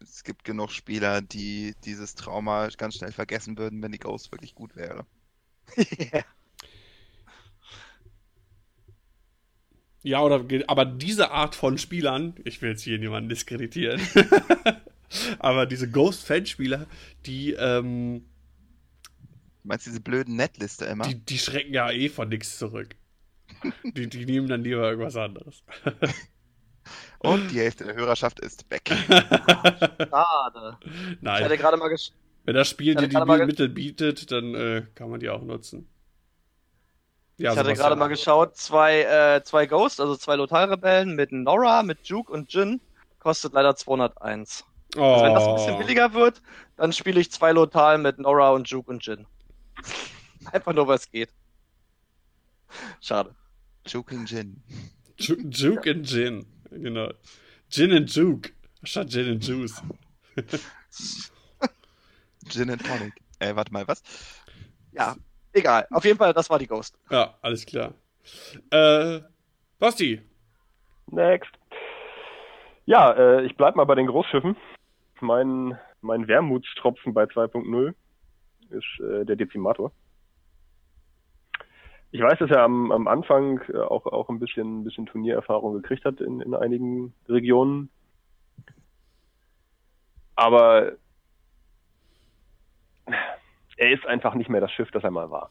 es 0.00 0.24
gibt 0.24 0.44
genug 0.44 0.70
Spieler, 0.70 1.22
die 1.22 1.74
dieses 1.84 2.14
Trauma 2.14 2.68
ganz 2.76 2.96
schnell 2.96 3.12
vergessen 3.12 3.56
würden, 3.58 3.82
wenn 3.82 3.92
die 3.92 3.98
Ghost 3.98 4.32
wirklich 4.32 4.54
gut 4.54 4.76
wäre. 4.76 5.06
ja. 6.12 6.24
Ja, 10.02 10.20
oder, 10.20 10.44
aber 10.66 10.84
diese 10.84 11.30
Art 11.30 11.54
von 11.54 11.78
Spielern, 11.78 12.34
ich 12.44 12.60
will 12.60 12.70
jetzt 12.70 12.82
hier 12.82 12.98
niemanden 12.98 13.28
diskreditieren, 13.28 14.00
Aber 15.38 15.66
diese 15.66 15.90
Ghost-Fanspieler, 15.90 16.86
die, 17.26 17.52
ähm, 17.52 18.24
Du 19.62 19.68
meinst 19.68 19.86
diese 19.86 20.00
blöden 20.00 20.36
Netliste 20.36 20.86
immer? 20.86 21.04
die, 21.04 21.14
die 21.14 21.38
schrecken 21.38 21.72
ja 21.72 21.90
eh 21.90 22.08
von 22.08 22.28
nichts 22.28 22.58
zurück. 22.58 22.96
Die, 23.84 24.08
die 24.08 24.24
nehmen 24.24 24.48
dann 24.48 24.64
lieber 24.64 24.88
irgendwas 24.88 25.14
anderes. 25.14 25.62
Und 27.18 27.52
die 27.52 27.60
Hälfte 27.60 27.84
der 27.84 27.94
Hörerschaft 27.94 28.40
ist 28.40 28.68
weg. 28.70 28.90
Schade. 28.90 30.78
Ich 30.84 31.18
Nein, 31.20 31.44
hatte 31.44 31.58
gerade 31.58 31.76
mal 31.76 31.88
gesch 31.88 32.10
wenn 32.44 32.54
das 32.54 32.70
Spiel 32.70 32.94
Ich 33.00 33.08
dir 33.08 33.08
die 33.08 33.46
Mittel 33.46 33.68
bietet, 33.68 34.32
dann 34.32 34.54
äh, 34.54 34.82
kann 34.96 35.10
man 35.10 35.20
die 35.20 35.28
auch 35.28 35.42
nutzen. 35.42 35.86
Ja, 37.42 37.52
ich 37.54 37.58
hatte 37.58 37.74
gerade 37.74 37.96
mal 37.96 38.06
geschaut, 38.06 38.56
zwei, 38.56 39.00
äh, 39.02 39.42
zwei 39.42 39.66
Ghosts, 39.66 39.98
also 39.98 40.14
zwei 40.16 40.36
Lothal-Rebellen 40.36 41.16
mit 41.16 41.32
Nora, 41.32 41.82
mit 41.82 42.06
Juke 42.06 42.32
und 42.32 42.52
Jin, 42.52 42.80
kostet 43.18 43.52
leider 43.52 43.74
201. 43.74 44.64
Oh, 44.96 45.02
Also 45.02 45.24
wenn 45.24 45.34
das 45.34 45.48
ein 45.48 45.54
bisschen 45.56 45.78
billiger 45.78 46.14
wird, 46.14 46.40
dann 46.76 46.92
spiele 46.92 47.18
ich 47.20 47.32
zwei 47.32 47.50
Lothal 47.50 47.98
mit 47.98 48.20
Nora 48.20 48.50
und 48.50 48.68
Juke 48.68 48.88
und 48.88 49.04
Jin. 49.04 49.26
Einfach 50.52 50.72
nur, 50.72 50.86
weil 50.86 50.94
es 50.98 51.10
geht. 51.10 51.30
Schade. 53.00 53.34
Joking 53.86 54.24
Gin. 54.24 54.62
Ju 55.16 55.34
Juke 55.50 55.90
and 55.90 56.06
Gin. 56.06 56.46
Genau. 56.70 57.10
Gin 57.68 57.90
and 57.92 58.08
Juke. 58.08 58.52
Statt 58.84 59.10
Gin 59.10 59.28
and 59.28 59.42
Juice. 59.44 59.82
Gin 62.48 62.70
and 62.70 62.86
Tonic. 62.86 63.14
Äh, 63.40 63.56
warte 63.56 63.72
mal, 63.72 63.88
was? 63.88 64.00
Ja, 64.92 65.16
egal. 65.52 65.86
Auf 65.90 66.04
jeden 66.04 66.18
Fall, 66.18 66.32
das 66.32 66.50
war 66.50 66.58
die 66.58 66.66
Ghost. 66.66 66.98
Ja, 67.10 67.34
alles 67.42 67.66
klar. 67.66 67.94
Äh, 68.70 69.20
Basti. 69.78 70.20
Next. 71.10 71.50
Ja, 72.84 73.12
äh, 73.12 73.44
ich 73.44 73.56
bleib 73.56 73.76
mal 73.76 73.84
bei 73.84 73.94
den 73.94 74.06
Großschiffen. 74.06 74.56
Mein, 75.20 75.78
mein 76.00 76.26
Wermutstropfen 76.26 77.14
bei 77.14 77.24
2.0 77.24 77.94
ist 78.70 79.00
äh, 79.00 79.24
der 79.24 79.36
Dezimator. 79.36 79.92
Ich 82.10 82.20
weiß, 82.20 82.38
dass 82.40 82.50
er 82.50 82.62
am, 82.62 82.92
am 82.92 83.08
Anfang 83.08 83.60
äh, 83.72 83.78
auch, 83.78 84.06
auch 84.06 84.28
ein 84.28 84.38
bisschen, 84.38 84.80
ein 84.80 84.84
bisschen 84.84 85.06
Turniererfahrung 85.06 85.74
gekriegt 85.74 86.04
hat 86.04 86.20
in, 86.20 86.40
in 86.40 86.54
einigen 86.54 87.14
Regionen. 87.28 87.88
Aber 90.34 90.92
er 93.76 93.92
ist 93.92 94.06
einfach 94.06 94.34
nicht 94.34 94.50
mehr 94.50 94.60
das 94.60 94.72
Schiff, 94.72 94.90
das 94.90 95.04
er 95.04 95.10
mal 95.10 95.30
war. 95.30 95.50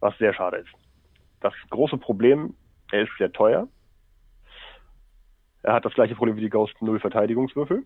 Was 0.00 0.16
sehr 0.18 0.32
schade 0.34 0.58
ist. 0.58 0.70
Das 1.40 1.54
große 1.70 1.98
Problem, 1.98 2.54
er 2.90 3.02
ist 3.02 3.12
sehr 3.18 3.32
teuer. 3.32 3.68
Er 5.62 5.74
hat 5.74 5.84
das 5.84 5.94
gleiche 5.94 6.14
Problem 6.14 6.36
wie 6.36 6.40
die 6.40 6.50
Ghost 6.50 6.80
Null 6.80 7.00
Verteidigungswürfel, 7.00 7.84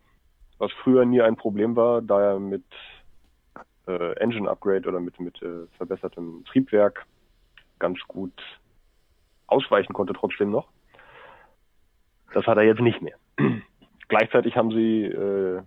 was 0.58 0.72
früher 0.82 1.04
nie 1.04 1.22
ein 1.22 1.36
Problem 1.36 1.74
war, 1.76 2.02
da 2.02 2.20
er 2.20 2.38
mit 2.38 2.64
äh, 3.86 4.16
Engine 4.16 4.48
Upgrade 4.48 4.88
oder 4.88 5.00
mit, 5.00 5.18
mit 5.20 5.40
äh, 5.42 5.66
verbessertem 5.76 6.44
Triebwerk 6.46 7.06
ganz 7.78 7.98
gut 8.06 8.32
ausweichen 9.46 9.92
konnte 9.92 10.12
trotzdem 10.12 10.50
noch. 10.50 10.68
Das 12.32 12.46
hat 12.46 12.56
er 12.56 12.64
jetzt 12.64 12.80
nicht 12.80 13.02
mehr. 13.02 13.16
Gleichzeitig 14.08 14.56
haben 14.56 14.70
sie 14.70 15.04
äh, 15.04 15.62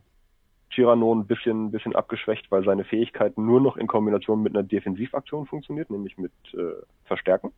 Chirano 0.78 1.11
ein 1.13 1.25
bisschen, 1.25 1.71
bisschen 1.71 1.95
abgeschwächt, 1.95 2.51
weil 2.51 2.63
seine 2.63 2.84
Fähigkeit 2.84 3.36
nur 3.36 3.59
noch 3.59 3.78
in 3.78 3.88
Kombination 3.88 4.43
mit 4.43 4.55
einer 4.55 4.63
Defensivaktion 4.63 5.47
funktioniert, 5.47 5.89
nämlich 5.89 6.19
mit 6.19 6.32
äh, 6.53 6.73
Verstärken. 7.05 7.51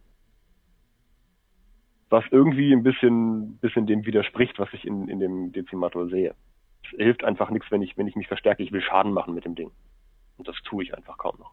Was 2.09 2.23
irgendwie 2.31 2.71
ein 2.71 2.81
bisschen, 2.81 3.57
bisschen 3.57 3.87
dem 3.87 4.05
widerspricht, 4.05 4.57
was 4.57 4.69
ich 4.71 4.85
in, 4.85 5.09
in 5.09 5.19
dem 5.19 5.51
Dezimator 5.51 6.07
sehe. 6.07 6.33
Es 6.83 6.91
hilft 6.91 7.25
einfach 7.25 7.49
nichts, 7.49 7.69
wenn 7.71 7.81
ich, 7.81 7.97
wenn 7.97 8.07
ich 8.07 8.15
mich 8.15 8.29
verstärke. 8.29 8.63
Ich 8.63 8.71
will 8.71 8.81
Schaden 8.81 9.11
machen 9.11 9.33
mit 9.33 9.43
dem 9.43 9.55
Ding. 9.55 9.71
Und 10.37 10.47
das 10.47 10.55
tue 10.63 10.83
ich 10.83 10.95
einfach 10.95 11.17
kaum 11.17 11.35
noch. 11.39 11.51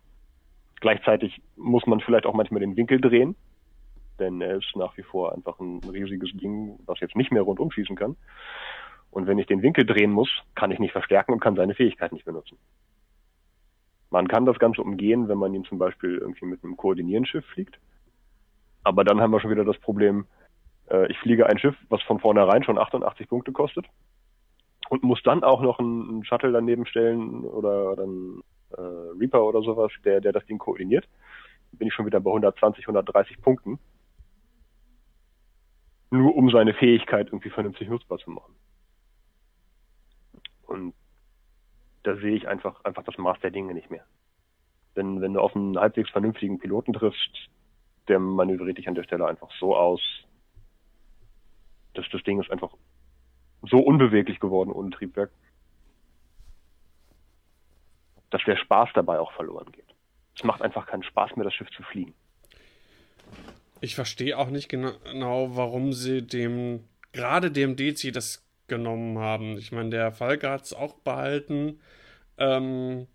Gleichzeitig 0.80 1.42
muss 1.56 1.84
man 1.86 1.98
vielleicht 1.98 2.26
auch 2.26 2.34
manchmal 2.34 2.60
den 2.60 2.76
Winkel 2.76 3.00
drehen, 3.00 3.34
denn 4.20 4.40
er 4.40 4.58
ist 4.58 4.76
nach 4.76 4.96
wie 4.96 5.02
vor 5.02 5.34
einfach 5.34 5.58
ein 5.58 5.80
riesiges 5.80 6.30
Ding, 6.34 6.78
was 6.86 7.00
jetzt 7.00 7.16
nicht 7.16 7.32
mehr 7.32 7.42
rundum 7.42 7.72
schießen 7.72 7.96
kann. 7.96 8.16
Und 9.16 9.26
wenn 9.26 9.38
ich 9.38 9.46
den 9.46 9.62
Winkel 9.62 9.86
drehen 9.86 10.12
muss, 10.12 10.28
kann 10.54 10.70
ich 10.70 10.78
nicht 10.78 10.92
verstärken 10.92 11.32
und 11.32 11.40
kann 11.40 11.56
seine 11.56 11.74
Fähigkeit 11.74 12.12
nicht 12.12 12.26
benutzen. 12.26 12.58
Man 14.10 14.28
kann 14.28 14.44
das 14.44 14.58
Ganze 14.58 14.82
umgehen, 14.82 15.26
wenn 15.28 15.38
man 15.38 15.54
ihn 15.54 15.64
zum 15.64 15.78
Beispiel 15.78 16.18
irgendwie 16.18 16.44
mit 16.44 16.62
einem 16.62 16.76
Koordinierenschiff 16.76 17.46
fliegt. 17.46 17.78
Aber 18.84 19.04
dann 19.04 19.22
haben 19.22 19.30
wir 19.30 19.40
schon 19.40 19.50
wieder 19.50 19.64
das 19.64 19.78
Problem, 19.78 20.26
äh, 20.90 21.10
ich 21.10 21.16
fliege 21.20 21.46
ein 21.46 21.58
Schiff, 21.58 21.74
was 21.88 22.02
von 22.02 22.20
vornherein 22.20 22.62
schon 22.62 22.76
88 22.76 23.26
Punkte 23.26 23.52
kostet 23.52 23.86
und 24.90 25.02
muss 25.02 25.22
dann 25.22 25.44
auch 25.44 25.62
noch 25.62 25.78
einen, 25.78 26.22
Shuttle 26.26 26.52
daneben 26.52 26.84
stellen 26.84 27.42
oder, 27.46 27.92
einen 27.98 28.42
äh, 28.76 29.18
Reaper 29.18 29.46
oder 29.46 29.62
sowas, 29.62 29.92
der, 30.04 30.20
der 30.20 30.32
das 30.32 30.44
Ding 30.44 30.58
koordiniert. 30.58 31.08
Dann 31.70 31.78
bin 31.78 31.88
ich 31.88 31.94
schon 31.94 32.04
wieder 32.04 32.20
bei 32.20 32.28
120, 32.28 32.84
130 32.84 33.40
Punkten. 33.40 33.78
Nur 36.10 36.36
um 36.36 36.50
seine 36.50 36.74
Fähigkeit 36.74 37.28
irgendwie 37.28 37.48
vernünftig 37.48 37.88
nutzbar 37.88 38.18
zu 38.18 38.30
machen. 38.30 38.54
Und 40.66 40.94
da 42.02 42.16
sehe 42.16 42.36
ich 42.36 42.48
einfach, 42.48 42.84
einfach 42.84 43.04
das 43.04 43.18
Maß 43.18 43.38
der 43.40 43.50
Dinge 43.50 43.74
nicht 43.74 43.90
mehr. 43.90 44.04
Wenn, 44.94 45.20
wenn 45.20 45.34
du 45.34 45.40
auf 45.40 45.54
einen 45.54 45.78
halbwegs 45.78 46.10
vernünftigen 46.10 46.58
Piloten 46.58 46.92
triffst, 46.92 47.48
der 48.08 48.18
manövriert 48.18 48.78
dich 48.78 48.88
an 48.88 48.94
der 48.94 49.02
Stelle 49.04 49.26
einfach 49.26 49.50
so 49.58 49.76
aus, 49.76 50.00
dass 51.94 52.06
das 52.12 52.22
Ding 52.22 52.40
ist 52.40 52.50
einfach 52.50 52.74
so 53.62 53.78
unbeweglich 53.78 54.38
geworden 54.38 54.70
ohne 54.70 54.90
Triebwerk, 54.90 55.30
dass 58.30 58.42
der 58.44 58.56
Spaß 58.56 58.90
dabei 58.94 59.18
auch 59.18 59.32
verloren 59.32 59.72
geht. 59.72 59.86
Es 60.36 60.44
macht 60.44 60.62
einfach 60.62 60.86
keinen 60.86 61.02
Spaß 61.02 61.36
mehr, 61.36 61.44
das 61.44 61.54
Schiff 61.54 61.70
zu 61.70 61.82
fliegen. 61.82 62.14
Ich 63.80 63.94
verstehe 63.94 64.38
auch 64.38 64.50
nicht 64.50 64.70
gena- 64.70 64.98
genau, 65.10 65.56
warum 65.56 65.92
sie 65.92 66.22
dem, 66.22 66.84
gerade 67.12 67.50
dem 67.50 67.76
Dezi 67.76 68.12
das 68.12 68.45
genommen 68.68 69.18
haben. 69.18 69.56
Ich 69.58 69.72
meine, 69.72 69.90
der 69.90 70.12
Falke 70.12 70.50
hat 70.50 70.64
es 70.64 70.72
auch 70.72 70.94
behalten. 70.94 71.80
Ähm, 72.38 73.06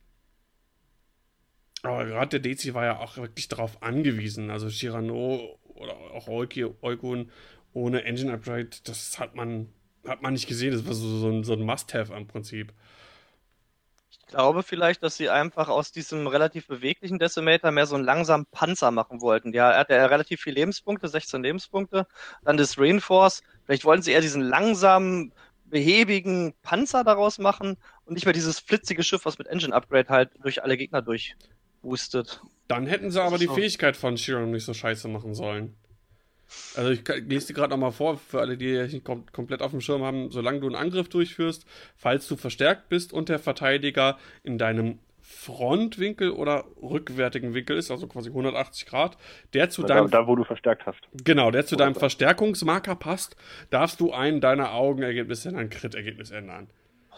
aber 1.83 2.05
gerade 2.05 2.39
der 2.39 2.51
Dezi 2.51 2.73
war 2.73 2.85
ja 2.85 2.99
auch 2.99 3.17
wirklich 3.17 3.47
darauf 3.47 3.81
angewiesen. 3.81 4.49
Also 4.51 4.69
Shirano 4.69 5.59
oder 5.63 5.93
auch 6.13 6.27
Eukun 6.27 7.31
ohne 7.73 8.03
Engine 8.03 8.33
Upgrade, 8.33 8.69
das 8.83 9.17
hat 9.19 9.35
man, 9.35 9.69
hat 10.05 10.21
man 10.21 10.33
nicht 10.33 10.47
gesehen. 10.47 10.73
Das 10.73 10.85
war 10.85 10.93
so, 10.93 11.07
so 11.17 11.29
ein, 11.29 11.43
so 11.43 11.53
ein 11.53 11.61
Must-Have 11.61 12.13
im 12.13 12.27
Prinzip. 12.27 12.73
Ich 14.09 14.27
glaube 14.27 14.63
vielleicht, 14.63 15.03
dass 15.03 15.17
sie 15.17 15.29
einfach 15.29 15.69
aus 15.69 15.91
diesem 15.91 16.27
relativ 16.27 16.67
beweglichen 16.67 17.19
Decimator 17.19 17.71
mehr 17.71 17.85
so 17.85 17.95
einen 17.95 18.05
langsamen 18.05 18.45
Panzer 18.45 18.91
machen 18.91 19.21
wollten. 19.21 19.53
Ja, 19.53 19.71
er 19.71 19.79
hat 19.79 19.89
ja 19.89 20.05
relativ 20.05 20.41
viele 20.41 20.55
Lebenspunkte, 20.55 21.07
16 21.07 21.43
Lebenspunkte. 21.43 22.07
Dann 22.43 22.57
das 22.57 22.77
Reinforce. 22.77 23.41
Vielleicht 23.71 23.85
wollten 23.85 24.03
sie 24.03 24.11
eher 24.11 24.19
diesen 24.19 24.41
langsamen, 24.41 25.31
behäbigen 25.63 26.53
Panzer 26.61 27.05
daraus 27.05 27.39
machen 27.39 27.77
und 28.03 28.15
nicht 28.15 28.25
mehr 28.25 28.33
dieses 28.33 28.59
flitzige 28.59 29.01
Schiff, 29.01 29.23
was 29.23 29.37
mit 29.37 29.47
Engine 29.47 29.73
Upgrade 29.73 30.09
halt 30.09 30.31
durch 30.43 30.61
alle 30.61 30.75
Gegner 30.75 31.01
durchboostet. 31.01 32.41
Dann 32.67 32.85
hätten 32.85 33.11
sie 33.11 33.23
aber 33.23 33.37
die 33.37 33.45
so. 33.45 33.55
Fähigkeit 33.55 33.95
von 33.95 34.17
Shirano 34.17 34.47
nicht 34.47 34.65
so 34.65 34.73
scheiße 34.73 35.07
machen 35.07 35.33
sollen. 35.35 35.77
Also 36.75 36.89
ich 36.89 37.07
lese 37.07 37.47
dir 37.47 37.53
gerade 37.53 37.69
nochmal 37.69 37.93
vor, 37.93 38.17
für 38.17 38.41
alle, 38.41 38.57
die 38.57 38.77
nicht 38.77 39.05
kom 39.05 39.25
komplett 39.31 39.61
auf 39.61 39.71
dem 39.71 39.79
Schirm 39.79 40.03
haben, 40.03 40.31
solange 40.31 40.59
du 40.59 40.65
einen 40.65 40.75
Angriff 40.75 41.07
durchführst, 41.07 41.65
falls 41.95 42.27
du 42.27 42.35
verstärkt 42.35 42.89
bist 42.89 43.13
und 43.13 43.29
der 43.29 43.39
Verteidiger 43.39 44.17
in 44.43 44.57
deinem 44.57 44.99
Frontwinkel 45.31 46.31
oder 46.31 46.65
rückwärtigen 46.81 47.53
Winkel 47.53 47.77
ist, 47.77 47.89
also 47.89 48.07
quasi 48.07 48.29
180 48.29 48.85
Grad, 48.85 49.17
der 49.53 49.69
zu 49.69 49.83
deinem 49.83 50.09
da, 50.11 50.27
wo 50.27 50.35
du 50.35 50.43
verstärkt 50.43 50.85
hast. 50.85 50.99
Genau, 51.23 51.51
der 51.51 51.65
zu 51.65 51.75
deinem 51.75 51.95
Verstärkungsmarker 51.95 52.95
passt, 52.95 53.35
darfst 53.69 53.99
du 53.99 54.11
ein 54.11 54.41
deiner 54.41 54.73
Augenergebnis 54.73 55.45
in 55.45 55.55
ein 55.55 55.69
Crit-Ergebnis 55.69 56.31
ändern. 56.31 56.69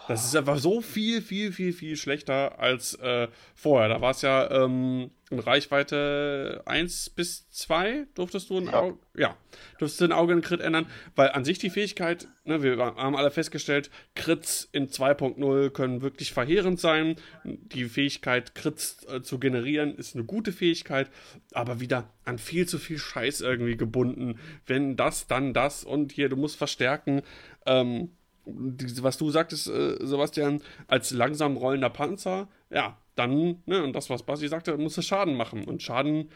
Das 0.08 0.24
ist 0.24 0.36
einfach 0.36 0.58
so 0.58 0.80
viel, 0.80 1.22
viel, 1.22 1.52
viel, 1.52 1.72
viel 1.72 1.96
schlechter 1.96 2.58
als 2.58 2.94
äh, 2.94 3.28
vorher. 3.54 3.88
Da 3.88 4.00
war 4.00 4.10
es 4.10 4.22
ja 4.22 4.50
ähm, 4.50 5.10
in 5.30 5.38
Reichweite 5.38 6.62
1 6.66 7.10
bis 7.10 7.48
2, 7.50 8.06
durftest 8.14 8.50
du 8.50 8.58
ein 8.58 8.66
Ja. 8.66 8.80
Auge, 8.80 8.98
ja, 9.16 9.36
durftest 9.78 10.02
du 10.02 10.04
ein 10.04 10.12
Auge 10.12 10.34
in 10.34 10.42
Crit 10.42 10.60
ändern, 10.60 10.86
weil 11.16 11.30
an 11.30 11.44
sich 11.44 11.58
die 11.58 11.70
Fähigkeit, 11.70 12.28
ne, 12.44 12.62
wir 12.62 12.76
haben 12.78 13.16
alle 13.16 13.30
festgestellt, 13.30 13.90
Crits 14.14 14.68
in 14.72 14.88
2.0 14.88 15.70
können 15.70 16.02
wirklich 16.02 16.32
verheerend 16.32 16.80
sein. 16.80 17.16
Die 17.44 17.84
Fähigkeit, 17.84 18.54
Crits 18.54 19.06
äh, 19.08 19.22
zu 19.22 19.38
generieren, 19.38 19.96
ist 19.96 20.14
eine 20.14 20.24
gute 20.24 20.52
Fähigkeit, 20.52 21.10
aber 21.52 21.80
wieder 21.80 22.10
an 22.24 22.38
viel 22.38 22.68
zu 22.68 22.78
viel 22.78 22.98
Scheiß 22.98 23.40
irgendwie 23.40 23.76
gebunden. 23.76 24.38
Wenn 24.66 24.96
das, 24.96 25.26
dann 25.26 25.54
das 25.54 25.82
und 25.84 26.12
hier, 26.12 26.28
du 26.28 26.36
musst 26.36 26.56
verstärken. 26.56 27.22
Ähm, 27.66 28.10
was 28.46 29.18
du 29.18 29.30
sagtest, 29.30 29.68
äh, 29.68 29.96
Sebastian, 30.00 30.62
als 30.86 31.10
langsam 31.10 31.56
rollender 31.56 31.90
Panzer, 31.90 32.48
ja, 32.70 32.96
dann, 33.16 33.62
ne, 33.66 33.82
und 33.82 33.94
das, 33.94 34.10
was 34.10 34.22
Basti 34.22 34.48
sagte, 34.48 34.76
muss 34.76 34.98
es 34.98 35.06
Schaden 35.06 35.36
machen. 35.36 35.64
Und 35.64 35.82
Schaden 35.82 36.30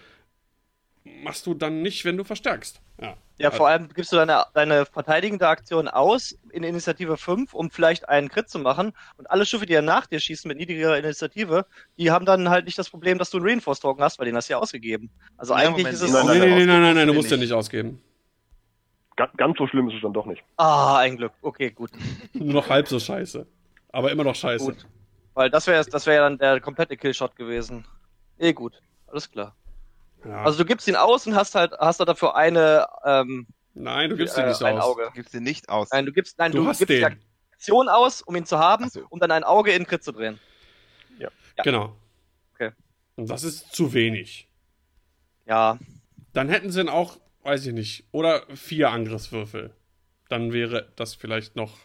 machst 1.22 1.46
du 1.46 1.54
dann 1.54 1.82
nicht, 1.82 2.04
wenn 2.04 2.16
du 2.16 2.24
verstärkst. 2.24 2.80
Ja, 3.00 3.16
Ja, 3.38 3.50
vor 3.50 3.68
allem 3.68 3.88
gibst 3.88 4.12
du 4.12 4.16
deine, 4.16 4.44
deine 4.54 4.84
verteidigende 4.84 5.46
Aktion 5.48 5.88
aus 5.88 6.36
in 6.50 6.64
Initiative 6.64 7.16
5, 7.16 7.54
um 7.54 7.70
vielleicht 7.70 8.08
einen 8.08 8.28
Crit 8.28 8.48
zu 8.48 8.58
machen. 8.58 8.92
Und 9.16 9.30
alle 9.30 9.46
Schiffe, 9.46 9.66
die 9.66 9.72
ja 9.72 9.82
nach 9.82 10.06
dir 10.06 10.20
schießen 10.20 10.48
mit 10.48 10.58
niedriger 10.58 10.98
Initiative, 10.98 11.64
die 11.96 12.10
haben 12.10 12.26
dann 12.26 12.48
halt 12.48 12.66
nicht 12.66 12.78
das 12.78 12.90
Problem, 12.90 13.18
dass 13.18 13.30
du 13.30 13.38
einen 13.38 13.46
Reinforce-Token 13.46 14.02
hast, 14.02 14.18
weil 14.18 14.26
den 14.26 14.36
hast 14.36 14.48
du 14.48 14.54
ja 14.54 14.58
ausgegeben. 14.58 15.10
Also 15.36 15.54
Ja, 15.54 15.60
eigentlich 15.60 15.86
Moment, 15.86 15.94
ist 15.94 16.02
es. 16.02 16.10
Nein, 16.12 16.26
Nee, 16.26 16.38
nein, 16.38 16.48
nee, 16.48 16.54
nee, 16.56 16.66
nein, 16.66 16.82
nein, 16.82 16.94
nein, 16.96 17.06
du 17.06 17.14
musst 17.14 17.30
ja 17.30 17.36
nicht. 17.36 17.46
nicht 17.46 17.54
ausgeben. 17.54 18.02
Ga- 19.18 19.30
Ganz 19.36 19.58
so 19.58 19.66
schlimm 19.66 19.88
ist 19.90 19.96
es 19.96 20.02
dann 20.02 20.12
doch 20.14 20.24
nicht. 20.26 20.42
Ah, 20.56 20.98
ein 20.98 21.16
Glück. 21.16 21.32
Okay, 21.42 21.70
gut. 21.72 21.90
Nur 22.32 22.54
noch 22.54 22.68
halb 22.70 22.88
so 22.88 22.98
scheiße. 22.98 23.46
Aber 23.92 24.10
immer 24.12 24.24
noch 24.24 24.34
scheiße. 24.34 24.64
Gut. 24.64 24.86
Weil 25.34 25.50
das 25.50 25.66
wäre 25.66 25.84
das 25.84 26.06
wär 26.06 26.14
ja 26.14 26.20
dann 26.22 26.38
der 26.38 26.60
komplette 26.60 26.96
Killshot 26.96 27.36
gewesen. 27.36 27.84
Eh 28.38 28.52
gut. 28.52 28.80
Alles 29.08 29.30
klar. 29.30 29.54
Ja. 30.24 30.42
Also 30.44 30.58
du 30.58 30.64
gibst 30.64 30.86
ihn 30.88 30.96
aus 30.96 31.26
und 31.26 31.34
hast 31.34 31.54
halt, 31.54 31.72
hast 31.78 32.00
da 32.00 32.04
dafür 32.04 32.34
eine, 32.36 32.86
ähm, 33.04 33.46
nein, 33.74 34.10
du 34.10 34.16
gibst 34.16 34.36
ihn 34.36 34.44
äh, 34.44 34.48
nicht 34.48 34.62
ein 34.62 34.78
aus. 34.78 34.84
Auge. 34.84 35.04
Du 35.06 35.12
gibst 35.12 35.34
den 35.34 35.42
nicht 35.44 35.68
aus. 35.68 35.88
Nein, 35.92 36.06
du 36.06 36.12
gibst, 36.12 36.38
nein, 36.38 36.52
Du 36.52 36.58
du, 36.62 36.68
hast 36.68 36.78
gibst 36.78 36.90
die 36.90 37.00
den. 37.00 37.18
Aktion 37.52 37.88
aus, 37.88 38.22
um 38.22 38.34
ihn 38.36 38.44
zu 38.46 38.58
haben, 38.58 38.88
so. 38.88 39.02
um 39.10 39.18
dann 39.20 39.30
ein 39.32 39.44
Auge 39.44 39.72
in 39.72 39.86
Crit 39.86 40.02
zu 40.04 40.12
drehen. 40.12 40.38
Ja. 41.18 41.28
Genau. 41.64 41.96
Okay. 42.54 42.70
Und 43.16 43.28
das 43.30 43.42
ist 43.44 43.72
zu 43.74 43.92
wenig. 43.92 44.48
Ja, 45.46 45.78
Dann 46.34 46.48
hätten 46.48 46.70
sie 46.70 46.80
ihn 46.80 46.88
auch, 46.88 47.16
weiß 47.42 47.66
ich 47.66 47.72
nicht, 47.72 48.04
oder 48.12 48.42
vier 48.54 48.90
Angriffswürfel. 48.90 49.74
Dann 50.28 50.52
wäre 50.52 50.88
das 50.96 51.14
vielleicht 51.14 51.56
noch 51.56 51.76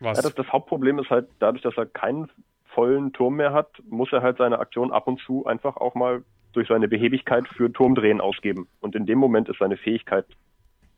was. 0.00 0.18
Ja, 0.18 0.22
das, 0.22 0.34
das 0.34 0.52
Hauptproblem 0.52 0.98
ist 0.98 1.10
halt, 1.10 1.28
dadurch, 1.38 1.62
dass 1.62 1.76
er 1.76 1.86
keinen 1.86 2.30
vollen 2.64 3.12
Turm 3.12 3.36
mehr 3.36 3.52
hat, 3.52 3.68
muss 3.88 4.12
er 4.12 4.22
halt 4.22 4.38
seine 4.38 4.58
Aktion 4.58 4.92
ab 4.92 5.06
und 5.06 5.20
zu 5.20 5.46
einfach 5.46 5.76
auch 5.76 5.94
mal 5.94 6.24
durch 6.52 6.68
seine 6.68 6.88
Behebigkeit 6.88 7.48
für 7.48 7.72
Turmdrehen 7.72 8.20
ausgeben. 8.20 8.68
Und 8.80 8.94
in 8.94 9.06
dem 9.06 9.18
Moment 9.18 9.48
ist 9.48 9.58
seine 9.58 9.76
Fähigkeit 9.76 10.26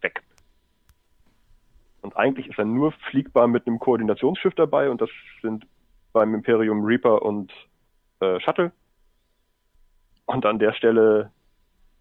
weg. 0.00 0.22
Und 2.02 2.16
eigentlich 2.16 2.48
ist 2.48 2.58
er 2.58 2.64
nur 2.64 2.92
fliegbar 2.92 3.46
mit 3.46 3.66
einem 3.66 3.78
Koordinationsschiff 3.78 4.54
dabei 4.54 4.90
und 4.90 5.00
das 5.00 5.10
sind 5.42 5.66
beim 6.12 6.34
Imperium 6.34 6.84
Reaper 6.84 7.22
und 7.22 7.52
äh, 8.20 8.40
Shuttle. 8.40 8.72
Und 10.26 10.44
an 10.44 10.58
der 10.58 10.72
Stelle 10.72 11.30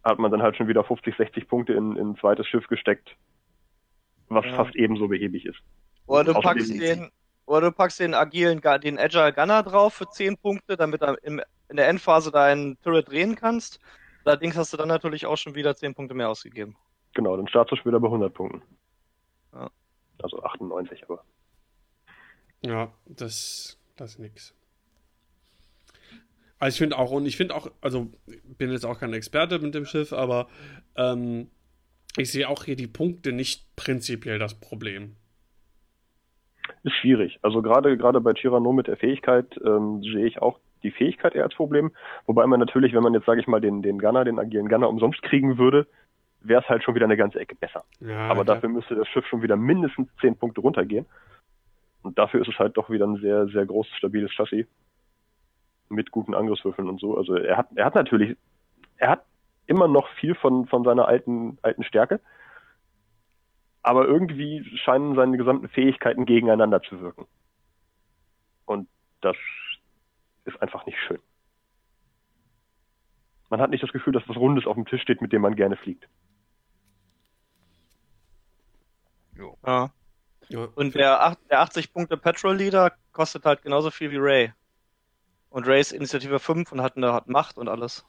hat 0.04 0.20
man 0.20 0.32
dann 0.32 0.42
halt 0.42 0.58
schon 0.58 0.68
wieder 0.68 0.84
50, 0.84 1.16
60 1.16 1.48
Punkte 1.48 1.74
in, 1.74 1.96
in 1.96 2.12
ein 2.12 2.18
zweites 2.18 2.48
Schiff 2.48 2.68
gesteckt, 2.68 3.16
was 4.30 4.46
Ja. 4.46 4.56
fast 4.56 4.76
ebenso 4.76 5.08
behäbig 5.08 5.46
ist. 5.46 5.60
Oder 6.06 6.26
du 6.26 6.34
packst 6.34 6.70
den, 6.70 7.10
oder 7.46 7.70
du 7.70 7.72
packst 7.72 8.00
den 8.00 8.14
agilen, 8.14 8.62
den 8.82 9.00
Agile 9.00 9.34
Gunner 9.34 9.64
drauf 9.64 9.94
für 9.94 10.10
10 10.10 10.38
Punkte, 10.38 10.76
damit 10.76 11.02
du 11.02 11.18
im, 11.24 11.42
in 11.70 11.78
der 11.78 11.88
Endphase 11.88 12.32
deinen 12.32 12.80
Turret 12.82 13.10
drehen 13.10 13.36
kannst. 13.36 13.80
Allerdings 14.26 14.58
hast 14.58 14.74
du 14.74 14.78
dann 14.78 14.88
natürlich 14.88 15.26
auch 15.26 15.38
schon 15.38 15.56
wieder 15.56 15.76
10 15.76 15.96
Punkte 15.96 16.16
mehr 16.16 16.30
ausgegeben. 16.30 16.76
Genau, 17.14 17.38
dann 17.38 17.48
startest 17.48 17.72
du 17.74 17.76
schon 17.78 17.92
wieder 17.92 18.00
bei 18.00 18.08
100 18.08 18.34
Punkten. 18.34 18.62
Ja. 19.54 19.70
Also 20.22 20.42
98, 20.44 21.04
aber. 21.04 21.24
Ja, 22.62 22.92
das, 23.06 23.78
das 23.96 24.12
ist 24.12 24.20
nix. 24.20 24.56
Also 26.60 26.76
ich 26.76 26.80
finde 26.80 26.98
auch, 26.98 27.12
und 27.12 27.26
ich 27.26 27.38
finde 27.38 27.56
auch, 27.56 27.70
also 27.82 28.10
bin 28.58 28.72
jetzt 28.72 28.86
auch 28.86 29.00
kein 29.00 29.14
Experte 29.14 29.60
mit 29.60 29.76
dem 29.76 29.86
Schiff, 29.86 30.14
aber 30.14 30.48
ähm, 30.96 31.50
ich 32.18 32.32
sehe 32.32 32.48
auch 32.48 32.64
hier 32.64 32.76
die 32.76 32.88
Punkte 32.88 33.32
nicht 33.32 33.76
prinzipiell 33.76 34.40
das 34.40 34.60
Problem. 34.60 35.16
Ist 36.84 36.96
schwierig. 36.96 37.40
Also 37.42 37.62
gerade 37.62 37.98
gerade 37.98 38.22
bei 38.22 38.34
Chirano 38.34 38.72
mit 38.72 38.88
der 38.88 38.98
Fähigkeit 38.98 39.60
ähm, 39.66 40.02
sehe 40.04 40.26
ich 40.26 40.42
auch 40.42 40.60
die 40.84 40.92
Fähigkeit 40.92 41.36
eher 41.36 41.44
als 41.44 41.56
Problem. 41.56 41.92
Wobei 42.26 42.46
man 42.46 42.60
natürlich, 42.60 42.94
wenn 42.94 43.04
man 43.04 43.14
jetzt, 43.14 43.26
sage 43.26 43.42
ich 43.42 43.48
mal, 43.48 43.62
den, 43.62 43.82
den 43.82 44.00
Gunner, 44.00 44.26
den 44.26 44.40
agilen 44.40 44.68
Gunner 44.68 44.90
umsonst 44.90 45.22
kriegen 45.24 45.58
würde, 45.58 45.88
wäre 46.42 46.62
es 46.62 46.70
halt 46.70 46.84
schon 46.84 46.96
wieder 46.96 47.06
eine 47.06 47.18
ganze 47.18 47.40
Ecke 47.40 47.56
besser. 47.56 47.84
Ja, 48.02 48.28
Aber 48.28 48.44
klar. 48.44 48.56
dafür 48.56 48.70
müsste 48.70 48.96
das 48.96 49.08
Schiff 49.08 49.26
schon 49.28 49.42
wieder 49.42 49.56
mindestens 49.56 50.10
10 50.22 50.38
Punkte 50.38 50.62
runtergehen. 50.62 51.06
Und 52.02 52.20
dafür 52.20 52.42
ist 52.42 52.50
es 52.50 52.60
halt 52.60 52.76
doch 52.76 52.90
wieder 52.90 53.08
ein 53.08 53.16
sehr, 53.18 53.48
sehr 53.48 53.66
großes, 53.66 53.96
stabiles 53.96 54.32
Chassis. 54.32 54.68
Mit 55.94 56.12
guten 56.12 56.34
Angriffswürfeln 56.34 56.90
und 56.90 57.00
so. 57.00 57.18
Also 57.18 57.36
er 57.36 57.58
hat, 57.58 57.68
er 57.76 57.86
hat 57.86 57.96
natürlich, 57.96 58.38
er 58.98 59.10
hat 59.10 59.26
immer 59.68 59.88
noch 59.88 60.08
viel 60.20 60.36
von, 60.36 60.68
von 60.68 60.84
seiner 60.84 61.08
alten, 61.08 61.58
alten 61.62 61.84
Stärke. 61.84 62.20
Aber 63.82 64.06
irgendwie 64.08 64.64
scheinen 64.78 65.16
seine 65.16 65.38
gesamten 65.38 65.68
Fähigkeiten 65.68 66.26
gegeneinander 66.26 66.82
zu 66.82 67.02
wirken. 67.02 67.28
Und 68.66 68.88
das 69.22 69.36
ist 70.46 70.62
einfach 70.62 70.86
nicht 70.86 70.98
schön. 71.08 71.20
Man 73.50 73.62
hat 73.62 73.70
nicht 73.70 73.84
das 73.84 73.92
Gefühl, 73.92 74.14
dass 74.14 74.28
was 74.28 74.38
Rundes 74.38 74.66
auf 74.66 74.76
dem 74.76 74.86
Tisch 74.86 75.02
steht, 75.02 75.22
mit 75.22 75.32
dem 75.32 75.42
man 75.42 75.56
gerne 75.56 75.76
fliegt. 75.76 76.08
Ja. 79.38 79.92
ja. 80.50 80.68
Und 80.76 80.96
der, 80.96 81.38
der 81.50 81.62
80 81.62 81.94
Punkte 81.94 82.18
Petrol 82.18 82.56
Leader 82.56 82.94
kostet 83.12 83.46
halt 83.46 83.62
genauso 83.62 83.92
viel 83.92 84.12
wie 84.12 84.18
Ray. 84.18 84.54
Und 85.54 85.68
Ray 85.68 85.80
ist 85.80 85.92
Initiative 85.92 86.40
5 86.40 86.72
und 86.72 86.82
hat, 86.82 86.98
eine, 86.98 87.14
hat 87.14 87.30
Macht 87.30 87.60
und 87.60 87.68
alles. 87.68 88.04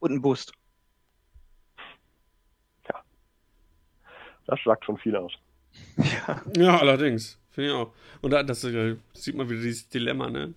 Und 0.00 0.10
einen 0.10 0.20
Boost. 0.20 0.52
Das 4.46 4.58
sagt 4.64 4.84
schon 4.84 4.98
viel 4.98 5.14
aus. 5.14 5.32
Ja, 6.56 6.80
allerdings. 6.80 7.38
Finde 7.52 7.70
ich 7.70 7.76
auch. 7.76 7.94
Und 8.20 8.32
da 8.32 8.42
das, 8.42 8.64
äh, 8.64 8.96
sieht 9.14 9.36
man 9.36 9.48
wieder 9.48 9.62
dieses 9.62 9.90
Dilemma, 9.90 10.28
ne? 10.28 10.54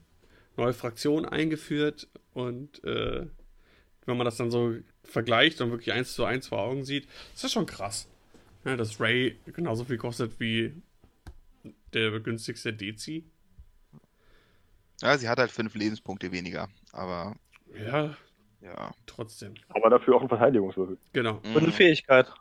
Neue 0.57 0.73
Fraktion 0.73 1.27
eingeführt 1.27 2.07
und 2.33 2.83
äh, 2.83 3.27
wenn 4.07 4.17
man 4.17 4.25
das 4.25 4.37
dann 4.37 4.49
so 4.49 4.73
vergleicht 5.03 5.61
und 5.61 5.69
wirklich 5.69 5.93
eins 5.93 6.15
zu 6.15 6.25
eins 6.25 6.47
vor 6.47 6.57
Augen 6.59 6.85
sieht, 6.85 7.07
ist 7.35 7.43
das 7.43 7.51
schon 7.51 7.67
krass. 7.67 8.07
Ja, 8.63 8.75
dass 8.75 8.99
Ray 8.99 9.37
genauso 9.45 9.85
viel 9.85 9.97
kostet 9.97 10.39
wie 10.39 10.73
der 11.93 12.19
günstigste 12.19 12.73
Dezi. 12.73 13.25
Ja, 15.01 15.17
sie 15.17 15.27
hat 15.29 15.39
halt 15.39 15.51
fünf 15.51 15.75
Lebenspunkte 15.75 16.31
weniger. 16.31 16.69
Aber 16.91 17.35
Ja, 17.73 18.15
ja. 18.61 18.91
trotzdem. 19.05 19.55
Aber 19.69 19.89
dafür 19.89 20.15
auch 20.15 20.21
ein 20.21 20.29
Verteidigungswürfel. 20.29 20.97
Genau. 21.13 21.37
Und 21.37 21.57
eine 21.57 21.67
Mhm. 21.67 21.71
Fähigkeit. 21.73 22.31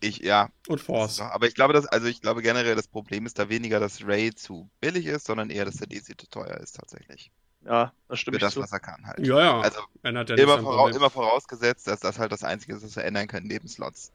Ich, 0.00 0.18
ja, 0.18 0.48
Und 0.66 0.80
Force. 0.80 1.20
Aber 1.20 1.46
ich 1.46 1.54
glaube, 1.54 1.72
dass, 1.72 1.86
also 1.86 2.08
ich 2.08 2.20
glaube 2.20 2.42
generell, 2.42 2.74
das 2.74 2.88
Problem 2.88 3.24
ist 3.26 3.38
da 3.38 3.48
weniger, 3.48 3.78
dass 3.78 4.04
Ray 4.04 4.34
zu 4.34 4.68
billig 4.80 5.06
ist, 5.06 5.26
sondern 5.26 5.48
eher, 5.50 5.64
dass 5.64 5.76
der 5.76 5.86
DC 5.86 6.18
zu 6.20 6.28
teuer 6.28 6.56
ist 6.56 6.72
tatsächlich. 6.76 7.30
Ja, 7.64 7.92
das 8.08 8.18
stimme 8.18 8.36
Für 8.38 8.40
das, 8.40 8.54
zu. 8.54 8.60
was 8.62 8.72
er 8.72 8.80
kann 8.80 9.06
halt. 9.06 9.20
Ja, 9.24 9.38
ja. 9.38 9.60
Also 9.60 9.80
immer, 10.02 10.24
nichts 10.24 10.40
am 10.40 10.62
vorau 10.62 10.76
Problem. 10.78 10.96
immer 10.96 11.10
vorausgesetzt, 11.10 11.86
dass 11.86 12.00
das 12.00 12.18
halt 12.18 12.32
das 12.32 12.42
Einzige 12.42 12.74
ist, 12.74 12.82
was 12.82 12.96
wir 12.96 13.04
ändern 13.04 13.28
können, 13.28 13.46
neben 13.46 13.68
Slots. 13.68 14.10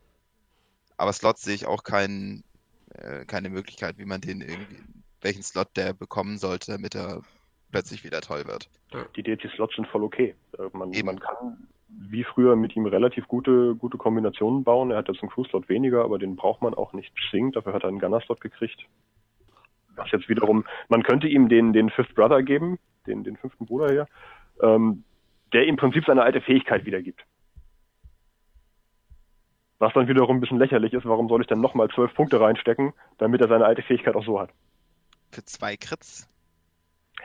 Aber 0.98 1.14
Slots 1.14 1.44
sehe 1.44 1.56
ich 1.56 1.68
auch 1.68 1.84
kein, 1.84 2.44
äh, 2.96 3.26
keine 3.26 3.50
Möglichkeit, 3.50 3.98
wie 3.98 4.06
man 4.06 4.20
den 4.20 4.42
irgendwie, 4.42 4.84
welchen 5.22 5.44
Slot 5.44 5.70
der 5.78 5.94
bekommen 5.94 6.38
sollte, 6.38 6.72
damit 6.72 6.96
er 6.96 7.22
plötzlich 7.76 8.06
wieder 8.06 8.22
toll 8.22 8.46
wird. 8.46 8.70
Die 9.18 9.24
DC-Slots 9.24 9.76
sind 9.76 9.88
voll 9.88 10.04
okay. 10.04 10.34
Äh, 10.58 10.70
Man, 10.72 10.94
Eben. 10.94 11.08
man 11.08 11.20
kann 11.20 11.68
wie 11.90 12.24
früher 12.24 12.56
mit 12.56 12.74
ihm 12.78 12.86
relativ 12.86 13.28
gute, 13.28 13.76
gute 13.76 13.98
Kombinationen 13.98 14.64
bauen. 14.64 14.92
Er 14.92 14.98
hat 14.98 15.10
jetzt 15.10 15.22
einen 15.22 15.30
Crew-Slot 15.30 15.68
weniger, 15.68 16.06
aber 16.06 16.18
den 16.18 16.38
braucht 16.38 16.62
man 16.62 16.74
auch 16.74 16.94
nicht 16.94 17.14
zwingend. 17.30 17.58
Dafür 17.58 17.74
hat 17.74 17.84
er 17.84 17.90
einen 17.90 18.00
Gunner-Slot 18.00 18.40
gekriegt. 18.40 18.86
Was 19.98 20.10
jetzt 20.12 20.30
wiederum, 20.30 20.64
man 20.88 21.04
könnte 21.04 21.28
ihm 21.28 21.50
den, 21.50 21.74
den 21.74 21.90
Fifth 21.90 22.16
Brother 22.16 22.44
geben, 22.44 22.80
den, 23.08 23.26
den 23.26 23.36
fünften 23.36 23.66
Bruder 23.66 23.92
hier, 23.92 24.08
ähm, 24.62 25.04
der 25.52 25.66
im 25.68 25.76
Prinzip 25.76 26.06
seine 26.06 26.24
alte 26.24 26.40
Fähigkeit 26.40 26.86
wiedergibt. 26.86 27.26
Was 29.80 29.92
dann 29.94 30.08
wiederum 30.08 30.38
ein 30.38 30.42
bisschen 30.42 30.60
lächerlich 30.60 30.94
ist, 30.94 31.06
warum 31.06 31.28
soll 31.28 31.42
ich 31.42 31.48
dann 31.48 31.60
nochmal 31.60 31.90
zwölf 31.90 32.14
Punkte 32.14 32.40
reinstecken, 32.40 32.94
damit 33.18 33.42
er 33.42 33.50
seine 33.50 33.66
alte 33.66 33.82
Fähigkeit 33.82 34.16
auch 34.16 34.26
so 34.26 34.40
hat? 34.40 34.52
Für 35.32 35.44
zwei 35.44 35.76
Crits. 35.76 36.30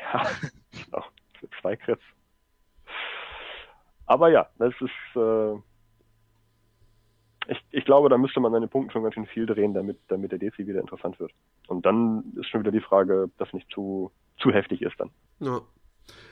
Ja, 0.12 0.26
genau. 0.84 1.04
Zwei 1.60 1.76
Crits. 1.76 2.02
Aber 4.06 4.30
ja, 4.30 4.48
das 4.58 4.74
ist, 4.80 5.16
äh, 5.16 5.54
ich, 7.48 7.58
ich 7.70 7.84
glaube, 7.84 8.08
da 8.08 8.18
müsste 8.18 8.40
man 8.40 8.54
an 8.54 8.62
den 8.62 8.70
Punkten 8.70 8.90
schon 8.90 9.02
ganz 9.02 9.14
schön 9.14 9.26
viel 9.26 9.46
drehen, 9.46 9.72
damit, 9.72 9.98
damit 10.08 10.32
der 10.32 10.38
DC 10.38 10.58
wieder 10.58 10.80
interessant 10.80 11.20
wird. 11.20 11.32
Und 11.68 11.86
dann 11.86 12.24
ist 12.36 12.48
schon 12.48 12.60
wieder 12.60 12.72
die 12.72 12.80
Frage, 12.80 13.24
ob 13.24 13.38
das 13.38 13.52
nicht 13.52 13.70
zu, 13.72 14.10
zu 14.38 14.50
heftig 14.52 14.82
ist 14.82 14.98
dann. 14.98 15.10
Ja. 15.38 15.60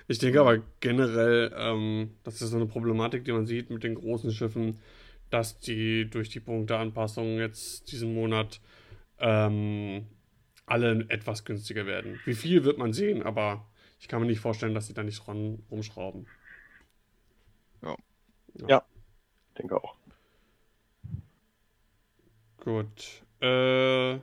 Ich 0.09 0.19
denke 0.19 0.41
aber 0.41 0.59
generell, 0.81 1.53
ähm, 1.57 2.17
das 2.25 2.43
ist 2.43 2.51
so 2.51 2.57
eine 2.57 2.67
Problematik, 2.67 3.25
die 3.25 3.33
man 3.33 3.47
sieht 3.47 3.71
mit 3.71 3.85
den 3.85 3.95
großen 3.95 4.33
Schiffen, 4.33 4.81
dass 5.31 5.61
die 5.61 6.09
durch 6.11 6.31
die 6.31 6.41
Punkteanpassung 6.41 7.39
jetzt 7.39 7.93
diesen 7.93 8.15
Monat 8.15 8.61
ähm, 9.21 10.07
alle 10.71 11.07
etwas 11.09 11.45
günstiger 11.45 11.87
werden. 11.87 12.21
Wie 12.25 12.35
viel 12.35 12.65
wird 12.65 12.79
man 12.79 12.93
sehen, 12.93 13.23
aber 13.23 13.67
ich 14.01 14.09
kann 14.09 14.21
mir 14.21 14.27
nicht 14.27 14.41
vorstellen, 14.41 14.75
dass 14.75 14.87
sie 14.87 14.95
da 14.95 15.03
nicht 15.03 15.27
rum, 15.27 15.63
rumschrauben. 15.71 16.27
Ich 19.51 19.59
denke 19.59 19.77
auch. 19.77 19.97
Gut. 22.59 23.23
Äh, 23.41 24.19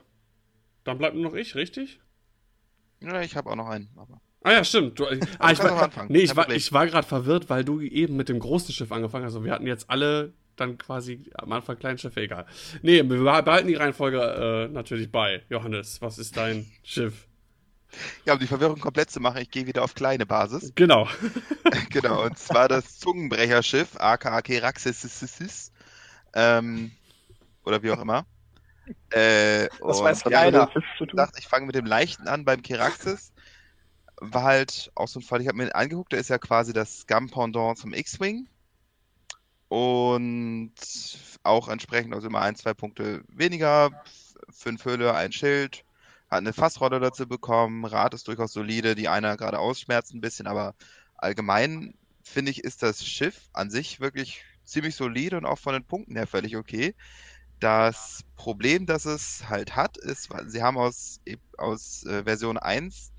dann 0.84 0.97
bleibt 0.97 1.15
nur 1.15 1.23
noch 1.23 1.34
ich, 1.34 1.55
richtig? 1.55 1.99
Ja, 3.01 3.22
ich 3.22 3.35
habe 3.35 3.49
auch 3.49 3.55
noch 3.55 3.67
einen, 3.67 3.89
aber. 3.95 4.22
Ah 4.43 4.51
ja, 4.51 4.63
stimmt. 4.63 4.99
Du, 4.99 5.05
ah, 5.39 5.51
ich, 5.51 5.59
war, 5.59 5.89
nee, 6.07 6.19
ich 6.19 6.35
war, 6.35 6.49
ich 6.51 6.72
war 6.72 6.85
gerade 6.85 7.07
verwirrt, 7.07 7.49
weil 7.49 7.65
du 7.65 7.81
eben 7.81 8.15
mit 8.15 8.30
dem 8.30 8.39
großen 8.39 8.73
Schiff 8.73 8.91
angefangen 8.91 9.26
hast. 9.26 9.34
Also 9.34 9.43
wir 9.43 9.51
hatten 9.51 9.65
jetzt 9.65 9.89
alle 9.89 10.34
dann 10.56 10.77
quasi 10.77 11.32
am 11.36 11.52
Anfang 11.52 11.77
kleinen 11.77 11.98
Schiffe, 11.98 12.22
egal. 12.22 12.45
Nee, 12.82 13.03
wir 13.07 13.41
behalten 13.41 13.68
die 13.68 13.76
Reihenfolge 13.76 14.68
äh, 14.69 14.73
natürlich 14.73 15.11
bei. 15.11 15.44
Johannes, 15.49 16.02
was 16.02 16.18
ist 16.18 16.38
dein 16.38 16.65
Schiff? 16.84 17.27
Ja, 18.26 18.34
um 18.34 18.40
die 18.40 18.48
Verwirrung 18.48 18.80
komplett 18.80 19.10
zu 19.10 19.19
machen, 19.22 19.41
ich 19.41 19.49
gehe 19.52 19.68
wieder 19.68 19.84
auf 19.84 19.94
kleine 19.95 20.26
Basis. 20.26 20.73
Genau. 20.76 21.07
Genau, 21.90 22.26
und 22.26 22.38
zwar 22.38 22.68
das 22.68 22.99
Zungenbrecherschiff, 22.99 23.95
aka 23.98 24.41
Keraxis, 24.41 25.72
ähm, 26.34 26.91
oder 27.64 27.82
wie 27.84 27.91
auch 27.91 28.02
immer. 28.02 28.26
Äh, 29.10 29.68
Das 29.80 30.02
weiß 30.02 30.23
keiner. 30.23 30.69
ich 30.76 31.07
gedacht, 31.07 31.34
ich 31.40 31.48
fange 31.48 31.65
mit 31.68 31.76
dem 31.76 31.86
Leichten 31.86 32.27
an 32.27 32.45
beim 32.45 32.61
Keraxis. 32.61 33.32
War 34.18 34.44
halt 34.44 34.91
auch 34.95 35.07
so 35.07 35.19
ein 35.19 35.23
Fall, 35.23 35.41
ich 35.41 35.48
habe 35.48 35.57
mir 35.57 35.65
den 35.65 35.73
angeguckt, 35.73 36.11
der 36.11 36.19
ist 36.19 36.30
ja 36.30 36.38
quasi 36.38 36.73
das 36.73 36.99
Scum-Pendant 36.99 37.77
zum 37.77 37.94
X-Wing. 37.94 38.48
Und 39.67 40.73
auch 41.43 41.67
entsprechend 41.67 42.13
also 42.13 42.27
immer 42.27 42.41
ein, 42.41 42.55
zwei 42.55 42.73
Punkte 42.73 43.23
weniger, 43.27 44.03
fünf 44.49 44.85
Hülle, 44.85 45.15
ein 45.15 45.31
Schild, 45.31 45.83
hat 46.29 46.39
eine 46.39 46.53
Fassrolle 46.53 46.99
dazu 46.99 47.27
bekommen, 47.27 47.85
Rad 47.85 48.13
ist 48.13 48.27
durchaus 48.27 48.53
solide, 48.53 48.95
die 48.95 49.07
einer 49.07 49.37
gerade 49.37 49.59
ausschmerzt 49.59 50.13
ein 50.13 50.21
bisschen, 50.21 50.47
aber 50.47 50.75
allgemein 51.17 51.95
finde 52.23 52.51
ich, 52.51 52.63
ist 52.63 52.83
das 52.83 53.05
Schiff 53.05 53.49
an 53.53 53.69
sich 53.69 53.99
wirklich 53.99 54.43
ziemlich 54.63 54.95
solide 54.95 55.37
und 55.37 55.45
auch 55.45 55.59
von 55.59 55.73
den 55.73 55.85
Punkten 55.85 56.15
her 56.15 56.27
völlig 56.27 56.57
okay. 56.57 56.95
Das 57.59 58.23
Problem, 58.35 58.85
das 58.85 59.05
es 59.05 59.47
halt 59.49 59.75
hat, 59.75 59.97
ist, 59.97 60.29
sie 60.47 60.61
haben 60.61 60.77
aus, 60.77 61.21
aus 61.57 62.03
äh, 62.05 62.23
Version 62.23 62.57
1 62.57 63.13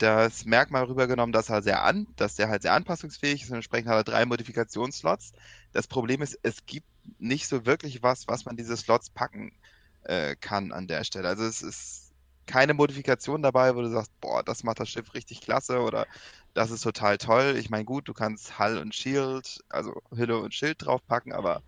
das 0.00 0.46
Merkmal 0.46 0.84
rübergenommen, 0.84 1.32
dass 1.32 1.50
er 1.50 1.62
sehr 1.62 1.82
an, 1.84 2.06
dass 2.16 2.34
der 2.34 2.48
halt 2.48 2.62
sehr 2.62 2.72
anpassungsfähig 2.72 3.42
ist 3.42 3.50
und 3.50 3.56
entsprechend 3.56 3.88
hat 3.88 3.96
er 3.96 4.04
drei 4.04 4.24
Modifikationsslots. 4.24 5.32
Das 5.72 5.86
Problem 5.86 6.22
ist, 6.22 6.38
es 6.42 6.64
gibt 6.66 6.86
nicht 7.18 7.46
so 7.46 7.66
wirklich 7.66 8.02
was, 8.02 8.26
was 8.26 8.44
man 8.46 8.56
diese 8.56 8.76
Slots 8.76 9.10
packen 9.10 9.52
äh, 10.04 10.36
kann 10.36 10.72
an 10.72 10.86
der 10.86 11.04
Stelle. 11.04 11.28
Also 11.28 11.44
es 11.44 11.62
ist 11.62 12.12
keine 12.46 12.74
Modifikation 12.74 13.42
dabei, 13.42 13.76
wo 13.76 13.82
du 13.82 13.90
sagst, 13.90 14.10
boah, 14.20 14.42
das 14.42 14.64
macht 14.64 14.80
das 14.80 14.88
Schiff 14.88 15.14
richtig 15.14 15.40
klasse 15.42 15.80
oder 15.80 16.06
das 16.54 16.70
ist 16.70 16.80
total 16.82 17.18
toll. 17.18 17.56
Ich 17.58 17.70
meine, 17.70 17.84
gut, 17.84 18.08
du 18.08 18.14
kannst 18.14 18.58
Hull 18.58 18.78
und 18.78 18.94
Shield, 18.94 19.60
also 19.68 20.02
Hülle 20.10 20.38
und 20.38 20.54
Schild 20.54 20.84
draufpacken, 20.84 21.32
aber 21.32 21.62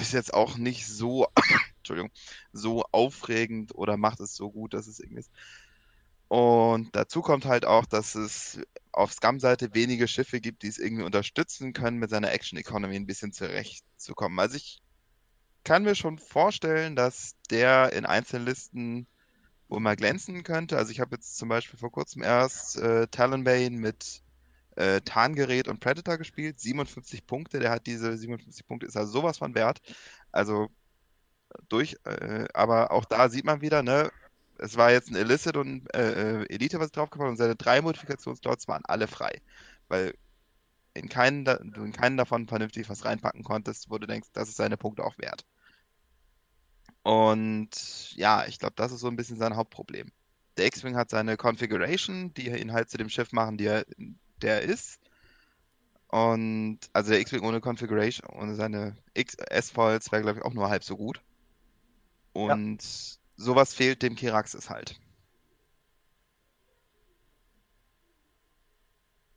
ist 0.00 0.12
jetzt 0.12 0.34
auch 0.34 0.56
nicht 0.56 0.86
so, 0.86 1.26
Entschuldigung, 1.78 2.12
so 2.52 2.84
aufregend 2.92 3.74
oder 3.74 3.96
macht 3.96 4.20
es 4.20 4.36
so 4.36 4.50
gut, 4.50 4.74
dass 4.74 4.86
es 4.86 5.00
irgendwie 5.00 5.20
ist. 5.20 5.30
Und 6.32 6.96
dazu 6.96 7.20
kommt 7.20 7.44
halt 7.44 7.66
auch, 7.66 7.84
dass 7.84 8.14
es 8.14 8.58
auf 8.90 9.12
Scum-Seite 9.12 9.74
wenige 9.74 10.08
Schiffe 10.08 10.40
gibt, 10.40 10.62
die 10.62 10.68
es 10.68 10.78
irgendwie 10.78 11.02
unterstützen 11.02 11.74
können, 11.74 11.98
mit 11.98 12.08
seiner 12.08 12.32
Action 12.32 12.58
Economy 12.58 12.96
ein 12.96 13.04
bisschen 13.04 13.34
zurechtzukommen. 13.34 14.38
Also 14.38 14.56
ich 14.56 14.80
kann 15.62 15.82
mir 15.82 15.94
schon 15.94 16.18
vorstellen, 16.18 16.96
dass 16.96 17.36
der 17.50 17.92
in 17.92 18.06
einzelnen 18.06 18.46
Listen 18.46 19.06
wohl 19.68 19.80
mal 19.80 19.94
glänzen 19.94 20.42
könnte. 20.42 20.78
Also 20.78 20.90
ich 20.90 21.00
habe 21.00 21.16
jetzt 21.16 21.36
zum 21.36 21.50
Beispiel 21.50 21.78
vor 21.78 21.92
kurzem 21.92 22.22
erst 22.22 22.78
äh, 22.78 23.08
Talonbane 23.08 23.76
mit 23.76 24.22
äh, 24.76 25.02
Tarngerät 25.02 25.68
und 25.68 25.80
Predator 25.80 26.16
gespielt. 26.16 26.58
57 26.58 27.26
Punkte, 27.26 27.58
der 27.58 27.72
hat 27.72 27.86
diese 27.86 28.16
57 28.16 28.66
Punkte, 28.66 28.86
ist 28.86 28.96
also 28.96 29.12
sowas 29.12 29.36
von 29.36 29.54
wert. 29.54 29.82
Also 30.30 30.70
durch, 31.68 31.98
äh, 32.04 32.46
aber 32.54 32.90
auch 32.90 33.04
da 33.04 33.28
sieht 33.28 33.44
man 33.44 33.60
wieder, 33.60 33.82
ne, 33.82 34.10
es 34.62 34.76
war 34.76 34.92
jetzt 34.92 35.10
ein 35.10 35.16
Illicit 35.16 35.56
und 35.56 35.92
äh, 35.94 36.42
äh, 36.42 36.46
Elite, 36.48 36.78
was 36.78 36.92
draufgekommen 36.92 37.32
und 37.32 37.36
seine 37.36 37.56
drei 37.56 37.82
Modifikationslots 37.82 38.68
waren 38.68 38.84
alle 38.84 39.08
frei. 39.08 39.40
Weil 39.88 40.14
in 40.94 41.08
keinen, 41.08 41.44
du 41.44 41.82
in 41.82 41.92
keinen 41.92 42.16
davon 42.16 42.46
vernünftig 42.46 42.88
was 42.88 43.04
reinpacken 43.04 43.42
konntest, 43.42 43.90
wo 43.90 43.98
du 43.98 44.06
denkst, 44.06 44.28
das 44.32 44.48
ist 44.48 44.56
seine 44.56 44.76
Punkte 44.76 45.04
auch 45.04 45.18
wert. 45.18 45.44
Und 47.02 48.14
ja, 48.14 48.46
ich 48.46 48.60
glaube, 48.60 48.74
das 48.76 48.92
ist 48.92 49.00
so 49.00 49.08
ein 49.08 49.16
bisschen 49.16 49.38
sein 49.38 49.56
Hauptproblem. 49.56 50.12
Der 50.56 50.66
X-Wing 50.66 50.96
hat 50.96 51.10
seine 51.10 51.36
Configuration, 51.36 52.32
die 52.34 52.48
ihn 52.48 52.72
halt 52.72 52.88
zu 52.88 52.98
dem 52.98 53.08
Schiff 53.08 53.32
machen, 53.32 53.56
die 53.56 53.66
er, 53.66 53.84
der 54.42 54.60
er 54.60 54.62
ist. 54.62 55.00
Und 56.06 56.78
also 56.92 57.10
der 57.10 57.20
X-Wing 57.20 57.42
ohne 57.42 57.60
Configuration, 57.60 58.28
ohne 58.28 58.54
seine 58.54 58.96
S-Foils 59.14 60.12
wäre, 60.12 60.22
glaube 60.22 60.38
ich, 60.38 60.44
auch 60.44 60.54
nur 60.54 60.68
halb 60.68 60.84
so 60.84 60.96
gut. 60.96 61.20
Und 62.32 63.18
sowas 63.42 63.74
fehlt 63.74 64.02
dem 64.02 64.16
Kiraxis 64.16 64.70
halt. 64.70 64.98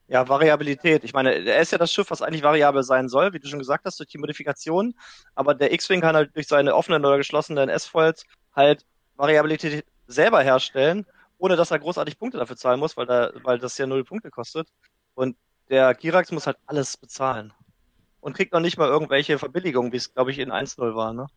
Ja, 0.08 0.30
Variabilität. 0.30 1.04
Ich 1.04 1.14
meine, 1.14 1.34
er 1.34 1.60
ist 1.62 1.72
ja 1.72 1.80
das 1.80 1.92
Schiff, 1.92 2.12
was 2.12 2.22
eigentlich 2.22 2.44
variabel 2.44 2.84
sein 2.84 3.10
soll, 3.10 3.34
wie 3.34 3.40
du 3.40 3.48
schon 3.48 3.60
gesagt 3.60 3.86
hast, 3.86 4.00
durch 4.00 4.10
die 4.10 4.20
Modifikation. 4.20 4.94
Aber 5.34 5.56
der 5.56 5.74
X-Wing 5.74 6.02
kann 6.02 6.16
halt 6.16 6.36
durch 6.36 6.48
seine 6.48 6.76
offenen 6.76 7.04
oder 7.04 7.18
geschlossenen 7.18 7.70
S-Foils 7.70 8.24
halt 8.56 8.86
Variabilität 9.16 9.84
selber 10.08 10.44
herstellen, 10.44 11.08
ohne 11.40 11.56
dass 11.56 11.72
er 11.72 11.80
großartig 11.80 12.20
Punkte 12.20 12.38
dafür 12.38 12.56
zahlen 12.56 12.80
muss, 12.80 12.96
weil, 12.98 13.08
da, 13.08 13.32
weil 13.44 13.58
das 13.58 13.78
ja 13.80 13.88
null 13.88 14.04
Punkte 14.04 14.30
kostet. 14.30 14.70
Und 15.16 15.38
der 15.70 15.96
Kirax 15.96 16.32
muss 16.32 16.46
halt 16.46 16.58
alles 16.68 16.98
bezahlen. 16.98 17.52
Und 18.20 18.36
kriegt 18.36 18.54
noch 18.54 18.60
nicht 18.60 18.78
mal 18.78 18.90
irgendwelche 18.90 19.40
Verbilligungen, 19.40 19.92
wie 19.92 19.98
es, 19.98 20.14
glaube 20.14 20.32
ich, 20.32 20.40
in 20.40 20.52
1-0 20.52 20.96
war, 20.96 21.14
ne? 21.14 21.28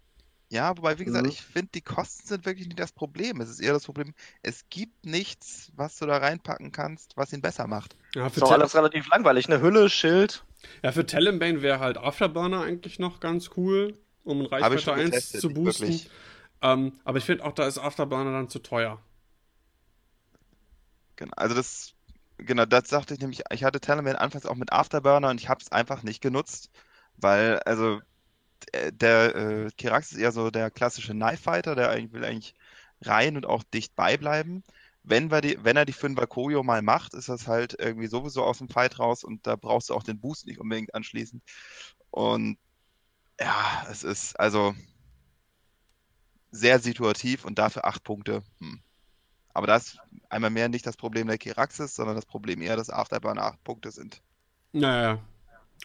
Ja, 0.51 0.77
wobei, 0.77 0.99
wie 0.99 1.05
gesagt, 1.05 1.27
Mhm. 1.27 1.29
ich 1.29 1.43
finde, 1.43 1.71
die 1.75 1.83
Kosten 1.83 2.27
sind 2.27 2.47
wirklich 2.47 2.67
nicht 2.69 2.79
das 2.81 2.93
Problem. 2.93 3.41
Es 3.41 3.51
ist 3.51 3.61
eher 3.61 3.73
das 3.75 3.85
Problem, 3.85 4.15
es 4.43 4.65
gibt 4.71 5.05
nichts, 5.05 5.71
was 5.75 5.97
du 5.99 6.07
da 6.07 6.17
reinpacken 6.19 6.73
kannst, 6.73 7.17
was 7.17 7.33
ihn 7.33 7.43
besser 7.43 7.67
macht. 7.67 7.97
Ja, 8.15 8.29
Ist 8.31 8.37
für, 8.37 8.43
doch 8.43 8.49
Tal 8.49 8.61
alles 8.61 8.75
relativ 8.75 9.09
langweilig, 9.09 9.49
ne? 9.49 9.61
Hülle, 9.61 9.91
Schild. 9.91 10.45
ja, 10.83 10.91
für 10.93 11.07
Talonbane 11.07 11.63
wäre 11.63 11.79
halt 11.81 11.99
Afterburner 11.99 12.63
eigentlich 12.63 12.99
noch 12.99 13.21
ganz 13.21 13.51
cool, 13.57 13.97
um 14.25 14.41
ein 14.41 14.47
Habe 14.61 14.75
ich 14.77 14.83
Reichweite 14.83 14.83
schon 14.83 14.95
1 14.95 15.05
getestet, 15.11 15.41
zu 15.41 15.51
boosten. 15.53 16.07
Ähm, 16.63 16.95
aber 17.05 17.19
ich 17.19 17.25
finde 17.25 17.45
auch, 17.45 17.53
da 17.53 17.67
ist 17.67 17.79
Afterburner 17.79 18.33
dann 18.33 18.49
zu 18.49 18.59
teuer. 18.61 19.01
Genau, 21.17 21.33
also 21.37 21.55
das, 21.55 21.95
genau, 22.39 22.65
das 22.65 22.89
sagte 22.89 23.15
ich 23.15 23.21
nämlich, 23.21 23.43
ich 23.51 23.65
hatte 23.65 23.81
Talonbane 23.81 24.21
anfangs 24.21 24.47
auch 24.47 24.55
mit 24.55 24.73
Afterburner 24.73 25.31
und 25.31 25.41
ich 25.41 25.49
habe 25.49 25.61
es 25.63 25.73
einfach 25.73 26.03
nicht 26.03 26.21
genutzt, 26.23 26.71
weil, 27.17 27.59
also, 27.61 28.01
der, 28.73 28.93
der 28.93 29.37
äh, 29.37 29.71
Kirax 29.77 30.13
ist 30.13 30.19
eher 30.19 30.33
so 30.33 30.51
der 30.51 30.71
klassische 30.71 31.13
Knife 31.13 31.43
Fighter, 31.43 31.75
der 31.75 31.91
eigentlich, 31.91 32.13
will 32.13 32.25
eigentlich 32.25 32.55
rein 33.03 33.37
und 33.37 33.47
auch 33.47 33.63
dicht 33.63 33.95
beibleiben. 33.97 34.65
Wenn, 35.03 35.31
wir 35.31 35.41
die, 35.41 35.59
wenn 35.63 35.77
er 35.77 35.87
die 35.87 35.95
5er 35.95 36.27
Koyo 36.27 36.63
mal 36.63 36.83
macht, 36.83 37.15
ist 37.15 37.29
das 37.29 37.47
halt 37.47 37.77
irgendwie 37.79 38.09
sowieso 38.09 38.45
aus 38.45 38.59
dem 38.59 38.69
Fight 38.69 38.99
raus 38.99 39.25
und 39.25 39.47
da 39.47 39.57
brauchst 39.57 39.91
du 39.91 39.95
auch 39.95 40.03
den 40.03 40.21
Boost 40.21 40.47
nicht 40.47 40.59
unbedingt 40.59 40.95
anschließen. 40.95 41.41
Und 42.11 42.59
ja, 43.41 43.87
es 43.91 44.03
ist 44.03 44.39
also 44.39 44.75
sehr 46.51 46.79
situativ 46.79 47.45
und 47.45 47.59
dafür 47.59 47.85
8 47.85 48.03
Punkte. 48.03 48.43
Hm. 48.59 48.81
Aber 49.55 49.67
das 49.67 49.89
ist 49.89 49.99
einmal 50.29 50.51
mehr 50.51 50.69
nicht 50.69 50.87
das 50.87 50.97
Problem 50.97 51.27
der 51.27 51.39
Kiraxis, 51.39 51.95
sondern 51.95 52.17
das 52.17 52.27
Problem 52.27 52.63
eher, 52.63 52.77
dass 52.77 52.91
Afterburner 52.91 53.43
8 53.43 53.65
Punkte 53.65 53.91
sind. 53.91 54.23
Naja. 54.73 55.21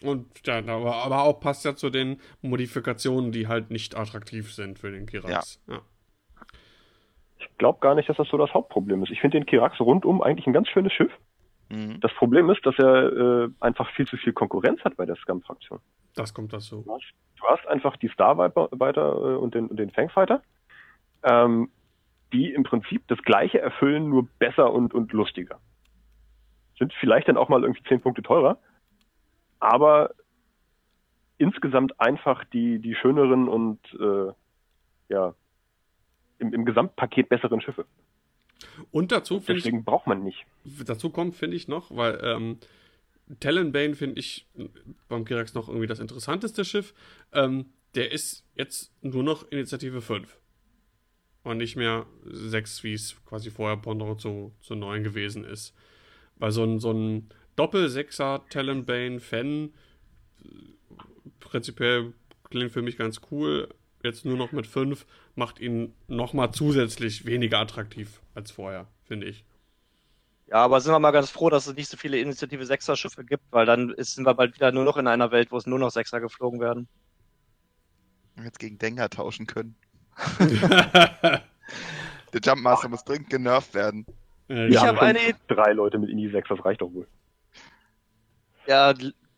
Und 0.02 0.26
ja, 0.46 0.58
aber, 0.58 0.96
aber 0.96 1.22
auch 1.22 1.40
passt 1.40 1.64
ja 1.64 1.74
zu 1.74 1.90
den 1.90 2.20
Modifikationen, 2.42 3.32
die 3.32 3.48
halt 3.48 3.70
nicht 3.70 3.96
attraktiv 3.96 4.52
sind 4.52 4.78
für 4.78 4.90
den 4.90 5.06
Kirax. 5.06 5.60
Ja. 5.66 5.80
Ich 7.38 7.48
glaube 7.58 7.78
gar 7.80 7.94
nicht, 7.94 8.08
dass 8.08 8.16
das 8.16 8.28
so 8.28 8.36
das 8.36 8.52
Hauptproblem 8.52 9.02
ist. 9.02 9.10
Ich 9.10 9.20
finde 9.20 9.38
den 9.38 9.46
Kirax 9.46 9.80
rundum 9.80 10.20
eigentlich 10.22 10.46
ein 10.46 10.52
ganz 10.52 10.68
schönes 10.68 10.92
Schiff. 10.92 11.12
Mhm. 11.68 12.00
Das 12.00 12.12
Problem 12.14 12.50
ist, 12.50 12.64
dass 12.66 12.74
er 12.78 13.44
äh, 13.44 13.48
einfach 13.60 13.90
viel 13.92 14.06
zu 14.06 14.16
viel 14.16 14.32
Konkurrenz 14.32 14.82
hat 14.84 14.96
bei 14.96 15.06
der 15.06 15.16
Scum-Fraktion. 15.16 15.80
Das 16.14 16.34
kommt 16.34 16.52
dazu. 16.52 16.82
Du 16.84 16.92
hast, 16.92 17.04
du 17.36 17.44
hast 17.46 17.66
einfach 17.68 17.96
die 17.96 18.08
Starfighter 18.08 19.12
äh, 19.12 19.36
und 19.36 19.54
den, 19.54 19.68
und 19.68 19.76
den 19.78 19.90
Fangfighter, 19.90 20.42
ähm, 21.22 21.70
die 22.32 22.52
im 22.52 22.64
Prinzip 22.64 23.06
das 23.08 23.18
Gleiche 23.22 23.60
erfüllen, 23.60 24.08
nur 24.08 24.26
besser 24.38 24.72
und, 24.72 24.92
und 24.94 25.12
lustiger. 25.12 25.60
Sind 26.78 26.92
vielleicht 26.94 27.28
dann 27.28 27.36
auch 27.36 27.48
mal 27.48 27.62
irgendwie 27.62 27.84
zehn 27.84 28.00
Punkte 28.00 28.22
teurer, 28.22 28.58
aber 29.64 30.14
insgesamt 31.38 31.98
einfach 32.00 32.44
die, 32.44 32.78
die 32.78 32.94
schöneren 32.94 33.48
und 33.48 33.80
äh, 33.94 34.32
ja, 35.08 35.34
im, 36.38 36.52
im 36.52 36.64
Gesamtpaket 36.64 37.28
besseren 37.28 37.60
Schiffe. 37.60 37.86
Und 38.90 39.12
dazu 39.12 39.40
finde 39.40 39.58
ich, 39.58 39.64
Deswegen 39.64 39.84
braucht 39.84 40.06
man 40.06 40.22
nicht. 40.22 40.46
dazu 40.84 41.10
kommt, 41.10 41.34
finde 41.34 41.56
ich 41.56 41.68
noch, 41.68 41.94
weil 41.94 42.20
ähm, 42.22 42.58
Talonbane 43.40 43.94
finde 43.94 44.20
ich 44.20 44.46
beim 45.08 45.24
Kirax 45.24 45.54
noch 45.54 45.68
irgendwie 45.68 45.86
das 45.86 46.00
interessanteste 46.00 46.64
Schiff. 46.64 46.94
Ähm, 47.32 47.66
der 47.94 48.12
ist 48.12 48.44
jetzt 48.54 48.92
nur 49.02 49.22
noch 49.22 49.50
Initiative 49.50 50.00
5. 50.00 50.38
Und 51.42 51.58
nicht 51.58 51.76
mehr 51.76 52.06
6, 52.24 52.84
wie 52.84 52.94
es 52.94 53.22
quasi 53.26 53.50
vorher 53.50 53.76
Pendant 53.76 54.20
zu, 54.20 54.54
zu 54.60 54.74
9 54.74 55.04
gewesen 55.04 55.44
ist. 55.44 55.74
Weil 56.36 56.52
so 56.52 56.64
ein, 56.64 56.78
so 56.78 56.90
ein 56.92 57.28
Doppel-Sechser 57.56 58.42
Talonbane 58.50 59.20
Fan 59.20 59.72
prinzipiell 61.40 62.12
klingt 62.50 62.72
für 62.72 62.82
mich 62.82 62.96
ganz 62.96 63.20
cool. 63.30 63.68
Jetzt 64.02 64.24
nur 64.24 64.36
noch 64.36 64.52
mit 64.52 64.66
5 64.66 65.06
macht 65.34 65.60
ihn 65.60 65.94
nochmal 66.08 66.52
zusätzlich 66.52 67.24
weniger 67.26 67.58
attraktiv 67.58 68.20
als 68.34 68.50
vorher, 68.50 68.86
finde 69.04 69.26
ich. 69.26 69.44
Ja, 70.48 70.56
aber 70.56 70.80
sind 70.80 70.92
wir 70.92 70.98
mal 70.98 71.10
ganz 71.10 71.30
froh, 71.30 71.48
dass 71.48 71.66
es 71.66 71.74
nicht 71.74 71.88
so 71.88 71.96
viele 71.96 72.18
Initiative 72.18 72.66
Sechser-Schiffe 72.66 73.24
gibt, 73.24 73.44
weil 73.50 73.64
dann 73.64 73.90
ist, 73.90 74.14
sind 74.14 74.26
wir 74.26 74.34
bald 74.34 74.54
wieder 74.54 74.72
nur 74.72 74.84
noch 74.84 74.98
in 74.98 75.06
einer 75.06 75.30
Welt, 75.30 75.50
wo 75.52 75.56
es 75.56 75.66
nur 75.66 75.78
noch 75.78 75.90
Sechser 75.90 76.20
geflogen 76.20 76.60
werden. 76.60 76.86
Jetzt 78.42 78.58
gegen 78.58 78.78
Denker 78.78 79.08
tauschen 79.08 79.46
können. 79.46 79.74
Der 82.32 82.40
Jumpmaster 82.44 82.88
muss 82.88 83.04
dringend 83.04 83.30
genervt 83.30 83.72
werden. 83.74 84.04
Ich 84.48 84.56
Wir 84.72 84.80
hab 84.80 84.88
haben 84.88 84.98
eine- 84.98 85.34
drei 85.48 85.72
Leute 85.72 85.98
mit 85.98 86.10
Indie 86.10 86.28
6, 86.28 86.48
das 86.48 86.64
reicht 86.64 86.82
doch 86.82 86.92
wohl. 86.92 87.06
Ja, 88.66 88.94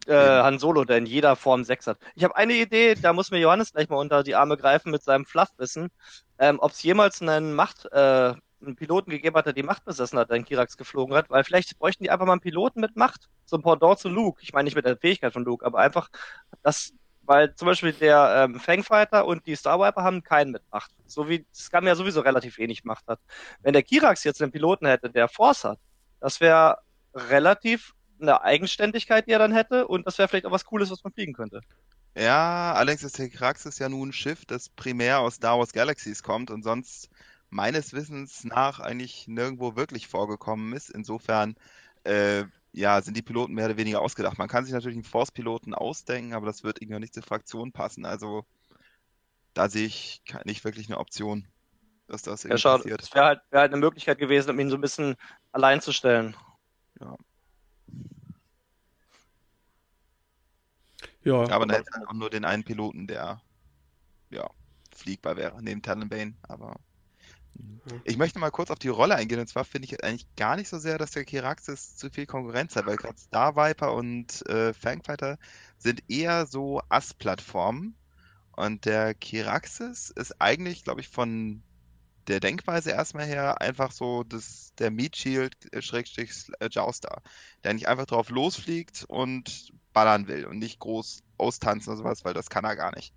äh, 0.06 0.14
Han 0.14 0.58
Solo, 0.58 0.84
der 0.84 0.98
in 0.98 1.06
jeder 1.06 1.36
Form 1.36 1.64
Sechs 1.64 1.86
hat. 1.86 1.98
Ich 2.14 2.24
habe 2.24 2.36
eine 2.36 2.54
Idee, 2.54 2.94
da 2.94 3.12
muss 3.12 3.30
mir 3.30 3.38
Johannes 3.38 3.72
gleich 3.72 3.88
mal 3.88 3.96
unter 3.96 4.22
die 4.22 4.34
Arme 4.34 4.56
greifen 4.56 4.90
mit 4.90 5.02
seinem 5.02 5.24
Fluffwissen. 5.24 5.90
Ähm, 6.38 6.58
Ob 6.60 6.72
es 6.72 6.82
jemals 6.82 7.20
einen 7.22 7.54
Macht, 7.54 7.86
äh, 7.92 8.34
einen 8.62 8.76
Piloten 8.76 9.10
gegeben 9.10 9.36
hat, 9.36 9.46
der 9.46 9.52
die 9.52 9.62
Macht 9.62 9.84
besessen 9.84 10.18
hat, 10.18 10.30
der 10.30 10.36
in 10.36 10.44
Kirax 10.44 10.76
geflogen 10.76 11.16
hat, 11.16 11.28
weil 11.30 11.44
vielleicht 11.44 11.78
bräuchten 11.78 12.04
die 12.04 12.10
einfach 12.10 12.26
mal 12.26 12.32
einen 12.32 12.40
Piloten 12.40 12.80
mit 12.80 12.96
Macht. 12.96 13.28
So 13.44 13.56
ein 13.56 13.62
Pendant 13.62 13.98
zu 13.98 14.08
Luke. 14.08 14.40
Ich 14.42 14.52
meine 14.52 14.64
nicht 14.64 14.76
mit 14.76 14.86
der 14.86 14.96
Fähigkeit 14.96 15.32
von 15.32 15.44
Luke, 15.44 15.64
aber 15.64 15.78
einfach 15.78 16.08
das, 16.62 16.92
weil 17.22 17.54
zum 17.54 17.66
Beispiel 17.66 17.92
der 17.92 18.44
ähm, 18.44 18.60
Fangfighter 18.60 19.26
und 19.26 19.46
die 19.46 19.56
Star 19.56 19.78
Viper 19.80 20.02
haben 20.02 20.22
keinen 20.22 20.52
mit 20.52 20.62
Macht. 20.70 20.92
So 21.06 21.28
wie 21.28 21.44
Scum 21.52 21.86
ja 21.86 21.94
sowieso 21.94 22.20
relativ 22.20 22.58
wenig 22.58 22.84
Macht 22.84 23.06
hat. 23.08 23.20
Wenn 23.62 23.72
der 23.72 23.82
Kirax 23.82 24.24
jetzt 24.24 24.40
einen 24.40 24.52
Piloten 24.52 24.86
hätte, 24.86 25.10
der 25.10 25.28
Force 25.28 25.64
hat, 25.64 25.78
das 26.20 26.40
wäre 26.40 26.78
relativ 27.14 27.95
eine 28.20 28.42
Eigenständigkeit, 28.42 29.26
die 29.26 29.32
er 29.32 29.38
dann 29.38 29.52
hätte, 29.52 29.86
und 29.88 30.06
das 30.06 30.18
wäre 30.18 30.28
vielleicht 30.28 30.46
auch 30.46 30.52
was 30.52 30.64
Cooles, 30.64 30.90
was 30.90 31.04
man 31.04 31.12
fliegen 31.12 31.32
könnte. 31.34 31.62
Ja, 32.16 32.72
allerdings 32.74 33.02
ist 33.04 33.18
der 33.18 33.28
Kraxis 33.28 33.78
ja 33.78 33.88
nun 33.88 34.08
ein 34.08 34.12
Schiff, 34.12 34.44
das 34.46 34.68
primär 34.70 35.20
aus 35.20 35.34
Star 35.36 35.58
Wars 35.58 35.72
Galaxies 35.72 36.22
kommt 36.22 36.50
und 36.50 36.62
sonst 36.62 37.10
meines 37.50 37.92
Wissens 37.92 38.44
nach 38.44 38.80
eigentlich 38.80 39.28
nirgendwo 39.28 39.76
wirklich 39.76 40.08
vorgekommen 40.08 40.72
ist. 40.72 40.88
Insofern, 40.90 41.56
äh, 42.04 42.44
ja, 42.72 43.02
sind 43.02 43.16
die 43.16 43.22
Piloten 43.22 43.52
mehr 43.54 43.66
oder 43.66 43.76
weniger 43.76 44.00
ausgedacht. 44.00 44.38
Man 44.38 44.48
kann 44.48 44.64
sich 44.64 44.72
natürlich 44.72 44.96
einen 44.96 45.04
Force-Piloten 45.04 45.74
ausdenken, 45.74 46.32
aber 46.34 46.46
das 46.46 46.64
wird 46.64 46.80
irgendwie 46.80 47.00
nicht 47.00 47.14
zur 47.14 47.22
Fraktion 47.22 47.72
passen. 47.72 48.06
Also 48.06 48.46
da 49.54 49.68
sehe 49.68 49.86
ich 49.86 50.22
nicht 50.44 50.62
wirklich 50.64 50.86
eine 50.88 50.98
Option, 50.98 51.48
dass 52.08 52.22
das 52.22 52.44
Ja, 52.48 52.56
irgendwie 52.56 52.58
schade. 52.58 52.84
passiert. 52.84 53.00
Das 53.00 53.12
wäre 53.14 53.24
halt, 53.26 53.40
wär 53.50 53.60
halt 53.60 53.72
eine 53.72 53.80
Möglichkeit 53.80 54.18
gewesen, 54.18 54.50
um 54.50 54.58
ihn 54.60 54.70
so 54.70 54.76
ein 54.76 54.80
bisschen 54.80 55.16
allein 55.52 55.80
zu 55.80 55.92
stellen. 55.92 56.36
ja, 57.00 57.16
Aber 61.50 61.66
dann 61.66 61.76
hätte 61.76 61.90
er 61.94 62.08
auch 62.08 62.12
nur 62.14 62.30
den 62.30 62.44
einen 62.44 62.64
Piloten, 62.64 63.06
der 63.06 63.40
ja 64.30 64.50
fliegbar 64.94 65.36
wäre, 65.36 65.62
neben 65.62 65.82
Talonbane. 65.82 66.34
Aber 66.42 66.76
Ja. 67.54 68.00
ich 68.04 68.16
möchte 68.16 68.38
mal 68.38 68.50
kurz 68.50 68.70
auf 68.70 68.78
die 68.78 68.88
Rolle 68.88 69.16
eingehen. 69.16 69.40
Und 69.40 69.48
zwar 69.48 69.64
finde 69.64 69.86
ich 69.86 70.02
eigentlich 70.04 70.26
gar 70.36 70.56
nicht 70.56 70.68
so 70.68 70.78
sehr, 70.78 70.98
dass 70.98 71.12
der 71.12 71.24
Kiraxis 71.24 71.96
zu 71.96 72.10
viel 72.10 72.26
Konkurrenz 72.26 72.76
hat, 72.76 72.86
weil 72.86 72.96
gerade 72.96 73.18
Star 73.18 73.56
Viper 73.56 73.94
und 73.94 74.46
äh, 74.48 74.72
Fangfighter 74.72 75.38
sind 75.78 76.02
eher 76.08 76.46
so 76.46 76.80
Ass-Plattformen. 76.88 77.96
Und 78.52 78.84
der 78.86 79.14
Kiraxis 79.14 80.10
ist 80.10 80.40
eigentlich, 80.40 80.84
glaube 80.84 81.00
ich, 81.00 81.08
von 81.08 81.62
der 82.26 82.40
Denkweise 82.40 82.90
erstmal 82.90 83.26
her 83.26 83.60
einfach 83.60 83.92
so 83.92 84.24
das, 84.24 84.72
der 84.78 84.90
Meat 84.90 85.16
Shield 85.16 85.54
äh, 85.72 85.82
Schrägstrich 85.82 86.50
äh, 86.60 86.68
Jouster, 86.70 87.22
der 87.64 87.74
nicht 87.74 87.88
einfach 87.88 88.06
drauf 88.06 88.30
losfliegt 88.30 89.04
und 89.08 89.72
ballern 89.92 90.28
will 90.28 90.46
und 90.46 90.58
nicht 90.58 90.78
groß 90.80 91.22
austanzen 91.38 91.90
oder 91.90 91.98
sowas, 91.98 92.24
weil 92.24 92.34
das 92.34 92.50
kann 92.50 92.64
er 92.64 92.76
gar 92.76 92.94
nicht. 92.94 93.12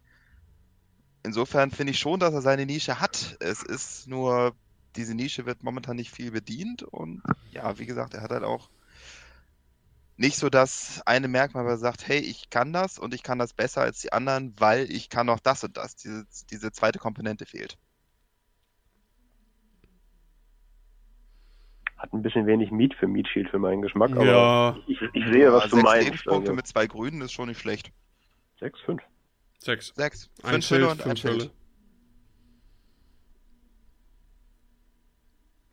Insofern 1.24 1.72
finde 1.72 1.92
ich 1.92 2.00
schon, 2.00 2.20
dass 2.20 2.34
er 2.34 2.42
seine 2.42 2.66
Nische 2.66 3.00
hat. 3.02 3.38
Es 3.40 3.64
ist 3.64 4.08
nur, 4.08 4.56
diese 4.96 5.16
Nische 5.16 5.46
wird 5.46 5.64
momentan 5.64 5.98
nicht 5.98 6.12
viel 6.12 6.32
bedient 6.32 6.84
und 6.84 7.22
ja, 7.52 7.78
wie 7.80 7.86
gesagt, 7.86 8.14
er 8.14 8.22
hat 8.22 8.32
halt 8.32 8.44
auch 8.44 8.70
nicht 10.18 10.38
so 10.38 10.50
das 10.50 11.02
eine 11.06 11.30
Merkmal, 11.30 11.66
wo 11.66 11.70
er 11.70 11.78
sagt, 11.78 12.08
hey, 12.08 12.20
ich 12.20 12.50
kann 12.50 12.74
das 12.74 13.00
und 13.00 13.14
ich 13.14 13.24
kann 13.24 13.40
das 13.40 13.54
besser 13.54 13.82
als 13.82 14.02
die 14.02 14.12
anderen, 14.12 14.54
weil 14.60 14.92
ich 14.92 15.10
kann 15.10 15.26
noch 15.28 15.40
das 15.40 15.64
und 15.64 15.78
das. 15.78 15.96
Diese, 15.96 16.26
diese 16.52 16.74
zweite 16.74 17.00
Komponente 17.00 17.46
fehlt. 17.46 17.78
Hat 22.00 22.14
ein 22.14 22.22
bisschen 22.24 22.48
wenig 22.48 22.72
Meat 22.72 22.94
für 22.96 23.08
Meat 23.08 23.28
Shield 23.28 23.50
für 23.50 23.60
meinen 23.60 23.82
Geschmack, 23.82 24.12
aber 24.12 24.26
ja, 24.26 24.78
ich, 24.88 25.02
ich 25.14 25.26
sehe, 25.28 25.52
was 25.54 25.66
Ja, 25.66 25.70
du 25.70 25.76
sechs 25.78 25.84
meinst. 25.84 26.06
Lebenspunkte 26.06 26.52
Also, 26.52 26.56
mit 26.56 26.68
zwei 26.68 26.88
Grünen 26.88 27.22
ist 27.22 27.34
schon 27.34 27.50
nicht 27.50 27.60
schlecht. 27.60 27.92
sechs, 28.60 28.80
fünf. 28.82 29.02
sechs. 29.60 29.94
Sechs. 29.96 30.30
Ein 30.44 30.64
Fünf 30.64 30.66
Schild, 30.66 30.84
und 30.84 31.06
ein 31.08 31.18
fünf 31.18 31.20
Schild. 31.20 31.42
Hülle. 31.44 31.52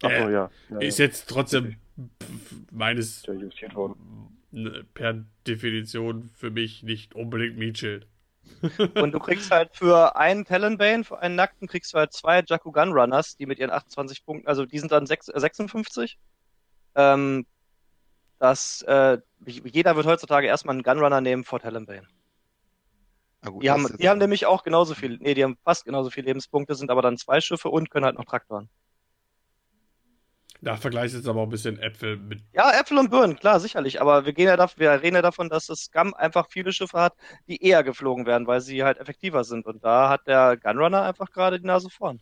Ach 0.02 0.10
Äh, 0.10 0.22
so, 0.24 0.28
ja. 0.30 0.50
ja, 0.70 0.78
Ist 0.80 0.98
ja. 0.98 1.04
jetzt 1.06 1.28
trotzdem 1.28 1.76
meines 2.70 3.22
ne, 4.50 4.84
per 4.94 5.24
Definition 5.46 6.30
für 6.34 6.50
mich 6.50 6.82
nicht 6.82 7.14
unbedingt 7.14 7.56
Meatschild. 7.56 8.06
Und 8.94 9.12
du 9.12 9.18
kriegst 9.18 9.50
halt 9.50 9.74
für 9.74 10.16
einen 10.16 10.44
Talonbane, 10.44 11.04
für 11.04 11.18
einen 11.18 11.36
Nackten, 11.36 11.68
kriegst 11.68 11.92
du 11.92 11.98
halt 11.98 12.12
zwei 12.12 12.42
Jakku 12.46 12.72
Gunrunners, 12.72 13.36
die 13.36 13.46
mit 13.46 13.58
ihren 13.58 13.70
28 13.70 14.24
Punkten, 14.24 14.48
also 14.48 14.64
die 14.64 14.78
sind 14.78 14.92
dann 14.92 15.06
sechs, 15.06 15.28
äh, 15.28 15.38
56. 15.38 16.18
Ähm, 16.94 17.46
das, 18.38 18.82
äh, 18.82 19.18
jeder 19.44 19.96
wird 19.96 20.06
heutzutage 20.06 20.46
erstmal 20.46 20.74
einen 20.74 20.82
Gunrunner 20.82 21.20
nehmen 21.20 21.44
vor 21.44 21.60
Talonbane. 21.60 22.06
Gut, 23.44 23.62
Die 23.62 23.70
haben, 23.70 23.86
die 23.98 24.08
haben 24.08 24.18
nämlich 24.18 24.46
auch 24.46 24.62
genauso 24.62 24.94
viel, 24.94 25.18
nee, 25.18 25.34
die 25.34 25.44
haben 25.44 25.56
fast 25.62 25.84
genauso 25.84 26.10
viele 26.10 26.26
Lebenspunkte, 26.26 26.74
sind 26.74 26.90
aber 26.90 27.02
dann 27.02 27.16
zwei 27.16 27.40
Schiffe 27.40 27.68
und 27.68 27.90
können 27.90 28.04
halt 28.04 28.18
noch 28.18 28.24
Traktoren. 28.24 28.68
Da 30.66 30.76
vergleichst 30.76 31.14
du 31.14 31.18
jetzt 31.18 31.28
aber 31.28 31.42
auch 31.42 31.46
ein 31.46 31.50
bisschen 31.50 31.78
Äpfel 31.78 32.16
mit. 32.16 32.42
Ja, 32.52 32.72
Äpfel 32.72 32.98
und 32.98 33.08
Birnen, 33.08 33.36
klar, 33.36 33.60
sicherlich. 33.60 34.00
Aber 34.00 34.26
wir 34.26 34.32
gehen 34.32 34.48
ja 34.48 34.56
davon, 34.56 34.80
wir 34.80 35.00
reden 35.00 35.14
ja 35.14 35.22
davon, 35.22 35.48
dass 35.48 35.66
das 35.66 35.84
Scum 35.84 36.12
einfach 36.12 36.48
viele 36.50 36.72
Schiffe 36.72 36.98
hat, 36.98 37.14
die 37.46 37.62
eher 37.62 37.84
geflogen 37.84 38.26
werden, 38.26 38.48
weil 38.48 38.60
sie 38.60 38.82
halt 38.82 38.98
effektiver 38.98 39.44
sind. 39.44 39.64
Und 39.64 39.84
da 39.84 40.08
hat 40.08 40.26
der 40.26 40.56
Gunrunner 40.56 41.02
einfach 41.02 41.30
gerade 41.30 41.60
die 41.60 41.66
Nase 41.68 41.88
vorn. 41.88 42.20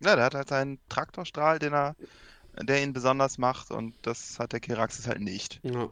Ja, 0.00 0.16
der 0.16 0.24
hat 0.24 0.34
halt 0.34 0.48
seinen 0.48 0.80
Traktorstrahl, 0.88 1.60
den 1.60 1.74
er, 1.74 1.94
der 2.60 2.82
ihn 2.82 2.92
besonders 2.92 3.38
macht 3.38 3.70
und 3.70 3.94
das 4.02 4.40
hat 4.40 4.52
der 4.52 4.58
Kiraxis 4.58 5.06
halt 5.06 5.20
nicht. 5.20 5.60
Ja. 5.62 5.90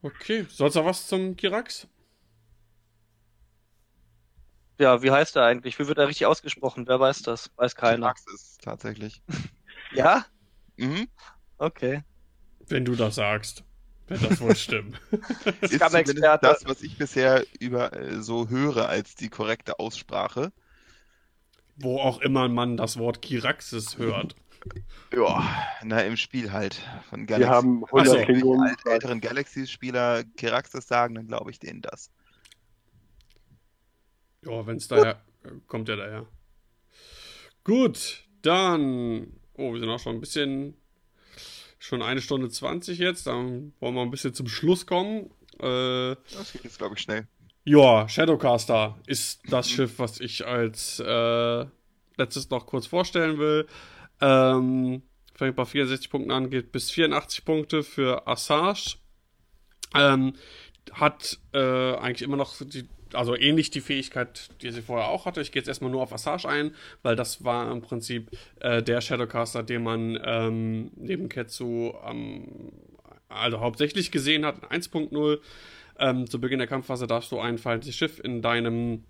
Okay, 0.00 0.46
sonst 0.48 0.76
noch 0.76 0.84
was 0.84 1.08
zum 1.08 1.34
Kirax? 1.34 1.88
Ja, 4.78 5.02
wie 5.02 5.10
heißt 5.10 5.36
er 5.36 5.44
eigentlich? 5.44 5.78
Wie 5.78 5.86
wird 5.86 5.98
er 5.98 6.08
richtig 6.08 6.26
ausgesprochen? 6.26 6.86
Wer 6.88 6.98
weiß 6.98 7.22
das? 7.22 7.50
Weiß 7.56 7.76
keiner. 7.76 8.12
Kiraxis 8.14 8.58
tatsächlich. 8.62 9.22
Ja? 9.94 10.24
Mhm. 10.76 11.06
Okay. 11.58 12.02
Wenn 12.66 12.86
du 12.86 12.94
das 12.94 13.16
sagst, 13.16 13.62
wird 14.06 14.24
das 14.24 14.40
wohl 14.40 14.56
stimmen. 14.56 14.96
Ist 15.60 15.80
das, 15.80 16.64
was 16.64 16.80
ich 16.80 16.96
bisher 16.96 17.44
über 17.60 17.92
äh, 17.92 18.22
so 18.22 18.48
höre 18.48 18.88
als 18.88 19.14
die 19.14 19.28
korrekte 19.28 19.78
Aussprache. 19.78 20.50
Wo 21.76 21.98
auch 21.98 22.22
immer 22.22 22.48
man 22.48 22.78
das 22.78 22.98
Wort 22.98 23.20
Kiraxis 23.22 23.98
hört. 23.98 24.34
Ja, 25.12 25.42
na 25.82 26.02
im 26.02 26.16
Spiel 26.16 26.52
halt 26.52 26.80
von 27.10 27.22
Wir 27.22 27.26
Galaxy. 27.26 27.52
haben 27.52 27.84
Ach 27.84 28.06
so. 28.06 28.12
100 28.12 28.24
Klingonen. 28.26 28.68
Alt, 28.68 28.78
älteren 28.86 29.20
Galaxy-Spieler 29.20 30.22
Kiraxis 30.36 30.86
sagen, 30.86 31.16
dann 31.16 31.26
glaube 31.26 31.50
ich 31.50 31.58
denen 31.58 31.82
das. 31.82 32.12
Ja, 34.44 34.66
wenn 34.66 34.76
es 34.76 34.88
daher 34.88 35.22
kommt, 35.66 35.88
ja 35.88 35.96
daher. 35.96 36.26
Gut, 37.64 38.24
dann. 38.42 39.32
Oh, 39.54 39.72
wir 39.72 39.80
sind 39.80 39.88
auch 39.88 39.98
schon 40.00 40.16
ein 40.16 40.20
bisschen. 40.20 40.74
Schon 41.78 42.02
eine 42.02 42.20
Stunde 42.20 42.48
20 42.48 42.98
jetzt. 42.98 43.26
Dann 43.26 43.72
wollen 43.80 43.94
wir 43.94 44.02
ein 44.02 44.10
bisschen 44.10 44.34
zum 44.34 44.46
Schluss 44.48 44.86
kommen. 44.86 45.30
Äh, 45.58 46.14
Das 46.32 46.52
geht 46.52 46.64
jetzt, 46.64 46.78
glaube 46.78 46.94
ich, 46.96 47.02
schnell. 47.02 47.26
ja, 47.64 48.08
Shadowcaster 48.08 48.98
ist 49.06 49.42
das 49.48 49.68
Schiff, 49.68 49.98
was 49.98 50.20
ich 50.20 50.46
als 50.46 51.00
äh, 51.00 51.66
letztes 52.16 52.50
noch 52.50 52.66
kurz 52.66 52.86
vorstellen 52.86 53.38
will. 53.38 53.66
Ähm, 54.20 55.02
fängt 55.34 55.56
bei 55.56 55.64
64 55.64 56.08
Punkten 56.08 56.30
an, 56.30 56.50
geht 56.50 56.70
bis 56.70 56.90
84 56.92 57.44
Punkte 57.44 57.82
für 57.82 58.28
Assage. 58.28 58.96
Ähm, 59.94 60.34
hat 60.92 61.38
äh, 61.52 61.94
eigentlich 61.96 62.22
immer 62.22 62.36
noch 62.36 62.54
die, 62.60 62.88
also 63.14 63.36
ähnlich 63.36 63.70
die 63.70 63.80
Fähigkeit, 63.80 64.50
die 64.62 64.70
sie 64.70 64.82
vorher 64.82 65.08
auch 65.08 65.26
hatte. 65.26 65.40
Ich 65.40 65.52
gehe 65.52 65.60
jetzt 65.60 65.68
erstmal 65.68 65.90
nur 65.90 66.02
auf 66.02 66.12
Assage 66.12 66.48
ein, 66.48 66.74
weil 67.02 67.16
das 67.16 67.44
war 67.44 67.70
im 67.70 67.80
Prinzip 67.82 68.30
äh, 68.60 68.82
der 68.82 69.00
Shadowcaster, 69.00 69.62
den 69.62 69.82
man 69.82 70.18
ähm, 70.24 70.90
neben 70.96 71.28
Ketsu 71.28 71.92
ähm, 72.04 72.72
also 73.28 73.60
hauptsächlich 73.60 74.10
gesehen 74.10 74.44
hat 74.44 74.58
in 74.58 74.82
1.0. 74.82 75.38
Ähm, 75.98 76.28
zu 76.28 76.40
Beginn 76.40 76.58
der 76.58 76.68
Kampfphase 76.68 77.06
darfst 77.06 77.32
du 77.32 77.38
ein 77.38 77.58
feindliches 77.58 77.96
Schiff 77.96 78.20
in 78.22 78.42
deinem 78.42 79.04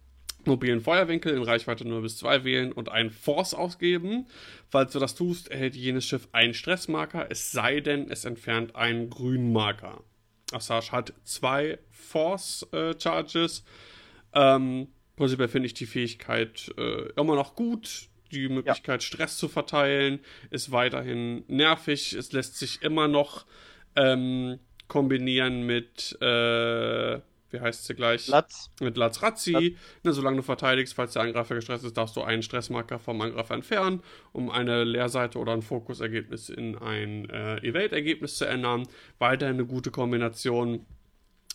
mobilen 0.45 0.81
Feuerwinkel 0.81 1.35
in 1.35 1.43
Reichweite 1.43 1.87
0 1.87 2.03
bis 2.03 2.19
2 2.19 2.45
wählen 2.45 2.73
und 2.73 2.89
einen 2.89 3.11
Force 3.11 3.55
ausgeben. 3.55 4.27
Falls 4.69 4.93
du 4.93 4.99
das 4.99 5.15
tust, 5.15 5.51
erhält 5.51 5.77
jenes 5.77 6.05
Schiff 6.05 6.29
einen 6.33 6.55
Stressmarker, 6.55 7.27
es 7.31 7.53
sei 7.53 7.81
denn, 7.81 8.11
es 8.11 8.25
entfernt 8.25 8.75
einen 8.75 9.11
grünen 9.11 9.53
Marker. 9.53 10.03
Assage 10.53 10.93
hat 10.93 11.13
zwei 11.25 11.79
Force 11.91 12.67
äh, 12.73 12.95
Charges. 12.99 13.65
Ähm, 14.35 14.89
prinzipiell 15.17 15.49
finde 15.49 15.67
ich 15.67 15.75
die 15.75 15.87
Fähigkeit 15.87 16.73
äh, 16.77 17.09
immer 17.17 17.35
noch 17.35 17.55
gut. 17.55 18.09
die 18.31 18.49
Möglichkeit, 18.49 19.03
ja. 19.03 19.07
Stress 19.07 19.37
zu 19.37 19.49
verteilen, 19.49 20.21
ist 20.51 20.73
weiterhin 20.73 21.45
nervig. 21.49 22.15
Es 22.15 22.33
lässt 22.33 22.59
sich 22.59 22.83
immer 22.83 23.07
noch 23.07 23.45
ähm, 23.95 24.59
kombinieren 24.89 25.65
mit, 25.67 26.17
äh, 26.21 27.21
wie 27.53 27.61
heißt 27.61 27.85
sie 27.85 27.95
gleich? 27.95 28.27
Latz. 28.29 28.71
Mit 28.81 28.97
Latz 28.97 29.23
Razzi. 29.23 29.77
Ne, 30.03 30.13
solange 30.13 30.39
du 30.39 30.43
verteidigst, 30.43 30.95
falls 30.95 31.13
der 31.13 31.23
Angreifer 31.23 31.55
gestresst 31.55 31.85
ist, 31.85 31.97
darfst 31.97 32.17
du 32.17 32.23
einen 32.23 32.43
Stressmarker 32.43 32.99
vom 32.99 33.21
Angreifer 33.21 33.55
entfernen, 33.55 34.03
um 34.33 34.51
eine 34.51 34.85
Leerseite 34.85 35.39
oder 35.39 35.53
ein 35.53 35.63
Fokusergebnis 35.63 36.49
in 36.49 36.77
ein 36.77 37.29
äh, 37.31 37.59
Evade-Ergebnis 37.59 38.37
zu 38.37 38.47
ändern. 38.47 38.89
Weiterhin 39.19 39.57
eine 39.57 39.67
gute 39.67 39.91
Kombination. 39.91 40.87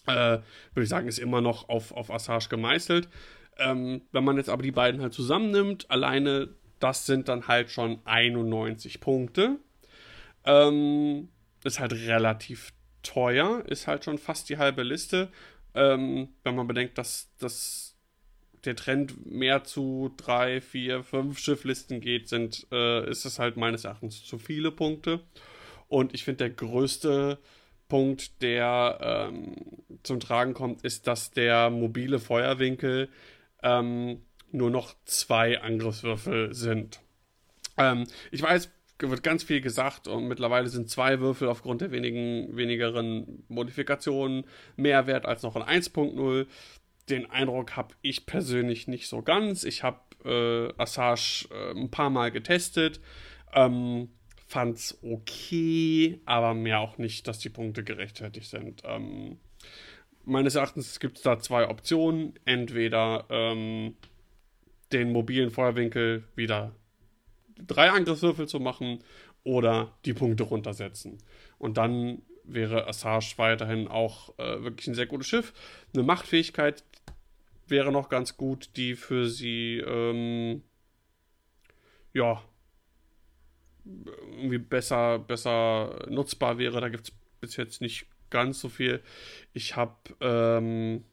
Äh, 0.06 0.40
würde 0.74 0.84
ich 0.84 0.90
sagen, 0.90 1.08
ist 1.08 1.20
immer 1.20 1.42
noch 1.42 1.68
auf, 1.70 1.92
auf 1.92 2.12
Assage 2.12 2.48
gemeißelt. 2.50 3.10
Ähm, 3.58 4.02
wenn 4.12 4.24
man 4.24 4.38
jetzt 4.38 4.50
aber 4.50 4.64
die 4.64 4.72
beiden 4.72 5.02
halt 5.02 5.14
zusammennimmt, 5.14 5.90
alleine 5.90 6.50
das 6.80 7.06
sind 7.06 7.28
dann 7.28 7.48
halt 7.48 7.72
schon 7.72 8.00
91 8.06 9.00
Punkte. 9.00 9.58
Ähm, 10.46 11.30
ist 11.64 11.80
halt 11.80 11.94
relativ 11.94 12.72
teuer, 13.04 13.64
ist 13.66 13.88
halt 13.88 14.04
schon 14.06 14.18
fast 14.18 14.50
die 14.50 14.58
halbe 14.58 14.84
Liste. 14.84 15.30
Ähm, 15.78 16.30
wenn 16.44 16.56
man 16.56 16.68
bedenkt, 16.68 16.98
dass, 16.98 17.30
dass 17.40 17.96
der 18.66 18.76
Trend 18.76 19.26
mehr 19.26 19.64
zu 19.64 20.12
drei, 20.18 20.60
vier, 20.62 21.04
fünf 21.04 21.40
Schifflisten 21.40 22.02
geht, 22.02 22.28
sind, 22.28 22.68
äh, 22.72 23.10
ist 23.10 23.26
es 23.26 23.40
halt 23.40 23.56
meines 23.58 23.86
Erachtens 23.86 24.26
zu 24.26 24.38
viele 24.38 24.72
Punkte. 24.72 25.22
Und 25.88 26.14
ich 26.14 26.24
finde, 26.24 26.50
der 26.50 26.50
größte 26.50 27.40
Punkt, 27.88 28.42
der 28.42 29.30
ähm, 29.32 29.56
zum 30.04 30.20
Tragen 30.20 30.54
kommt, 30.54 30.84
ist, 30.84 31.08
dass 31.08 31.32
der 31.32 31.70
mobile 31.70 32.20
Feuerwinkel 32.20 33.10
ähm, 33.64 34.22
nur 34.52 34.70
noch 34.70 34.96
zwei 35.06 35.62
Angriffswürfel 35.62 36.54
sind. 36.54 37.00
Ähm, 37.78 38.06
ich 38.32 38.42
weiß, 38.42 38.70
wird 39.00 39.24
ganz 39.24 39.44
viel 39.44 39.62
gesagt 39.62 40.08
und 40.08 40.28
mittlerweile 40.28 40.68
sind 40.68 40.90
zwei 40.90 41.20
Würfel 41.20 41.48
aufgrund 41.48 41.82
der 41.82 41.92
wenigen, 41.92 42.56
wenigeren 42.56 43.44
Modifikationen 43.48 44.46
mehr 44.76 45.08
wert 45.08 45.26
als 45.26 45.44
noch 45.44 45.56
ein 45.56 45.82
1.0. 45.82 46.48
Den 47.10 47.30
Eindruck 47.30 47.76
habe 47.76 47.96
ich 48.02 48.26
persönlich 48.26 48.88
nicht 48.88 49.08
so 49.08 49.22
ganz. 49.22 49.64
Ich 49.64 49.84
habe 49.84 50.00
äh, 50.26 50.74
Assage 50.82 51.48
äh, 51.52 51.72
ein 51.80 51.92
paar 51.92 52.10
Mal 52.10 52.32
getestet. 52.32 53.00
Ähm, 53.54 54.10
fand's 54.48 54.98
okay, 55.02 56.20
aber 56.26 56.54
mehr 56.54 56.80
auch 56.80 56.98
nicht, 56.98 57.28
dass 57.28 57.40
die 57.40 57.50
Punkte 57.50 57.84
gerechtfertigt 57.84 58.50
sind. 58.50 58.82
Ähm, 58.86 59.38
meines 60.26 60.56
Erachtens 60.56 61.00
gibt 61.00 61.18
es 61.18 61.24
da 61.24 61.40
zwei 61.40 61.70
Optionen. 61.70 62.34
Entweder 62.46 63.26
ähm, 63.30 63.96
den 64.92 65.12
mobilen 65.12 65.52
Feuerwinkel 65.52 66.24
wieder 66.36 66.74
drei 67.66 67.90
Angriffswürfel 67.90 68.48
zu 68.48 68.60
machen 68.60 69.00
oder 69.44 69.98
die 70.06 70.14
Punkte 70.14 70.44
runtersetzen. 70.44 71.18
Und 71.58 71.78
dann 71.78 72.22
wäre 72.44 72.88
Assage 72.88 73.34
weiterhin 73.38 73.88
auch 73.88 74.38
äh, 74.38 74.64
wirklich 74.64 74.88
ein 74.88 74.96
sehr 74.96 75.06
gutes 75.06 75.28
Schiff. 75.28 75.54
Eine 75.94 76.04
Machtfähigkeit 76.04 76.84
wäre 77.68 77.92
noch 77.92 78.10
ganz 78.10 78.38
gut, 78.38 78.70
die 78.78 78.96
für 78.96 79.28
sie 79.30 79.78
ähm, 79.80 80.64
ja 82.14 82.42
irgendwie 83.86 84.58
besser, 84.58 85.20
besser 85.20 86.06
nutzbar 86.10 86.58
wäre. 86.58 86.82
Da 86.82 86.90
gibt 86.90 87.10
es 87.10 87.14
bis 87.40 87.56
jetzt 87.56 87.82
nicht 87.82 88.08
ganz 88.30 88.60
so 88.60 88.70
viel. 88.70 89.02
Ich 89.54 89.76
habe 89.76 89.96
ähm, 90.20 91.04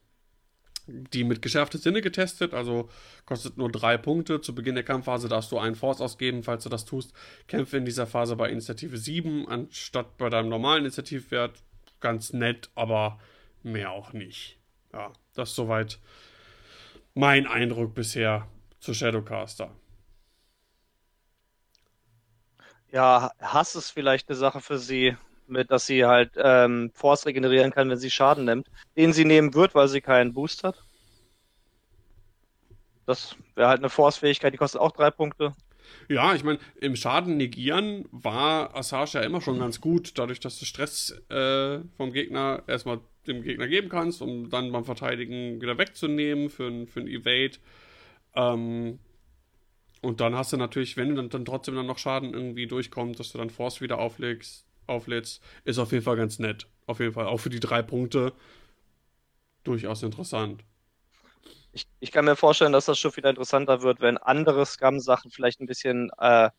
die 0.87 1.25
mit 1.25 1.41
geschärfte 1.43 1.79
Sinne 1.79 2.03
getestet, 2.03 2.53
also 2.53 2.89
kostet 3.25 3.57
nur 3.57 3.71
drei 3.71 3.97
Punkte. 3.97 4.41
Zu 4.41 4.55
Beginn 4.55 4.75
der 4.75 4.85
Kampfphase 4.85 5.29
darfst 5.29 5.51
du 5.53 5.59
einen 5.59 5.75
Force 5.75 6.01
ausgeben, 6.01 6.43
falls 6.43 6.65
du 6.65 6.69
das 6.69 6.85
tust. 6.85 7.15
Kämpfe 7.49 7.79
in 7.79 7.85
dieser 7.85 8.07
Phase 8.07 8.37
bei 8.37 8.51
Initiative 8.51 8.97
7 8.97 9.49
anstatt 9.49 10.19
bei 10.19 10.29
deinem 10.29 10.49
normalen 10.49 10.85
Initiativwert. 10.85 11.63
Ganz 12.01 12.33
nett, 12.33 12.71
aber 12.75 13.19
mehr 13.63 13.93
auch 13.93 14.13
nicht. 14.13 14.59
Ja, 14.93 15.13
das 15.35 15.51
ist 15.51 15.57
soweit 15.57 15.99
mein 17.15 17.47
Eindruck 17.47 17.95
bisher 17.95 18.47
zu 18.79 18.93
Shadowcaster. 18.93 19.71
Ja, 22.93 23.33
Hass 23.41 23.75
ist 23.75 23.91
vielleicht 23.91 24.29
eine 24.29 24.37
Sache 24.37 24.61
für 24.61 24.79
sie, 24.79 25.17
mit, 25.49 25.71
dass 25.71 25.87
sie 25.87 26.05
halt 26.05 26.33
ähm, 26.37 26.91
Force 26.95 27.27
regenerieren 27.27 27.71
kann, 27.71 27.91
wenn 27.91 27.99
sie 27.99 28.11
Schaden 28.11 28.45
nimmt, 28.45 28.69
den 28.97 29.13
sie 29.13 29.25
nehmen 29.25 29.55
wird, 29.55 29.75
weil 29.75 29.89
sie 29.89 30.01
keinen 30.01 30.35
Boost 30.35 30.65
hat. 30.65 30.83
Das 33.07 33.37
wäre 33.55 33.69
halt 33.69 33.81
eine 33.81 33.91
Force-Fähigkeit, 33.91 34.53
die 34.53 34.59
kostet 34.59 34.81
auch 34.81 34.93
drei 34.93 35.11
Punkte. 35.11 35.55
Ja, 36.09 36.35
ich 36.35 36.45
meine, 36.45 36.59
im 36.81 36.97
Schaden 36.97 37.37
negieren 37.37 38.07
war 38.11 38.75
Assage 38.75 39.19
ja 39.19 39.25
immer 39.25 39.41
schon 39.41 39.59
ganz 39.59 39.81
gut, 39.81 40.19
dadurch, 40.19 40.41
dass 40.41 40.59
du 40.59 40.65
Stress 40.65 41.11
äh, 41.31 41.81
vom 41.97 42.13
Gegner 42.13 42.63
erstmal 42.67 43.01
dem 43.27 43.43
Gegner 43.43 43.69
geben 43.69 43.89
kannst, 43.89 44.21
um 44.21 44.51
dann 44.51 44.73
beim 44.73 44.85
Verteidigen 44.85 45.61
wieder 45.61 45.79
wegzunehmen 45.79 46.51
für 46.51 46.67
ein, 46.67 46.87
für 46.87 47.01
ein 47.01 47.09
Evade. 47.09 47.59
Ähm, 48.35 48.99
und 50.03 50.21
dann 50.21 50.35
hast 50.35 50.53
du 50.53 50.59
natürlich, 50.59 50.97
wenn 50.97 51.11
du 51.11 51.15
dann, 51.15 51.31
dann 51.31 51.45
trotzdem 51.47 51.75
dann 51.75 51.87
noch 51.87 51.99
Schaden 51.99 52.35
irgendwie 52.35 52.67
durchkommt, 52.67 53.19
dass 53.19 53.33
du 53.33 53.39
dann 53.39 53.49
Force 53.49 53.81
wieder 53.81 53.99
auflegst, 53.99 54.67
auflädst, 54.87 55.43
ist 55.65 55.79
auf 55.79 55.93
jeden 55.93 56.05
Fall 56.05 56.17
ganz 56.17 56.39
nett. 56.39 56.67
Auf 56.87 57.01
jeden 57.01 57.13
Fall. 57.13 57.27
Auch 57.27 57.39
für 57.39 57.51
die 57.51 57.61
drei 57.61 57.83
Punkte 57.83 58.33
durchaus 59.65 60.03
interessant. 60.03 60.63
Ich, 61.73 61.89
ich 61.99 62.13
kann 62.13 62.25
mir 62.25 62.37
vorstellen, 62.37 62.73
dass 62.73 62.87
das 62.87 62.99
schon 62.99 63.17
wieder 63.17 63.31
interessanter 63.31 63.83
wird, 63.83 64.01
wenn 64.01 64.17
andere 64.19 64.65
Scum-Sachen 64.65 65.31
vielleicht 65.31 65.61
ein 65.61 65.67
bisschen 65.67 66.11
äh, 66.19 66.51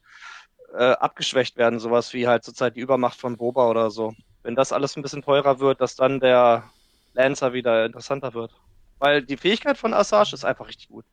äh, 0.73 0.91
abgeschwächt 0.91 1.56
werden, 1.57 1.80
sowas 1.80 2.14
wie 2.14 2.27
halt 2.27 2.43
zurzeit 2.43 2.76
die 2.76 2.81
Übermacht 2.81 3.19
von 3.19 3.38
Boba 3.38 3.69
oder 3.69 3.91
so. 3.91 4.14
Wenn 4.43 4.56
das 4.56 4.73
alles 4.73 4.95
ein 4.95 5.02
bisschen 5.02 5.22
teurer 5.22 5.60
wird, 5.60 5.80
dass 5.80 5.95
dann 5.95 6.19
der 6.19 6.69
Lancer 7.14 7.53
wieder 7.53 7.85
interessanter 7.85 8.34
wird. 8.34 8.52
Weil 8.99 9.23
die 9.23 9.38
Fähigkeit 9.38 9.77
von 9.77 9.93
Assage 9.93 10.34
ist 10.34 10.45
einfach 10.45 10.68
richtig 10.68 10.89
gut. 10.89 11.06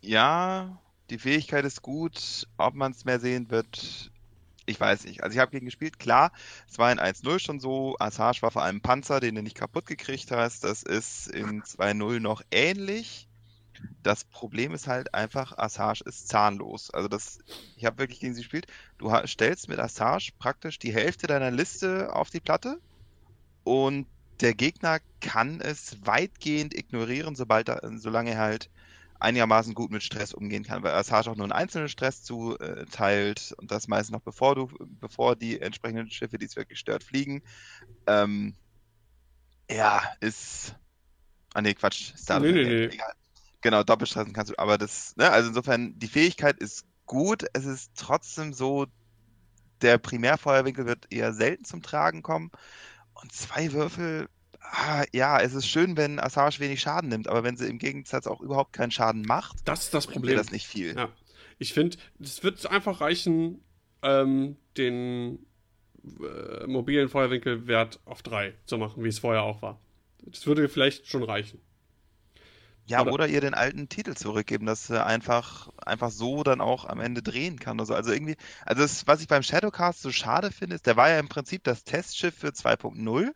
Ja, 0.00 0.80
die 1.10 1.18
Fähigkeit 1.18 1.64
ist 1.64 1.82
gut. 1.82 2.46
Ob 2.56 2.74
man 2.74 2.92
es 2.92 3.04
mehr 3.04 3.20
sehen 3.20 3.50
wird, 3.50 4.10
ich 4.68 4.78
weiß 4.78 5.04
nicht. 5.04 5.22
Also 5.22 5.34
ich 5.34 5.40
habe 5.40 5.50
gegen 5.50 5.66
gespielt, 5.66 5.98
klar, 5.98 6.32
es 6.68 6.78
war 6.78 6.92
in 6.92 7.00
1-0 7.00 7.38
schon 7.38 7.60
so, 7.60 7.96
Assage 7.98 8.42
war 8.42 8.50
vor 8.50 8.62
allem 8.62 8.80
Panzer, 8.80 9.20
den 9.20 9.34
du 9.34 9.42
nicht 9.42 9.56
kaputt 9.56 9.86
gekriegt 9.86 10.30
hast. 10.30 10.64
Das 10.64 10.82
ist 10.82 11.28
in 11.28 11.62
2-0 11.62 12.20
noch 12.20 12.42
ähnlich. 12.50 13.28
Das 14.02 14.24
Problem 14.24 14.74
ist 14.74 14.88
halt 14.88 15.14
einfach, 15.14 15.56
Assage 15.56 16.02
ist 16.04 16.28
zahnlos. 16.28 16.90
Also 16.90 17.08
das, 17.08 17.38
ich 17.76 17.84
habe 17.84 17.98
wirklich 17.98 18.20
gegen 18.20 18.34
sie 18.34 18.42
gespielt. 18.42 18.66
Du 18.98 19.12
stellst 19.26 19.68
mit 19.68 19.78
Assage 19.78 20.32
praktisch 20.38 20.78
die 20.78 20.92
Hälfte 20.92 21.26
deiner 21.26 21.50
Liste 21.50 22.14
auf 22.14 22.30
die 22.30 22.40
Platte 22.40 22.80
und 23.64 24.06
der 24.40 24.54
Gegner 24.54 24.98
kann 25.20 25.60
es 25.60 26.06
weitgehend 26.06 26.74
ignorieren, 26.76 27.34
sobald 27.34 27.68
er, 27.68 27.80
solange 27.96 28.32
er 28.32 28.38
halt 28.38 28.70
einigermaßen 29.18 29.74
gut 29.74 29.90
mit 29.90 30.02
Stress 30.02 30.32
umgehen 30.32 30.64
kann, 30.64 30.82
weil 30.82 30.94
Assage 30.94 31.30
auch 31.30 31.36
nur 31.36 31.44
einen 31.44 31.52
einzelnen 31.52 31.88
Stress 31.88 32.22
zuteilt 32.22 33.54
und 33.58 33.70
das 33.70 33.88
meist 33.88 34.10
noch 34.10 34.20
bevor 34.20 34.54
du, 34.54 34.68
bevor 34.78 35.36
die 35.36 35.60
entsprechenden 35.60 36.10
Schiffe, 36.10 36.38
die 36.38 36.46
es 36.46 36.56
wirklich 36.56 36.78
stört, 36.78 37.02
fliegen. 37.02 37.42
Ähm, 38.06 38.54
ja, 39.70 40.02
ist. 40.20 40.76
Ah 41.54 41.62
nee, 41.62 41.74
Quatsch. 41.74 42.14
Star 42.16 42.40
nee, 42.40 42.52
nee, 42.52 42.64
nee. 42.64 42.84
Egal. 42.84 43.12
Genau, 43.60 43.82
Doppelstressen 43.82 44.32
kannst 44.32 44.52
du, 44.52 44.58
aber 44.58 44.78
das, 44.78 45.16
ne, 45.16 45.30
also 45.30 45.48
insofern, 45.48 45.98
die 45.98 46.06
Fähigkeit 46.06 46.58
ist 46.58 46.86
gut, 47.06 47.44
es 47.54 47.64
ist 47.64 47.90
trotzdem 47.96 48.52
so, 48.52 48.86
der 49.82 49.98
Primärfeuerwinkel 49.98 50.86
wird 50.86 51.06
eher 51.10 51.32
selten 51.32 51.64
zum 51.64 51.82
Tragen 51.82 52.22
kommen. 52.22 52.50
Und 53.14 53.32
zwei 53.32 53.72
Würfel 53.72 54.28
Ah, 54.70 55.04
ja, 55.12 55.40
es 55.40 55.54
ist 55.54 55.66
schön, 55.66 55.96
wenn 55.96 56.20
Assage 56.20 56.60
wenig 56.60 56.80
Schaden 56.80 57.08
nimmt, 57.08 57.28
aber 57.28 57.42
wenn 57.42 57.56
sie 57.56 57.68
im 57.68 57.78
Gegensatz 57.78 58.26
auch 58.26 58.40
überhaupt 58.40 58.72
keinen 58.72 58.90
Schaden 58.90 59.22
macht, 59.22 59.56
das 59.64 59.84
ist 59.84 59.94
das 59.94 60.06
Problem. 60.06 60.36
das 60.36 60.50
nicht 60.52 60.66
viel. 60.66 60.94
Ja. 60.94 61.08
Ich 61.58 61.72
finde, 61.72 61.96
es 62.20 62.42
wird 62.42 62.66
einfach 62.66 63.00
reichen, 63.00 63.62
ähm, 64.02 64.56
den 64.76 65.46
äh, 66.04 66.66
mobilen 66.66 67.08
Feuerwinkelwert 67.08 68.00
auf 68.04 68.22
3 68.22 68.54
zu 68.66 68.78
machen, 68.78 69.02
wie 69.04 69.08
es 69.08 69.18
vorher 69.18 69.42
auch 69.42 69.62
war. 69.62 69.80
Das 70.22 70.46
würde 70.46 70.68
vielleicht 70.68 71.08
schon 71.08 71.22
reichen. 71.22 71.60
Ja, 72.88 73.02
oder, 73.02 73.12
oder, 73.12 73.28
ihr 73.28 73.42
den 73.42 73.52
alten 73.52 73.90
Titel 73.90 74.14
zurückgeben, 74.14 74.64
dass 74.64 74.88
er 74.88 75.04
einfach, 75.04 75.68
einfach 75.76 76.10
so 76.10 76.42
dann 76.42 76.62
auch 76.62 76.86
am 76.86 77.00
Ende 77.00 77.22
drehen 77.22 77.58
kann. 77.58 77.78
Also, 77.78 77.94
also 77.94 78.10
irgendwie, 78.10 78.36
also 78.64 78.80
das, 78.80 79.06
was 79.06 79.20
ich 79.20 79.28
beim 79.28 79.42
Shadowcast 79.42 80.00
so 80.00 80.10
schade 80.10 80.50
finde, 80.50 80.76
ist, 80.76 80.86
der 80.86 80.96
war 80.96 81.10
ja 81.10 81.18
im 81.18 81.28
Prinzip 81.28 81.64
das 81.64 81.84
Testschiff 81.84 82.34
für 82.34 82.48
2.0, 82.48 83.28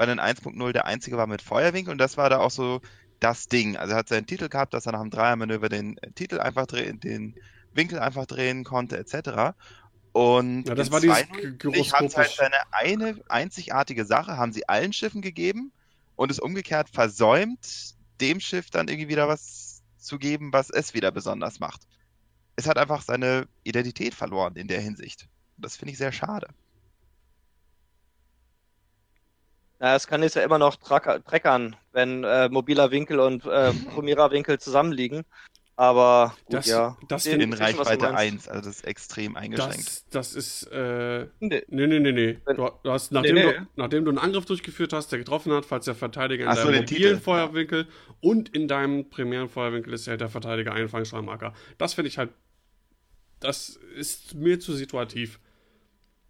weil 0.00 0.06
dann 0.06 0.18
1.0 0.18 0.72
der 0.72 0.86
einzige 0.86 1.18
war 1.18 1.26
mit 1.26 1.42
Feuerwinkel 1.42 1.92
und 1.92 1.98
das 1.98 2.16
war 2.16 2.30
da 2.30 2.38
auch 2.38 2.50
so 2.50 2.80
das 3.18 3.48
Ding. 3.48 3.76
Also 3.76 3.92
er 3.92 3.98
hat 3.98 4.08
seinen 4.08 4.24
Titel 4.24 4.48
gehabt, 4.48 4.72
dass 4.72 4.86
er 4.86 4.92
nach 4.92 5.02
dem 5.02 5.10
Dreiermanöver 5.10 5.68
den 5.68 6.00
Titel 6.14 6.40
einfach 6.40 6.64
drehen, 6.64 7.00
den 7.00 7.34
Winkel 7.74 7.98
einfach 7.98 8.24
drehen 8.24 8.64
konnte, 8.64 8.96
etc. 8.96 9.52
Und 10.12 10.66
ja, 10.66 10.74
das 10.74 10.90
war 10.90 11.02
dieses 11.02 11.18
hat 11.92 12.16
halt 12.16 12.30
seine 12.30 12.56
eine 12.70 13.20
einzigartige 13.28 14.06
Sache, 14.06 14.38
haben 14.38 14.54
sie 14.54 14.66
allen 14.70 14.94
Schiffen 14.94 15.20
gegeben 15.20 15.70
und 16.16 16.30
es 16.30 16.38
umgekehrt 16.38 16.88
versäumt, 16.88 17.94
dem 18.22 18.40
Schiff 18.40 18.70
dann 18.70 18.88
irgendwie 18.88 19.10
wieder 19.10 19.28
was 19.28 19.82
zu 19.98 20.18
geben, 20.18 20.50
was 20.50 20.70
es 20.70 20.94
wieder 20.94 21.12
besonders 21.12 21.60
macht. 21.60 21.82
Es 22.56 22.66
hat 22.66 22.78
einfach 22.78 23.02
seine 23.02 23.48
Identität 23.64 24.14
verloren 24.14 24.56
in 24.56 24.66
der 24.66 24.80
Hinsicht. 24.80 25.28
Das 25.58 25.76
finde 25.76 25.92
ich 25.92 25.98
sehr 25.98 26.12
schade. 26.12 26.48
Na, 29.80 29.96
es 29.96 30.06
kann 30.06 30.22
jetzt 30.22 30.36
ja 30.36 30.42
immer 30.42 30.58
noch 30.58 30.76
treckern, 30.76 31.74
wenn 31.92 32.22
äh, 32.22 32.48
mobiler 32.50 32.90
Winkel 32.90 33.18
und 33.18 33.44
äh, 33.46 33.72
primärer 33.94 34.30
Winkel 34.30 34.58
zusammenliegen. 34.60 35.24
Aber 35.74 36.34
gut, 36.44 36.58
Das, 36.58 36.66
ja. 36.66 36.98
das 37.08 37.24
In 37.24 37.50
du 37.50 37.56
Reichweite 37.56 38.12
meinst. 38.12 38.46
1, 38.46 38.48
also 38.48 38.68
das 38.68 38.76
ist 38.80 38.84
extrem 38.84 39.34
eingeschränkt. 39.34 39.78
Das, 39.78 40.04
das 40.10 40.34
ist, 40.34 40.64
äh, 40.64 41.28
Nee. 41.40 41.62
nee, 41.68 41.86
nee, 41.86 41.98
nee, 42.00 42.12
nee. 42.12 42.38
Du, 42.54 42.68
du 42.82 42.90
hast, 42.90 43.12
nachdem, 43.12 43.34
nee. 43.36 43.42
Du, 43.54 43.66
nachdem 43.76 44.04
du 44.04 44.10
einen 44.10 44.18
Angriff 44.18 44.44
durchgeführt 44.44 44.92
hast, 44.92 45.10
der 45.10 45.18
getroffen 45.18 45.50
hat, 45.54 45.64
falls 45.64 45.86
der 45.86 45.94
Verteidiger 45.94 46.44
in 46.44 46.50
Ach 46.50 46.56
so, 46.58 46.64
deinem 46.64 46.72
den 46.74 46.82
mobilen 46.82 47.14
Titel. 47.14 47.24
Feuerwinkel 47.24 47.88
und 48.20 48.50
in 48.50 48.68
deinem 48.68 49.08
primären 49.08 49.48
Feuerwinkel 49.48 49.94
ist 49.94 50.04
ja 50.04 50.18
der 50.18 50.28
Verteidiger 50.28 50.74
ein 50.74 50.90
Fangschreimarker. 50.90 51.54
Das 51.78 51.94
finde 51.94 52.08
ich 52.08 52.18
halt, 52.18 52.28
das 53.38 53.80
ist 53.96 54.34
mir 54.34 54.60
zu 54.60 54.74
situativ 54.74 55.40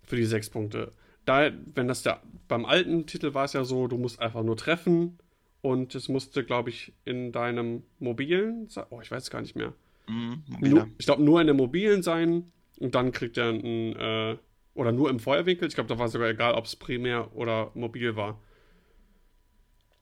für 0.05 0.15
die 0.15 0.27
sechs 0.27 0.49
Punkte. 0.49 0.93
Da, 1.31 1.53
wenn 1.77 1.87
das 1.87 2.03
der, 2.03 2.21
beim 2.49 2.65
alten 2.65 3.07
Titel 3.07 3.35
war 3.35 3.45
es 3.45 3.53
ja 3.53 3.63
so, 3.63 3.87
du 3.87 3.97
musst 3.97 4.19
einfach 4.19 4.43
nur 4.43 4.57
treffen 4.57 5.17
und 5.63 5.95
es 5.95 6.09
musste, 6.09 6.43
glaube 6.45 6.71
ich, 6.71 6.93
in 7.05 7.31
deinem 7.31 7.85
mobilen, 8.01 8.67
oh, 8.91 9.01
ich 9.01 9.13
weiß 9.13 9.31
gar 9.31 9.41
nicht 9.41 9.55
mehr. 9.55 9.73
Mhm, 10.09 10.43
Nur, 10.59 10.89
ich 10.99 11.07
glaube, 11.07 11.23
nur 11.23 11.41
in 11.41 11.47
der 11.47 11.55
mobilen 11.55 12.03
sein 12.03 12.51
und 12.81 12.97
dann 12.97 13.13
kriegt 13.13 13.39
er 13.39 13.51
einen, 13.51 13.95
äh, 13.95 14.39
oder 14.75 14.91
nur 14.91 15.09
im 15.09 15.21
Feuerwinkel. 15.21 15.69
Ich 15.69 15.75
glaube, 15.77 15.87
da 15.87 16.01
war 16.01 16.07
es 16.07 16.13
sogar 16.13 16.29
egal, 16.31 16.55
ob 16.55 16.65
es 16.65 16.75
primär 16.75 17.31
oder 17.37 17.71
mobil 17.75 18.17
war. 18.17 18.41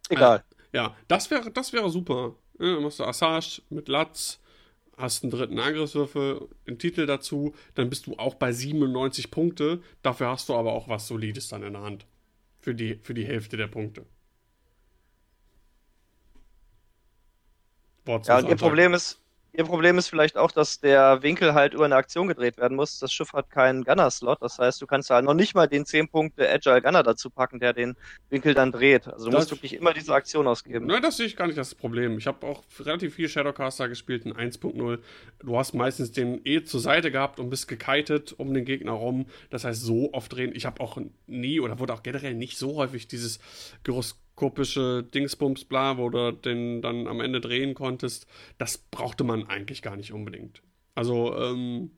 Egal. 0.08 0.42
Ja, 0.72 0.96
das 1.08 1.30
wäre, 1.30 1.50
das 1.50 1.74
wäre 1.74 1.90
super. 1.90 2.36
Ja, 2.58 2.80
machst 2.80 3.00
du 3.00 3.04
Assage 3.04 3.60
mit 3.68 3.88
Latz, 3.88 4.40
hast 4.98 5.22
einen 5.22 5.30
dritten 5.30 5.58
Angriffswürfel, 5.58 6.48
einen 6.66 6.78
Titel 6.78 7.06
dazu, 7.06 7.54
dann 7.74 7.88
bist 7.88 8.06
du 8.06 8.16
auch 8.18 8.34
bei 8.34 8.52
97 8.52 9.30
Punkte. 9.30 9.80
Dafür 10.02 10.28
hast 10.28 10.48
du 10.48 10.54
aber 10.54 10.72
auch 10.72 10.88
was 10.88 11.06
Solides 11.06 11.48
dann 11.48 11.62
in 11.62 11.72
der 11.72 11.82
Hand. 11.82 12.06
Für 12.60 12.74
die, 12.74 12.96
für 12.96 13.14
die 13.14 13.24
Hälfte 13.24 13.56
der 13.56 13.68
Punkte. 13.68 14.04
Wort 18.04 18.26
Ja, 18.26 18.38
und 18.38 18.48
ihr. 18.48 18.56
Problem 18.56 18.92
ist, 18.92 19.20
ihr 19.52 19.64
Problem 19.64 19.98
ist 19.98 20.08
vielleicht 20.08 20.36
auch, 20.36 20.50
dass 20.52 20.80
der 20.80 21.22
Winkel 21.22 21.54
halt 21.54 21.74
über 21.74 21.84
eine 21.84 21.96
Aktion 21.96 22.28
gedreht 22.28 22.58
werden 22.58 22.76
muss. 22.76 22.98
Das 22.98 23.12
Schiff 23.12 23.32
hat 23.32 23.50
keinen 23.50 23.84
Gunner-Slot. 23.84 24.42
Das 24.42 24.58
heißt, 24.58 24.80
du 24.80 24.86
kannst 24.86 25.10
halt 25.10 25.24
noch 25.24 25.34
nicht 25.34 25.54
mal 25.54 25.66
den 25.66 25.84
10 25.84 26.08
Punkte 26.08 26.48
Agile 26.48 26.80
Gunner 26.82 27.02
dazu 27.02 27.30
packen, 27.30 27.58
der 27.58 27.72
den 27.72 27.96
Winkel 28.30 28.54
dann 28.54 28.72
dreht. 28.72 29.08
Also 29.08 29.26
du 29.26 29.30
Das- 29.32 29.40
musst 29.40 29.50
wirklich 29.52 29.74
immer 29.74 29.92
diese 29.92 30.14
Aktion 30.14 30.46
ausgeben. 30.46 30.86
Nein, 30.86 31.02
das 31.02 31.16
sehe 31.16 31.26
ich 31.26 31.36
gar 31.36 31.46
nicht 31.46 31.58
das 31.58 31.74
Problem. 31.74 32.18
Ich 32.18 32.26
habe 32.26 32.46
auch 32.46 32.62
relativ 32.80 33.14
viel 33.14 33.28
Shadowcaster 33.28 33.88
gespielt 33.88 34.24
in 34.26 34.32
1.0. 34.34 34.98
Du 35.40 35.58
hast 35.58 35.74
meistens 35.74 36.12
den 36.12 36.40
eh 36.44 36.62
zur 36.62 36.80
Seite 36.80 37.10
gehabt 37.10 37.40
und 37.40 37.50
bist 37.50 37.68
gekitet 37.68 38.34
um 38.38 38.54
den 38.54 38.64
Gegner 38.64 38.92
rum. 38.92 39.26
Das 39.50 39.64
heißt, 39.64 39.82
so 39.82 40.12
oft 40.12 40.32
drehen. 40.32 40.52
Ich 40.54 40.66
habe 40.66 40.80
auch 40.80 40.98
nie 41.26 41.60
oder 41.60 41.78
wurde 41.78 41.94
auch 41.94 42.02
generell 42.02 42.34
nicht 42.34 42.58
so 42.58 42.76
häufig 42.76 43.08
dieses 43.08 43.38
gyroskopische 44.38 45.02
Dingsbums 45.02 45.64
bla, 45.64 45.98
wo 45.98 46.08
du 46.10 46.32
den 46.32 46.80
dann 46.82 47.06
am 47.06 47.20
Ende 47.20 47.40
drehen 47.40 47.74
konntest. 47.74 48.26
Das 48.58 48.78
brauchte 48.78 49.24
man 49.24 49.46
eigentlich 49.48 49.82
gar 49.82 49.96
nicht 49.96 50.12
unbedingt. 50.12 50.62
Also, 50.94 51.36
ähm, 51.36 51.90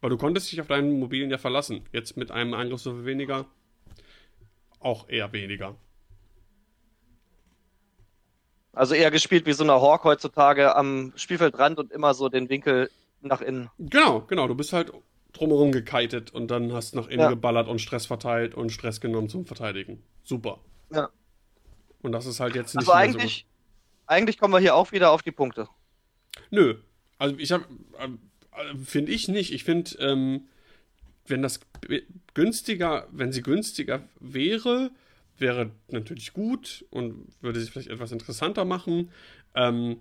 weil 0.00 0.10
du 0.10 0.16
konntest 0.16 0.50
dich 0.50 0.60
auf 0.60 0.66
deinen 0.66 0.98
Mobilen 0.98 1.30
ja 1.30 1.38
verlassen. 1.38 1.82
Jetzt 1.92 2.16
mit 2.16 2.30
einem 2.30 2.54
Angriffswürfel 2.54 3.04
weniger. 3.04 3.46
Auch 4.80 5.08
eher 5.08 5.32
weniger. 5.32 5.76
Also 8.72 8.94
eher 8.94 9.10
gespielt 9.10 9.46
wie 9.46 9.52
so 9.52 9.64
eine 9.64 9.74
Hawk 9.74 10.04
heutzutage 10.04 10.74
am 10.74 11.12
Spielfeldrand 11.14 11.78
und 11.78 11.92
immer 11.92 12.14
so 12.14 12.28
den 12.28 12.48
Winkel 12.48 12.90
nach 13.20 13.42
innen. 13.42 13.68
Genau, 13.78 14.22
genau. 14.22 14.48
Du 14.48 14.54
bist 14.54 14.72
halt 14.72 14.90
drumherum 15.34 15.72
gekitet 15.72 16.32
und 16.32 16.50
dann 16.50 16.72
hast 16.72 16.94
nach 16.94 17.06
innen 17.06 17.20
Ja. 17.20 17.28
geballert 17.30 17.68
und 17.68 17.80
Stress 17.80 18.06
verteilt 18.06 18.54
und 18.54 18.70
Stress 18.70 19.00
genommen 19.00 19.28
zum 19.28 19.44
Verteidigen. 19.44 20.02
Super. 20.24 20.58
Ja. 20.90 21.10
Und 22.02 22.12
das 22.12 22.26
ist 22.26 22.40
halt 22.40 22.54
jetzt 22.54 22.74
nicht 22.74 22.88
Also 22.88 22.92
eigentlich, 22.92 23.46
eigentlich 24.06 24.38
kommen 24.38 24.52
wir 24.52 24.60
hier 24.60 24.74
auch 24.74 24.92
wieder 24.92 25.10
auf 25.10 25.22
die 25.22 25.32
Punkte. 25.32 25.64
so. 25.64 25.70
Nö. 26.50 26.76
Also 27.18 27.36
ich 27.38 27.52
habe, 27.52 27.64
äh, 27.98 28.76
finde 28.84 29.12
ich 29.12 29.28
nicht. 29.28 29.52
Ich 29.52 29.64
finde, 29.64 29.92
ähm, 29.98 30.48
wenn 31.26 31.42
das 31.42 31.60
günstiger, 32.34 33.06
wenn 33.12 33.32
sie 33.32 33.42
günstiger 33.42 34.02
wäre, 34.18 34.90
wäre 35.38 35.70
natürlich 35.88 36.32
gut 36.32 36.84
und 36.90 37.28
würde 37.40 37.60
sich 37.60 37.70
vielleicht 37.70 37.90
etwas 37.90 38.12
interessanter 38.12 38.64
machen. 38.64 39.10
Ähm, 39.54 40.00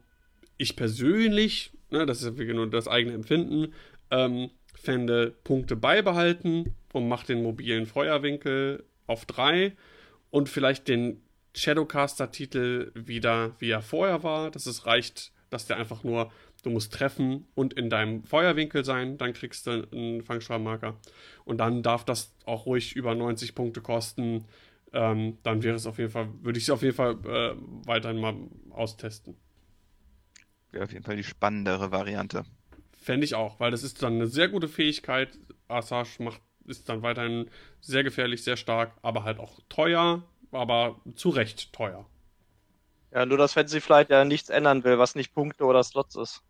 ich 0.58 0.76
persönlich, 0.76 1.72
ne, 1.90 2.06
das 2.06 2.22
ist 2.22 2.38
nur 2.38 2.70
das 2.70 2.88
eigene 2.88 3.16
Empfinden, 3.16 3.74
ähm, 4.10 4.50
fände 4.74 5.32
Punkte 5.44 5.76
beibehalten 5.76 6.76
und 6.94 7.08
macht 7.08 7.30
den 7.30 7.44
mobilen 7.44 7.86
Feuerwinkel 7.86 8.84
auf 9.08 9.26
drei 9.26 9.76
und 10.30 10.50
vielleicht 10.50 10.88
den 10.88 11.22
Shadowcaster-Titel 11.56 12.92
wieder, 12.96 13.56
wie 13.60 13.70
er 13.70 13.82
vorher 13.82 14.24
war, 14.24 14.52
dass 14.52 14.66
es 14.66 14.86
reicht, 14.86 15.32
dass 15.50 15.68
der 15.68 15.78
einfach 15.78 16.04
nur, 16.04 16.32
du 16.64 16.70
musst 16.70 16.94
treffen 16.94 17.48
und 17.56 17.74
in 17.74 17.90
deinem 17.90 18.24
Feuerwinkel 18.24 18.86
sein, 18.86 19.18
dann 19.18 19.34
kriegst 19.34 19.68
du 19.68 19.88
einen 19.92 20.24
Fangschreimarker. 20.24 20.98
Und 21.46 21.58
dann 21.58 21.84
darf 21.84 22.06
das 22.06 22.34
auch 22.46 22.66
ruhig 22.66 22.96
über 22.96 23.16
90 23.16 23.54
Punkte 23.56 23.82
kosten. 23.82 24.46
Ähm, 24.94 25.38
dann 25.44 25.64
wäre 25.64 25.76
es 25.76 25.86
auf 25.86 25.98
jeden 25.98 26.12
Fall, 26.12 26.30
würde 26.42 26.58
ich 26.58 26.66
es 26.66 26.70
auf 26.70 26.82
jeden 26.82 26.96
Fall 26.96 27.18
äh, 27.26 27.56
weiterhin 27.86 28.20
mal 28.20 28.36
austesten. 28.70 29.36
Wäre 30.72 30.86
auf 30.86 30.94
jeden 30.94 31.04
Fall 31.04 31.18
die 31.18 31.24
spannendere 31.24 31.92
Variante. 31.92 32.44
Fände 32.92 33.26
ich 33.26 33.36
auch, 33.36 33.60
weil 33.60 33.72
das 33.72 33.84
ist 33.84 34.02
dann 34.04 34.14
eine 34.14 34.28
sehr 34.28 34.48
gute 34.48 34.68
Fähigkeit. 34.68 35.38
Assage 35.68 36.22
macht, 36.24 36.42
ist 36.66 36.88
dann 36.88 37.02
weiterhin 37.02 37.50
sehr 37.80 38.04
gefährlich, 38.04 38.44
sehr 38.44 38.58
stark, 38.58 38.94
aber 39.02 39.24
halt 39.24 39.40
auch 39.40 39.60
teuer, 39.70 40.24
aber 40.52 41.00
zu 41.16 41.30
Recht 41.30 41.72
teuer. 41.74 42.06
Ja, 43.14 43.26
nur 43.26 43.38
dass 43.38 43.54
Fantasy 43.54 43.82
Flight 43.82 44.10
ja 44.10 44.24
nichts 44.26 44.50
ändern 44.50 44.84
will, 44.84 44.98
was 44.98 45.16
nicht 45.16 45.34
Punkte 45.34 45.66
oder 45.66 45.84
Slots 45.84 46.16
ist. 46.16 46.42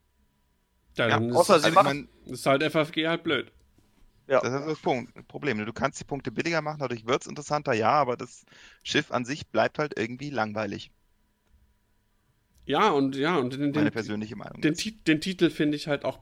Ja, 0.96 1.08
Ja, 1.08 1.20
dann 1.20 1.30
ist, 1.30 1.36
außer 1.36 1.60
sie 1.60 1.66
Also 1.66 1.68
ich 1.70 1.74
machen- 1.76 2.10
mein, 2.26 2.34
ist 2.34 2.46
halt 2.46 2.62
FFG 2.64 3.08
halt 3.08 3.24
blöd. 3.24 3.52
Ja. 4.28 4.40
das 4.42 4.54
ist 4.62 4.68
das 4.68 4.80
Punkt, 4.80 5.28
Problem. 5.28 5.66
Du 5.66 5.74
kannst 5.74 6.00
die 6.00 6.06
Punkte 6.06 6.32
billiger 6.32 6.62
machen, 6.62 6.80
dadurch 6.80 7.06
wird 7.06 7.22
es 7.22 7.28
interessanter, 7.28 7.74
ja, 7.74 7.92
aber 7.92 8.16
das 8.16 8.46
Schiff 8.84 9.12
an 9.12 9.26
sich 9.26 9.48
bleibt 9.48 9.78
halt 9.80 9.98
irgendwie 9.98 10.30
langweilig. 10.30 10.92
Ja, 12.66 12.92
und 12.92 13.16
ja, 13.16 13.38
und 13.38 13.54
den, 13.54 13.72
Meine 13.72 13.86
den, 13.86 13.92
persönliche 13.92 14.36
Meinung. 14.36 14.62
den. 14.62 14.76
Ti- 14.76 15.00
den 15.04 15.20
Titel 15.20 15.50
finde 15.50 15.76
ich 15.76 15.88
halt 15.88 16.06
auch 16.06 16.20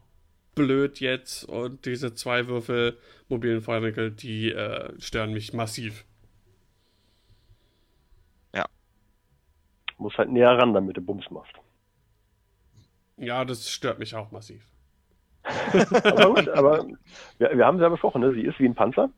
blöd 0.56 0.99
jetzt 0.99 1.43
und 1.43 1.85
diese 1.85 2.14
zwei 2.15 2.47
Würfel 2.47 2.97
mobilen 3.27 3.61
Feuerwinkel, 3.61 4.11
die 4.11 4.51
äh, 4.51 4.93
stören 4.99 5.34
mich 5.34 5.53
massiv. 5.53 6.06
Muss 9.99 10.17
halt 10.17 10.31
näher 10.31 10.57
ran, 10.57 10.73
damit 10.73 10.97
du 10.97 11.01
Bums 11.01 11.30
machst. 11.30 11.53
Ja, 13.17 13.45
das 13.45 13.69
stört 13.69 13.99
mich 13.99 14.15
auch 14.15 14.31
massiv. 14.31 14.65
Aber 16.03 16.34
gut, 16.35 16.49
aber 16.49 16.85
wir, 17.38 17.57
wir 17.57 17.65
haben 17.65 17.77
sie 17.77 17.84
ja 17.84 17.89
besprochen, 17.89 18.21
ne? 18.21 18.34
sie 18.34 18.41
ist 18.43 18.59
wie 18.59 18.65
ein 18.65 18.76
Panzer. 18.76 19.09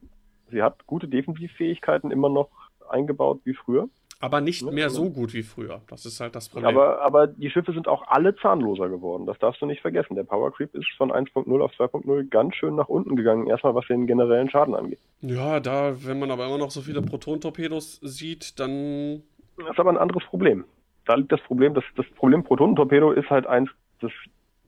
Sie 0.52 0.62
hat 0.62 0.86
gute 0.86 1.08
Defensivfähigkeiten 1.08 2.12
immer 2.12 2.30
noch 2.30 2.50
eingebaut 2.90 3.42
wie 3.44 3.54
früher. 3.54 3.90
Aber 4.20 4.40
nicht 4.40 4.62
Ja, 4.62 4.72
mehr 4.72 4.92
so 4.92 5.10
gut 5.10 5.34
wie 5.34 5.42
früher. 5.42 5.82
Das 5.88 6.06
ist 6.06 6.20
halt 6.20 6.36
das 6.36 6.48
Problem. 6.48 6.70
Aber, 6.78 7.02
aber 7.02 7.26
die 7.26 7.50
Schiffe 7.50 7.74
sind 7.74 7.88
auch 7.88 8.04
alle 8.08 8.36
zahnloser 8.36 8.88
geworden. 8.88 9.26
Das 9.26 9.40
darfst 9.40 9.62
du 9.64 9.66
nicht 9.66 9.82
vergessen. 9.82 10.14
Der 10.16 10.24
Power 10.24 10.52
Creep 10.54 10.76
ist 10.76 10.86
von 10.96 11.12
1.0 11.12 11.60
auf 11.60 11.72
2.0 11.72 12.30
ganz 12.30 12.56
schön 12.56 12.76
nach 12.76 12.88
unten 12.88 13.16
gegangen. 13.16 13.48
Erstmal 13.48 13.74
was 13.74 13.88
den 13.88 14.06
generellen 14.06 14.50
Schaden 14.50 14.76
angeht. 14.76 15.00
ja, 15.22 15.60
da, 15.60 15.96
wenn 16.06 16.20
man 16.20 16.30
aber 16.30 16.46
immer 16.46 16.60
noch 16.60 16.70
so 16.70 16.82
viele 16.82 17.02
Proton-Torpedos 17.02 18.00
sieht, 18.04 18.60
dann 18.60 19.24
Das 19.64 19.72
ist 19.74 19.80
aber 19.80 19.92
ein 19.92 19.98
anderes 19.98 20.24
Problem. 20.26 20.66
Da 21.06 21.16
liegt 21.16 21.32
das 21.32 21.42
Problem, 21.42 21.74
das, 21.74 21.84
das 21.96 22.06
Problem 22.16 22.44
Protonentorpedo 22.44 23.12
ist 23.12 23.30
halt 23.30 23.48
eins, 23.48 23.70
das 24.00 24.12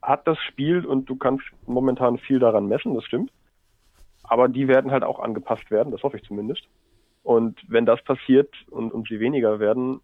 hat 0.02 0.28
das 0.28 0.38
Spiel 0.49 0.86
und 0.86 1.10
du 1.10 1.15
kannst 1.15 1.45
momentan 1.65 2.18
viel 2.18 2.40
daran 2.40 2.68
messen, 2.68 2.94
das 2.94 3.06
stimmt. 3.06 3.32
Aber 4.24 4.48
die 4.48 4.68
werden 4.68 4.91
halt 4.91 5.03
auch 5.03 5.20
angepasst 5.20 5.70
werden, 5.72 5.91
das 5.91 6.03
hoffe 6.03 6.18
ich 6.18 6.24
zumindest. 6.24 6.64
Und 7.24 7.60
wenn 7.68 7.86
das 7.86 8.03
passiert 8.03 8.53
und, 8.70 8.91
und 8.91 9.07
sie 9.07 9.20
weniger 9.20 9.60
werden, 9.60 10.02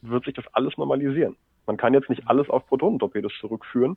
wird 0.00 0.24
sich 0.24 0.34
das 0.34 0.46
alles 0.52 0.76
normalisieren. 0.78 1.36
Man 1.66 1.76
kann 1.76 1.94
jetzt 1.94 2.08
nicht 2.08 2.26
alles 2.26 2.48
auf 2.48 2.66
Protonentorpedos 2.66 3.32
zurückführen, 3.40 3.96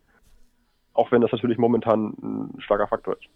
auch 0.93 1.11
wenn 1.11 1.21
das 1.21 1.31
natürlich 1.31 1.57
momentan 1.57 2.13
ein 2.21 2.61
starker 2.61 2.87
Faktor 2.87 3.17
ist. 3.17 3.27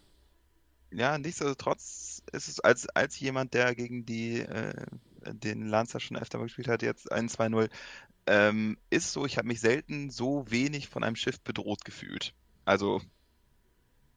Ja, 0.92 1.18
nichtsdestotrotz 1.18 2.22
ist 2.32 2.48
es 2.48 2.60
als, 2.60 2.88
als 2.90 3.20
jemand, 3.20 3.54
der 3.54 3.76
gegen 3.76 4.06
die, 4.06 4.40
äh, 4.40 4.86
den 5.34 5.68
Lancer 5.68 6.00
schon 6.00 6.18
öfter 6.18 6.38
mal 6.38 6.46
gespielt 6.46 6.68
hat, 6.68 6.82
jetzt 6.82 7.12
1-2-0, 7.12 7.70
ähm, 8.28 8.78
ist 8.90 9.12
so, 9.12 9.26
ich 9.26 9.38
habe 9.38 9.48
mich 9.48 9.62
selten 9.62 10.10
so 10.10 10.50
wenig 10.50 10.90
von 10.90 11.04
einem 11.04 11.16
Schiff 11.16 11.40
bedroht 11.42 11.86
gefühlt. 11.86 12.34
Also, 12.66 13.02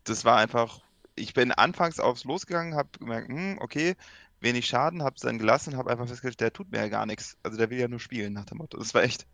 das 0.04 0.24
war 0.24 0.38
einfach, 0.38 0.80
ich 1.14 1.34
bin 1.34 1.52
anfangs 1.52 2.00
aufs 2.00 2.24
losgegangen, 2.24 2.74
habe 2.74 2.88
gemerkt, 2.98 3.28
hm, 3.28 3.58
okay, 3.60 3.96
wenig 4.40 4.66
Schaden, 4.66 5.02
habe 5.02 5.16
es 5.16 5.22
dann 5.22 5.38
gelassen, 5.38 5.76
habe 5.76 5.90
einfach 5.90 6.06
festgestellt, 6.06 6.40
der 6.40 6.52
tut 6.52 6.70
mir 6.70 6.78
ja 6.78 6.88
gar 6.88 7.06
nichts. 7.06 7.36
Also 7.42 7.58
der 7.58 7.70
will 7.70 7.78
ja 7.78 7.88
nur 7.88 8.00
spielen, 8.00 8.32
nach 8.32 8.44
dem 8.44 8.58
Motto. 8.58 8.78
Das 8.78 8.94
war 8.94 9.02
echt, 9.02 9.26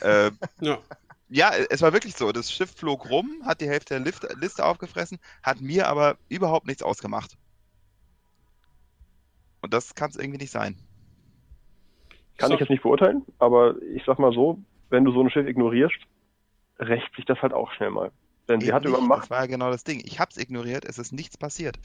äh, 0.00 0.30
ja. 0.60 0.78
ja, 1.28 1.52
es 1.70 1.80
war 1.80 1.92
wirklich 1.92 2.14
so. 2.16 2.32
Das 2.32 2.52
Schiff 2.52 2.72
flog 2.76 3.08
rum, 3.10 3.42
hat 3.44 3.60
die 3.60 3.68
Hälfte 3.68 3.94
der 3.94 4.04
Lift 4.04 4.26
Liste 4.36 4.64
aufgefressen, 4.64 5.18
hat 5.42 5.60
mir 5.60 5.88
aber 5.88 6.18
überhaupt 6.28 6.66
nichts 6.66 6.82
ausgemacht. 6.82 7.36
Und 9.62 9.74
das 9.74 9.94
kann 9.94 10.10
es 10.10 10.16
irgendwie 10.16 10.38
nicht 10.38 10.52
sein. 10.52 10.76
Kann 12.40 12.48
So. 12.48 12.54
ich 12.54 12.60
jetzt 12.60 12.70
nicht 12.70 12.82
beurteilen, 12.82 13.22
aber 13.38 13.74
ich 13.94 14.02
sag 14.06 14.18
mal 14.18 14.32
so, 14.32 14.58
wenn 14.88 15.04
du 15.04 15.12
so 15.12 15.20
ein 15.20 15.30
Schiff 15.30 15.46
ignorierst, 15.46 15.94
rächt 16.78 17.14
sich 17.14 17.26
das 17.26 17.40
halt 17.42 17.52
auch 17.52 17.70
schnell 17.72 17.90
mal. 17.90 18.10
Denn 18.48 18.60
sie 18.60 18.68
Eben 18.68 18.74
hat 18.76 18.82
nicht. 18.84 18.90
übermacht, 18.92 19.24
Das 19.24 19.30
war 19.30 19.40
ja 19.40 19.46
genau 19.46 19.70
das 19.70 19.84
Ding. 19.84 20.00
Ich 20.04 20.18
hab's 20.18 20.38
ignoriert, 20.38 20.84
es 20.86 20.98
ist 20.98 21.12
nichts 21.12 21.36
passiert. 21.36 21.76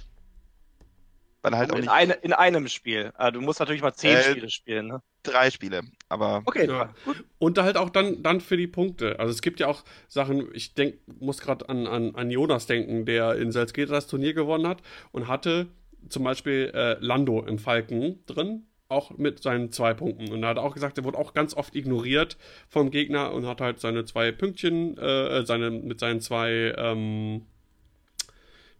Weil 1.41 1.53
er 1.53 1.59
halt 1.59 1.71
auch 1.71 1.75
in, 1.75 1.81
nicht 1.81 1.91
eine, 1.91 2.13
in 2.13 2.33
einem 2.33 2.67
Spiel. 2.69 3.11
Ah, 3.17 3.29
du 3.31 3.41
musst 3.41 3.59
natürlich 3.59 3.81
mal 3.81 3.93
zehn 3.93 4.15
Äh, 4.15 4.23
Spiele 4.23 4.49
spielen. 4.49 4.87
Ne? 4.87 5.01
drei 5.23 5.51
Spiele. 5.51 5.81
Aber 6.07 6.41
Okay, 6.45 6.67
Ja. 6.67 6.93
gut. 7.03 7.23
Und 7.39 7.57
halt 7.59 7.77
auch 7.77 7.89
dann, 7.89 8.23
dann 8.23 8.39
für 8.41 8.57
die 8.57 8.67
Punkte. 8.67 9.19
Also 9.19 9.31
es 9.31 9.41
gibt 9.41 9.59
ja 9.59 9.67
auch 9.67 9.83
Sachen, 10.07 10.47
ich 10.53 10.73
denk, 10.73 10.95
muss 11.19 11.41
gerade 11.41 11.67
an, 11.67 11.85
an, 11.87 12.15
an 12.15 12.31
Jonas 12.31 12.65
denken, 12.67 13.05
der 13.05 13.35
in 13.35 13.51
Salzgitter 13.51 13.91
das 13.93 14.07
Turnier 14.07 14.33
gewonnen 14.33 14.67
hat 14.67 14.81
und 15.11 15.27
hatte 15.27 15.67
zum 16.09 16.23
Beispiel 16.23 16.71
äh, 16.73 16.97
Lando 16.99 17.43
im 17.43 17.57
Falken 17.59 18.23
drin, 18.27 18.67
auch 18.87 19.17
mit 19.17 19.41
seinen 19.41 19.71
zwei 19.71 19.93
Punkten. 19.93 20.31
Und 20.31 20.43
er 20.43 20.49
hat 20.49 20.57
auch 20.57 20.73
gesagt, 20.73 20.97
er 20.97 21.03
wurde 21.03 21.17
auch 21.17 21.33
ganz 21.33 21.55
oft 21.55 21.75
ignoriert 21.75 22.37
vom 22.69 22.91
Gegner 22.91 23.31
und 23.31 23.47
hat 23.47 23.61
halt 23.61 23.79
seine 23.79 24.05
zwei 24.05 24.31
Pünktchen, 24.31 24.97
äh, 24.97 25.45
seine, 25.45 25.71
mit 25.71 25.99
seinen 25.99 26.21
zwei, 26.21 26.73
ähm, 26.77 27.45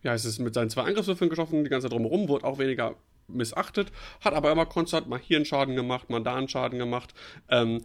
wie 0.02 0.10
heißt 0.10 0.26
es, 0.26 0.40
mit 0.40 0.54
seinen 0.54 0.70
zwei 0.70 0.84
Angriffswürfeln 0.84 1.30
geschossen, 1.30 1.64
die 1.64 1.70
ganze 1.70 1.86
Zeit 1.88 1.94
drumherum, 1.94 2.30
wurde 2.30 2.46
auch 2.46 2.60
weniger 2.60 2.96
missachtet, 3.28 3.92
hat 4.22 4.34
aber 4.34 4.52
immer 4.52 4.68
konstant 4.68 5.08
mal 5.08 5.20
hier 5.20 5.38
einen 5.38 5.46
Schaden 5.46 5.76
gemacht, 5.76 6.10
mal 6.10 6.22
da 6.22 6.36
einen 6.36 6.48
Schaden 6.48 6.78
gemacht. 6.78 7.14
Ähm, 7.50 7.84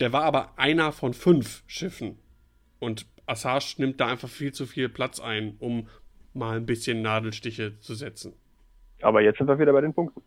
der 0.00 0.12
war 0.12 0.22
aber 0.22 0.56
einer 0.58 0.92
von 0.92 1.14
fünf 1.14 1.64
Schiffen. 1.66 2.18
Und 2.78 3.06
Assage 3.26 3.76
nimmt 3.78 4.00
da 4.00 4.08
einfach 4.08 4.28
viel 4.28 4.52
zu 4.52 4.66
viel 4.66 4.88
Platz 4.88 5.18
ein, 5.18 5.56
um 5.58 5.88
mal 6.32 6.56
ein 6.56 6.66
bisschen 6.66 7.02
Nadelstiche 7.02 7.80
zu 7.80 7.94
setzen. 7.94 8.34
aber 9.02 9.22
jetzt 9.22 9.38
sind 9.38 9.48
wir 9.48 9.58
wieder 9.58 9.72
bei 9.72 9.80
den 9.80 9.94
Punkten. 9.94 10.22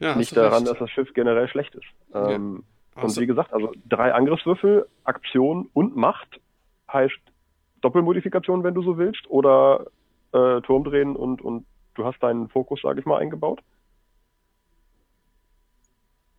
Ja, 0.00 0.16
nicht 0.16 0.36
daran, 0.36 0.62
recht. 0.64 0.70
dass 0.72 0.78
das 0.78 0.90
Schiff 0.90 1.12
generell 1.14 1.48
schlecht 1.48 1.74
ist. 1.74 1.86
Ja. 2.12 2.30
Ähm, 2.30 2.64
Hast 2.96 3.16
und 3.16 3.22
wie 3.22 3.26
gesagt, 3.26 3.52
also 3.52 3.72
drei 3.88 4.12
Angriffswürfel, 4.14 4.86
Aktion 5.04 5.68
und 5.72 5.96
Macht 5.96 6.40
heißt 6.92 7.18
Doppelmodifikation, 7.80 8.62
wenn 8.62 8.74
du 8.74 8.82
so 8.82 8.98
willst, 8.98 9.28
oder 9.28 9.86
äh, 10.32 10.60
Turm 10.62 10.84
drehen 10.84 11.16
und, 11.16 11.42
und 11.42 11.66
du 11.94 12.04
hast 12.04 12.22
deinen 12.22 12.48
Fokus, 12.48 12.80
sage 12.82 13.00
ich 13.00 13.06
mal, 13.06 13.18
eingebaut. 13.18 13.60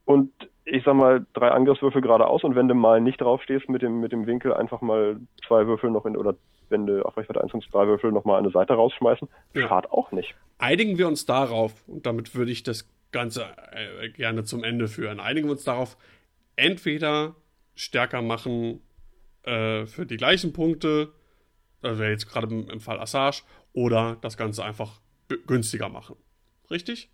Und 0.05 0.31
ich 0.65 0.83
sag 0.83 0.95
mal, 0.95 1.25
drei 1.33 1.49
Angriffswürfel 1.51 2.01
geradeaus 2.01 2.43
und 2.43 2.55
wenn 2.55 2.67
du 2.67 2.73
mal 2.75 3.01
nicht 3.01 3.21
draufstehst 3.21 3.69
mit 3.69 3.81
dem, 3.81 3.99
mit 3.99 4.11
dem 4.11 4.25
Winkel, 4.25 4.53
einfach 4.53 4.81
mal 4.81 5.19
zwei 5.47 5.67
Würfel 5.67 5.91
noch 5.91 6.05
in, 6.05 6.15
oder 6.17 6.35
wenn 6.69 6.87
du 6.87 7.05
auf 7.05 7.15
Reichweite 7.17 7.41
1 7.43 7.53
und 7.53 7.63
2 7.69 7.87
Würfel 7.87 8.11
noch 8.11 8.25
mal 8.25 8.37
an 8.37 8.43
eine 8.45 8.51
Seite 8.51 8.73
rausschmeißen, 8.73 9.27
Ja. 9.53 9.67
schadet 9.67 9.91
auch 9.91 10.11
nicht. 10.11 10.33
Einigen 10.57 10.97
wir 10.97 11.07
uns 11.07 11.25
darauf, 11.25 11.73
und 11.87 12.05
damit 12.05 12.33
würde 12.33 12.51
ich 12.51 12.63
das 12.63 12.89
Ganze 13.15 13.45
äh, 13.71 14.09
gerne 14.09 14.43
zum 14.43 14.63
Ende 14.63 14.87
führen, 14.87 15.19
einigen 15.19 15.47
wir 15.47 15.53
uns 15.53 15.63
darauf, 15.63 15.97
entweder 16.55 17.35
stärker 17.73 18.21
machen 18.21 18.81
äh, 19.43 19.85
für 19.85 20.05
die 20.05 20.17
gleichen 20.17 20.53
Punkte, 20.53 21.13
also 21.81 22.03
jetzt 22.03 22.27
gerade 22.27 22.47
im, 22.47 22.69
im 22.69 22.79
Fall 22.79 22.99
Assage, 22.99 23.43
oder 23.73 24.17
das 24.21 24.37
Ganze 24.37 24.63
einfach 24.63 25.01
günstiger 25.47 25.89
machen. 25.89 26.15
Richtig? 26.69 27.09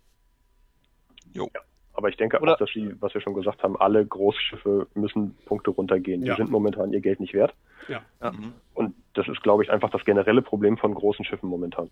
Aber 1.94 2.08
ich 2.08 2.16
denke 2.16 2.40
Oder- 2.40 2.54
auch, 2.54 2.58
dass 2.58 2.70
sie, 2.72 2.94
was 3.00 3.14
wir 3.14 3.20
schon 3.20 3.34
gesagt 3.34 3.62
haben, 3.62 3.76
alle 3.76 4.04
Großschiffe 4.04 4.88
müssen 4.94 5.36
Punkte 5.44 5.70
runtergehen. 5.70 6.24
Ja. 6.24 6.34
Die 6.34 6.42
sind 6.42 6.50
momentan 6.50 6.92
ihr 6.92 7.00
Geld 7.00 7.20
nicht 7.20 7.34
wert. 7.34 7.54
Ja. 7.88 8.02
Mhm. 8.32 8.54
Und 8.74 8.94
das 9.14 9.28
ist, 9.28 9.42
glaube 9.42 9.62
ich, 9.62 9.70
einfach 9.70 9.90
das 9.90 10.04
generelle 10.04 10.42
Problem 10.42 10.78
von 10.78 10.94
großen 10.94 11.24
Schiffen 11.24 11.48
momentan. 11.48 11.90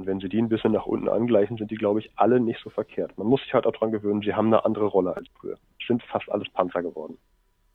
Und 0.00 0.06
wenn 0.06 0.18
sie 0.18 0.30
die 0.30 0.38
ein 0.40 0.48
bisschen 0.48 0.72
nach 0.72 0.86
unten 0.86 1.10
angleichen, 1.10 1.58
sind 1.58 1.70
die, 1.70 1.76
glaube 1.76 2.00
ich, 2.00 2.10
alle 2.16 2.40
nicht 2.40 2.58
so 2.64 2.70
verkehrt. 2.70 3.18
Man 3.18 3.26
muss 3.26 3.42
sich 3.42 3.52
halt 3.52 3.66
auch 3.66 3.72
dran 3.72 3.92
gewöhnen, 3.92 4.22
sie 4.22 4.32
haben 4.32 4.46
eine 4.46 4.64
andere 4.64 4.86
Rolle 4.86 5.14
als 5.14 5.28
früher. 5.38 5.58
Sind 5.86 6.02
fast 6.04 6.26
alles 6.30 6.48
Panzer 6.48 6.80
geworden. 6.80 7.18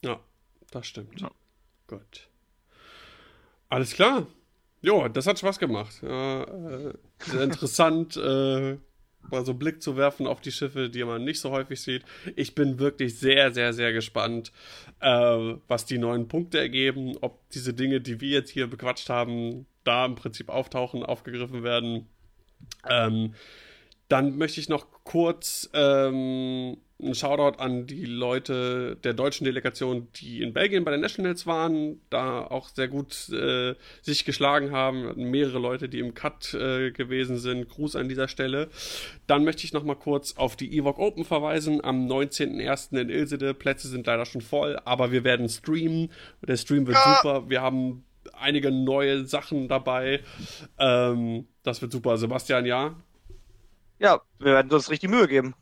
Ja, 0.02 0.18
das 0.72 0.88
stimmt. 0.88 1.20
Ja. 1.20 1.30
Gut. 1.86 2.28
Alles 3.68 3.94
klar. 3.94 4.26
Jo, 4.82 5.06
das 5.06 5.28
hat 5.28 5.38
Spaß 5.38 5.60
gemacht. 5.60 6.02
Ja, 6.02 6.42
äh, 6.42 6.94
sehr 7.20 7.42
interessant, 7.44 8.16
äh, 8.16 8.76
mal 9.30 9.44
so 9.44 9.52
einen 9.52 9.60
Blick 9.60 9.80
zu 9.80 9.96
werfen 9.96 10.26
auf 10.26 10.40
die 10.40 10.50
Schiffe, 10.50 10.90
die 10.90 11.04
man 11.04 11.22
nicht 11.22 11.38
so 11.38 11.52
häufig 11.52 11.80
sieht. 11.80 12.02
Ich 12.34 12.56
bin 12.56 12.80
wirklich 12.80 13.20
sehr, 13.20 13.52
sehr, 13.52 13.72
sehr 13.72 13.92
gespannt, 13.92 14.50
äh, 14.98 15.54
was 15.68 15.86
die 15.86 15.98
neuen 15.98 16.26
Punkte 16.26 16.58
ergeben, 16.58 17.16
ob 17.20 17.48
diese 17.50 17.72
Dinge, 17.72 18.00
die 18.00 18.20
wir 18.20 18.30
jetzt 18.30 18.50
hier 18.50 18.66
bequatscht 18.66 19.10
haben, 19.10 19.66
da 19.84 20.04
im 20.04 20.16
Prinzip 20.16 20.48
auftauchen, 20.48 21.04
aufgegriffen 21.04 21.62
werden. 21.62 22.08
Ähm, 22.88 23.34
dann 24.08 24.36
möchte 24.38 24.60
ich 24.60 24.68
noch 24.68 24.86
kurz 25.02 25.68
ähm, 25.72 26.76
einen 27.02 27.14
Shoutout 27.14 27.58
an 27.60 27.86
die 27.86 28.04
Leute 28.06 28.96
der 29.02 29.12
deutschen 29.12 29.44
Delegation, 29.44 30.08
die 30.16 30.42
in 30.42 30.52
Belgien 30.54 30.84
bei 30.84 30.92
den 30.92 31.00
Nationals 31.00 31.46
waren, 31.46 32.00
da 32.08 32.40
auch 32.46 32.68
sehr 32.68 32.88
gut 32.88 33.28
äh, 33.30 33.74
sich 34.02 34.24
geschlagen 34.24 34.70
haben. 34.70 35.12
Mehrere 35.30 35.58
Leute, 35.58 35.88
die 35.88 35.98
im 35.98 36.14
Cut 36.14 36.54
äh, 36.54 36.92
gewesen 36.92 37.38
sind. 37.38 37.68
Gruß 37.68 37.96
an 37.96 38.08
dieser 38.08 38.28
Stelle. 38.28 38.68
Dann 39.26 39.44
möchte 39.44 39.64
ich 39.64 39.72
noch 39.72 39.84
mal 39.84 39.96
kurz 39.96 40.36
auf 40.36 40.56
die 40.56 40.78
Evoc 40.78 40.98
Open 40.98 41.24
verweisen. 41.24 41.84
Am 41.84 42.06
19.01. 42.06 42.98
in 43.00 43.10
Ilsede. 43.10 43.54
Plätze 43.54 43.88
sind 43.88 44.06
leider 44.06 44.24
schon 44.24 44.40
voll, 44.40 44.78
aber 44.84 45.12
wir 45.12 45.24
werden 45.24 45.48
streamen. 45.48 46.10
Der 46.46 46.56
Stream 46.56 46.86
wird 46.86 46.96
Ja. 46.96 47.16
super. 47.22 47.50
Wir 47.50 47.60
haben 47.60 48.04
einige 48.32 48.70
neue 48.70 49.26
Sachen 49.26 49.68
dabei. 49.68 50.20
Ähm, 50.78 51.46
das 51.66 51.82
wird 51.82 51.90
super. 51.90 52.16
Sebastian, 52.16 52.64
ja? 52.64 52.94
Ja, 53.98 54.20
wir 54.38 54.52
werden 54.52 54.70
uns 54.70 54.88
richtig 54.88 55.10
Mühe 55.10 55.26
geben. 55.26 55.54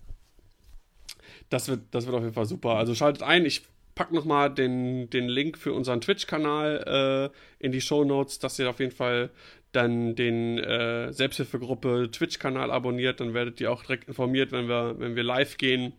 Das 1.48 1.68
wird, 1.68 1.82
das 1.92 2.04
wird 2.04 2.14
auf 2.14 2.22
jeden 2.22 2.34
Fall 2.34 2.46
super. 2.46 2.76
Also 2.76 2.94
schaltet 2.94 3.22
ein. 3.22 3.46
Ich 3.46 3.66
pack 3.94 4.12
noch 4.12 4.26
mal 4.26 4.48
den, 4.48 5.08
den 5.08 5.28
Link 5.28 5.56
für 5.56 5.72
unseren 5.72 6.02
Twitch-Kanal 6.02 7.30
äh, 7.32 7.64
in 7.64 7.72
die 7.72 7.80
Show 7.80 8.04
Notes, 8.04 8.38
dass 8.38 8.58
ihr 8.58 8.68
auf 8.68 8.80
jeden 8.80 8.94
Fall 8.94 9.30
dann 9.72 10.14
den 10.14 10.58
äh, 10.58 11.10
Selbsthilfegruppe 11.12 12.10
Twitch-Kanal 12.10 12.70
abonniert. 12.70 13.20
Dann 13.20 13.32
werdet 13.32 13.60
ihr 13.62 13.72
auch 13.72 13.82
direkt 13.82 14.06
informiert, 14.06 14.52
wenn 14.52 14.68
wir, 14.68 14.98
wenn 14.98 15.16
wir 15.16 15.22
live 15.22 15.56
gehen. 15.56 15.94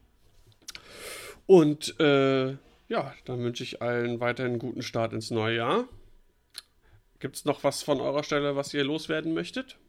Und 1.47 1.99
äh, 1.99 2.51
ja, 2.87 3.13
dann 3.25 3.39
wünsche 3.39 3.63
ich 3.63 3.81
allen 3.81 4.19
weiterhin 4.19 4.53
einen 4.53 4.59
guten 4.59 4.83
Start 4.83 5.13
ins 5.13 5.31
neue 5.31 5.57
Jahr. 5.57 5.87
Gibt 7.19 7.37
es 7.37 7.45
noch 7.45 7.63
was 7.63 7.81
von 7.81 8.01
eurer 8.01 8.23
Stelle, 8.23 8.55
was 8.55 8.73
ihr 8.73 8.83
loswerden 8.83 9.33
möchtet? 9.33 9.79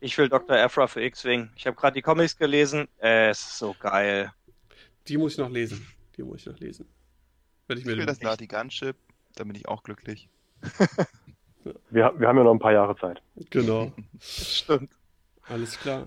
Ich 0.00 0.16
will 0.16 0.28
Dr. 0.28 0.56
Afra 0.56 0.86
für 0.86 1.02
X-Wing. 1.02 1.50
Ich 1.56 1.66
habe 1.66 1.76
gerade 1.76 1.94
die 1.94 2.02
Comics 2.02 2.36
gelesen. 2.36 2.88
Äh, 3.00 3.30
es 3.30 3.40
ist 3.40 3.58
so 3.58 3.74
geil. 3.78 4.32
Die 5.08 5.16
muss 5.16 5.32
ich 5.32 5.38
noch 5.38 5.50
lesen. 5.50 5.86
Die 6.16 6.22
muss 6.22 6.40
ich 6.40 6.46
noch 6.46 6.58
lesen. 6.58 6.86
Werde 7.66 7.80
ich 7.80 7.86
mir 7.86 7.92
Ich 7.92 7.98
will 7.98 8.06
das 8.06 8.22
Lati 8.22 8.46
Gunship, 8.46 8.96
da 9.34 9.44
bin 9.44 9.54
ich 9.54 9.68
auch 9.68 9.82
glücklich. 9.82 10.28
Wir, 11.90 12.14
wir 12.16 12.28
haben 12.28 12.38
ja 12.38 12.44
noch 12.44 12.52
ein 12.52 12.58
paar 12.58 12.72
Jahre 12.72 12.96
Zeit. 12.96 13.20
Genau. 13.50 13.92
Stimmt. 14.20 14.90
Alles 15.42 15.78
klar. 15.78 16.06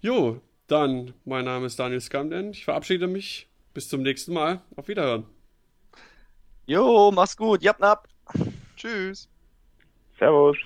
Jo, 0.00 0.40
dann, 0.68 1.14
mein 1.24 1.46
Name 1.46 1.66
ist 1.66 1.78
Daniel 1.78 2.00
Skamden. 2.00 2.50
Ich 2.50 2.64
verabschiede 2.64 3.08
mich. 3.08 3.48
Bis 3.74 3.88
zum 3.88 4.02
nächsten 4.02 4.32
Mal. 4.32 4.60
Auf 4.76 4.86
Wiederhören. 4.86 5.26
Jo, 6.66 7.10
mach's 7.12 7.36
gut. 7.36 7.62
Jap, 7.62 7.80
nap. 7.80 8.06
Tschüss. 8.76 9.28
Servus. 10.18 10.56